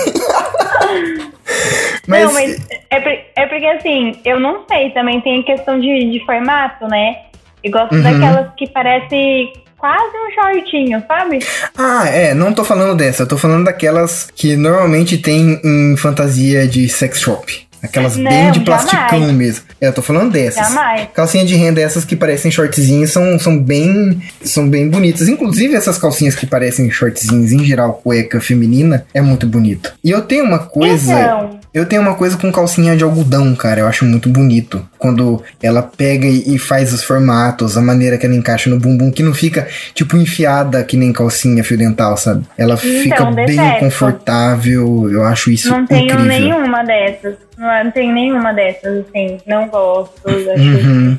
mas, 2.06 2.24
Não, 2.24 2.32
mas 2.32 2.66
é, 2.90 3.24
é 3.36 3.46
porque 3.46 3.66
assim, 3.66 4.18
eu 4.24 4.38
não 4.40 4.64
sei, 4.68 4.90
também 4.90 5.20
tem 5.20 5.42
questão 5.42 5.78
de, 5.80 6.10
de 6.10 6.24
formato, 6.24 6.86
né? 6.88 7.16
Eu 7.62 7.70
gosto 7.72 7.94
Uhum. 7.94 8.02
daquelas 8.02 8.48
que 8.56 8.66
parece 8.68 9.52
quase 9.76 10.16
um 10.16 10.30
shortinho, 10.34 11.02
sabe? 11.06 11.38
Ah, 11.76 12.08
é, 12.08 12.34
não 12.34 12.52
tô 12.52 12.64
falando 12.64 12.96
dessa, 12.96 13.22
eu 13.22 13.28
tô 13.28 13.36
falando 13.36 13.64
daquelas 13.64 14.30
que 14.34 14.56
normalmente 14.56 15.18
tem 15.18 15.60
em 15.64 15.96
fantasia 15.96 16.66
de 16.66 16.88
sex 16.88 17.20
shop. 17.20 17.67
Aquelas 17.82 18.16
Não, 18.16 18.24
bem 18.30 18.50
de 18.50 18.58
jamais. 18.60 18.64
plasticão 18.64 19.32
mesmo. 19.32 19.64
É, 19.80 19.88
eu 19.88 19.92
tô 19.92 20.02
falando 20.02 20.32
dessas. 20.32 20.68
Jamais. 20.68 21.08
Calcinha 21.14 21.44
de 21.44 21.54
renda, 21.54 21.80
essas 21.80 22.04
que 22.04 22.16
parecem 22.16 22.50
shortzinhos, 22.50 23.10
são, 23.10 23.38
são 23.38 23.58
bem 23.58 24.20
são 24.42 24.68
bem 24.68 24.88
bonitas. 24.88 25.28
Inclusive, 25.28 25.74
essas 25.74 25.98
calcinhas 25.98 26.34
que 26.34 26.46
parecem 26.46 26.90
shortzinhos, 26.90 27.52
em 27.52 27.64
geral, 27.64 27.94
cueca 28.02 28.40
feminina, 28.40 29.06
é 29.14 29.20
muito 29.20 29.46
bonito. 29.46 29.92
E 30.02 30.10
eu 30.10 30.22
tenho 30.22 30.44
uma 30.44 30.58
coisa. 30.58 31.12
Então, 31.12 31.58
Eu 31.74 31.86
tenho 31.86 32.02
uma 32.02 32.14
coisa 32.14 32.36
com 32.36 32.50
calcinha 32.50 32.96
de 32.96 33.04
algodão, 33.04 33.54
cara. 33.54 33.80
Eu 33.80 33.86
acho 33.86 34.04
muito 34.04 34.28
bonito. 34.28 34.84
Quando 34.98 35.42
ela 35.62 35.82
pega 35.82 36.26
e 36.26 36.58
faz 36.58 36.92
os 36.92 37.04
formatos, 37.04 37.76
a 37.76 37.80
maneira 37.80 38.16
que 38.18 38.26
ela 38.26 38.34
encaixa 38.34 38.68
no 38.70 38.80
bumbum, 38.80 39.10
que 39.12 39.22
não 39.22 39.32
fica, 39.34 39.68
tipo, 39.94 40.16
enfiada 40.16 40.82
que 40.82 40.96
nem 40.96 41.12
calcinha 41.12 41.62
fio 41.62 41.76
dental, 41.78 42.16
sabe? 42.16 42.44
Ela 42.56 42.76
fica 42.76 43.26
bem 43.30 43.78
confortável. 43.78 45.08
Eu 45.10 45.24
acho 45.24 45.50
isso 45.50 45.70
não 45.70 45.86
tenho 45.86 46.04
incrível. 46.04 46.24
nenhuma 46.24 46.82
dessas. 46.82 47.47
Não, 47.58 47.84
não 47.84 47.90
tenho 47.90 48.12
nenhuma 48.14 48.54
dessas, 48.54 49.04
assim. 49.04 49.38
Não 49.46 49.68
gosto, 49.68 50.28
acho 50.28 50.68
Uhum. 50.68 51.16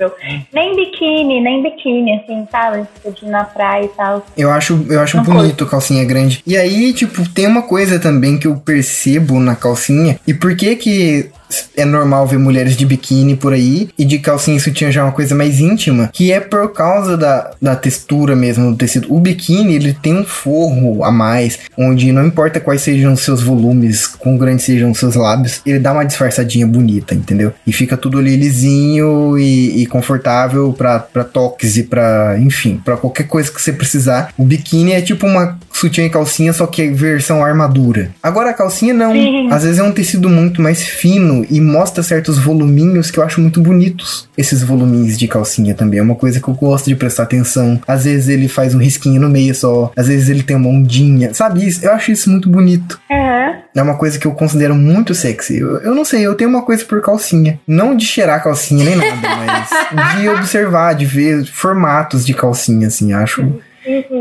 Nem 0.53 0.75
biquíni, 0.75 1.41
nem 1.41 1.61
biquíni, 1.61 2.15
assim, 2.15 2.47
sabe? 2.49 2.87
Tipo, 2.95 3.11
de 3.11 3.25
ir 3.25 3.29
na 3.29 3.43
praia 3.43 3.85
e 3.85 3.89
tal. 3.89 4.25
Eu 4.37 4.51
acho, 4.51 4.85
eu 4.89 5.01
acho 5.01 5.17
Não 5.17 5.23
bonito 5.23 5.65
calcinha 5.65 6.05
grande. 6.05 6.41
E 6.47 6.55
aí, 6.55 6.93
tipo, 6.93 7.27
tem 7.29 7.45
uma 7.45 7.63
coisa 7.63 7.99
também 7.99 8.37
que 8.37 8.47
eu 8.47 8.55
percebo 8.55 9.39
na 9.39 9.55
calcinha. 9.55 10.17
E 10.25 10.33
por 10.33 10.55
que 10.55 10.75
que 10.77 11.29
é 11.75 11.85
normal 11.85 12.27
ver 12.27 12.37
mulheres 12.37 12.75
de 12.75 12.85
biquíni 12.85 13.35
por 13.35 13.53
aí 13.53 13.89
e 13.97 14.05
de 14.05 14.19
calcinha 14.19 14.57
e 14.57 14.59
sutiã 14.59 14.91
já 14.91 15.03
uma 15.03 15.11
coisa 15.11 15.35
mais 15.35 15.59
íntima, 15.59 16.09
que 16.13 16.31
é 16.31 16.39
por 16.39 16.71
causa 16.73 17.17
da, 17.17 17.51
da 17.61 17.75
textura 17.75 18.35
mesmo 18.35 18.71
do 18.71 18.77
tecido. 18.77 19.13
O 19.13 19.19
biquíni, 19.19 19.75
ele 19.75 19.93
tem 19.93 20.15
um 20.15 20.25
forro 20.25 21.03
a 21.03 21.11
mais, 21.11 21.59
onde 21.77 22.11
não 22.11 22.25
importa 22.25 22.59
quais 22.59 22.81
sejam 22.81 23.13
os 23.13 23.21
seus 23.21 23.41
volumes, 23.41 24.07
quão 24.07 24.37
grandes 24.37 24.65
sejam 24.65 24.91
os 24.91 24.99
seus 24.99 25.15
lábios, 25.15 25.61
ele 25.65 25.79
dá 25.79 25.93
uma 25.93 26.05
disfarçadinha 26.05 26.67
bonita, 26.67 27.15
entendeu? 27.15 27.53
E 27.65 27.73
fica 27.73 27.97
tudo 27.97 28.19
ali 28.19 28.35
lisinho 28.35 29.37
e, 29.37 29.81
e 29.81 29.85
confortável 29.85 30.73
pra 30.73 30.99
toques 31.23 31.77
e 31.77 31.83
pra, 31.83 32.37
enfim, 32.39 32.81
pra 32.83 32.97
qualquer 32.97 33.27
coisa 33.27 33.51
que 33.51 33.61
você 33.61 33.73
precisar. 33.73 34.33
O 34.37 34.43
biquíni 34.43 34.91
é 34.91 35.01
tipo 35.01 35.25
uma 35.25 35.57
sutiã 35.79 36.05
e 36.05 36.09
calcinha, 36.09 36.53
só 36.53 36.67
que 36.67 36.81
é 36.81 36.91
versão 36.91 37.43
armadura. 37.43 38.11
Agora 38.21 38.49
a 38.49 38.53
calcinha 38.53 38.93
não. 38.93 39.13
Sim. 39.13 39.51
Às 39.51 39.63
vezes 39.63 39.79
é 39.79 39.83
um 39.83 39.91
tecido 39.91 40.29
muito 40.29 40.61
mais 40.61 40.83
fino 40.83 41.45
e 41.49 41.59
mostra 41.61 42.03
certos 42.03 42.37
voluminhos 42.37 43.09
que 43.11 43.19
eu 43.19 43.23
acho 43.23 43.41
muito 43.41 43.61
bonitos. 43.61 44.29
Esses 44.37 44.63
voluminhos 44.63 45.17
de 45.17 45.27
calcinha 45.27 45.73
também 45.73 45.99
é 45.99 46.03
uma 46.03 46.15
coisa 46.15 46.39
que 46.39 46.47
eu 46.47 46.53
gosto 46.53 46.85
de 46.85 46.95
prestar 46.95 47.23
atenção. 47.23 47.79
Às 47.87 48.05
vezes 48.05 48.29
ele 48.29 48.47
faz 48.47 48.75
um 48.75 48.79
risquinho 48.79 49.21
no 49.21 49.29
meio 49.29 49.53
só, 49.55 49.91
às 49.95 50.07
vezes 50.07 50.29
ele 50.29 50.43
tem 50.43 50.55
uma 50.55 50.69
ondinha, 50.69 51.33
sabe? 51.33 51.65
Isso, 51.67 51.85
eu 51.85 51.91
acho 51.91 52.11
isso 52.11 52.29
muito 52.29 52.49
bonito. 52.49 52.99
Aham. 53.11 53.59
É 53.75 53.81
uma 53.81 53.95
coisa 53.95 54.17
que 54.17 54.25
eu 54.25 54.31
considero 54.31 54.75
muito 54.75 55.13
sexy. 55.13 55.59
Eu, 55.59 55.77
eu 55.77 55.95
não 55.95 56.03
sei, 56.03 56.25
eu 56.25 56.35
tenho 56.35 56.49
uma 56.49 56.63
coisa 56.63 56.83
por 56.83 57.01
calcinha. 57.01 57.59
Não 57.67 57.95
de 57.95 58.05
cheirar 58.05 58.37
a 58.37 58.39
calcinha 58.41 58.83
nem 58.83 58.95
nada, 58.95 59.15
mas 59.45 60.17
de 60.19 60.29
observar, 60.29 60.93
de 60.93 61.05
ver 61.05 61.45
formatos 61.45 62.25
de 62.25 62.33
calcinha, 62.33 62.87
assim. 62.87 63.13
Acho, 63.13 63.41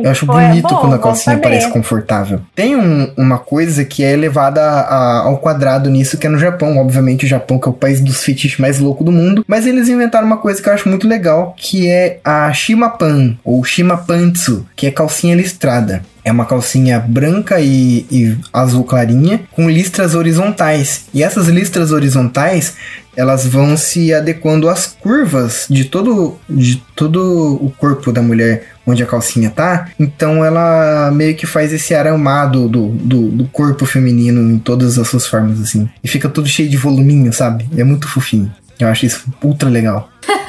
Eu 0.03 0.11
acho 0.11 0.27
Pô, 0.27 0.39
é 0.39 0.49
bonito 0.49 0.69
bom, 0.69 0.77
quando 0.77 0.95
a 0.95 0.99
calcinha 0.99 1.37
saber. 1.37 1.43
parece 1.49 1.69
confortável. 1.71 2.41
Tem 2.55 2.75
um- 2.77 3.11
uma 3.17 3.39
coisa 3.39 3.85
que 3.85 4.03
é 4.03 4.13
elevada 4.13 4.61
a- 4.63 5.19
ao 5.25 5.39
quadrado 5.39 5.91
nisso, 5.91 6.17
que 6.17 6.27
é 6.27 6.31
no 6.31 6.39
Japão. 6.39 6.79
Obviamente, 6.79 7.25
o 7.25 7.29
Japão, 7.29 7.59
que 7.59 7.69
é 7.69 7.71
o 7.71 7.75
país 7.75 8.01
dos 8.01 8.23
fetiches 8.25 8.59
mais 8.59 8.79
louco 8.79 9.05
do 9.05 9.13
mundo. 9.13 9.45
Mas 9.47 9.67
eles 9.67 9.89
inventaram 9.89 10.27
uma 10.27 10.37
coisa 10.39 10.63
que 10.63 10.69
eu 10.69 10.73
acho 10.73 10.89
muito 10.89 11.07
legal, 11.07 11.55
que 11.57 11.89
é 11.89 12.19
a 12.25 12.53
Shimapan, 12.53 13.37
ou 13.45 13.63
Shimapantsu, 13.65 14.67
que 14.77 14.87
é 14.87 14.91
calcinha 14.91 15.35
listrada. 15.35 16.03
É 16.25 16.31
uma 16.33 16.45
calcinha 16.45 16.99
branca 17.01 17.59
e, 17.61 18.07
e 18.11 18.37
azul 18.53 18.85
clarinha, 18.85 19.41
com 19.53 19.69
listras 19.69 20.15
horizontais. 20.15 21.07
E 21.15 21.23
essas 21.23 21.49
listras 21.49 21.91
horizontais, 21.91 22.75
elas 23.17 23.47
vão 23.47 23.77
se 23.77 24.13
adequando 24.13 24.69
às 24.69 24.87
curvas 24.87 25.67
de 25.71 25.85
todo, 25.87 26.39
de 26.49 26.77
todo 26.95 27.59
o 27.63 27.73
corpo 27.79 28.13
da 28.13 28.21
mulher 28.21 28.65
onde 28.89 29.03
a 29.03 29.07
calcinha 29.07 29.51
tá. 29.51 29.89
Então 29.99 30.45
ela 30.45 31.11
meio 31.13 31.37
que 31.37 31.47
faz 31.47 31.73
esse 31.73 31.95
aramado 31.95 32.69
do, 32.69 32.89
do, 32.89 33.29
do 33.29 33.49
corpo 33.49 33.85
feminino 33.85 34.41
em 34.51 34.59
todas 34.59 34.99
as 34.99 35.09
suas 35.09 35.27
formas, 35.27 35.61
assim. 35.61 35.89
E 36.03 36.09
fica 36.09 36.29
tudo 36.29 36.49
cheio 36.49 36.69
de 36.69 36.77
voluminho, 36.77 37.33
sabe? 37.33 37.69
É 37.77 37.85
muito 37.85 38.09
fofinho. 38.09 38.51
Eu 38.81 38.89
acho 38.89 39.07
isso 39.07 39.33
ultra 39.43 39.69
legal. 39.69 40.09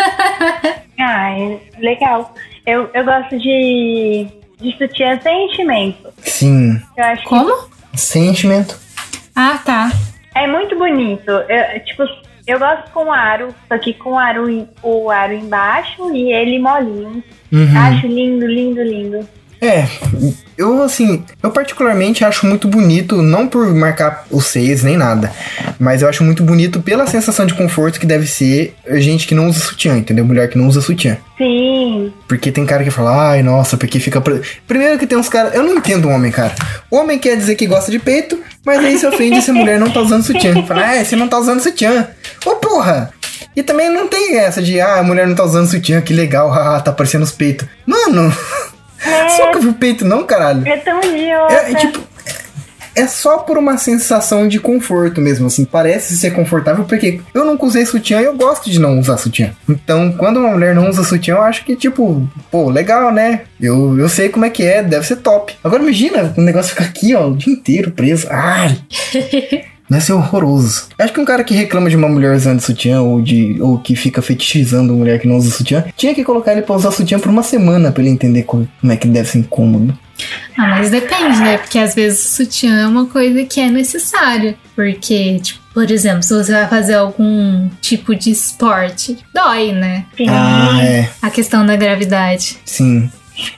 Ah, 1.02 1.32
é 1.32 1.58
legal. 1.80 2.36
Eu, 2.68 2.90
eu 2.94 3.06
gosto 3.06 3.40
de, 3.40 4.28
de 4.62 4.78
sutiã 4.78 5.18
sem 5.24 5.48
enchimento. 5.50 6.10
Sim. 6.22 6.80
Eu 6.98 7.04
acho 7.06 7.24
que 7.24 7.30
Como? 7.30 7.70
Sentimento. 7.96 8.78
Ah, 9.34 9.58
tá. 9.66 9.92
é 10.36 10.46
muito 10.46 10.78
bonito. 10.78 11.32
Eu, 11.32 11.80
tipo, 11.86 12.04
eu 12.50 12.60
gosto 12.60 12.90
com 12.92 13.12
aro, 13.12 13.54
só 13.68 13.78
que 13.78 13.94
com 13.94 14.12
o 14.12 14.18
aro, 14.18 14.68
o 14.82 15.10
aro 15.10 15.34
embaixo 15.34 16.14
e 16.14 16.32
ele 16.32 16.60
molinho. 16.60 17.24
Uhum. 17.52 17.78
Acho 17.78 18.08
lindo, 18.08 18.46
lindo, 18.46 18.82
lindo. 18.82 19.28
É, 19.62 19.88
eu 20.58 20.82
assim, 20.82 21.24
eu 21.44 21.52
particularmente 21.52 22.24
acho 22.24 22.46
muito 22.46 22.68
bonito, 22.68 23.22
não 23.22 23.48
por 23.48 23.74
marcar 23.74 24.26
os 24.32 24.46
seios 24.46 24.84
nem 24.84 24.96
nada, 24.96 25.32
mas 25.78 26.02
eu 26.02 26.08
acho 26.08 26.24
muito 26.24 26.44
bonito 26.44 26.82
pela 26.82 27.06
sensação 27.08 27.46
de 27.46 27.54
conforto 27.54 28.00
que 28.00 28.06
deve 28.06 28.26
ser 28.26 28.74
gente 28.96 29.28
que 29.28 29.36
não 29.36 29.48
usa 29.48 29.60
sutiã, 29.60 29.98
entendeu? 29.98 30.24
Mulher 30.24 30.50
que 30.50 30.58
não 30.58 30.68
usa 30.68 30.82
sutiã. 30.82 31.18
Sim. 31.38 32.14
Porque 32.28 32.52
tem 32.52 32.66
cara 32.66 32.84
que 32.84 32.92
fala, 32.92 33.32
ai, 33.32 33.44
nossa, 33.44 33.78
porque 33.78 34.00
fica. 34.00 34.22
pre-" 34.22 34.42
Primeiro 34.68 34.98
que 34.98 35.08
tem 35.08 35.18
uns 35.18 35.30
caras. 35.30 35.54
Eu 35.54 35.64
não 35.64 35.76
entendo 35.76 36.08
o 36.08 36.12
homem, 36.12 36.32
cara. 36.32 36.54
O 36.90 36.98
homem 36.98 37.18
quer 37.18 37.36
dizer 37.38 37.56
que 37.56 37.66
gosta 37.66 37.92
de 37.92 38.00
peito, 38.00 38.40
mas 38.66 38.80
aí 38.80 38.98
se 38.98 39.06
ofende 39.06 39.42
se 39.42 39.52
a 39.52 39.54
mulher 39.54 39.80
não 39.80 39.90
tá 39.90 40.02
usando 40.02 40.24
sutiã. 40.24 40.54
Fala, 40.66 40.86
ah, 40.86 41.04
você 41.04 41.16
não 41.16 41.28
tá 41.28 41.38
usando 41.38 41.62
sutiã. 41.62 42.08
Ô, 42.46 42.56
porra! 42.56 43.12
E 43.56 43.64
também 43.64 43.90
não 43.90 44.08
tem 44.08 44.38
essa 44.38 44.62
de, 44.62 44.80
ah, 44.80 45.00
a 45.00 45.04
mulher 45.04 45.28
não 45.28 45.36
tá 45.36 45.44
usando 45.44 45.68
sutiã, 45.68 46.02
que 46.02 46.14
legal, 46.14 46.50
haha, 46.52 46.80
tá 46.82 46.92
aparecendo 46.92 47.24
os 47.24 47.32
peitos. 47.32 47.68
Mano, 47.86 48.34
você 49.00 49.46
nunca 49.46 49.60
viu 49.60 49.74
peito, 49.74 50.06
não, 50.06 50.24
caralho? 50.26 50.68
É 50.68 50.78
tão 50.78 51.02
idiota. 51.02 51.54
É, 51.54 51.72
é 51.72 51.76
tipo. 51.76 52.10
É 52.96 53.08
só 53.08 53.38
por 53.38 53.58
uma 53.58 53.78
sensação 53.78 54.46
de 54.46 54.60
conforto 54.60 55.22
mesmo, 55.22 55.48
assim. 55.48 55.64
Parece 55.64 56.18
ser 56.18 56.32
confortável, 56.32 56.84
porque 56.84 57.22
eu 57.34 57.46
nunca 57.46 57.66
usei 57.66 57.86
sutiã 57.86 58.20
e 58.20 58.26
eu 58.26 58.36
gosto 58.36 58.70
de 58.70 58.78
não 58.78 59.00
usar 59.00 59.18
sutiã. 59.18 59.54
Então, 59.70 60.12
quando 60.12 60.38
uma 60.38 60.50
mulher 60.50 60.76
não 60.76 60.90
usa 60.90 61.04
sutiã, 61.04 61.36
eu 61.36 61.44
acho 61.44 61.64
que, 61.64 61.78
tipo, 61.78 62.28
pô, 62.52 62.70
legal, 62.70 63.14
né? 63.14 63.44
Eu, 63.62 63.98
eu 63.98 64.10
sei 64.10 64.28
como 64.28 64.44
é 64.44 64.50
que 64.50 64.64
é, 64.64 64.84
deve 64.84 65.06
ser 65.06 65.18
top. 65.18 65.56
Agora 65.64 65.82
imagina 65.82 66.34
o 66.36 66.42
negócio 66.42 66.72
ficar 66.72 66.86
aqui, 66.86 67.16
ó, 67.16 67.28
o 67.28 67.38
dia 67.38 67.54
inteiro 67.54 67.92
preso. 67.92 68.28
Ai! 68.30 68.78
Deve 69.90 70.04
ser 70.04 70.14
horroroso. 70.14 70.88
Acho 71.00 71.12
que 71.14 71.20
um 71.20 71.26
cara 71.26 71.44
que 71.44 71.54
reclama 71.54 71.90
de 71.90 71.96
uma 71.96 72.08
mulher 72.08 72.36
usando 72.36 72.60
sutiã 72.62 73.02
ou, 73.02 73.22
de, 73.22 73.58
ou 73.60 73.80
que 73.80 73.96
fica 73.96 74.22
fetichizando 74.22 74.94
uma 74.94 75.00
mulher 75.00 75.20
que 75.20 75.28
não 75.28 75.36
usa 75.38 75.50
sutiã, 75.50 75.84
tinha 75.98 76.14
que 76.14 76.24
colocar 76.24 76.52
ele 76.52 76.62
pra 76.62 76.76
usar 76.76 76.92
sutiã 76.92 77.20
por 77.20 77.30
uma 77.30 77.42
semana 77.44 77.92
pra 77.92 78.04
ele 78.04 78.12
entender 78.12 78.44
co- 78.44 78.68
como 78.80 78.94
é 78.94 78.96
que 78.98 79.08
deve 79.08 79.28
ser 79.28 79.40
incômodo. 79.40 79.98
Ah, 80.58 80.68
mas 80.78 80.92
depende, 80.92 81.40
né? 81.40 81.58
Porque 81.58 81.80
às 81.80 81.96
vezes 81.96 82.26
o 82.26 82.36
sutiã 82.36 82.78
é 82.82 82.86
uma 82.88 83.06
coisa 83.08 83.44
que 83.46 83.60
é 83.60 83.70
necessária. 83.70 84.56
Porque, 84.76 85.40
tipo, 85.40 85.60
por 85.74 85.90
exemplo, 85.90 86.22
se 86.24 86.34
você 86.34 86.52
vai 86.52 86.68
fazer 86.68 86.96
algum 86.96 87.70
tipo 87.82 88.14
de 88.16 88.30
esporte, 88.32 89.18
dói, 89.34 89.72
né? 89.72 90.06
Sim. 90.18 90.26
Ah, 90.30 90.80
é. 90.84 91.10
A 91.22 91.30
questão 91.30 91.66
da 91.66 91.76
gravidade. 91.78 92.58
Sim. 92.66 93.10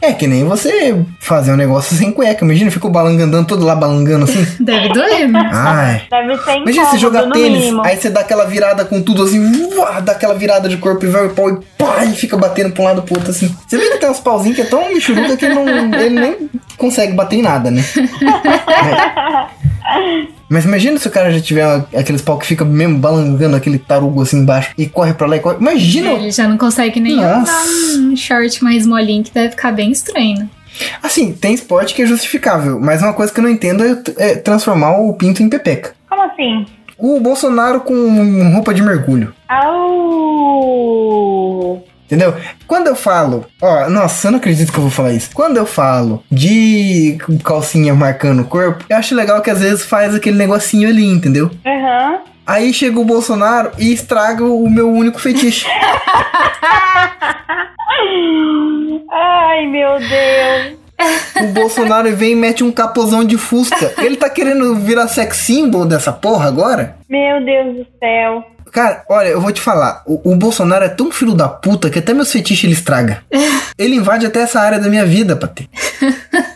É 0.01 0.13
que 0.13 0.27
nem 0.27 0.45
você 0.45 1.03
fazer 1.19 1.51
um 1.51 1.55
negócio 1.55 1.95
sem 1.95 2.11
cueca. 2.11 2.43
Imagina, 2.43 2.71
fica 2.71 2.87
o 2.87 2.89
balanga 2.89 3.23
andando 3.23 3.47
todo 3.47 3.65
lá 3.65 3.75
balangando 3.75 4.25
assim. 4.25 4.45
Deve 4.63 4.89
doer, 4.89 5.27
né? 5.27 5.49
Ai. 5.51 6.03
Deve 6.09 6.27
ser 6.27 6.33
incômodo, 6.41 6.61
Imagina 6.63 6.85
você 6.85 6.97
jogar 6.97 7.29
tênis, 7.31 7.59
mínimo. 7.59 7.81
aí 7.85 7.97
você 7.97 8.09
dá 8.09 8.21
aquela 8.21 8.45
virada 8.45 8.85
com 8.85 9.01
tudo 9.01 9.23
assim, 9.23 9.39
uá, 9.75 9.99
dá 9.99 10.13
aquela 10.13 10.33
virada 10.33 10.67
de 10.67 10.77
corpo 10.77 11.05
e 11.05 11.09
vai 11.09 11.27
o 11.27 11.29
pau 11.31 11.49
e 11.49 11.59
pá, 11.77 12.05
e 12.05 12.13
fica 12.13 12.37
batendo 12.37 12.73
pra 12.73 12.83
um 12.83 12.85
lado 12.85 13.01
pro 13.03 13.15
outro 13.15 13.31
assim. 13.31 13.53
Você 13.67 13.77
vê 13.77 13.89
que 13.89 13.97
tem 13.97 14.09
uns 14.09 14.19
pauzinhos 14.19 14.55
que 14.55 14.61
é 14.61 14.65
tão 14.65 14.93
michuruca 14.93 15.37
que 15.37 15.45
ele, 15.45 15.55
não, 15.55 15.67
ele 15.99 16.19
nem 16.19 16.49
consegue 16.77 17.13
bater 17.13 17.37
em 17.37 17.41
nada, 17.41 17.71
né? 17.71 17.83
Mas 20.51 20.65
imagina 20.65 20.99
se 20.99 21.07
o 21.07 21.11
cara 21.11 21.31
já 21.31 21.39
tiver 21.39 21.63
aqueles 21.95 22.21
pau 22.21 22.37
que 22.37 22.45
fica 22.45 22.65
mesmo 22.65 22.97
balangando 22.99 23.55
aquele 23.55 23.79
tarugo 23.79 24.21
assim 24.21 24.39
embaixo 24.39 24.73
e 24.77 24.85
corre 24.85 25.13
pra 25.13 25.25
lá 25.25 25.37
e 25.37 25.39
corre. 25.39 25.55
Imagina! 25.61 26.09
Ele 26.11 26.29
já 26.29 26.45
não 26.45 26.57
consegue 26.57 26.99
nem 26.99 27.15
Nossa. 27.15 27.41
usar 27.41 27.63
um 28.01 28.13
short 28.17 28.61
mais 28.61 28.85
molinho 28.85 29.23
que 29.23 29.31
deve 29.33 29.51
ficar 29.51 29.71
bem 29.71 29.91
estranho. 29.91 30.39
né? 30.39 30.49
Assim, 31.01 31.31
tem 31.31 31.53
esporte 31.53 31.93
que 31.93 32.01
é 32.01 32.05
justificável, 32.05 32.77
mas 32.81 33.01
uma 33.01 33.13
coisa 33.13 33.31
que 33.33 33.39
eu 33.39 33.43
não 33.43 33.49
entendo 33.49 33.81
é, 33.81 33.97
é 34.17 34.35
transformar 34.35 34.97
o 34.97 35.13
pinto 35.13 35.41
em 35.41 35.47
pepeca. 35.47 35.93
Como 36.09 36.21
assim? 36.23 36.65
O 36.97 37.17
Bolsonaro 37.21 37.79
com 37.79 38.51
roupa 38.53 38.73
de 38.73 38.81
mergulho. 38.81 39.33
Au! 39.47 40.71
Entendeu? 42.11 42.35
Quando 42.67 42.87
eu 42.87 42.95
falo, 42.95 43.45
ó, 43.61 43.89
nossa, 43.89 44.27
eu 44.27 44.31
não 44.33 44.39
acredito 44.39 44.69
que 44.69 44.77
eu 44.77 44.81
vou 44.81 44.91
falar 44.91 45.13
isso. 45.13 45.29
Quando 45.33 45.55
eu 45.55 45.65
falo 45.65 46.21
de 46.29 47.17
calcinha 47.41 47.95
marcando 47.95 48.41
o 48.41 48.45
corpo, 48.45 48.83
eu 48.89 48.97
acho 48.97 49.15
legal 49.15 49.41
que 49.41 49.49
às 49.49 49.61
vezes 49.61 49.85
faz 49.85 50.13
aquele 50.13 50.37
negocinho 50.37 50.89
ali, 50.89 51.05
entendeu? 51.05 51.49
Aham. 51.65 52.19
Aí 52.45 52.73
chega 52.73 52.99
o 52.99 53.05
Bolsonaro 53.05 53.71
e 53.79 53.93
estraga 53.93 54.43
o 54.43 54.69
meu 54.69 54.91
único 54.91 55.21
fetiche. 55.21 55.65
Ai, 59.09 59.67
meu 59.67 59.97
Deus. 59.99 60.81
O 61.43 61.47
Bolsonaro 61.53 62.13
vem 62.13 62.33
e 62.33 62.35
mete 62.35 62.61
um 62.61 62.73
capozão 62.73 63.23
de 63.23 63.37
fusca. 63.37 63.93
Ele 63.99 64.17
tá 64.17 64.29
querendo 64.29 64.75
virar 64.75 65.07
sex 65.07 65.37
symbol 65.37 65.85
dessa 65.85 66.11
porra 66.11 66.49
agora? 66.49 66.97
Meu 67.09 67.43
Deus 67.45 67.77
do 67.77 67.87
céu. 67.99 68.43
Cara, 68.71 69.03
olha, 69.09 69.27
eu 69.27 69.41
vou 69.41 69.51
te 69.51 69.59
falar. 69.59 70.01
O, 70.05 70.31
o 70.31 70.35
Bolsonaro 70.35 70.85
é 70.85 70.89
tão 70.89 71.11
filho 71.11 71.33
da 71.33 71.49
puta 71.49 71.89
que 71.89 71.99
até 71.99 72.13
meus 72.13 72.31
fetiches 72.31 72.63
ele 72.63 72.73
estraga. 72.73 73.23
Ele 73.77 73.95
invade 73.95 74.25
até 74.27 74.41
essa 74.41 74.59
área 74.59 74.79
da 74.79 74.89
minha 74.89 75.05
vida, 75.05 75.35
Patê. 75.35 75.67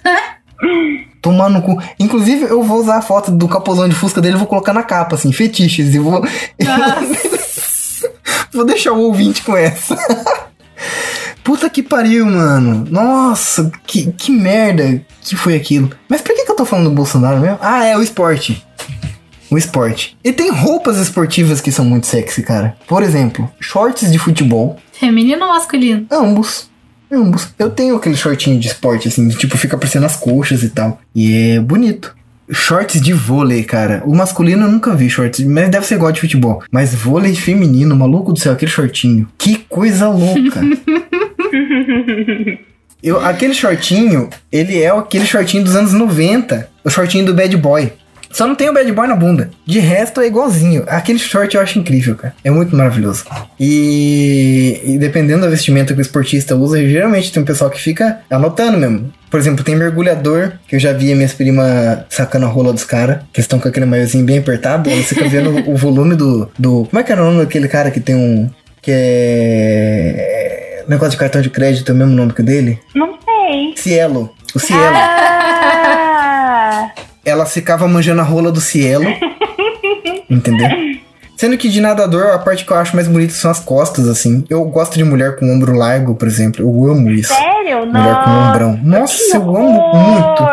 Tomar 1.22 1.50
no 1.50 1.62
cu. 1.62 1.82
Inclusive, 2.00 2.44
eu 2.44 2.62
vou 2.62 2.80
usar 2.80 2.98
a 2.98 3.02
foto 3.02 3.32
do 3.32 3.48
capozão 3.48 3.90
de 3.90 3.96
fusca 3.96 4.22
dele 4.22 4.36
e 4.36 4.38
vou 4.38 4.46
colocar 4.46 4.74
na 4.74 4.84
capa, 4.84 5.16
assim, 5.16 5.32
fetiches. 5.32 5.96
E 5.96 5.98
vou. 5.98 6.22
vou 8.54 8.64
deixar 8.64 8.92
o 8.92 9.00
ouvinte 9.00 9.42
com 9.42 9.58
essa. 9.58 9.98
Puta 11.44 11.68
que 11.68 11.82
pariu, 11.82 12.28
mano. 12.28 12.86
Nossa, 12.92 13.72
que, 13.88 14.12
que 14.12 14.32
merda 14.32 15.02
que 15.22 15.36
foi 15.36 15.56
aquilo. 15.56 15.90
Mas 16.08 16.22
por 16.22 16.36
que, 16.36 16.46
que 16.46 16.52
eu 16.52 16.56
tô 16.56 16.66
falando 16.66 16.90
do 16.90 16.96
Bolsonaro 16.96 17.40
mesmo? 17.40 17.58
Ah, 17.60 17.86
é 17.86 17.98
o 17.98 18.04
esporte. 18.04 18.64
O 19.56 19.58
esporte. 19.58 20.18
E 20.22 20.34
tem 20.34 20.52
roupas 20.52 20.98
esportivas 20.98 21.62
que 21.62 21.72
são 21.72 21.86
muito 21.86 22.08
sexy, 22.08 22.44
cara. 22.44 22.76
Por 22.86 23.02
exemplo, 23.02 23.50
shorts 23.58 24.12
de 24.12 24.20
futebol. 24.20 24.78
Feminino 24.92 25.46
ou 25.46 25.54
masculino? 25.54 26.06
Ambos. 26.12 26.70
Ambos. 27.10 27.54
Eu 27.58 27.70
tenho 27.70 27.96
aquele 27.96 28.18
shortinho 28.18 28.60
de 28.60 28.68
esporte, 28.68 29.08
assim, 29.08 29.26
de, 29.30 29.38
tipo, 29.38 29.58
fica 29.58 29.78
aparecendo 29.78 30.06
as 30.06 30.18
coxas 30.18 30.62
e 30.62 30.68
tal. 30.68 31.00
E 31.16 31.54
é 31.54 31.60
bonito. 31.62 32.14
Shorts 32.52 33.00
de 33.00 33.14
vôlei, 33.14 33.64
cara. 33.64 34.04
O 34.06 34.14
masculino 34.14 34.66
eu 34.66 34.72
nunca 34.74 34.94
vi 34.94 35.10
shorts, 35.10 35.46
mas 35.46 35.70
deve 35.70 35.86
ser 35.86 35.96
igual 35.96 36.12
de 36.12 36.20
futebol. 36.20 36.62
Mas 36.70 36.94
vôlei 36.94 37.34
feminino, 37.34 37.96
maluco 37.96 38.34
do 38.34 38.40
céu, 38.40 38.52
aquele 38.52 38.70
shortinho. 38.70 39.26
Que 39.38 39.56
coisa 39.70 40.10
louca. 40.10 40.60
Eu, 43.02 43.24
aquele 43.24 43.54
shortinho, 43.54 44.30
ele 44.52 44.82
é 44.82 44.90
aquele 44.90 45.26
shortinho 45.26 45.64
dos 45.64 45.78
anos 45.78 45.94
90. 45.94 46.70
O 46.84 46.90
shortinho 46.90 47.26
do 47.26 47.34
bad 47.34 47.56
boy. 47.56 47.94
Só 48.36 48.46
não 48.46 48.54
tem 48.54 48.68
o 48.68 48.74
bad 48.74 48.92
boy 48.92 49.08
na 49.08 49.16
bunda. 49.16 49.50
De 49.66 49.80
resto 49.80 50.20
é 50.20 50.28
igualzinho. 50.28 50.84
Aquele 50.88 51.18
short 51.18 51.56
eu 51.56 51.62
acho 51.62 51.80
incrível, 51.80 52.18
cara. 52.18 52.36
É 52.44 52.52
muito 52.52 52.76
maravilhoso. 52.76 53.24
E, 53.58 54.82
e 54.84 54.98
dependendo 54.98 55.44
da 55.44 55.48
vestimenta 55.48 55.94
que 55.94 56.00
o 56.00 56.02
esportista 56.02 56.54
usa, 56.54 56.86
geralmente 56.86 57.32
tem 57.32 57.42
um 57.42 57.46
pessoal 57.46 57.70
que 57.70 57.80
fica 57.80 58.20
anotando 58.30 58.78
mesmo. 58.78 59.10
Por 59.32 59.40
exemplo, 59.40 59.64
tem 59.64 59.74
mergulhador, 59.78 60.52
que 60.68 60.76
eu 60.76 60.80
já 60.82 60.92
vi 60.92 61.16
minhas 61.16 61.32
primas 61.32 62.00
sacando 62.10 62.46
a 62.46 62.50
rola 62.50 62.74
dos 62.74 62.84
caras, 62.84 63.20
que 63.32 63.40
estão 63.40 63.58
com 63.58 63.70
aquele 63.70 63.86
maiozinho 63.86 64.26
bem 64.26 64.40
apertado. 64.40 64.90
Você 64.90 65.16
fica 65.16 65.30
vendo 65.30 65.72
o 65.72 65.78
volume 65.78 66.14
do, 66.14 66.52
do. 66.60 66.84
Como 66.90 67.00
é 67.00 67.04
que 67.04 67.14
era 67.14 67.22
o 67.22 67.26
nome 67.28 67.46
daquele 67.46 67.70
cara 67.70 67.90
que 67.90 68.02
tem 68.02 68.16
um. 68.16 68.50
Que 68.82 68.92
é. 68.94 70.84
Negócio 70.90 71.12
de 71.12 71.18
cartão 71.18 71.42
de 71.42 71.50
crédito, 71.50 71.90
é 71.90 71.96
o 71.96 71.98
mesmo 71.98 72.14
nome 72.14 72.34
que 72.34 72.42
o 72.42 72.46
dele? 72.46 72.80
Não 72.94 73.18
sei. 73.24 73.78
Cielo. 73.78 74.30
O 74.54 74.60
Cielo. 74.60 74.84
Ah! 74.94 76.92
Ela 77.26 77.46
ficava 77.46 77.88
manjando 77.88 78.22
a 78.22 78.24
rola 78.24 78.52
do 78.52 78.62
Cielo. 78.62 79.06
entendeu? 80.30 80.70
Sendo 81.38 81.58
que 81.58 81.70
de 81.70 81.82
nadador, 81.82 82.28
a 82.34 82.40
parte 82.40 82.66
que 82.66 82.72
eu 82.72 82.78
acho 82.78 82.96
mais 82.96 83.08
bonita 83.08 83.34
são 83.34 83.52
as 83.52 83.60
costas, 83.60 84.08
assim. 84.08 84.46
Eu 84.50 84.64
gosto 84.66 84.96
de 84.96 85.04
mulher 85.04 85.36
com 85.36 85.52
ombro 85.52 85.74
largo, 85.76 86.16
por 86.16 86.28
exemplo. 86.28 86.62
Eu 86.66 86.92
amo 86.92 87.10
isso. 87.12 87.34
Sério? 87.34 87.86
Mulher 87.86 88.24
com 88.24 88.30
Nossa. 88.30 88.50
ombrão. 88.50 88.80
Nossa, 88.84 89.38
eu 89.38 89.56
amo 89.56 89.92
muito. 89.94 90.46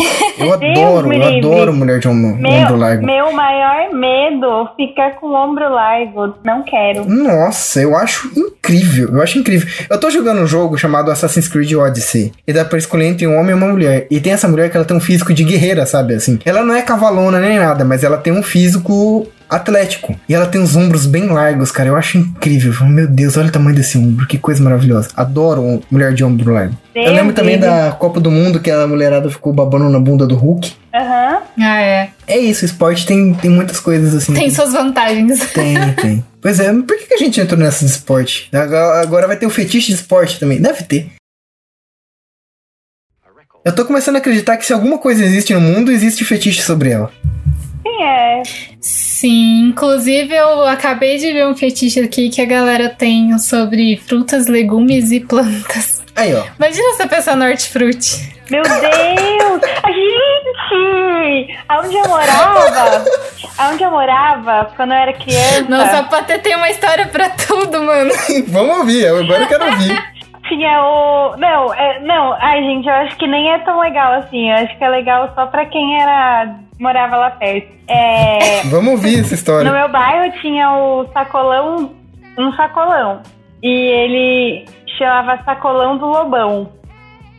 Eu 0.38 0.54
adoro, 0.54 1.12
eu 1.12 1.38
adoro 1.38 1.72
mulher 1.74 1.98
de 1.98 2.08
ombro, 2.08 2.30
ombro 2.30 2.40
Meu, 2.40 2.76
largo. 2.76 3.04
meu 3.04 3.30
maior 3.32 3.92
medo 3.92 4.70
ficar 4.74 5.16
com 5.16 5.26
o 5.26 5.34
ombro 5.34 5.68
largo. 5.68 6.34
Não 6.42 6.62
quero. 6.62 7.04
Nossa, 7.04 7.82
eu 7.82 7.94
acho 7.94 8.30
incrível. 8.34 9.10
Eu 9.12 9.22
acho 9.22 9.38
incrível. 9.38 9.68
Eu 9.90 10.00
tô 10.00 10.08
jogando 10.08 10.40
um 10.40 10.46
jogo 10.46 10.78
chamado 10.78 11.10
Assassin's 11.10 11.46
Creed 11.46 11.72
Odyssey. 11.74 12.32
E 12.46 12.52
dá 12.54 12.64
pra 12.64 12.78
escolher 12.78 13.06
entre 13.06 13.26
um 13.26 13.36
homem 13.38 13.50
e 13.50 13.54
uma 13.54 13.66
mulher. 13.66 14.06
E 14.10 14.18
tem 14.18 14.32
essa 14.32 14.48
mulher 14.48 14.70
que 14.70 14.76
ela 14.78 14.86
tem 14.86 14.96
um 14.96 15.00
físico 15.00 15.34
de 15.34 15.44
guerreira, 15.44 15.84
sabe? 15.84 16.14
Assim. 16.14 16.38
Ela 16.44 16.64
não 16.64 16.74
é 16.74 16.80
cavalona 16.80 17.38
nem 17.38 17.58
nada, 17.58 17.84
mas 17.84 18.02
ela 18.02 18.16
tem 18.16 18.32
um 18.32 18.42
físico 18.42 19.26
atlético. 19.50 20.18
E 20.28 20.34
ela 20.34 20.46
tem 20.46 20.62
os 20.62 20.76
ombros 20.76 21.06
bem 21.06 21.26
largos, 21.26 21.72
cara. 21.72 21.88
Eu 21.88 21.96
acho 21.96 22.16
incrível. 22.18 22.86
Meu 22.86 23.08
Deus, 23.08 23.36
olha 23.36 23.48
o 23.48 23.52
tamanho 23.52 23.74
desse 23.74 23.98
ombro. 23.98 24.26
Que 24.26 24.38
coisa 24.38 24.62
maravilhosa. 24.62 25.10
Adoro 25.16 25.82
mulher 25.90 26.14
de 26.14 26.22
ombro 26.24 26.52
largo. 26.52 26.76
eu 26.94 27.04
Deus 27.04 27.16
lembro 27.16 27.34
também 27.34 27.58
da 27.58 27.92
Copa 27.92 28.20
do 28.20 28.30
Mundo 28.30 28.60
que 28.60 28.70
a 28.70 28.86
mulherada 28.86 29.28
ficou 29.28 29.52
babando 29.52 29.90
na 29.90 29.98
bunda 29.98 30.26
do 30.26 30.36
Hulk. 30.36 30.72
Aham. 30.94 31.42
Ah, 31.60 31.80
é. 31.80 32.10
É 32.26 32.38
isso, 32.38 32.62
o 32.62 32.66
esporte 32.66 33.06
tem, 33.06 33.34
tem 33.34 33.50
muitas 33.50 33.80
coisas 33.80 34.14
assim. 34.14 34.32
Tem 34.32 34.50
suas 34.50 34.72
vantagens. 34.72 35.40
Tem, 35.52 35.92
tem. 35.94 36.24
Pois 36.40 36.58
é, 36.58 36.72
por 36.72 36.96
que 36.96 37.14
a 37.14 37.18
gente 37.18 37.40
entrou 37.40 37.58
nessa 37.58 37.84
de 37.84 37.90
esporte? 37.90 38.48
Agora 38.52 39.02
agora 39.02 39.26
vai 39.26 39.36
ter 39.36 39.46
o 39.46 39.50
fetiche 39.50 39.88
de 39.88 39.94
esporte 39.94 40.38
também. 40.38 40.60
Deve 40.60 40.84
ter. 40.84 41.10
Eu 43.62 43.74
tô 43.74 43.84
começando 43.84 44.16
a 44.16 44.18
acreditar 44.20 44.56
que 44.56 44.64
se 44.64 44.72
alguma 44.72 44.96
coisa 44.96 45.22
existe 45.22 45.52
no 45.52 45.60
mundo, 45.60 45.92
existe 45.92 46.24
fetiche 46.24 46.62
sobre 46.62 46.90
ela. 46.90 47.12
Sim, 48.00 48.02
é. 48.02 48.42
Sim, 48.80 49.68
inclusive 49.68 50.34
eu 50.34 50.66
acabei 50.66 51.18
de 51.18 51.30
ver 51.32 51.46
um 51.46 51.54
fetiche 51.54 52.00
aqui 52.00 52.30
que 52.30 52.40
a 52.40 52.46
galera 52.46 52.88
tem 52.88 53.36
sobre 53.38 53.98
frutas, 53.98 54.46
legumes 54.46 55.12
e 55.12 55.20
plantas. 55.20 56.02
Aí, 56.16 56.34
ó. 56.34 56.42
Imagina 56.58 56.88
essa 56.90 57.06
pessoa 57.06 57.36
no 57.36 57.44
hortifruti. 57.44 58.40
Meu 58.50 58.62
Deus! 58.62 59.60
A 59.82 59.92
gente! 59.92 61.58
Aonde 61.68 61.94
eu 61.94 62.08
morava, 62.08 63.04
aonde 63.58 63.82
eu 63.82 63.90
morava, 63.90 64.70
quando 64.74 64.92
eu 64.92 64.96
era 64.96 65.12
criança, 65.12 65.66
Nossa, 65.68 65.98
a 65.98 66.02
Patê 66.04 66.38
tem 66.38 66.56
uma 66.56 66.70
história 66.70 67.06
pra 67.06 67.28
tudo, 67.30 67.82
mano. 67.82 68.10
Vamos 68.48 68.78
ouvir, 68.78 69.04
eu 69.04 69.18
agora 69.18 69.42
eu 69.42 69.48
quero 69.48 69.66
ouvir. 69.66 70.02
tinha 70.48 70.82
o. 70.82 71.36
Não, 71.36 71.72
é, 71.74 72.00
não, 72.00 72.32
ai 72.32 72.62
gente, 72.62 72.88
eu 72.88 72.94
acho 72.94 73.16
que 73.16 73.26
nem 73.26 73.52
é 73.52 73.58
tão 73.60 73.78
legal 73.78 74.14
assim. 74.14 74.50
Eu 74.50 74.56
acho 74.56 74.76
que 74.76 74.84
é 74.84 74.88
legal 74.88 75.30
só 75.34 75.46
pra 75.46 75.66
quem 75.66 76.00
era. 76.02 76.56
Morava 76.80 77.16
lá 77.16 77.30
perto. 77.32 77.68
É. 77.86 78.62
Vamos 78.70 78.92
ouvir 78.92 79.20
essa 79.20 79.28
No 79.30 79.34
história. 79.34 79.70
meu 79.70 79.88
bairro 79.88 80.32
tinha 80.40 80.72
o 80.72 81.06
sacolão, 81.12 81.92
um 82.38 82.52
sacolão. 82.54 83.20
E 83.62 83.68
ele 83.68 84.64
chamava 84.98 85.42
Sacolão 85.44 85.98
do 85.98 86.06
Lobão. 86.06 86.72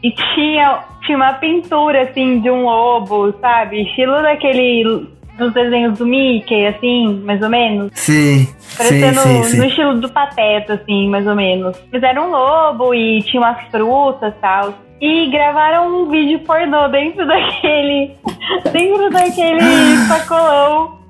E 0.04 0.12
tinha, 0.12 0.80
tinha 1.06 1.18
uma 1.18 1.34
pintura, 1.34 2.04
assim, 2.04 2.40
de 2.42 2.50
um 2.50 2.64
lobo, 2.66 3.34
sabe? 3.42 3.82
Estilo 3.84 4.22
daquele. 4.22 5.08
Dos 5.42 5.54
desenhos 5.54 5.98
do 5.98 6.06
Mickey, 6.06 6.66
assim, 6.68 7.22
mais 7.24 7.42
ou 7.42 7.50
menos. 7.50 7.92
Sim, 7.96 8.46
sim, 8.46 8.78
Parecendo 8.78 9.20
sim, 9.22 9.38
no 9.38 9.44
sim. 9.46 9.68
estilo 9.68 10.00
do 10.00 10.10
Pateta, 10.10 10.74
assim, 10.76 11.10
mais 11.10 11.26
ou 11.28 11.36
menos. 11.36 11.76
Fizeram 11.92 12.28
um 12.28 12.32
lobo 12.32 12.94
e 12.94 13.22
tinha 13.24 13.42
umas 13.42 13.62
frutas 13.70 14.34
e 14.34 14.42
tal. 14.42 14.74
E 15.02 15.32
gravaram 15.32 16.04
um 16.04 16.10
vídeo 16.10 16.40
pornô 16.42 16.88
dentro 16.90 17.26
daquele. 17.28 18.12
dentro 18.72 19.10
daquele 19.10 19.60
sacolão. 20.08 21.01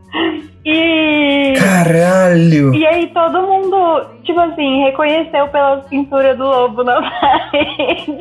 E. 0.64 1.54
Caralho. 1.58 2.74
E 2.76 2.86
aí 2.86 3.08
todo 3.08 3.42
mundo, 3.42 4.06
tipo 4.24 4.40
assim, 4.40 4.84
reconheceu 4.84 5.48
pela 5.48 5.78
pintura 5.78 6.36
do 6.36 6.44
lobo 6.44 6.84
na 6.84 7.02
parede. 7.02 8.18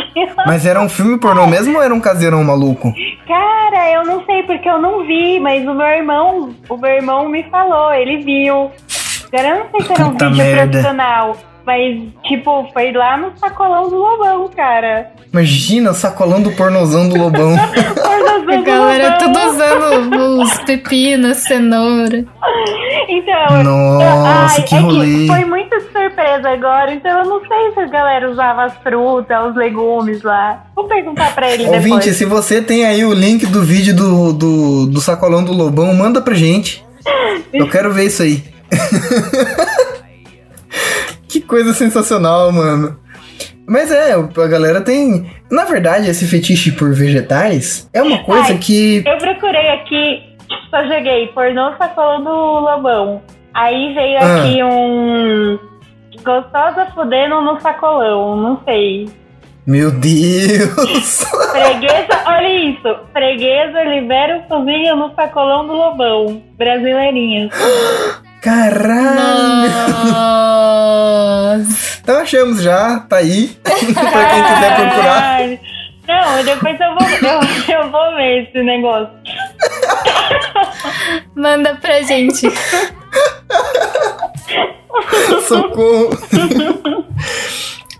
Mas 0.46 0.64
era 0.64 0.80
um 0.80 0.88
filme 0.88 1.18
pornô 1.20 1.46
mesmo 1.46 1.76
ou 1.76 1.82
era 1.82 1.92
um 1.92 2.00
caseirão 2.00 2.42
maluco? 2.42 2.92
Cara, 3.28 3.90
eu 3.92 4.04
não 4.04 4.24
sei 4.24 4.42
porque 4.44 4.68
eu 4.68 4.78
não 4.80 5.04
vi, 5.06 5.38
mas 5.38 5.66
o 5.68 5.74
meu 5.74 5.86
irmão, 5.86 6.54
o 6.68 6.76
meu 6.76 6.90
irmão 6.90 7.28
me 7.28 7.42
falou, 7.44 7.92
ele 7.92 8.18
viu. 8.18 8.70
Agora 9.32 9.48
eu 9.48 9.58
não 9.58 9.70
sei 9.70 9.80
se 9.82 9.92
era 9.92 10.04
um 10.06 10.10
Puta 10.12 10.28
vídeo 10.30 10.44
merda. 10.44 10.62
profissional, 10.70 11.36
mas 11.66 11.99
tipo, 12.24 12.69
foi 12.73 12.93
lá 12.93 13.16
no 13.16 13.32
sacolão 13.39 13.89
do 13.89 13.97
Lobão, 13.97 14.49
cara. 14.55 15.11
Imagina 15.32 15.91
o 15.93 15.95
sacolão 15.95 16.43
do 16.43 16.51
pornozão 16.53 17.09
do 17.09 17.16
lobão. 17.16 17.55
Pornozão 17.95 18.55
A 18.55 18.57
do 18.57 18.62
galera 18.65 19.11
Lobão. 19.11 19.19
tudo 19.32 19.49
usando 19.49 20.43
os 20.43 20.59
pepinos, 20.65 21.37
cenoura. 21.39 22.24
Então, 23.09 23.62
Nossa, 23.62 24.57
ai, 24.61 24.62
que 24.65 24.74
é 24.74 24.78
rolê. 24.81 25.27
foi 25.28 25.45
muito 25.45 25.70
de 25.78 25.85
surpresa 25.93 26.49
agora, 26.51 26.93
então 26.95 27.19
eu 27.20 27.24
não 27.27 27.41
sei 27.47 27.73
se 27.74 27.81
a 27.81 27.87
galera 27.87 28.31
usava 28.31 28.65
as 28.65 28.74
frutas, 28.78 29.51
os 29.51 29.57
legumes 29.57 30.23
lá. 30.23 30.65
Vou 30.74 30.87
perguntar 30.89 31.32
pra 31.35 31.49
ele 31.51 31.65
Ouvinte, 31.66 31.85
depois. 31.99 32.16
se 32.16 32.24
você 32.24 32.61
tem 32.61 32.85
aí 32.85 33.05
o 33.05 33.12
link 33.12 33.47
do 33.47 33.62
vídeo 33.62 33.95
do, 33.95 34.32
do, 34.32 34.87
do 34.87 35.01
sacolão 35.01 35.45
do 35.45 35.53
lobão, 35.53 35.95
manda 35.95 36.20
pra 36.20 36.35
gente. 36.35 36.85
Eu 37.53 37.69
quero 37.69 37.93
ver 37.93 38.07
isso 38.07 38.23
aí. 38.23 38.43
que 41.31 41.40
coisa 41.40 41.73
sensacional, 41.73 42.51
mano. 42.52 42.98
Mas 43.66 43.90
é, 43.90 44.12
a 44.15 44.47
galera 44.48 44.81
tem. 44.81 45.31
Na 45.51 45.65
verdade, 45.65 46.09
esse 46.11 46.27
fetiche 46.27 46.73
por 46.73 46.93
vegetais 46.93 47.89
é 47.94 48.02
uma 48.02 48.19
coisa 48.24 48.52
Ai. 48.52 48.59
que. 48.59 49.02
Eu 49.07 49.16
procurei 49.19 49.69
aqui, 49.70 50.23
só 50.70 50.82
joguei 50.85 51.28
pornô 51.28 51.73
sacolão 51.78 52.24
do 52.24 52.31
Lobão. 52.31 53.23
Aí 53.55 53.94
veio 53.94 54.19
Ah. 54.19 54.36
aqui 54.43 54.62
um 54.62 55.59
gostosa 56.24 56.86
fudendo 56.94 57.40
no 57.40 57.61
sacolão, 57.61 58.36
não 58.36 58.61
sei. 58.65 59.09
Meu 59.66 59.90
Deus! 59.93 61.24
Freguesa, 61.52 62.23
olha 62.27 62.70
isso. 62.70 62.97
Freguesa 63.12 63.82
libera 63.85 64.39
o 64.39 64.43
cozinho 64.48 64.97
no 64.97 65.15
sacolão 65.15 65.66
do 65.66 65.73
Lobão. 65.74 66.43
Brasileirinhas. 66.59 67.51
Caralho! 68.42 69.70
Nossa. 71.58 71.98
Então 72.02 72.16
achamos 72.18 72.62
já, 72.62 73.00
tá 73.00 73.16
aí. 73.16 73.48
pra 73.62 73.74
quem 73.74 73.88
quiser 73.94 74.76
procurar. 74.76 75.40
Não, 76.08 76.42
depois 76.44 76.80
eu 76.80 76.94
vou, 76.94 77.08
eu, 77.08 77.40
eu 77.76 77.90
vou 77.90 78.14
ver 78.16 78.44
esse 78.44 78.62
negócio. 78.62 79.10
Manda 81.36 81.74
pra 81.76 82.00
gente. 82.02 82.48
Socorro. 85.46 86.10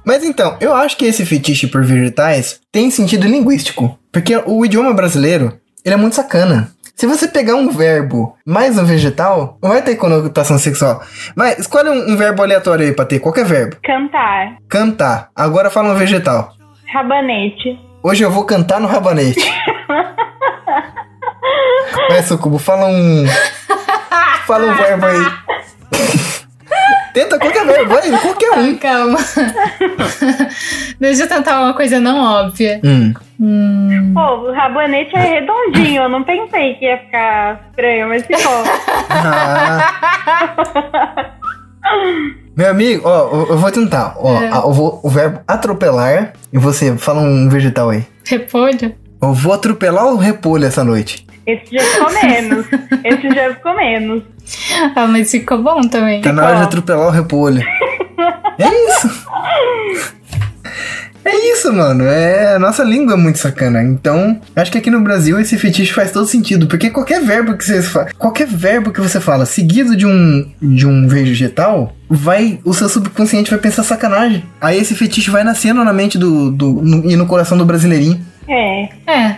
Mas 0.05 0.25
então, 0.25 0.57
eu 0.61 0.75
acho 0.75 0.97
que 0.97 1.05
esse 1.05 1.25
fetiche 1.25 1.69
por 1.69 1.85
vegetais 1.85 2.59
tem 2.73 2.91
sentido 2.91 3.29
linguístico. 3.29 3.97
Porque 4.11 4.37
o 4.45 4.65
idioma 4.65 4.93
brasileiro, 4.93 5.57
ele 5.85 5.95
é 5.95 5.99
muito 5.99 6.17
sacana. 6.17 6.73
Se 7.01 7.07
você 7.07 7.27
pegar 7.27 7.55
um 7.55 7.71
verbo 7.71 8.37
mais 8.45 8.77
um 8.77 8.85
vegetal, 8.85 9.57
não 9.63 9.71
vai 9.71 9.81
ter 9.81 9.97
conotação 9.97 10.59
sexual. 10.59 11.01
Mas 11.35 11.59
escolhe 11.61 11.89
um, 11.89 12.13
um 12.13 12.15
verbo 12.15 12.43
aleatório 12.43 12.85
aí 12.85 12.93
pra 12.93 13.07
ter, 13.07 13.19
qualquer 13.21 13.47
verbo. 13.47 13.77
Cantar. 13.83 14.59
Cantar. 14.69 15.31
Agora 15.35 15.71
fala 15.71 15.95
um 15.95 15.97
vegetal. 15.97 16.53
Rabanete. 16.93 17.81
Hoje 18.03 18.23
eu 18.23 18.31
vou 18.31 18.45
cantar 18.45 18.79
no 18.83 18.87
rabanete. 18.87 19.41
Vai, 22.11 22.23
Sucubo, 22.23 22.59
fala 22.59 22.85
um. 22.89 23.25
Fala 24.47 24.67
um 24.67 24.75
verbo 24.75 25.07
aí. 25.07 25.25
Tenta 27.13 27.39
qualquer 27.39 27.67
verbo, 27.67 27.95
vai, 27.95 28.11
qualquer 28.21 28.51
um. 28.59 28.77
Calma. 28.79 29.19
Deixa 31.01 31.25
eu 31.25 31.29
tentar 31.29 31.61
uma 31.63 31.75
coisa 31.75 31.99
não 32.01 32.19
óbvia. 32.21 32.81
Hum. 32.85 33.13
Hum, 33.41 34.13
Pô, 34.15 34.49
o 34.49 34.53
rabanete 34.53 35.15
é 35.17 35.41
redondinho. 35.41 36.03
Eu 36.03 36.09
não 36.09 36.23
pensei 36.25 36.75
que 36.75 36.85
ia 36.85 36.99
ficar 36.99 37.61
estranho, 37.71 38.09
mas 38.09 38.27
ficou. 38.27 38.63
Ah. 39.09 41.31
Meu 42.57 42.71
amigo, 42.71 43.09
ó, 43.09 43.29
eu- 43.35 43.47
eu 43.51 43.59
vou 43.59 43.71
tentar. 43.73 44.15
Ó, 44.19 44.41
É. 44.43 44.49
a- 44.51 44.63
eu 44.67 44.73
vou, 44.73 45.01
o 45.03 45.09
verbo 45.09 45.41
atropelar 45.49 46.33
e 46.53 46.59
você 46.59 46.97
fala 46.97 47.21
um 47.21 47.49
vegetal 47.49 47.91
aí. 47.91 48.05
repolho? 48.27 48.95
Eu 49.23 49.33
vou 49.35 49.53
atropelar 49.53 50.07
o 50.07 50.17
repolho 50.17 50.65
essa 50.67 50.85
noite. 50.85 51.27
Esse 51.53 51.77
já 51.77 51.81
ficou 51.83 52.13
menos. 52.13 52.67
Esse 53.05 53.35
já 53.35 53.55
ficou 53.55 53.77
menos. 53.77 54.23
Ah, 54.97 55.07
mas 55.07 55.31
ficou 55.31 55.63
bom 55.63 55.81
também. 55.83 56.21
Tá 56.21 56.33
na 56.33 56.45
hora 56.45 56.57
de 56.59 56.63
atropelar 56.65 57.07
o 57.09 57.11
repolho. 57.11 57.63
É 58.59 58.69
isso. 58.91 59.27
É 61.23 61.53
isso, 61.53 61.73
mano. 61.73 62.05
É, 62.05 62.55
a 62.55 62.59
nossa 62.59 62.83
língua 62.83 63.13
é 63.15 63.17
muito 63.17 63.39
sacana. 63.39 63.83
Então, 63.83 64.41
acho 64.57 64.73
que 64.73 64.79
aqui 64.79 64.91
no 64.91 65.01
Brasil 65.03 65.39
esse 65.39 65.59
fetiche 65.59 65.93
faz 65.93 66.11
todo 66.11 66.27
sentido. 66.27 66.67
Porque 66.67 66.89
qualquer 66.91 67.21
verbo 67.23 67.57
que 67.57 67.65
você 67.65 67.83
fala, 67.83 68.09
qualquer 68.19 68.47
verbo 68.47 68.91
que 68.91 69.01
você 69.01 69.21
fala 69.21 69.45
seguido 69.45 69.95
de 69.95 70.07
um, 70.07 70.51
de 70.61 70.87
um 70.87 71.07
vegetal, 71.07 71.95
vai. 72.09 72.59
O 72.65 72.73
seu 72.73 72.89
subconsciente 72.89 73.51
vai 73.51 73.61
pensar 73.61 73.83
sacanagem. 73.83 74.45
Aí 74.61 74.79
esse 74.79 74.95
fetiche 74.95 75.31
vai 75.31 75.45
nascendo 75.45 75.85
na 75.85 75.93
mente 75.93 76.17
do. 76.19 76.51
do 76.51 76.73
no- 76.83 77.11
e 77.11 77.15
no 77.17 77.27
coração 77.27 77.57
do 77.59 77.67
brasileirinho. 77.67 78.19
É. 78.49 78.89
É. 79.07 79.37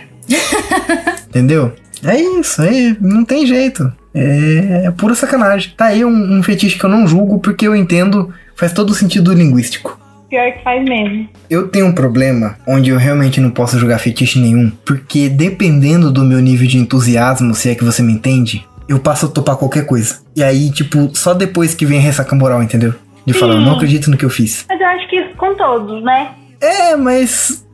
Entendeu? 1.27 1.73
É 2.05 2.19
isso, 2.19 2.61
aí 2.61 2.95
não 2.99 3.23
tem 3.23 3.45
jeito. 3.45 3.91
É, 4.13 4.83
é 4.85 4.91
pura 4.91 5.15
sacanagem. 5.15 5.73
Tá 5.75 5.85
aí 5.85 6.05
um, 6.05 6.37
um 6.37 6.43
fetiche 6.43 6.77
que 6.77 6.83
eu 6.83 6.89
não 6.89 7.07
julgo 7.07 7.39
porque 7.39 7.67
eu 7.67 7.75
entendo, 7.75 8.33
faz 8.55 8.71
todo 8.73 8.89
o 8.89 8.93
sentido 8.93 9.33
linguístico. 9.33 9.99
Pior 10.29 10.51
que 10.51 10.63
faz 10.63 10.83
mesmo. 10.83 11.29
Eu 11.49 11.67
tenho 11.67 11.85
um 11.85 11.93
problema 11.93 12.57
onde 12.67 12.89
eu 12.89 12.97
realmente 12.97 13.39
não 13.39 13.51
posso 13.51 13.77
jogar 13.77 13.99
fetiche 13.99 14.39
nenhum, 14.39 14.71
porque 14.83 15.29
dependendo 15.29 16.11
do 16.11 16.23
meu 16.23 16.39
nível 16.39 16.67
de 16.67 16.77
entusiasmo, 16.77 17.53
se 17.53 17.69
é 17.69 17.75
que 17.75 17.83
você 17.83 18.01
me 18.01 18.13
entende, 18.13 18.65
eu 18.87 18.99
passo 18.99 19.27
a 19.27 19.29
topar 19.29 19.57
qualquer 19.57 19.85
coisa. 19.85 20.21
E 20.35 20.43
aí, 20.43 20.71
tipo, 20.71 21.11
só 21.13 21.33
depois 21.33 21.75
que 21.75 21.85
vem 21.85 21.99
a 21.99 22.01
ressaca 22.01 22.35
moral, 22.35 22.63
entendeu? 22.63 22.93
De 23.25 23.33
falar, 23.33 23.55
eu 23.55 23.61
não 23.61 23.75
acredito 23.75 24.09
no 24.09 24.17
que 24.17 24.25
eu 24.25 24.29
fiz. 24.29 24.65
Mas 24.67 24.81
eu 24.81 24.87
acho 24.87 25.07
que 25.07 25.15
isso 25.15 25.35
com 25.35 25.55
todos, 25.55 26.03
né? 26.03 26.31
É, 26.59 26.95
mas. 26.95 27.65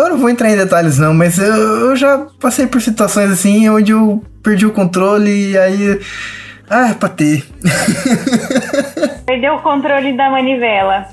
Eu 0.00 0.10
não 0.10 0.18
vou 0.18 0.30
entrar 0.30 0.50
em 0.50 0.56
detalhes, 0.56 0.98
não, 0.98 1.12
mas 1.12 1.38
eu, 1.38 1.54
eu 1.54 1.96
já 1.96 2.26
passei 2.40 2.66
por 2.66 2.80
situações 2.80 3.30
assim 3.30 3.68
onde 3.68 3.92
eu 3.92 4.24
perdi 4.42 4.64
o 4.64 4.72
controle 4.72 5.50
e 5.50 5.58
aí. 5.58 6.00
Ah, 6.68 6.90
é 6.90 6.94
pra 6.94 7.08
ter. 7.08 7.44
Perdeu 9.26 9.54
o 9.54 9.62
controle 9.62 10.16
da 10.16 10.30
manivela. 10.30 11.06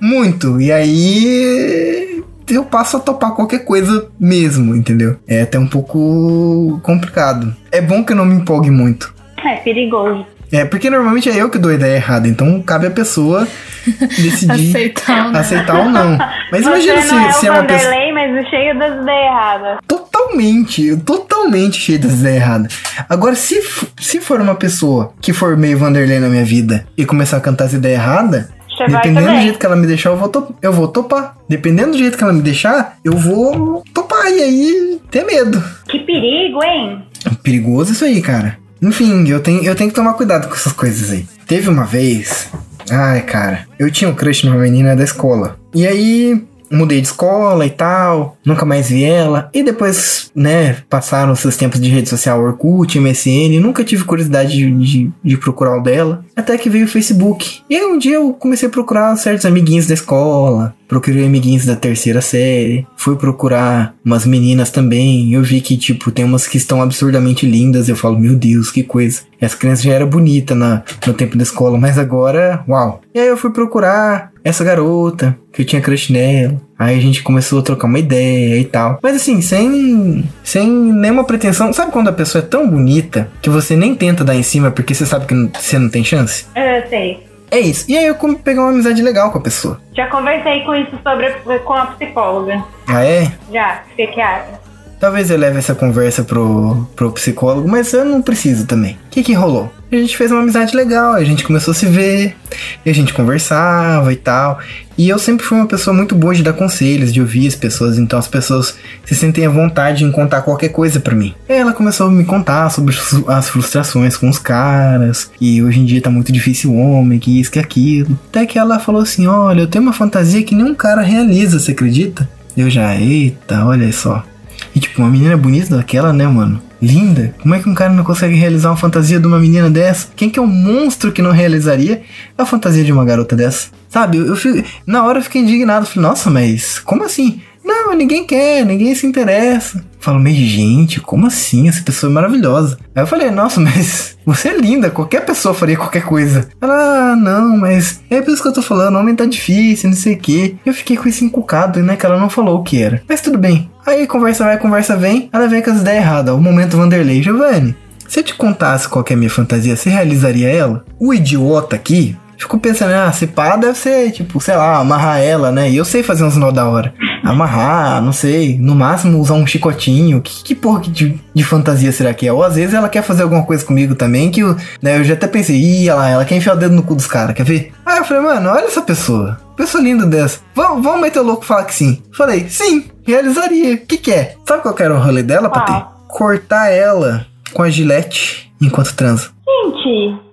Muito. 0.00 0.60
E 0.60 0.72
aí. 0.72 2.24
Eu 2.48 2.64
passo 2.64 2.96
a 2.96 3.00
topar 3.00 3.32
qualquer 3.32 3.58
coisa 3.58 4.08
mesmo, 4.18 4.74
entendeu? 4.74 5.16
É 5.26 5.42
até 5.42 5.58
um 5.58 5.66
pouco 5.66 6.80
complicado. 6.82 7.54
É 7.70 7.82
bom 7.82 8.02
que 8.02 8.12
eu 8.12 8.16
não 8.16 8.24
me 8.24 8.36
empolgue 8.36 8.70
muito. 8.70 9.12
É 9.44 9.56
perigoso. 9.56 10.24
É, 10.50 10.64
porque 10.64 10.88
normalmente 10.90 11.28
é 11.28 11.36
eu 11.36 11.50
que 11.50 11.58
dou 11.58 11.70
a 11.70 11.74
ideia 11.74 11.96
errada, 11.96 12.26
então 12.28 12.60
cabe 12.62 12.86
a 12.86 12.90
pessoa 12.90 13.46
decidir 14.18 14.70
Aceitar 14.70 15.26
ou 15.26 15.32
não. 15.32 15.40
aceitar 15.40 15.78
ou 15.78 15.84
não. 15.90 16.18
Mas 16.50 16.62
Você 16.64 16.68
imagina 16.68 17.02
se, 17.02 17.14
é 17.14 17.32
se 17.32 17.46
é 17.46 17.50
uma 17.50 17.64
pessoa. 17.64 17.94
Mas 18.14 18.48
cheio 18.48 18.78
das 18.78 18.92
ideias 19.02 19.26
erradas. 19.26 19.78
Totalmente, 19.86 20.96
totalmente 20.98 21.78
cheio 21.80 21.98
das 21.98 22.12
ideias 22.14 22.36
erradas. 22.42 22.78
Agora, 23.08 23.34
se, 23.34 23.60
se 23.98 24.20
for 24.20 24.40
uma 24.40 24.54
pessoa 24.54 25.12
que 25.20 25.32
for 25.32 25.56
meio 25.56 25.78
Vanderlei 25.78 26.18
na 26.18 26.28
minha 26.28 26.44
vida 26.44 26.86
e 26.96 27.04
começar 27.04 27.36
a 27.38 27.40
cantar 27.40 27.64
as 27.64 27.72
ideias 27.74 28.00
erradas, 28.00 28.46
dependendo 28.88 29.26
do 29.32 29.40
jeito 29.42 29.58
que 29.58 29.66
ela 29.66 29.76
me 29.76 29.86
deixar, 29.86 30.10
eu 30.10 30.16
vou, 30.16 30.28
to- 30.28 30.54
eu 30.62 30.72
vou 30.72 30.88
topar. 30.88 31.34
Dependendo 31.48 31.92
do 31.92 31.98
jeito 31.98 32.16
que 32.18 32.22
ela 32.24 32.32
me 32.32 32.42
deixar, 32.42 32.96
eu 33.04 33.12
vou 33.12 33.82
topar 33.94 34.26
e 34.30 34.42
aí 34.42 35.00
ter 35.10 35.24
medo. 35.24 35.62
Que 35.88 35.98
perigo, 36.00 36.62
hein? 36.62 37.02
Perigoso 37.42 37.92
isso 37.92 38.04
aí, 38.04 38.20
cara. 38.20 38.58
Enfim, 38.80 39.28
eu 39.28 39.40
tenho, 39.40 39.62
eu 39.62 39.74
tenho 39.74 39.90
que 39.90 39.96
tomar 39.96 40.14
cuidado 40.14 40.48
com 40.48 40.54
essas 40.54 40.72
coisas 40.72 41.10
aí. 41.10 41.26
Teve 41.46 41.68
uma 41.68 41.84
vez. 41.84 42.48
Ai, 42.90 43.22
cara. 43.22 43.66
Eu 43.78 43.90
tinha 43.90 44.10
um 44.10 44.14
crush 44.14 44.44
numa 44.44 44.56
menina 44.56 44.94
da 44.96 45.04
escola. 45.04 45.58
E 45.74 45.86
aí. 45.86 46.44
Mudei 46.70 47.00
de 47.00 47.06
escola 47.06 47.64
e 47.64 47.70
tal, 47.70 48.36
nunca 48.44 48.66
mais 48.66 48.90
vi 48.90 49.02
ela. 49.02 49.48
E 49.54 49.62
depois, 49.62 50.30
né, 50.34 50.76
passaram 50.90 51.34
seus 51.34 51.56
tempos 51.56 51.80
de 51.80 51.88
rede 51.88 52.10
social 52.10 52.42
Orkut, 52.42 53.00
MSN. 53.00 53.58
Nunca 53.58 53.82
tive 53.82 54.04
curiosidade 54.04 54.54
de, 54.54 54.70
de, 54.70 55.10
de 55.24 55.36
procurar 55.38 55.78
o 55.78 55.82
dela. 55.82 56.22
Até 56.36 56.58
que 56.58 56.68
veio 56.68 56.84
o 56.84 56.88
Facebook. 56.88 57.60
E 57.70 57.74
aí 57.74 57.86
um 57.86 57.96
dia 57.96 58.16
eu 58.16 58.34
comecei 58.34 58.68
a 58.68 58.70
procurar 58.70 59.16
certos 59.16 59.46
amiguinhos 59.46 59.86
da 59.86 59.94
escola. 59.94 60.74
Procurei 60.88 61.26
amiguinhos 61.26 61.66
da 61.66 61.76
terceira 61.76 62.22
série. 62.22 62.86
Fui 62.96 63.14
procurar 63.14 63.94
umas 64.02 64.24
meninas 64.24 64.70
também. 64.70 65.34
Eu 65.34 65.42
vi 65.42 65.60
que, 65.60 65.76
tipo, 65.76 66.10
tem 66.10 66.24
umas 66.24 66.46
que 66.46 66.56
estão 66.56 66.80
absurdamente 66.80 67.44
lindas. 67.44 67.88
Eu 67.88 67.96
falo, 67.96 68.18
meu 68.18 68.34
Deus, 68.34 68.70
que 68.70 68.82
coisa. 68.82 69.20
Essa 69.38 69.56
criança 69.56 69.82
já 69.82 69.92
era 69.92 70.06
bonita 70.06 70.54
na, 70.54 70.82
no 71.06 71.12
tempo 71.12 71.36
da 71.36 71.42
escola, 71.42 71.78
mas 71.78 71.98
agora, 71.98 72.64
uau. 72.66 73.02
E 73.14 73.20
aí 73.20 73.28
eu 73.28 73.36
fui 73.36 73.50
procurar 73.50 74.32
essa 74.42 74.64
garota, 74.64 75.36
que 75.52 75.62
eu 75.62 75.66
tinha 75.66 75.82
crush 75.82 76.10
nela. 76.10 76.60
Aí 76.78 76.96
a 76.96 77.00
gente 77.00 77.22
começou 77.22 77.58
a 77.58 77.62
trocar 77.62 77.86
uma 77.86 77.98
ideia 77.98 78.58
e 78.58 78.64
tal. 78.64 78.98
Mas 79.02 79.16
assim, 79.16 79.42
sem, 79.42 80.24
sem 80.42 80.68
nenhuma 80.68 81.24
pretensão. 81.24 81.72
Sabe 81.72 81.92
quando 81.92 82.08
a 82.08 82.12
pessoa 82.12 82.42
é 82.42 82.46
tão 82.46 82.68
bonita 82.68 83.28
que 83.42 83.50
você 83.50 83.76
nem 83.76 83.94
tenta 83.94 84.24
dar 84.24 84.34
em 84.34 84.42
cima 84.42 84.70
porque 84.70 84.94
você 84.94 85.04
sabe 85.04 85.26
que 85.26 85.34
você 85.60 85.78
não 85.78 85.88
tem 85.88 86.02
chance? 86.02 86.46
Eu 86.56 86.88
sei. 86.88 87.27
É 87.50 87.58
isso. 87.58 87.90
E 87.90 87.96
aí 87.96 88.06
eu 88.06 88.14
peguei 88.14 88.58
uma 88.60 88.70
amizade 88.70 89.02
legal 89.02 89.30
com 89.30 89.38
a 89.38 89.42
pessoa. 89.42 89.80
Já 89.94 90.06
conversei 90.08 90.64
com 90.64 90.74
isso 90.74 90.98
sobre 91.02 91.30
com 91.60 91.72
a 91.72 91.86
psicóloga. 91.86 92.62
Ah, 92.86 93.04
é? 93.04 93.32
Já, 93.52 93.82
psiquiatra. 93.94 94.67
Talvez 95.00 95.30
eu 95.30 95.38
leve 95.38 95.58
essa 95.58 95.74
conversa 95.74 96.24
pro, 96.24 96.86
pro 96.96 97.12
psicólogo, 97.12 97.68
mas 97.68 97.92
eu 97.92 98.04
não 98.04 98.20
preciso 98.20 98.66
também. 98.66 98.94
O 99.06 99.10
que 99.10 99.22
que 99.22 99.32
rolou? 99.32 99.72
A 99.90 99.96
gente 99.96 100.16
fez 100.16 100.30
uma 100.30 100.42
amizade 100.42 100.76
legal, 100.76 101.14
a 101.14 101.24
gente 101.24 101.44
começou 101.44 101.72
a 101.72 101.74
se 101.74 101.86
ver, 101.86 102.36
a 102.84 102.92
gente 102.92 103.14
conversava 103.14 104.12
e 104.12 104.16
tal. 104.16 104.58
E 104.98 105.08
eu 105.08 105.18
sempre 105.18 105.46
fui 105.46 105.56
uma 105.56 105.66
pessoa 105.66 105.96
muito 105.96 106.14
boa 106.14 106.34
de 106.34 106.42
dar 106.42 106.52
conselhos, 106.52 107.14
de 107.14 107.20
ouvir 107.20 107.46
as 107.46 107.54
pessoas, 107.54 107.96
então 107.96 108.18
as 108.18 108.28
pessoas 108.28 108.76
se 109.06 109.14
sentem 109.14 109.46
à 109.46 109.48
vontade 109.48 110.04
em 110.04 110.10
contar 110.10 110.42
qualquer 110.42 110.70
coisa 110.70 111.00
pra 111.00 111.14
mim. 111.14 111.34
E 111.48 111.52
ela 111.52 111.72
começou 111.72 112.08
a 112.08 112.10
me 112.10 112.24
contar 112.24 112.68
sobre 112.70 112.94
as 113.28 113.48
frustrações 113.48 114.16
com 114.16 114.28
os 114.28 114.38
caras, 114.38 115.30
e 115.40 115.62
hoje 115.62 115.80
em 115.80 115.84
dia 115.84 116.02
tá 116.02 116.10
muito 116.10 116.32
difícil 116.32 116.72
o 116.72 116.76
homem, 116.76 117.18
que 117.18 117.40
isso, 117.40 117.50
que 117.50 117.58
aquilo. 117.58 118.18
Até 118.28 118.44
que 118.44 118.58
ela 118.58 118.78
falou 118.78 119.00
assim: 119.00 119.26
Olha, 119.26 119.60
eu 119.60 119.68
tenho 119.68 119.84
uma 119.84 119.92
fantasia 119.92 120.42
que 120.42 120.54
nenhum 120.54 120.74
cara 120.74 121.00
realiza, 121.00 121.58
você 121.58 121.70
acredita? 121.70 122.28
Eu 122.56 122.68
já, 122.68 122.94
eita, 122.96 123.64
olha 123.64 123.90
só. 123.92 124.24
E 124.74 124.80
tipo, 124.80 125.00
uma 125.00 125.10
menina 125.10 125.36
bonita 125.36 125.76
daquela, 125.76 126.12
né, 126.12 126.26
mano? 126.26 126.60
Linda. 126.80 127.34
Como 127.42 127.54
é 127.54 127.58
que 127.58 127.68
um 127.68 127.74
cara 127.74 127.92
não 127.92 128.04
consegue 128.04 128.34
realizar 128.36 128.70
uma 128.70 128.76
fantasia 128.76 129.18
de 129.18 129.26
uma 129.26 129.38
menina 129.40 129.68
dessa? 129.68 130.08
Quem 130.14 130.30
que 130.30 130.38
é 130.38 130.42
o 130.42 130.46
monstro 130.46 131.10
que 131.10 131.20
não 131.22 131.32
realizaria 131.32 132.02
a 132.36 132.46
fantasia 132.46 132.84
de 132.84 132.92
uma 132.92 133.04
garota 133.04 133.34
dessa? 133.34 133.68
Sabe, 133.88 134.18
eu, 134.18 134.26
eu 134.26 134.36
fico- 134.36 134.62
na 134.86 135.04
hora 135.04 135.18
eu 135.18 135.22
fiquei 135.22 135.42
indignado. 135.42 135.86
Falei, 135.86 136.08
nossa, 136.08 136.30
mas 136.30 136.78
como 136.78 137.04
assim? 137.04 137.40
Não, 137.68 137.94
ninguém 137.94 138.24
quer, 138.24 138.64
ninguém 138.64 138.94
se 138.94 139.06
interessa. 139.06 139.84
Falo, 140.00 140.18
mas 140.18 140.34
gente, 140.34 141.00
como 141.00 141.26
assim? 141.26 141.68
Essa 141.68 141.82
pessoa 141.82 142.10
é 142.10 142.14
maravilhosa. 142.14 142.78
Aí 142.94 143.02
eu 143.02 143.06
falei, 143.06 143.30
nossa, 143.30 143.60
mas 143.60 144.16
você 144.24 144.48
é 144.48 144.56
linda, 144.56 144.88
qualquer 144.88 145.22
pessoa 145.26 145.52
faria 145.52 145.76
qualquer 145.76 146.02
coisa. 146.02 146.48
Ela, 146.62 147.12
ah, 147.12 147.16
não, 147.16 147.58
mas 147.58 148.00
é 148.08 148.22
por 148.22 148.32
isso 148.32 148.40
que 148.40 148.48
eu 148.48 148.54
tô 148.54 148.62
falando, 148.62 148.96
homem 148.96 149.14
tá 149.14 149.26
difícil, 149.26 149.90
não 149.90 149.96
sei 149.96 150.14
o 150.14 150.18
quê. 150.18 150.56
Eu 150.64 150.72
fiquei 150.72 150.96
com 150.96 151.10
isso 151.10 151.22
encucado, 151.22 151.82
né, 151.82 151.94
que 151.94 152.06
ela 152.06 152.18
não 152.18 152.30
falou 152.30 152.60
o 152.60 152.62
que 152.62 152.82
era. 152.82 153.02
Mas 153.06 153.20
tudo 153.20 153.36
bem. 153.36 153.70
Aí 153.84 154.06
conversa 154.06 154.44
vai, 154.44 154.56
conversa 154.56 154.96
vem, 154.96 155.28
ela 155.30 155.46
vem 155.46 155.60
com 155.60 155.70
as 155.70 155.82
ideias 155.82 156.02
erradas. 156.02 156.34
O 156.34 156.40
momento 156.40 156.78
Vanderlei, 156.78 157.22
Giovanni, 157.22 157.76
se 158.08 158.20
eu 158.20 158.24
te 158.24 158.34
contasse 158.34 158.88
qual 158.88 159.04
é 159.10 159.12
a 159.12 159.16
minha 159.16 159.28
fantasia, 159.28 159.76
você 159.76 159.90
realizaria 159.90 160.48
ela? 160.48 160.86
O 160.98 161.12
idiota 161.12 161.76
aqui 161.76 162.16
ficou 162.38 162.58
pensando, 162.58 162.92
ah, 162.92 163.12
se 163.12 163.26
pá, 163.26 163.56
deve 163.56 163.76
ser, 163.76 164.12
tipo, 164.12 164.40
sei 164.40 164.56
lá, 164.56 164.78
amarrar 164.78 165.20
ela, 165.20 165.50
né? 165.50 165.68
E 165.68 165.76
eu 165.76 165.84
sei 165.84 166.02
fazer 166.02 166.24
uns 166.24 166.36
nó 166.36 166.50
da 166.50 166.66
hora. 166.68 166.94
Amarrar, 167.24 168.00
não 168.00 168.12
sei, 168.12 168.56
no 168.58 168.74
máximo 168.74 169.18
usar 169.18 169.34
um 169.34 169.46
chicotinho. 169.46 170.22
Que, 170.22 170.44
que 170.44 170.54
porra 170.54 170.80
de, 170.80 171.20
de 171.34 171.44
fantasia 171.44 171.90
será 171.90 172.14
que 172.14 172.26
é? 172.26 172.32
Ou 172.32 172.42
às 172.42 172.54
vezes 172.54 172.72
ela 172.74 172.88
quer 172.88 173.02
fazer 173.02 173.24
alguma 173.24 173.44
coisa 173.44 173.64
comigo 173.64 173.94
também, 173.94 174.30
que 174.30 174.40
eu, 174.40 174.56
né, 174.80 174.98
eu 174.98 175.04
já 175.04 175.14
até 175.14 175.26
pensei, 175.26 175.56
ih, 175.56 175.90
lá, 175.90 176.08
ela 176.08 176.24
quer 176.24 176.36
enfiar 176.36 176.54
o 176.54 176.58
dedo 176.58 176.74
no 176.74 176.82
cu 176.82 176.94
dos 176.94 177.06
caras, 177.06 177.34
quer 177.34 177.44
ver? 177.44 177.72
Aí 177.84 177.98
eu 177.98 178.04
falei, 178.04 178.22
mano, 178.22 178.48
olha 178.50 178.66
essa 178.66 178.82
pessoa. 178.82 179.38
Pessoa 179.56 179.82
linda 179.82 180.06
dessa. 180.06 180.38
Vamos, 180.54 180.84
vamos 180.84 181.00
meter 181.00 181.18
o 181.18 181.24
louco 181.24 181.42
e 181.42 181.46
falar 181.46 181.64
que 181.64 181.74
sim. 181.74 182.00
Falei, 182.16 182.48
sim, 182.48 182.84
realizaria. 183.04 183.74
O 183.74 183.78
que 183.78 183.96
que 183.96 184.12
é? 184.12 184.36
Sabe 184.46 184.62
qual 184.62 184.74
que 184.74 184.82
era 184.84 184.94
o 184.94 185.02
rolê 185.02 185.22
dela? 185.22 185.50
Patê? 185.50 185.72
Cortar 186.06 186.70
ela 186.70 187.26
com 187.52 187.62
a 187.62 187.68
gilete 187.68 188.52
enquanto 188.60 188.94
transa. 188.94 189.30
Gente, 189.46 190.28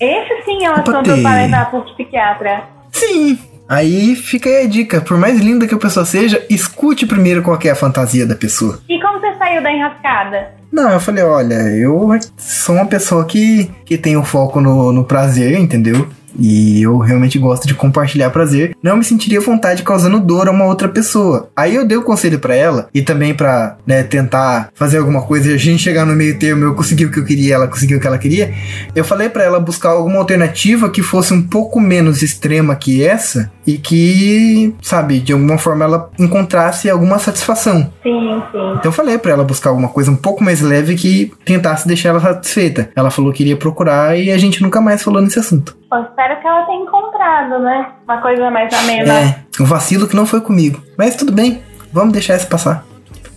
esse 0.00 0.44
sim 0.44 0.64
é 0.64 0.70
um 0.70 0.74
assunto 0.74 1.22
para 1.22 1.42
levar 1.42 1.70
pro 1.70 1.82
psiquiatra. 1.82 2.64
Sim. 2.92 3.38
Aí 3.68 4.16
fica 4.16 4.48
aí 4.48 4.64
a 4.64 4.68
dica. 4.68 5.00
Por 5.00 5.18
mais 5.18 5.38
linda 5.40 5.66
que 5.66 5.74
a 5.74 5.78
pessoa 5.78 6.06
seja, 6.06 6.44
escute 6.48 7.04
primeiro 7.04 7.42
qual 7.42 7.58
que 7.58 7.68
é 7.68 7.72
a 7.72 7.76
fantasia 7.76 8.26
da 8.26 8.34
pessoa. 8.34 8.80
E 8.88 8.98
como 9.00 9.20
você 9.20 9.34
saiu 9.36 9.62
da 9.62 9.70
enrascada? 9.70 10.54
Não, 10.72 10.90
eu 10.90 11.00
falei, 11.00 11.24
olha, 11.24 11.54
eu 11.54 12.10
sou 12.36 12.74
uma 12.76 12.86
pessoa 12.86 13.24
que, 13.24 13.70
que 13.84 13.96
tem 13.98 14.16
o 14.16 14.24
foco 14.24 14.60
no, 14.60 14.92
no 14.92 15.04
prazer, 15.04 15.58
entendeu? 15.58 16.08
E 16.38 16.82
eu 16.82 16.98
realmente 16.98 17.38
gosto 17.38 17.66
de 17.66 17.74
compartilhar 17.74 18.30
prazer. 18.30 18.76
Não 18.82 18.96
me 18.96 19.04
sentiria 19.04 19.40
vontade 19.40 19.82
causando 19.82 20.20
dor 20.20 20.48
a 20.48 20.50
uma 20.50 20.64
outra 20.64 20.88
pessoa. 20.88 21.50
Aí 21.56 21.74
eu 21.74 21.86
dei 21.86 21.96
o 21.96 22.02
conselho 22.02 22.38
pra 22.38 22.54
ela 22.54 22.88
e 22.92 23.02
também 23.02 23.34
pra 23.34 23.76
né, 23.86 24.02
tentar 24.02 24.70
fazer 24.74 24.98
alguma 24.98 25.22
coisa 25.22 25.50
e 25.50 25.54
a 25.54 25.58
gente 25.58 25.82
chegar 25.82 26.04
no 26.04 26.14
meio 26.14 26.38
termo. 26.38 26.64
Eu 26.64 26.74
consegui 26.74 27.04
o 27.04 27.10
que 27.10 27.18
eu 27.18 27.24
queria, 27.24 27.54
ela 27.54 27.68
conseguiu 27.68 27.98
o 27.98 28.00
que 28.00 28.06
ela 28.06 28.18
queria. 28.18 28.52
Eu 28.94 29.04
falei 29.04 29.28
pra 29.28 29.44
ela 29.44 29.60
buscar 29.60 29.90
alguma 29.90 30.18
alternativa 30.18 30.90
que 30.90 31.02
fosse 31.02 31.32
um 31.32 31.42
pouco 31.42 31.80
menos 31.80 32.22
extrema 32.22 32.74
que 32.76 33.02
essa 33.04 33.50
e 33.66 33.76
que, 33.76 34.74
sabe, 34.80 35.20
de 35.20 35.32
alguma 35.32 35.58
forma 35.58 35.84
ela 35.84 36.10
encontrasse 36.18 36.88
alguma 36.88 37.18
satisfação. 37.18 37.92
Sim, 38.02 38.42
sim. 38.52 38.70
Então 38.70 38.82
eu 38.84 38.92
falei 38.92 39.18
pra 39.18 39.32
ela 39.32 39.44
buscar 39.44 39.70
alguma 39.70 39.88
coisa 39.88 40.10
um 40.10 40.16
pouco 40.16 40.42
mais 40.42 40.60
leve 40.60 40.94
que 40.94 41.32
tentasse 41.44 41.86
deixar 41.86 42.10
ela 42.10 42.20
satisfeita. 42.20 42.90
Ela 42.96 43.10
falou 43.10 43.32
que 43.32 43.42
iria 43.42 43.56
procurar 43.56 44.18
e 44.18 44.30
a 44.30 44.38
gente 44.38 44.62
nunca 44.62 44.80
mais 44.80 45.02
falou 45.02 45.20
nesse 45.20 45.38
assunto. 45.38 45.77
Eu 45.90 46.02
espero 46.02 46.40
que 46.40 46.46
ela 46.46 46.66
tenha 46.66 46.82
encontrado, 46.82 47.58
né? 47.60 47.92
Uma 48.04 48.20
coisa 48.20 48.50
mais 48.50 48.72
amena. 48.74 49.20
É, 49.20 49.36
um 49.60 49.64
vacilo 49.64 50.06
que 50.06 50.14
não 50.14 50.26
foi 50.26 50.40
comigo. 50.40 50.82
Mas 50.98 51.16
tudo 51.16 51.32
bem, 51.32 51.62
vamos 51.92 52.12
deixar 52.12 52.36
isso 52.36 52.46
passar. 52.46 52.84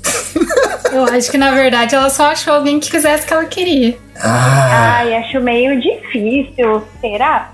Eu 0.91 1.05
acho 1.05 1.31
que 1.31 1.37
na 1.37 1.51
verdade 1.51 1.95
ela 1.95 2.09
só 2.09 2.31
achou 2.31 2.53
alguém 2.53 2.79
que 2.79 2.91
fizesse 2.91 3.23
o 3.23 3.27
que 3.27 3.33
ela 3.33 3.45
queria. 3.45 3.97
Ah, 4.19 4.97
Ai, 4.97 5.15
acho 5.15 5.39
meio 5.39 5.79
difícil. 5.79 6.83
Será? 6.99 7.51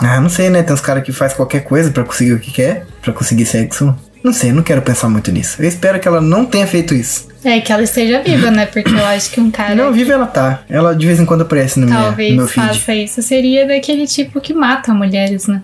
ah, 0.00 0.20
não 0.20 0.28
sei, 0.28 0.48
né? 0.50 0.62
Tem 0.62 0.72
uns 0.72 0.80
caras 0.80 1.02
que 1.02 1.12
faz 1.12 1.34
qualquer 1.34 1.64
coisa 1.64 1.90
pra 1.90 2.04
conseguir 2.04 2.34
o 2.34 2.40
que 2.40 2.52
quer, 2.52 2.86
pra 3.02 3.12
conseguir 3.12 3.46
sexo. 3.46 3.94
Não 4.24 4.32
sei, 4.32 4.50
eu 4.50 4.54
não 4.54 4.62
quero 4.62 4.80
pensar 4.80 5.10
muito 5.10 5.30
nisso. 5.30 5.60
Eu 5.60 5.68
espero 5.68 6.00
que 6.00 6.08
ela 6.08 6.18
não 6.18 6.46
tenha 6.46 6.66
feito 6.66 6.94
isso. 6.94 7.28
É 7.44 7.60
que 7.60 7.70
ela 7.70 7.82
esteja 7.82 8.22
viva, 8.22 8.50
né? 8.50 8.64
Porque 8.64 8.90
eu 8.94 9.04
acho 9.04 9.30
que 9.30 9.38
um 9.38 9.50
cara 9.50 9.74
Não, 9.74 9.92
viva 9.92 10.14
ela 10.14 10.26
tá. 10.26 10.62
Ela 10.66 10.96
de 10.96 11.06
vez 11.06 11.20
em 11.20 11.26
quando 11.26 11.42
aparece 11.42 11.78
no, 11.78 11.84
minha, 11.84 11.98
no 11.98 12.04
talvez 12.06 12.34
meu 12.34 12.48
feed. 12.48 12.66
faça 12.68 12.94
isso. 12.94 13.20
Seria 13.20 13.66
daquele 13.66 14.06
tipo 14.06 14.40
que 14.40 14.54
mata 14.54 14.94
mulheres, 14.94 15.46
né? 15.46 15.62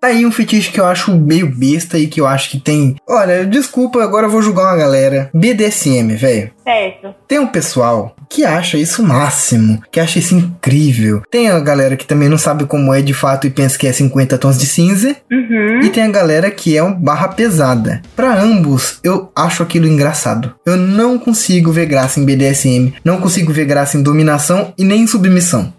Tá 0.00 0.08
aí 0.08 0.24
um 0.24 0.32
fetiche 0.32 0.72
que 0.72 0.80
eu 0.80 0.86
acho 0.86 1.14
meio 1.14 1.46
besta 1.46 1.98
e 1.98 2.06
que 2.06 2.22
eu 2.22 2.26
acho 2.26 2.48
que 2.50 2.58
tem. 2.58 2.96
Olha, 3.06 3.44
desculpa, 3.44 4.02
agora 4.02 4.26
eu 4.26 4.30
vou 4.30 4.40
julgar 4.40 4.64
uma 4.64 4.76
galera. 4.76 5.28
BDSM, 5.34 6.16
velho. 6.16 6.50
Certo. 6.64 7.14
Tem 7.28 7.38
um 7.38 7.46
pessoal 7.46 8.16
que 8.26 8.44
acha 8.44 8.78
isso 8.78 9.02
o 9.02 9.06
máximo, 9.06 9.82
que 9.90 10.00
acha 10.00 10.18
isso 10.18 10.34
incrível. 10.34 11.20
Tem 11.30 11.50
a 11.50 11.60
galera 11.60 11.96
que 11.96 12.06
também 12.06 12.30
não 12.30 12.38
sabe 12.38 12.64
como 12.64 12.94
é 12.94 13.02
de 13.02 13.12
fato 13.12 13.46
e 13.46 13.50
pensa 13.50 13.76
que 13.76 13.86
é 13.86 13.92
50 13.92 14.38
tons 14.38 14.56
de 14.56 14.66
cinza. 14.66 15.14
Uhum. 15.30 15.80
E 15.82 15.90
tem 15.90 16.04
a 16.04 16.10
galera 16.10 16.50
que 16.50 16.74
é 16.74 16.82
um 16.82 16.94
barra 16.94 17.28
pesada. 17.28 18.00
Pra 18.16 18.40
ambos, 18.40 19.00
eu 19.04 19.30
acho 19.36 19.62
aquilo 19.62 19.86
engraçado. 19.86 20.54
Eu 20.64 20.76
não 20.78 21.18
consigo 21.18 21.72
ver 21.72 21.84
graça 21.84 22.18
em 22.18 22.24
BDSM, 22.24 22.94
não 23.04 23.20
consigo 23.20 23.52
ver 23.52 23.66
graça 23.66 23.98
em 23.98 24.02
dominação 24.02 24.72
e 24.78 24.84
nem 24.84 25.02
em 25.02 25.06
submissão. 25.06 25.74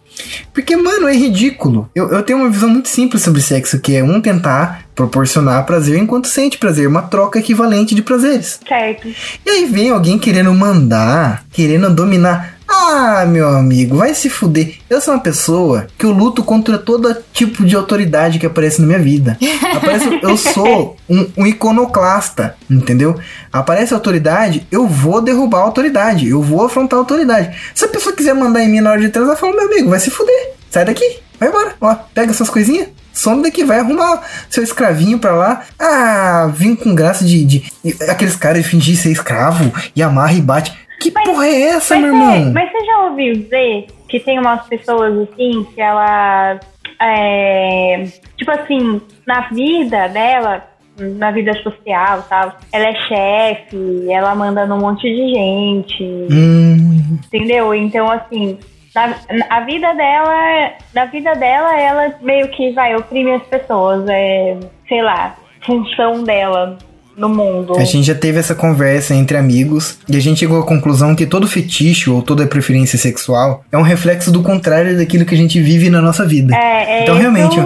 Porque, 0.54 0.76
mano, 0.76 1.08
é 1.08 1.16
ridículo. 1.16 1.90
Eu, 1.96 2.10
eu 2.10 2.24
tenho 2.24 2.40
uma 2.40 2.50
visão 2.50 2.70
muito 2.70 2.90
simples 2.90 3.24
sobre 3.24 3.42
sexo, 3.42 3.80
que 3.80 3.96
é 3.96 4.04
um 4.04 4.22
tentar 4.22 4.86
proporcionar 4.94 5.66
prazer 5.66 5.98
enquanto 5.98 6.28
sente 6.28 6.58
prazer, 6.58 6.88
uma 6.88 7.04
troca 7.04 7.40
equivalente 7.40 7.96
de 7.96 8.02
prazeres. 8.02 8.60
Certo. 8.68 9.08
E 9.46 9.50
aí 9.50 9.66
vem 9.66 9.90
alguém 9.90 10.20
querendo 10.20 10.54
mandar, 10.54 11.46
querendo 11.52 11.90
dominar. 11.94 12.58
Ah, 12.74 13.26
meu 13.28 13.50
amigo, 13.50 13.98
vai 13.98 14.16
se 14.16 14.30
fuder. 14.30 14.76
Eu 14.90 15.02
sou 15.02 15.14
uma 15.14 15.20
pessoa 15.20 15.88
que 15.98 16.06
eu 16.06 16.12
luto 16.12 16.42
contra 16.42 16.78
todo 16.78 17.16
tipo 17.34 17.66
de 17.66 17.76
autoridade 17.76 18.40
que 18.40 18.46
aparece 18.46 18.80
na 18.80 18.88
minha 18.88 19.00
vida. 19.00 19.38
Aparece, 19.76 20.20
eu 20.24 20.38
sou 20.38 20.96
um, 21.10 21.28
um 21.38 21.46
iconoclasta, 21.46 22.56
entendeu? 22.70 23.20
Aparece 23.52 23.94
autoridade, 23.94 24.66
eu 24.72 24.88
vou 24.88 25.22
derrubar 25.22 25.60
a 25.60 25.64
autoridade, 25.64 26.30
eu 26.30 26.42
vou 26.42 26.66
afrontar 26.66 26.98
a 26.98 27.02
autoridade. 27.02 27.56
Se 27.76 27.84
a 27.84 27.90
pessoa 27.90 28.16
quiser 28.16 28.34
mandar 28.34 28.64
em 28.64 28.70
mim 28.70 28.80
na 28.80 28.92
hora 28.92 29.02
de 29.02 29.10
transar, 29.10 29.34
eu 29.34 29.40
falo, 29.40 29.56
meu 29.56 29.66
amigo, 29.66 29.90
vai 29.90 30.00
se 30.00 30.10
fuder. 30.10 30.54
Sai 30.70 30.86
daqui, 30.86 31.20
vai 31.38 31.50
embora. 31.50 31.76
Ó, 31.82 31.94
pega 32.14 32.32
essas 32.32 32.50
coisinhas, 32.50 32.88
some 33.14 33.44
daqui, 33.44 33.66
vai 33.66 33.80
arrumar 33.80 34.22
seu 34.50 34.64
escravinho 34.64 35.20
pra 35.20 35.34
lá. 35.34 35.62
Ah, 35.78 36.50
vim 36.56 36.76
com 36.76 36.96
graça 36.96 37.26
de. 37.26 37.44
de 37.44 37.72
aqueles 38.08 38.38
caras 38.38 38.64
de 38.64 38.70
fingir 38.70 38.96
ser 38.96 39.12
escravo 39.12 39.74
e 39.94 40.02
amarra 40.02 40.34
e 40.34 40.42
bate. 40.42 40.72
Que 41.02 41.12
Mas- 41.12 41.24
porra 41.30 41.48
é 41.48 41.62
essa, 41.70 41.98
meu 41.98 42.08
irmão? 42.14 42.52
mas 42.54 42.72
você 42.72 42.86
já 42.86 43.00
ouviu 43.06 43.34
dizer 43.34 43.88
que 44.08 44.20
tem 44.20 44.40
umas 44.40 44.66
pessoas 44.68 45.18
assim 45.30 45.64
que 45.74 45.82
elas. 45.82 46.60
é, 47.02 48.04
tipo 48.38 48.52
assim, 48.52 49.02
na 49.26 49.42
vida 49.50 50.08
dela, 50.10 50.64
na 51.00 51.32
vida 51.32 51.54
social 51.64 52.24
tal, 52.30 52.56
ela 52.72 52.86
é 52.86 52.94
chefe, 53.08 54.06
ela 54.12 54.36
manda 54.36 54.66
num 54.68 54.78
monte 54.80 55.02
de 55.04 55.34
gente, 55.34 56.04
Hum, 56.32 57.18
entendeu? 57.26 57.74
Então, 57.74 58.10
assim. 58.12 58.60
Na, 58.94 59.16
a 59.50 59.62
vida 59.62 59.94
dela, 59.94 60.74
na 60.94 61.06
vida 61.06 61.34
dela, 61.36 61.80
ela 61.80 62.14
meio 62.22 62.50
que 62.50 62.72
vai 62.74 62.94
oprime 62.94 63.32
as 63.32 63.44
pessoas, 63.44 64.06
é, 64.10 64.58
sei 64.90 65.02
lá, 65.02 65.34
função 65.66 66.26
dela 66.26 66.78
no 67.16 67.30
mundo. 67.30 67.78
a 67.78 67.84
gente 67.84 68.06
já 68.06 68.16
teve 68.16 68.40
essa 68.40 68.56
conversa 68.56 69.14
entre 69.14 69.38
amigos 69.38 69.98
e 70.08 70.16
a 70.16 70.20
gente 70.20 70.40
chegou 70.40 70.60
à 70.60 70.64
conclusão 70.66 71.16
que 71.16 71.26
todo 71.26 71.48
fetiche 71.48 72.10
ou 72.10 72.22
toda 72.22 72.46
preferência 72.48 72.98
sexual 72.98 73.64
é 73.72 73.78
um 73.78 73.82
reflexo 73.82 74.32
do 74.32 74.42
contrário 74.42 74.98
daquilo 74.98 75.26
que 75.26 75.36
a 75.36 75.38
gente 75.38 75.62
vive 75.62 75.90
na 75.90 76.02
nossa 76.02 76.26
vida. 76.26 76.56
É, 76.56 77.00
é 77.00 77.04
Então, 77.04 77.16
realmente. 77.16 77.58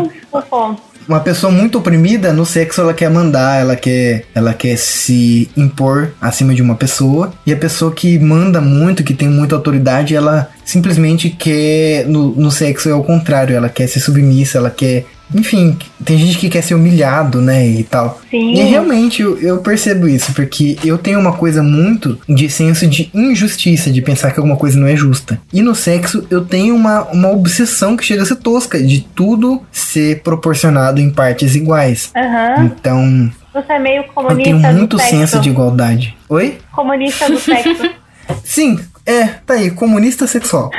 Uma 1.07 1.19
pessoa 1.19 1.51
muito 1.51 1.77
oprimida 1.77 2.33
no 2.33 2.45
sexo 2.47 2.81
ela 2.81 2.93
quer 2.93 3.11
mandar, 3.11 3.61
ela 3.61 3.75
quer, 3.75 4.25
ela 4.33 4.55
quer 4.55 4.75
se 4.75 5.47
impor 5.55 6.11
acima 6.19 6.53
de 6.55 6.63
uma 6.63 6.73
pessoa. 6.73 7.31
E 7.45 7.53
a 7.53 7.55
pessoa 7.55 7.91
que 7.91 8.17
manda 8.17 8.59
muito, 8.59 9.03
que 9.03 9.13
tem 9.13 9.29
muita 9.29 9.55
autoridade, 9.55 10.15
ela 10.15 10.49
simplesmente 10.65 11.29
quer 11.29 12.07
no, 12.07 12.31
no 12.31 12.49
sexo 12.49 12.89
é 12.89 12.95
o 12.95 13.03
contrário, 13.03 13.55
ela 13.55 13.69
quer 13.69 13.85
ser 13.85 13.99
submissa, 13.99 14.57
ela 14.57 14.71
quer, 14.71 15.05
enfim, 15.33 15.77
tem 16.03 16.17
gente 16.17 16.37
que 16.37 16.49
quer 16.49 16.61
ser 16.61 16.75
humilhado, 16.75 17.41
né, 17.41 17.65
e 17.65 17.83
tal. 17.83 18.19
Sim. 18.29 18.53
E 18.53 18.61
realmente 18.63 19.21
eu, 19.21 19.37
eu 19.39 19.57
percebo 19.59 20.07
isso, 20.07 20.33
porque 20.33 20.77
eu 20.83 20.97
tenho 20.97 21.19
uma 21.19 21.33
coisa 21.33 21.63
muito 21.63 22.19
de 22.27 22.49
senso 22.49 22.87
de 22.87 23.09
injustiça, 23.13 23.91
de 23.91 24.01
pensar 24.01 24.31
que 24.31 24.39
alguma 24.39 24.57
coisa 24.57 24.79
não 24.79 24.87
é 24.87 24.95
justa. 24.95 25.39
E 25.51 25.61
no 25.61 25.73
sexo 25.73 26.25
eu 26.29 26.45
tenho 26.45 26.75
uma, 26.75 27.03
uma 27.03 27.31
obsessão 27.31 27.97
que 27.97 28.03
chega 28.03 28.23
a 28.23 28.25
ser 28.25 28.35
tosca, 28.35 28.81
de 28.81 29.01
tudo 29.01 29.61
ser 29.71 30.21
proporcionado 30.21 30.99
em 31.01 31.09
partes 31.09 31.55
iguais. 31.55 32.11
Aham. 32.15 32.65
Então, 32.65 33.31
Você 33.53 33.73
é 33.73 33.79
meio 33.79 34.01
eu 34.01 34.03
comunista 34.05 34.43
tenho 34.43 34.61
do 34.61 34.77
muito 34.77 34.99
senso 34.99 35.39
de 35.39 35.49
igualdade. 35.49 36.15
Oi? 36.29 36.57
Comunista 36.71 37.29
do 37.29 37.39
sexo. 37.39 37.89
Sim, 38.43 38.79
é, 39.05 39.25
tá 39.45 39.53
aí, 39.53 39.69
comunista 39.69 40.25
sexual. 40.25 40.71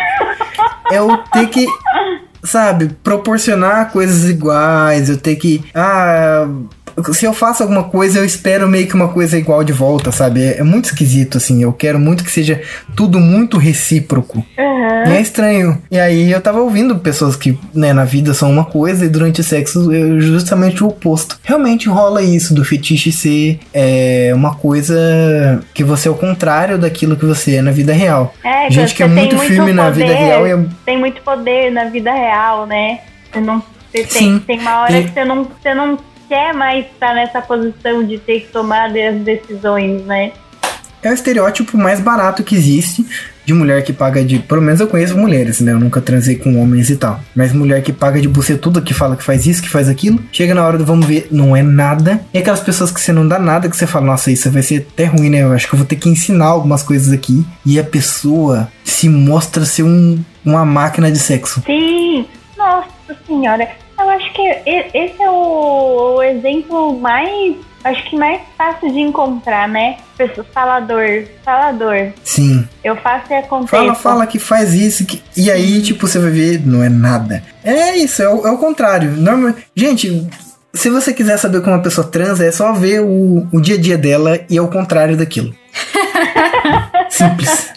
É 0.90 0.98
eu 0.98 1.16
ter 1.32 1.48
que, 1.48 1.66
sabe, 2.47 2.90
proporcionar 3.02 3.90
coisas 3.90 4.28
iguais, 4.28 5.09
eu 5.10 5.16
ter 5.16 5.36
que. 5.36 5.62
Ah. 5.74 6.48
Se 7.12 7.27
eu 7.27 7.35
faço 7.35 7.62
alguma 7.62 7.85
coisa, 7.85 8.20
eu 8.20 8.24
espero 8.24 8.66
meio 8.66 8.86
que 8.86 8.94
uma 8.94 9.09
coisa 9.09 9.36
igual 9.36 9.62
de 9.62 9.70
volta, 9.70 10.10
sabe? 10.10 10.43
É, 10.43 10.60
é 10.60 10.62
muito 10.62 10.86
esquisito, 10.86 11.36
assim. 11.36 11.62
Eu 11.62 11.70
quero 11.70 11.98
muito 11.98 12.24
que 12.24 12.31
seja 12.31 12.62
tudo 12.97 13.20
muito 13.20 13.59
recíproco. 13.59 14.43
E 15.06 15.10
é 15.10 15.20
estranho. 15.20 15.81
E 15.90 15.98
aí 15.98 16.32
eu 16.32 16.40
tava 16.40 16.60
ouvindo 16.60 16.97
pessoas 16.97 17.36
que, 17.36 17.59
né, 17.74 17.93
na 17.93 18.05
vida 18.05 18.32
são 18.32 18.51
uma 18.51 18.64
coisa 18.64 19.05
e 19.05 19.09
durante 19.09 19.40
o 19.40 19.44
sexo 19.44 19.93
é 19.93 20.20
justamente 20.20 20.82
o 20.82 20.89
oposto. 20.89 21.39
Realmente 21.43 21.89
rola 21.89 22.23
isso 22.23 22.55
do 22.55 22.64
fetiche 22.64 23.12
ser 23.12 23.60
é, 23.74 24.32
uma 24.35 24.55
coisa 24.55 24.97
que 25.74 25.85
você 25.85 26.09
é 26.09 26.10
o 26.10 26.14
contrário 26.14 26.78
daquilo 26.78 27.16
que 27.16 27.27
você 27.27 27.56
é 27.56 27.62
na 27.62 27.73
vida 27.73 27.93
real. 27.93 28.35
É, 28.43 28.70
Gente 28.70 28.94
que 28.94 29.02
é 29.02 29.06
muito 29.06 29.39
firme 29.39 29.73
na 29.73 29.90
vida 29.90 30.06
poder, 30.06 30.18
real 30.18 30.47
e 30.47 30.51
é- 30.51 30.64
Tem 30.85 30.98
muito 30.98 31.20
poder 31.23 31.70
na 31.70 31.85
vida 31.85 32.12
real, 32.12 32.36
né? 32.67 33.01
Você 33.33 33.41
não. 33.41 33.63
Você 33.93 34.05
tem, 34.05 34.39
tem 34.41 34.61
uma 34.61 34.81
hora 34.83 35.03
que 35.03 35.11
você 35.11 35.25
não, 35.25 35.45
você 35.45 35.75
não 35.75 35.99
quer 36.29 36.53
mais 36.53 36.87
estar 36.87 37.15
nessa 37.15 37.41
posição 37.41 38.05
de 38.05 38.19
ter 38.19 38.41
que 38.41 38.49
tomar 38.49 38.91
as 38.91 39.17
decisões, 39.23 40.05
né? 40.05 40.33
É 41.03 41.11
o 41.11 41.15
estereótipo 41.15 41.79
mais 41.79 42.01
barato 42.01 42.43
que 42.43 42.55
existe 42.55 43.07
de 43.47 43.55
mulher 43.55 43.82
que 43.85 43.93
paga 43.93 44.24
de. 44.24 44.40
Pelo 44.40 44.60
menos 44.60 44.81
eu 44.81 44.89
conheço 44.89 45.16
mulheres, 45.16 45.60
né? 45.60 45.73
Eu 45.73 45.78
nunca 45.78 46.01
transei 46.01 46.35
com 46.35 46.60
homens 46.60 46.90
e 46.90 46.97
tal. 46.97 47.20
Mas 47.35 47.52
mulher 47.52 47.81
que 47.82 47.93
paga 47.93 48.20
de 48.20 48.28
bucetuda, 48.28 48.82
que 48.82 48.93
fala 48.93 49.16
que 49.16 49.23
faz 49.23 49.47
isso, 49.47 49.62
que 49.62 49.68
faz 49.68 49.89
aquilo. 49.89 50.18
Chega 50.32 50.55
na 50.55 50.66
hora 50.66 50.77
do 50.77 50.85
vamos 50.85 51.06
ver, 51.06 51.28
não 51.31 51.56
é 51.56 51.62
nada. 51.62 52.20
E 52.35 52.39
aquelas 52.39 52.60
pessoas 52.60 52.90
que 52.90 53.01
você 53.01 53.12
não 53.12 53.27
dá 53.27 53.39
nada, 53.39 53.68
que 53.68 53.77
você 53.77 53.86
fala, 53.86 54.06
nossa, 54.06 54.32
isso 54.32 54.51
vai 54.51 54.62
ser 54.62 54.86
até 54.93 55.05
ruim, 55.05 55.31
né? 55.31 55.44
Eu 55.44 55.52
acho 55.52 55.68
que 55.68 55.74
eu 55.74 55.78
vou 55.78 55.86
ter 55.86 55.97
que 55.97 56.09
ensinar 56.09 56.47
algumas 56.47 56.82
coisas 56.82 57.12
aqui. 57.12 57.47
E 57.64 57.78
a 57.78 57.85
pessoa 57.85 58.68
se 58.85 59.09
mostra 59.09 59.64
ser 59.64 59.85
um, 59.85 60.18
uma 60.44 60.64
máquina 60.64 61.10
de 61.10 61.18
sexo. 61.18 61.62
Sim, 61.64 62.27
nossa 62.59 63.16
senhora. 63.27 63.68
Eu 63.98 64.10
acho 64.10 64.32
que 64.32 64.43
esse 64.66 65.23
é 65.23 65.31
o, 65.31 66.16
o 66.16 66.23
exemplo 66.23 66.98
mais. 66.98 67.56
Acho 67.82 68.10
que 68.10 68.16
mais 68.16 68.43
fácil 68.59 68.93
de 68.93 68.98
encontrar, 68.98 69.68
né? 69.68 69.97
Pessoa, 70.18 70.44
falador, 70.52 71.24
falador. 71.44 72.12
Sim. 72.24 72.66
Eu 72.82 72.97
faço 72.97 73.32
e 73.32 73.35
acontece. 73.36 73.70
Fala, 73.70 73.94
fala 73.94 74.27
que 74.27 74.39
faz 74.39 74.74
isso. 74.74 75.06
Que... 75.06 75.23
E 75.36 75.51
aí, 75.51 75.81
tipo, 75.81 76.06
você 76.06 76.18
vai 76.18 76.31
ver, 76.31 76.66
não 76.66 76.82
é 76.82 76.89
nada. 76.89 77.43
É 77.62 77.97
isso, 77.97 78.23
é 78.23 78.28
o, 78.28 78.47
é 78.47 78.51
o 78.51 78.59
contrário. 78.59 79.12
Normal... 79.12 79.55
Gente, 79.74 80.28
se 80.74 80.90
você 80.90 81.12
quiser 81.12 81.39
saber 81.39 81.60
como 81.60 81.77
uma 81.77 81.82
pessoa 81.82 82.06
transa, 82.06 82.44
é 82.44 82.51
só 82.51 82.73
ver 82.73 83.01
o, 83.01 83.47
o 83.52 83.60
dia 83.60 83.77
a 83.77 83.81
dia 83.81 83.97
dela 83.97 84.40
e 84.51 84.56
é 84.56 84.62
o 84.62 84.68
contrário 84.68 85.16
daquilo. 85.16 85.55
Simples. 87.09 87.73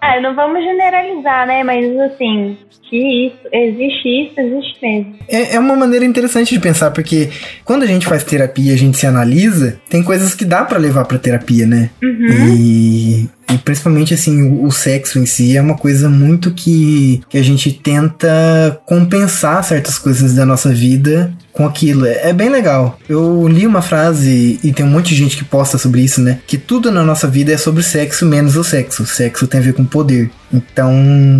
Ah, 0.00 0.20
não 0.20 0.34
vamos 0.34 0.62
generalizar, 0.62 1.46
né? 1.46 1.62
Mas 1.62 1.84
assim, 2.00 2.58
que 2.88 3.26
isso, 3.26 3.36
existe 3.52 4.08
isso, 4.08 4.40
existe 4.40 4.78
mesmo. 4.82 5.14
É, 5.28 5.54
é 5.54 5.58
uma 5.58 5.76
maneira 5.76 6.04
interessante 6.04 6.54
de 6.54 6.60
pensar, 6.60 6.90
porque 6.90 7.30
quando 7.64 7.82
a 7.82 7.86
gente 7.86 8.06
faz 8.06 8.24
terapia, 8.24 8.72
a 8.72 8.76
gente 8.76 8.98
se 8.98 9.06
analisa, 9.06 9.80
tem 9.88 10.02
coisas 10.02 10.34
que 10.34 10.44
dá 10.44 10.64
pra 10.64 10.78
levar 10.78 11.04
pra 11.04 11.18
terapia, 11.18 11.66
né? 11.66 11.90
E, 12.02 13.28
e 13.52 13.58
principalmente 13.58 14.14
assim, 14.14 14.42
o, 14.42 14.64
o 14.64 14.70
sexo 14.70 15.18
em 15.18 15.26
si 15.26 15.56
é 15.56 15.60
uma 15.60 15.76
coisa 15.76 16.08
muito 16.08 16.52
que, 16.52 17.20
que 17.28 17.38
a 17.38 17.42
gente 17.42 17.72
tenta 17.72 18.80
compensar 18.86 19.62
certas 19.64 19.98
coisas 19.98 20.34
da 20.34 20.44
nossa 20.46 20.70
vida 20.72 21.32
com 21.52 21.64
aquilo. 21.64 22.06
É, 22.06 22.28
é 22.28 22.32
bem 22.32 22.50
legal. 22.50 22.98
Eu 23.08 23.48
li 23.48 23.66
uma 23.66 23.80
frase 23.80 24.60
e 24.62 24.72
tem 24.72 24.84
um 24.84 24.90
monte 24.90 25.08
de 25.08 25.16
gente 25.16 25.36
que 25.36 25.44
posta 25.44 25.78
sobre 25.78 26.02
isso, 26.02 26.20
né? 26.20 26.38
Que 26.46 26.58
tudo 26.58 26.92
na 26.92 27.02
nossa 27.02 27.26
vida 27.26 27.52
é 27.52 27.56
sobre 27.56 27.82
sexo 27.82 28.26
menos 28.26 28.56
o 28.56 28.62
sexo. 28.62 29.06
Sexo 29.06 29.46
tem 29.46 29.60
a 29.60 29.62
ver 29.62 29.72
com 29.72 29.84
poder. 29.84 30.30
Então, 30.52 30.92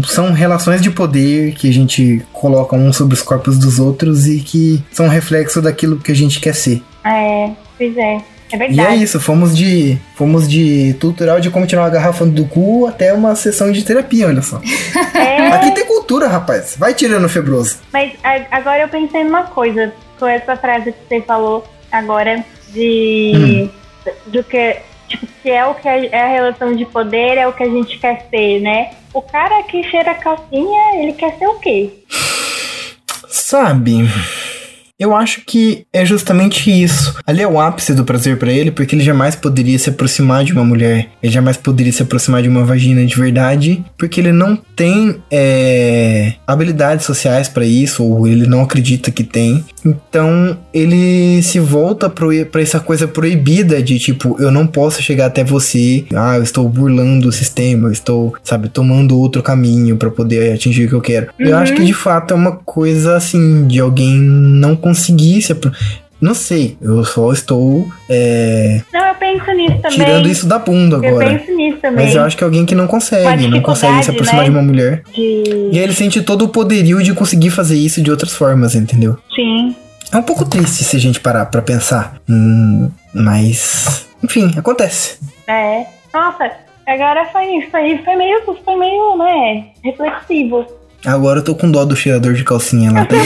são 0.06 0.32
relações 0.32 0.80
de 0.82 0.90
poder 0.90 1.52
que 1.54 1.68
a 1.68 1.72
gente 1.72 2.24
coloca 2.32 2.74
um 2.76 2.92
sobre 2.92 3.14
os 3.14 3.22
corpos 3.22 3.58
dos 3.58 3.78
outros 3.78 4.26
e 4.26 4.40
que 4.40 4.82
são 4.90 5.08
reflexo 5.08 5.62
daquilo 5.62 5.98
que 5.98 6.10
a 6.12 6.14
gente 6.14 6.40
quer 6.40 6.54
ser. 6.54 6.82
É, 7.04 7.50
pois 7.78 7.96
é. 7.96 8.20
É 8.52 8.54
E 8.54 8.58
verdade. 8.58 8.80
é 8.80 8.96
isso, 8.96 9.18
fomos 9.18 9.56
de 9.56 9.98
fomos 10.14 10.48
de 10.48 10.94
tutorial 11.00 11.40
de 11.40 11.50
como 11.50 11.66
tirar 11.66 11.82
uma 11.82 11.90
garrafa 11.90 12.24
do 12.24 12.44
cu 12.44 12.86
até 12.86 13.12
uma 13.12 13.34
sessão 13.34 13.72
de 13.72 13.84
terapia, 13.84 14.28
olha 14.28 14.42
só. 14.42 14.60
É, 15.16 15.48
Aqui 15.48 15.70
tem 15.72 15.84
cultura, 15.86 16.28
rapaz. 16.28 16.76
Vai 16.78 16.92
tirando 16.94 17.28
febroso. 17.28 17.78
mas 17.92 18.12
agora 18.50 18.82
eu 18.82 18.88
pensei 18.88 19.24
numa 19.24 19.44
coisa, 19.44 19.92
com 20.18 20.26
essa 20.26 20.54
frase 20.56 20.92
que 20.92 20.98
você 21.08 21.20
falou 21.22 21.66
agora 21.90 22.44
de 22.72 23.68
do 24.26 24.44
que 24.44 24.76
tipo, 25.08 25.26
se 25.42 25.50
é 25.50 25.64
o 25.66 25.74
que 25.74 25.88
é 25.88 26.06
é 26.06 26.22
a 26.22 26.28
relação 26.28 26.74
de 26.74 26.84
poder, 26.84 27.38
é 27.38 27.46
o 27.46 27.52
que 27.52 27.62
a 27.62 27.70
gente 27.70 27.98
quer 27.98 28.26
ser, 28.30 28.60
né? 28.60 28.90
O 29.12 29.22
cara 29.22 29.62
que 29.64 29.82
cheira 29.84 30.14
calcinha, 30.14 31.02
ele 31.02 31.12
quer 31.12 31.36
ser 31.38 31.46
o 31.46 31.58
quê? 31.58 31.90
Sabe? 33.28 34.08
Eu 34.98 35.14
acho 35.14 35.42
que 35.44 35.86
é 35.92 36.06
justamente 36.06 36.70
isso. 36.70 37.14
Ali 37.26 37.42
é 37.42 37.46
o 37.46 37.60
ápice 37.60 37.92
do 37.92 38.04
prazer 38.04 38.38
pra 38.38 38.50
ele, 38.50 38.70
porque 38.70 38.94
ele 38.94 39.04
jamais 39.04 39.36
poderia 39.36 39.78
se 39.78 39.90
aproximar 39.90 40.42
de 40.42 40.54
uma 40.54 40.64
mulher. 40.64 41.10
Ele 41.22 41.30
jamais 41.30 41.58
poderia 41.58 41.92
se 41.92 42.02
aproximar 42.02 42.42
de 42.42 42.48
uma 42.48 42.64
vagina 42.64 43.04
de 43.04 43.14
verdade, 43.14 43.84
porque 43.98 44.20
ele 44.20 44.32
não 44.32 44.56
tem 44.56 45.20
é, 45.30 46.32
habilidades 46.46 47.04
sociais 47.04 47.46
pra 47.46 47.66
isso, 47.66 48.02
ou 48.02 48.26
ele 48.26 48.46
não 48.46 48.62
acredita 48.62 49.10
que 49.10 49.22
tem. 49.22 49.62
Então 49.86 50.58
ele 50.74 51.40
se 51.42 51.60
volta 51.60 52.10
pra 52.10 52.60
essa 52.60 52.80
coisa 52.80 53.06
proibida 53.06 53.80
de 53.82 53.98
tipo, 53.98 54.36
eu 54.40 54.50
não 54.50 54.66
posso 54.66 55.00
chegar 55.00 55.26
até 55.26 55.44
você. 55.44 56.04
Ah, 56.14 56.36
eu 56.36 56.42
estou 56.42 56.68
burlando 56.68 57.28
o 57.28 57.32
sistema, 57.32 57.88
eu 57.88 57.92
estou, 57.92 58.34
sabe, 58.42 58.68
tomando 58.68 59.18
outro 59.18 59.42
caminho 59.42 59.96
pra 59.96 60.10
poder 60.10 60.54
atingir 60.54 60.86
o 60.86 60.88
que 60.88 60.94
eu 60.94 61.00
quero. 61.00 61.28
Eu 61.38 61.56
acho 61.56 61.74
que 61.74 61.84
de 61.84 61.94
fato 61.94 62.32
é 62.32 62.34
uma 62.34 62.52
coisa 62.52 63.16
assim, 63.16 63.66
de 63.66 63.78
alguém 63.78 64.18
não 64.18 64.74
conseguir 64.74 65.40
se. 65.42 65.54
Não 66.20 66.34
sei, 66.34 66.78
eu 66.80 67.05
só 67.05 67.30
estou 67.32 67.86
é, 68.09 68.80
Não, 68.93 69.06
eu 69.06 69.14
penso 69.16 69.52
nisso 69.52 69.78
também. 69.82 69.98
tirando 69.98 70.28
isso 70.28 70.47
da 70.47 70.59
bunda 70.59 70.97
eu 70.97 71.09
agora. 71.09 71.38
penso 71.38 71.55
nisso 71.55 71.78
também. 71.78 72.06
Mas 72.06 72.14
eu 72.14 72.22
acho 72.22 72.36
que 72.36 72.43
é 72.43 72.47
alguém 72.47 72.64
que 72.64 72.74
não 72.74 72.86
consegue, 72.86 73.48
não 73.48 73.60
consegue 73.60 74.02
se 74.02 74.10
aproximar 74.10 74.40
né? 74.40 74.44
de 74.44 74.51
uma 74.51 74.62
mulher. 74.62 75.02
De... 75.14 75.70
E 75.72 75.78
aí 75.78 75.84
ele 75.84 75.93
sente 75.93 76.22
todo 76.22 76.47
o 76.47 76.48
poderio 76.48 77.02
de 77.02 77.12
conseguir 77.12 77.51
fazer 77.51 77.76
isso 77.76 78.01
de 78.01 78.10
outras 78.10 78.32
formas, 78.34 78.74
entendeu? 78.74 79.18
Sim. 79.34 79.76
É 80.12 80.16
um 80.16 80.22
pouco 80.22 80.44
triste 80.44 80.84
se 80.84 80.97
a 80.97 81.01
gente 81.01 81.20
parar 81.20 81.47
pra 81.47 81.60
pensar. 81.60 82.16
Hum, 82.28 82.90
mas. 83.12 84.06
Enfim, 84.22 84.52
acontece. 84.56 85.18
É. 85.47 85.84
Nossa, 86.14 86.51
agora 86.86 87.26
foi, 87.26 87.68
foi, 87.70 87.98
foi 87.98 88.16
meio, 88.16 88.43
foi 88.64 88.76
meio, 88.76 89.16
né, 89.18 89.66
reflexivo. 89.84 90.66
Agora 91.06 91.38
eu 91.40 91.44
tô 91.44 91.54
com 91.54 91.70
dó 91.70 91.84
do 91.84 91.94
cheirador 91.96 92.34
de 92.34 92.44
calcinha 92.44 92.90
lá. 92.92 93.04
Tá 93.06 93.14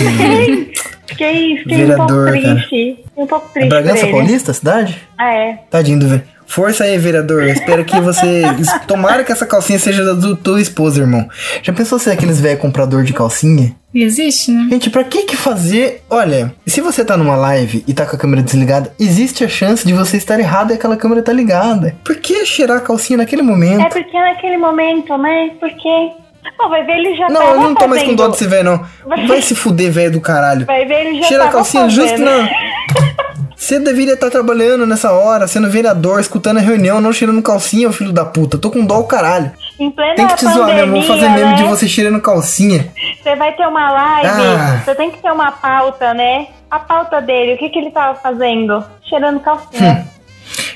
Fiquei, 1.07 1.57
fiquei 1.59 1.77
Vereador, 1.77 2.29
um 2.29 2.33
pouco 2.33 2.43
cara. 2.43 2.55
triste. 2.55 3.05
Um 3.17 3.27
pouco 3.27 3.47
é 3.49 3.53
triste. 3.53 3.69
Bragança 3.69 4.01
por 4.01 4.07
ele. 4.07 4.13
Paulista, 4.13 4.53
cidade? 4.53 4.99
Ah, 5.19 5.35
é. 5.35 5.59
Tadinho 5.69 5.99
do 5.99 6.09
velho. 6.09 6.23
Força 6.47 6.83
aí, 6.85 6.99
vereador. 6.99 7.43
Eu 7.45 7.53
espero 7.53 7.85
que 7.85 8.01
você. 8.01 8.43
Tomara 8.87 9.23
que 9.23 9.31
essa 9.31 9.47
calcinha 9.47 9.79
seja 9.79 10.05
da 10.05 10.13
do- 10.15 10.37
tua 10.37 10.61
esposa, 10.61 11.01
irmão. 11.01 11.29
Já 11.63 11.73
pensou 11.73 11.97
ser 11.99 12.11
aqueles 12.11 12.41
velho 12.41 12.59
comprador 12.59 13.03
de 13.05 13.13
calcinha? 13.13 13.75
Existe, 13.95 14.51
né? 14.51 14.67
Gente, 14.71 14.89
pra 14.91 15.05
que 15.05 15.23
que 15.25 15.37
fazer? 15.37 16.03
Olha, 16.11 16.53
se 16.67 16.81
você 16.81 17.05
tá 17.05 17.17
numa 17.17 17.37
live 17.37 17.85
e 17.87 17.93
tá 17.95 18.05
com 18.07 18.17
a 18.17 18.19
câmera 18.19 18.43
desligada, 18.43 18.93
existe 18.99 19.45
a 19.45 19.49
chance 19.49 19.87
de 19.87 19.93
você 19.93 20.17
estar 20.17 20.39
errado 20.41 20.71
e 20.73 20.75
aquela 20.75 20.97
câmera 20.97 21.23
tá 21.23 21.33
ligada. 21.33 21.95
Por 22.05 22.17
que 22.17 22.45
cheirar 22.47 22.79
a 22.79 22.81
calcinha 22.81 23.17
naquele 23.19 23.43
momento? 23.43 23.83
É 23.83 23.89
porque 23.89 24.19
naquele 24.19 24.57
momento, 24.57 25.17
né? 25.19 25.51
Porque. 25.61 26.11
Pô, 26.57 26.69
vai 26.69 26.85
ver 26.85 26.93
ele 26.99 27.17
já 27.17 27.29
Não, 27.29 27.43
eu 27.55 27.61
não 27.61 27.75
tô 27.75 27.87
mais 27.87 28.03
com 28.03 28.09
fazendo. 28.11 28.17
dó 28.19 28.29
de 28.29 28.37
você, 28.39 28.47
velho, 28.47 28.65
não. 28.65 29.27
Vai 29.27 29.43
se 29.43 29.55
fuder, 29.55 29.91
velho 29.91 30.13
do 30.13 30.21
caralho. 30.21 30.67
Vai 30.67 30.85
ver 30.87 31.07
ele 31.07 31.21
já 31.23 31.29
Cheira 31.29 31.45
a 31.45 31.49
calcinha 31.49 31.85
fazendo. 31.85 32.03
justo 32.09 32.19
na. 32.23 32.49
Você 33.57 33.79
deveria 33.79 34.15
estar 34.15 34.31
trabalhando 34.31 34.87
nessa 34.87 35.13
hora, 35.13 35.47
sendo 35.47 35.69
vereador, 35.71 36.19
escutando 36.19 36.57
a 36.57 36.61
reunião, 36.61 36.99
não 37.01 37.13
cheirando 37.13 37.43
calcinha, 37.43 37.93
filho 37.93 38.11
da 38.11 38.25
puta. 38.25 38.57
Tô 38.57 38.71
com 38.71 38.85
dó 38.85 38.99
o 39.01 39.05
caralho. 39.05 39.53
Em 39.79 39.91
plena 39.91 40.15
Tem 40.15 40.27
que 40.27 40.37
te 40.37 40.47
zoar 40.47 40.75
mesmo, 40.75 40.93
vou 40.93 41.03
fazer 41.03 41.27
pandemia, 41.27 41.45
meme 41.45 41.57
de 41.59 41.63
né? 41.65 41.69
você 41.69 41.87
cheirando 41.87 42.21
calcinha. 42.23 42.89
Você 43.23 43.37
vai 43.37 43.53
ter 43.55 43.67
uma 43.67 43.93
live, 43.93 44.29
Ah. 44.29 44.81
você 44.83 44.95
tem 44.95 45.11
que 45.11 45.19
ter 45.19 45.31
uma 45.31 45.53
pauta, 45.53 46.15
né? 46.15 46.47
A 46.71 46.79
pauta 46.79 47.21
dele, 47.21 47.55
o 47.55 47.59
que, 47.59 47.69
que 47.69 47.79
ele 47.79 47.91
tava 47.91 48.19
fazendo? 48.19 48.83
Cheirando 49.09 49.41
calcinha. 49.41 50.07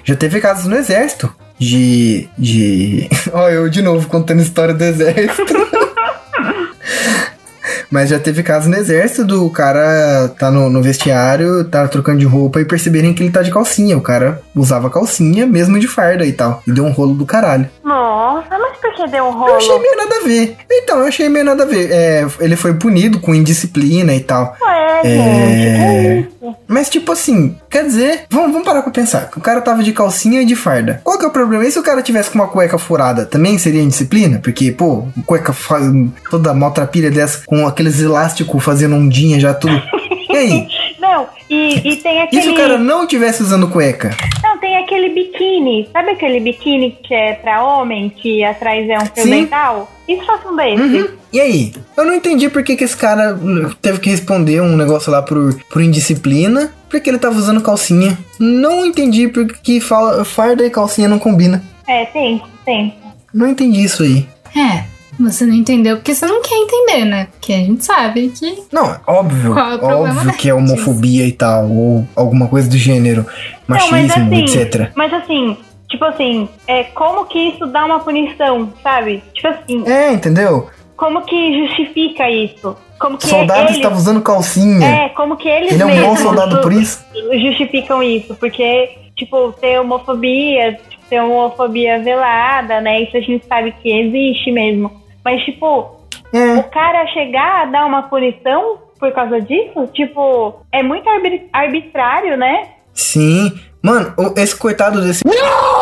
Já 0.04 0.14
teve 0.14 0.38
casos 0.40 0.66
no 0.66 0.76
exército 0.76 1.34
de. 1.58 2.28
de. 2.38 3.08
Ó, 3.32 3.48
eu 3.48 3.68
de 3.68 3.82
novo 3.82 4.08
contando 4.08 4.42
história 4.42 4.74
do 4.74 4.82
exército. 4.84 5.54
Mas 7.90 8.08
já 8.10 8.18
teve 8.18 8.42
caso 8.42 8.68
no 8.68 8.76
exército 8.76 9.24
do 9.24 9.48
cara 9.50 10.28
tá 10.36 10.50
no, 10.50 10.68
no 10.68 10.82
vestiário, 10.82 11.62
tá 11.64 11.86
trocando 11.86 12.18
de 12.18 12.24
roupa 12.26 12.60
e 12.60 12.64
perceberem 12.64 13.14
que 13.14 13.22
ele 13.22 13.30
tá 13.30 13.40
de 13.40 13.52
calcinha. 13.52 13.96
O 13.96 14.00
cara 14.00 14.42
usava 14.54 14.90
calcinha 14.90 15.46
mesmo 15.46 15.78
de 15.78 15.86
farda 15.86 16.26
e 16.26 16.32
tal. 16.32 16.60
E 16.66 16.72
deu 16.72 16.84
um 16.84 16.90
rolo 16.90 17.14
do 17.14 17.24
caralho. 17.24 17.70
Nossa, 17.84 18.48
mas 18.58 18.76
por 18.78 18.92
que 18.94 19.06
deu 19.06 19.24
um 19.24 19.46
Eu 19.46 19.54
achei 19.56 19.68
rolo? 19.68 19.80
meio 19.82 19.96
nada 19.96 20.16
a 20.16 20.24
ver. 20.26 20.56
Então, 20.72 20.98
eu 20.98 21.06
achei 21.06 21.28
meio 21.28 21.44
nada 21.44 21.62
a 21.62 21.66
ver. 21.66 21.88
É, 21.92 22.26
ele 22.40 22.56
foi 22.56 22.74
punido 22.74 23.20
com 23.20 23.32
indisciplina 23.32 24.12
e 24.12 24.20
tal. 24.20 24.56
Ué, 24.60 25.00
É. 25.04 25.04
gente, 25.04 26.26
isso? 26.26 26.33
Mas, 26.66 26.88
tipo 26.88 27.12
assim, 27.12 27.56
quer 27.70 27.84
dizer, 27.84 28.24
vamos, 28.30 28.52
vamos 28.52 28.66
parar 28.66 28.82
pra 28.82 28.90
pensar. 28.92 29.30
O 29.36 29.40
cara 29.40 29.60
tava 29.60 29.82
de 29.82 29.92
calcinha 29.92 30.42
e 30.42 30.44
de 30.44 30.56
farda. 30.56 31.00
Qual 31.04 31.18
que 31.18 31.24
é 31.24 31.28
o 31.28 31.32
problema? 31.32 31.64
E 31.66 31.70
se 31.70 31.78
o 31.78 31.82
cara 31.82 32.02
tivesse 32.02 32.30
com 32.30 32.38
uma 32.38 32.48
cueca 32.48 32.78
furada, 32.78 33.24
também 33.26 33.56
seria 33.58 33.82
indisciplina? 33.82 34.38
Porque, 34.42 34.72
pô, 34.72 35.06
cueca 35.26 35.52
fa- 35.52 35.80
toda 36.30 36.52
maltrapilha 36.54 37.10
dessa, 37.10 37.42
com 37.46 37.66
aqueles 37.66 38.00
elásticos 38.00 38.62
fazendo 38.64 38.96
ondinha 38.96 39.38
já 39.40 39.52
tudo. 39.54 39.80
E 40.30 40.36
aí? 40.36 40.68
Não, 41.04 41.26
e, 41.50 41.92
e 41.92 41.96
tem 41.96 42.16
E 42.16 42.20
aquele. 42.22 42.42
se 42.42 42.48
o 42.48 42.54
cara 42.56 42.78
não 42.78 43.06
tivesse 43.06 43.42
usando 43.42 43.68
cueca? 43.68 44.16
Não, 44.42 44.53
aquele 44.94 45.08
biquíni. 45.14 45.88
Sabe 45.92 46.10
aquele 46.10 46.40
biquíni 46.40 46.96
que 47.02 47.12
é 47.14 47.34
pra 47.34 47.62
homem, 47.64 48.08
que 48.08 48.44
atrás 48.44 48.88
é 48.88 48.96
um 48.98 49.06
fio 49.06 49.24
Sim. 49.24 49.30
dental? 49.30 49.90
E 50.06 50.16
se 50.18 50.24
fosse 50.26 50.46
um 50.46 50.56
desse? 50.56 50.82
Uhum. 50.82 51.08
E 51.32 51.40
aí? 51.40 51.72
Eu 51.96 52.04
não 52.04 52.14
entendi 52.14 52.48
por 52.48 52.62
que, 52.62 52.76
que 52.76 52.84
esse 52.84 52.96
cara 52.96 53.38
teve 53.82 53.98
que 53.98 54.10
responder 54.10 54.60
um 54.60 54.76
negócio 54.76 55.10
lá 55.10 55.22
por, 55.22 55.58
por 55.70 55.82
indisciplina. 55.82 56.72
Porque 56.88 57.10
ele 57.10 57.18
tava 57.18 57.36
usando 57.36 57.60
calcinha. 57.60 58.16
Não 58.38 58.86
entendi 58.86 59.26
por 59.28 59.46
que 59.46 59.80
fala- 59.80 60.24
farda 60.24 60.64
e 60.64 60.70
calcinha 60.70 61.08
não 61.08 61.18
combina. 61.18 61.62
É, 61.88 62.04
tem, 62.06 62.40
tem. 62.64 62.94
Não 63.32 63.48
entendi 63.48 63.82
isso 63.82 64.02
aí. 64.04 64.26
É, 64.56 64.84
você 65.18 65.46
não 65.46 65.54
entendeu 65.54 65.96
porque 65.96 66.14
você 66.14 66.26
não 66.26 66.42
quer 66.42 66.56
entender, 66.56 67.04
né? 67.04 67.28
Porque 67.32 67.52
a 67.52 67.58
gente 67.58 67.84
sabe 67.84 68.28
que. 68.28 68.62
Não, 68.72 68.86
é 68.90 69.00
óbvio, 69.06 69.58
é 69.58 69.94
óbvio 69.94 70.32
que 70.36 70.48
é 70.48 70.54
homofobia 70.54 71.26
e 71.26 71.32
tal, 71.32 71.70
ou 71.70 72.08
alguma 72.14 72.48
coisa 72.48 72.68
do 72.68 72.76
gênero, 72.76 73.26
Não, 73.68 73.76
machismo, 73.76 73.96
mas 73.96 74.10
assim, 74.10 74.42
etc. 74.42 74.90
Mas 74.94 75.12
assim, 75.12 75.56
tipo 75.88 76.04
assim, 76.04 76.48
é, 76.66 76.84
como 76.84 77.26
que 77.26 77.38
isso 77.38 77.66
dá 77.66 77.84
uma 77.84 78.00
punição, 78.00 78.72
sabe? 78.82 79.22
Tipo 79.34 79.48
assim, 79.48 79.84
É, 79.86 80.12
entendeu? 80.12 80.68
como 80.96 81.22
que 81.22 81.66
justifica 81.66 82.30
isso? 82.30 82.76
Como 82.98 83.18
que 83.18 83.26
Soldado 83.26 83.64
eles, 83.64 83.76
estava 83.76 83.96
usando 83.96 84.22
calcinha. 84.22 84.86
É, 84.86 85.08
como 85.10 85.36
que 85.36 85.48
eles 85.48 85.72
Ele 85.72 85.82
é 85.82 85.86
um 85.86 86.02
bom 86.02 86.16
soldado 86.16 86.60
por 86.62 86.72
isso? 86.72 87.04
justificam 87.42 88.02
isso? 88.02 88.34
Porque, 88.36 88.90
tipo, 89.16 89.52
ter 89.60 89.80
homofobia, 89.80 90.78
tipo, 90.88 91.02
ter 91.10 91.20
homofobia 91.20 91.98
velada, 91.98 92.80
né? 92.80 93.02
Isso 93.02 93.16
a 93.16 93.20
gente 93.20 93.44
sabe 93.46 93.74
que 93.82 93.90
existe 93.90 94.50
mesmo. 94.52 95.03
Mas, 95.24 95.42
tipo, 95.44 95.66
o 95.66 96.36
É, 96.36 96.62
cara 96.64 97.06
chegar 97.08 97.62
a 97.62 97.66
dar 97.66 97.86
uma 97.86 98.02
punição 98.04 98.78
por 98.98 99.12
causa 99.12 99.40
disso, 99.40 99.86
tipo, 99.92 100.60
é 100.72 100.82
muito 100.82 101.08
arbit- 101.08 101.48
arbitrário, 101.52 102.36
né? 102.36 102.68
sim. 102.92 103.52
Mano, 103.82 104.14
o- 104.16 104.32
esse 104.40 104.56
coitado 104.56 105.02
desse. 105.02 105.22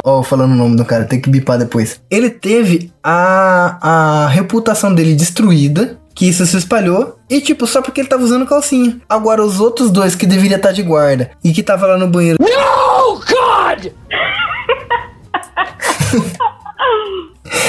Ó, 0.04 0.24
falando 0.24 0.50
o 0.52 0.56
nome 0.56 0.76
do 0.76 0.84
cara, 0.84 1.04
tem 1.04 1.20
que 1.20 1.30
bipar 1.30 1.56
depois. 1.56 2.02
Ele 2.10 2.28
teve 2.30 2.90
a, 3.00 3.78
a 3.80 4.26
reputação 4.28 4.92
dele 4.92 5.14
destruída. 5.14 5.98
Que 6.14 6.28
isso 6.28 6.44
se 6.44 6.56
espalhou. 6.58 7.16
E, 7.30 7.40
tipo, 7.40 7.64
só 7.66 7.80
porque 7.80 8.00
ele 8.02 8.08
tava 8.08 8.22
usando 8.24 8.44
calcinha. 8.44 8.98
Agora, 9.08 9.40
os 9.42 9.60
outros 9.60 9.88
dois 9.90 10.14
que 10.16 10.26
deveria 10.26 10.56
estar 10.56 10.72
de 10.72 10.82
guarda 10.82 11.30
e 11.44 11.52
que 11.52 11.62
tava 11.62 11.86
lá 11.86 11.96
no 11.96 12.06
banheiro. 12.08 12.36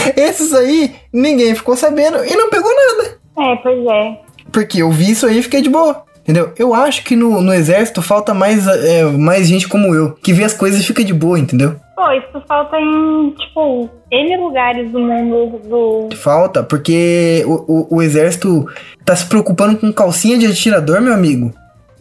Esses 0.16 0.54
aí, 0.54 0.96
ninguém 1.12 1.56
ficou 1.56 1.76
sabendo 1.76 2.24
e 2.26 2.36
não 2.36 2.50
pegou 2.50 2.72
nada. 2.74 3.18
É, 3.40 3.56
pois 3.58 3.86
é. 3.86 4.20
Porque 4.52 4.82
eu 4.82 4.92
vi 4.92 5.12
isso 5.12 5.26
aí 5.26 5.40
e 5.40 5.44
fiquei 5.44 5.62
de 5.62 5.70
boa. 5.70 6.04
Entendeu? 6.24 6.54
Eu 6.58 6.74
acho 6.74 7.04
que 7.04 7.18
no, 7.18 7.42
no 7.42 7.54
exército 7.54 8.02
falta 8.02 8.34
mais, 8.34 8.66
é, 8.66 9.04
mais 9.04 9.46
gente 9.46 9.68
como 9.68 9.94
eu, 9.94 10.14
que 10.24 10.32
vê 10.32 10.46
as 10.46 10.54
coisas 10.54 10.80
e 10.80 10.86
fica 10.86 11.04
de 11.04 11.14
boa, 11.14 11.38
entendeu? 11.38 11.76
Pô, 11.98 12.10
isso 12.12 12.42
falta 12.48 12.80
em, 12.80 13.32
tipo, 13.32 13.90
N 14.10 14.38
lugares 14.38 14.90
do 14.90 15.00
mundo 15.00 15.60
do. 15.68 16.16
Falta, 16.16 16.64
porque 16.64 17.44
o, 17.46 17.54
o, 17.68 17.98
o 17.98 18.02
exército 18.02 18.66
tá 19.04 19.14
se 19.14 19.26
preocupando 19.26 19.78
com 19.78 19.92
calcinha 19.92 20.38
de 20.38 20.46
atirador, 20.46 21.02
meu 21.02 21.14
amigo. 21.14 21.52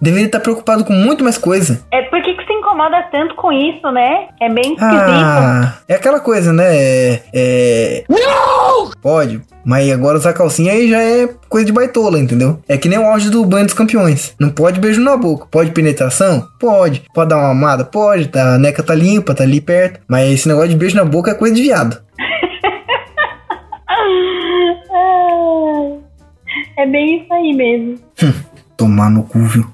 Deveria 0.00 0.26
estar 0.26 0.40
preocupado 0.40 0.84
com 0.84 0.92
muito 0.92 1.24
mais 1.24 1.36
coisa. 1.36 1.80
É, 1.90 2.02
por 2.02 2.22
que, 2.22 2.34
que 2.34 2.51
se 2.72 2.72
incomoda 2.72 3.02
tanto 3.10 3.34
com 3.34 3.52
isso, 3.52 3.90
né? 3.90 4.28
É 4.40 4.48
bem 4.48 4.74
esquisito. 4.74 4.80
Ah, 4.80 5.74
é 5.86 5.94
aquela 5.94 6.20
coisa, 6.20 6.52
né? 6.52 6.64
É. 6.74 7.22
é- 7.34 8.04
Pode. 9.00 9.42
Mas 9.64 9.90
agora 9.92 10.18
usar 10.18 10.32
calcinha 10.32 10.72
aí 10.72 10.88
já 10.88 11.00
é 11.00 11.28
coisa 11.48 11.66
de 11.66 11.72
baitola, 11.72 12.18
entendeu? 12.18 12.60
É 12.68 12.76
que 12.76 12.88
nem 12.88 12.98
o 12.98 13.06
auge 13.06 13.30
do 13.30 13.44
banho 13.44 13.64
dos 13.66 13.74
campeões. 13.74 14.34
Não 14.38 14.50
pode 14.50 14.80
beijo 14.80 15.00
na 15.00 15.16
boca. 15.16 15.46
Pode 15.50 15.70
penetração? 15.70 16.46
Pode. 16.58 17.04
Pode 17.14 17.30
dar 17.30 17.38
uma 17.38 17.50
amada? 17.50 17.84
Pode. 17.84 18.28
Tá, 18.28 18.54
a 18.54 18.58
neca 18.58 18.82
tá 18.82 18.94
limpa, 18.94 19.34
tá 19.34 19.44
ali 19.44 19.60
perto. 19.60 20.00
Mas 20.08 20.30
esse 20.32 20.48
negócio 20.48 20.70
de 20.70 20.76
beijo 20.76 20.96
na 20.96 21.04
boca 21.04 21.30
é 21.30 21.34
coisa 21.34 21.54
de 21.54 21.62
viado. 21.62 22.00
É 26.76 26.86
bem 26.86 27.22
isso 27.22 27.32
aí 27.32 27.52
mesmo. 27.54 27.98
Tomar 28.76 29.10
no 29.10 29.22
cu, 29.24 29.38
viu? 29.40 29.66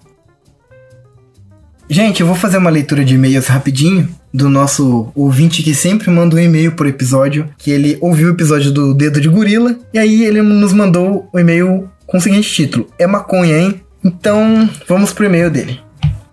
Gente, 1.90 2.20
eu 2.20 2.26
vou 2.26 2.36
fazer 2.36 2.58
uma 2.58 2.68
leitura 2.68 3.02
de 3.02 3.14
e-mails 3.14 3.46
rapidinho 3.46 4.06
do 4.32 4.50
nosso 4.50 5.10
ouvinte 5.14 5.62
que 5.62 5.74
sempre 5.74 6.10
manda 6.10 6.36
um 6.36 6.38
e-mail 6.38 6.72
por 6.72 6.86
episódio, 6.86 7.48
que 7.56 7.70
ele 7.70 7.96
ouviu 8.02 8.28
o 8.28 8.32
episódio 8.32 8.70
do 8.70 8.92
Dedo 8.92 9.18
de 9.18 9.28
Gorila, 9.28 9.74
e 9.94 9.98
aí 9.98 10.22
ele 10.22 10.42
nos 10.42 10.74
mandou 10.74 11.30
o 11.32 11.38
e-mail 11.38 11.88
com 12.06 12.18
o 12.18 12.20
seguinte 12.20 12.52
título: 12.52 12.86
É 12.98 13.06
maconha, 13.06 13.58
hein? 13.58 13.80
Então, 14.04 14.68
vamos 14.86 15.14
pro 15.14 15.24
e-mail 15.24 15.50
dele. 15.50 15.80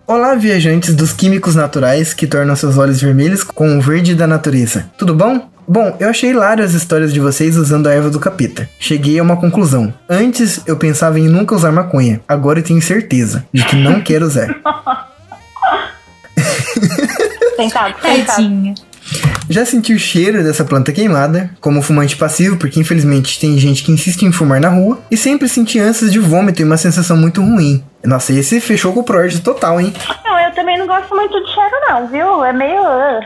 Olá, 0.06 0.34
viajantes 0.34 0.94
dos 0.94 1.14
químicos 1.14 1.54
naturais 1.54 2.12
que 2.12 2.26
tornam 2.26 2.54
seus 2.54 2.76
olhos 2.76 3.00
vermelhos 3.00 3.42
com 3.42 3.78
o 3.78 3.80
verde 3.80 4.14
da 4.14 4.26
natureza. 4.26 4.90
Tudo 4.98 5.14
bom? 5.14 5.48
Bom, 5.66 5.96
eu 5.98 6.08
achei 6.08 6.30
hilário 6.30 6.62
as 6.62 6.74
histórias 6.74 7.12
de 7.12 7.18
vocês 7.18 7.56
usando 7.56 7.88
a 7.88 7.92
erva 7.92 8.10
do 8.10 8.20
capeta. 8.20 8.68
Cheguei 8.78 9.18
a 9.18 9.22
uma 9.22 9.36
conclusão. 9.36 9.92
Antes 10.08 10.60
eu 10.66 10.76
pensava 10.76 11.18
em 11.18 11.28
nunca 11.28 11.56
usar 11.56 11.72
maconha. 11.72 12.20
Agora 12.28 12.60
eu 12.60 12.62
tenho 12.62 12.80
certeza 12.80 13.44
de 13.52 13.64
que 13.64 13.74
não 13.74 14.00
quero 14.00 14.26
usar. 14.26 14.54
Sentado. 17.56 17.94
Tadinha. 18.00 18.74
Já 19.48 19.64
senti 19.64 19.94
o 19.94 19.98
cheiro 19.98 20.42
dessa 20.42 20.64
planta 20.64 20.90
queimada, 20.90 21.50
como 21.60 21.80
fumante 21.80 22.16
passivo, 22.16 22.56
porque 22.56 22.80
infelizmente 22.80 23.38
tem 23.38 23.56
gente 23.56 23.84
que 23.84 23.92
insiste 23.92 24.22
em 24.22 24.32
fumar 24.32 24.60
na 24.60 24.68
rua, 24.68 24.98
e 25.08 25.16
sempre 25.16 25.48
senti 25.48 25.78
ânsias 25.78 26.10
de 26.10 26.18
vômito 26.18 26.60
e 26.60 26.64
uma 26.64 26.76
sensação 26.76 27.16
muito 27.16 27.40
ruim. 27.40 27.82
Nossa, 28.04 28.32
esse 28.32 28.60
fechou 28.60 28.92
com 28.92 29.00
o 29.00 29.04
Project 29.04 29.42
total, 29.42 29.80
hein? 29.80 29.92
Não, 30.24 30.38
eu 30.40 30.52
também 30.52 30.76
não 30.76 30.86
gosto 30.86 31.14
muito 31.14 31.32
de 31.32 31.54
cheiro, 31.54 31.76
não, 31.88 32.08
viu? 32.08 32.44
É 32.44 32.52
meio. 32.52 32.82
ah. 32.82 33.20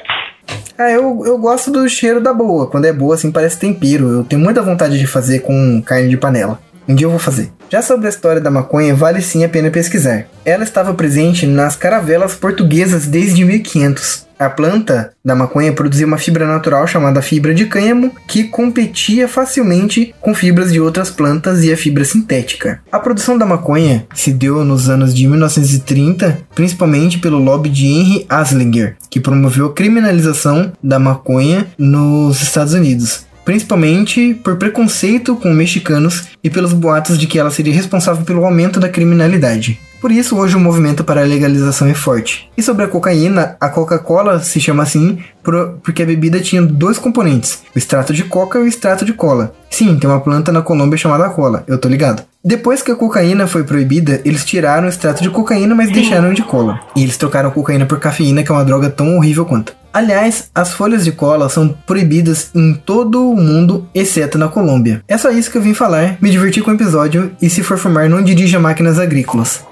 Ah, 0.78 0.90
eu, 0.90 1.22
eu 1.26 1.36
gosto 1.36 1.70
do 1.70 1.86
cheiro 1.90 2.22
da 2.22 2.32
boa. 2.32 2.66
Quando 2.66 2.86
é 2.86 2.92
boa, 2.92 3.14
assim, 3.14 3.30
parece 3.30 3.58
tempero. 3.58 4.08
Eu 4.08 4.24
tenho 4.24 4.40
muita 4.40 4.62
vontade 4.62 4.98
de 4.98 5.06
fazer 5.06 5.40
com 5.40 5.82
carne 5.82 6.08
de 6.08 6.16
panela. 6.16 6.58
Um 6.88 6.94
dia 6.94 7.06
eu 7.06 7.10
vou 7.10 7.18
fazer. 7.18 7.52
Já 7.70 7.80
sobre 7.80 8.06
a 8.06 8.10
história 8.10 8.40
da 8.40 8.50
maconha, 8.50 8.96
vale 8.96 9.22
sim 9.22 9.44
a 9.44 9.48
pena 9.48 9.70
pesquisar. 9.70 10.26
Ela 10.44 10.64
estava 10.64 10.92
presente 10.92 11.46
nas 11.46 11.76
caravelas 11.76 12.34
portuguesas 12.34 13.06
desde 13.06 13.44
1500. 13.44 14.26
A 14.36 14.50
planta 14.50 15.12
da 15.24 15.36
maconha 15.36 15.72
produzia 15.72 16.06
uma 16.06 16.18
fibra 16.18 16.46
natural 16.46 16.84
chamada 16.86 17.22
fibra 17.22 17.54
de 17.54 17.66
cânhamo, 17.66 18.10
que 18.26 18.44
competia 18.44 19.28
facilmente 19.28 20.12
com 20.20 20.34
fibras 20.34 20.72
de 20.72 20.80
outras 20.80 21.10
plantas 21.10 21.62
e 21.62 21.72
a 21.72 21.76
fibra 21.76 22.04
sintética. 22.04 22.80
A 22.90 22.98
produção 22.98 23.38
da 23.38 23.46
maconha 23.46 24.06
se 24.14 24.32
deu 24.32 24.64
nos 24.64 24.88
anos 24.88 25.14
de 25.14 25.28
1930, 25.28 26.38
principalmente 26.54 27.18
pelo 27.18 27.38
lobby 27.38 27.68
de 27.68 27.86
Henry 27.86 28.26
Anslinger, 28.28 28.96
que 29.08 29.20
promoveu 29.20 29.66
a 29.66 29.74
criminalização 29.74 30.72
da 30.82 30.98
maconha 30.98 31.68
nos 31.78 32.42
Estados 32.42 32.74
Unidos 32.74 33.29
principalmente 33.50 34.32
por 34.44 34.58
preconceito 34.58 35.34
com 35.34 35.52
mexicanos 35.52 36.28
e 36.40 36.48
pelos 36.48 36.72
boatos 36.72 37.18
de 37.18 37.26
que 37.26 37.36
ela 37.36 37.50
seria 37.50 37.74
responsável 37.74 38.24
pelo 38.24 38.44
aumento 38.44 38.78
da 38.78 38.88
criminalidade. 38.88 39.76
Por 40.00 40.10
isso, 40.10 40.36
hoje 40.36 40.56
o 40.56 40.60
movimento 40.60 41.04
para 41.04 41.20
a 41.20 41.24
legalização 41.26 41.86
é 41.86 41.94
forte. 41.94 42.48
E 42.56 42.62
sobre 42.62 42.84
a 42.84 42.88
cocaína, 42.88 43.56
a 43.60 43.68
Coca-Cola 43.68 44.40
se 44.40 44.58
chama 44.60 44.82
assim 44.82 45.18
por- 45.42 45.78
porque 45.82 46.02
a 46.02 46.06
bebida 46.06 46.40
tinha 46.40 46.62
dois 46.62 46.98
componentes: 46.98 47.62
o 47.74 47.78
extrato 47.78 48.12
de 48.14 48.24
coca 48.24 48.58
e 48.58 48.62
o 48.62 48.66
extrato 48.66 49.04
de 49.04 49.12
cola. 49.12 49.52
Sim, 49.70 49.98
tem 49.98 50.08
uma 50.08 50.20
planta 50.20 50.50
na 50.50 50.62
Colômbia 50.62 50.98
chamada 50.98 51.28
cola, 51.30 51.64
eu 51.66 51.78
tô 51.78 51.88
ligado. 51.88 52.22
Depois 52.42 52.80
que 52.82 52.90
a 52.90 52.96
cocaína 52.96 53.46
foi 53.46 53.62
proibida, 53.64 54.20
eles 54.24 54.44
tiraram 54.44 54.86
o 54.86 54.88
extrato 54.88 55.22
de 55.22 55.28
cocaína, 55.28 55.74
mas 55.74 55.92
deixaram 55.92 56.32
de 56.32 56.42
cola. 56.42 56.80
E 56.96 57.02
eles 57.02 57.18
trocaram 57.18 57.50
cocaína 57.50 57.84
por 57.84 58.00
cafeína, 58.00 58.42
que 58.42 58.50
é 58.50 58.54
uma 58.54 58.64
droga 58.64 58.88
tão 58.88 59.16
horrível 59.18 59.44
quanto. 59.44 59.74
Aliás, 59.92 60.48
as 60.54 60.72
folhas 60.72 61.04
de 61.04 61.12
cola 61.12 61.48
são 61.48 61.68
proibidas 61.86 62.50
em 62.54 62.72
todo 62.74 63.28
o 63.30 63.36
mundo, 63.36 63.86
exceto 63.94 64.38
na 64.38 64.48
Colômbia. 64.48 65.02
É 65.06 65.18
só 65.18 65.30
isso 65.30 65.50
que 65.50 65.58
eu 65.58 65.62
vim 65.62 65.74
falar, 65.74 66.16
me 66.20 66.30
diverti 66.30 66.60
com 66.62 66.70
o 66.70 66.74
episódio 66.74 67.32
e 67.42 67.50
se 67.50 67.62
for 67.62 67.76
fumar, 67.76 68.08
não 68.08 68.22
dirija 68.22 68.58
máquinas 68.60 68.98
agrícolas. 68.98 69.64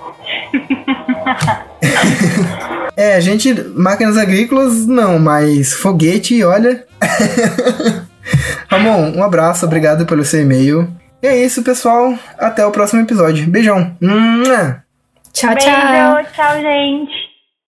É, 2.96 3.14
a 3.14 3.20
gente, 3.20 3.52
máquinas 3.74 4.16
agrícolas 4.16 4.86
não, 4.86 5.18
mas 5.18 5.72
foguete, 5.72 6.42
olha. 6.44 6.84
Ramon, 8.68 9.12
um 9.16 9.22
abraço, 9.22 9.64
obrigado 9.64 10.04
pelo 10.06 10.24
seu 10.24 10.42
e-mail. 10.42 10.88
E 11.22 11.26
é 11.26 11.44
isso, 11.44 11.62
pessoal. 11.62 12.14
Até 12.38 12.64
o 12.64 12.70
próximo 12.70 13.02
episódio. 13.02 13.48
Beijão. 13.48 13.96
Tchau, 15.32 15.54
tchau. 15.56 16.14
Beijo, 16.14 16.30
tchau, 16.32 16.60
gente. 16.60 17.27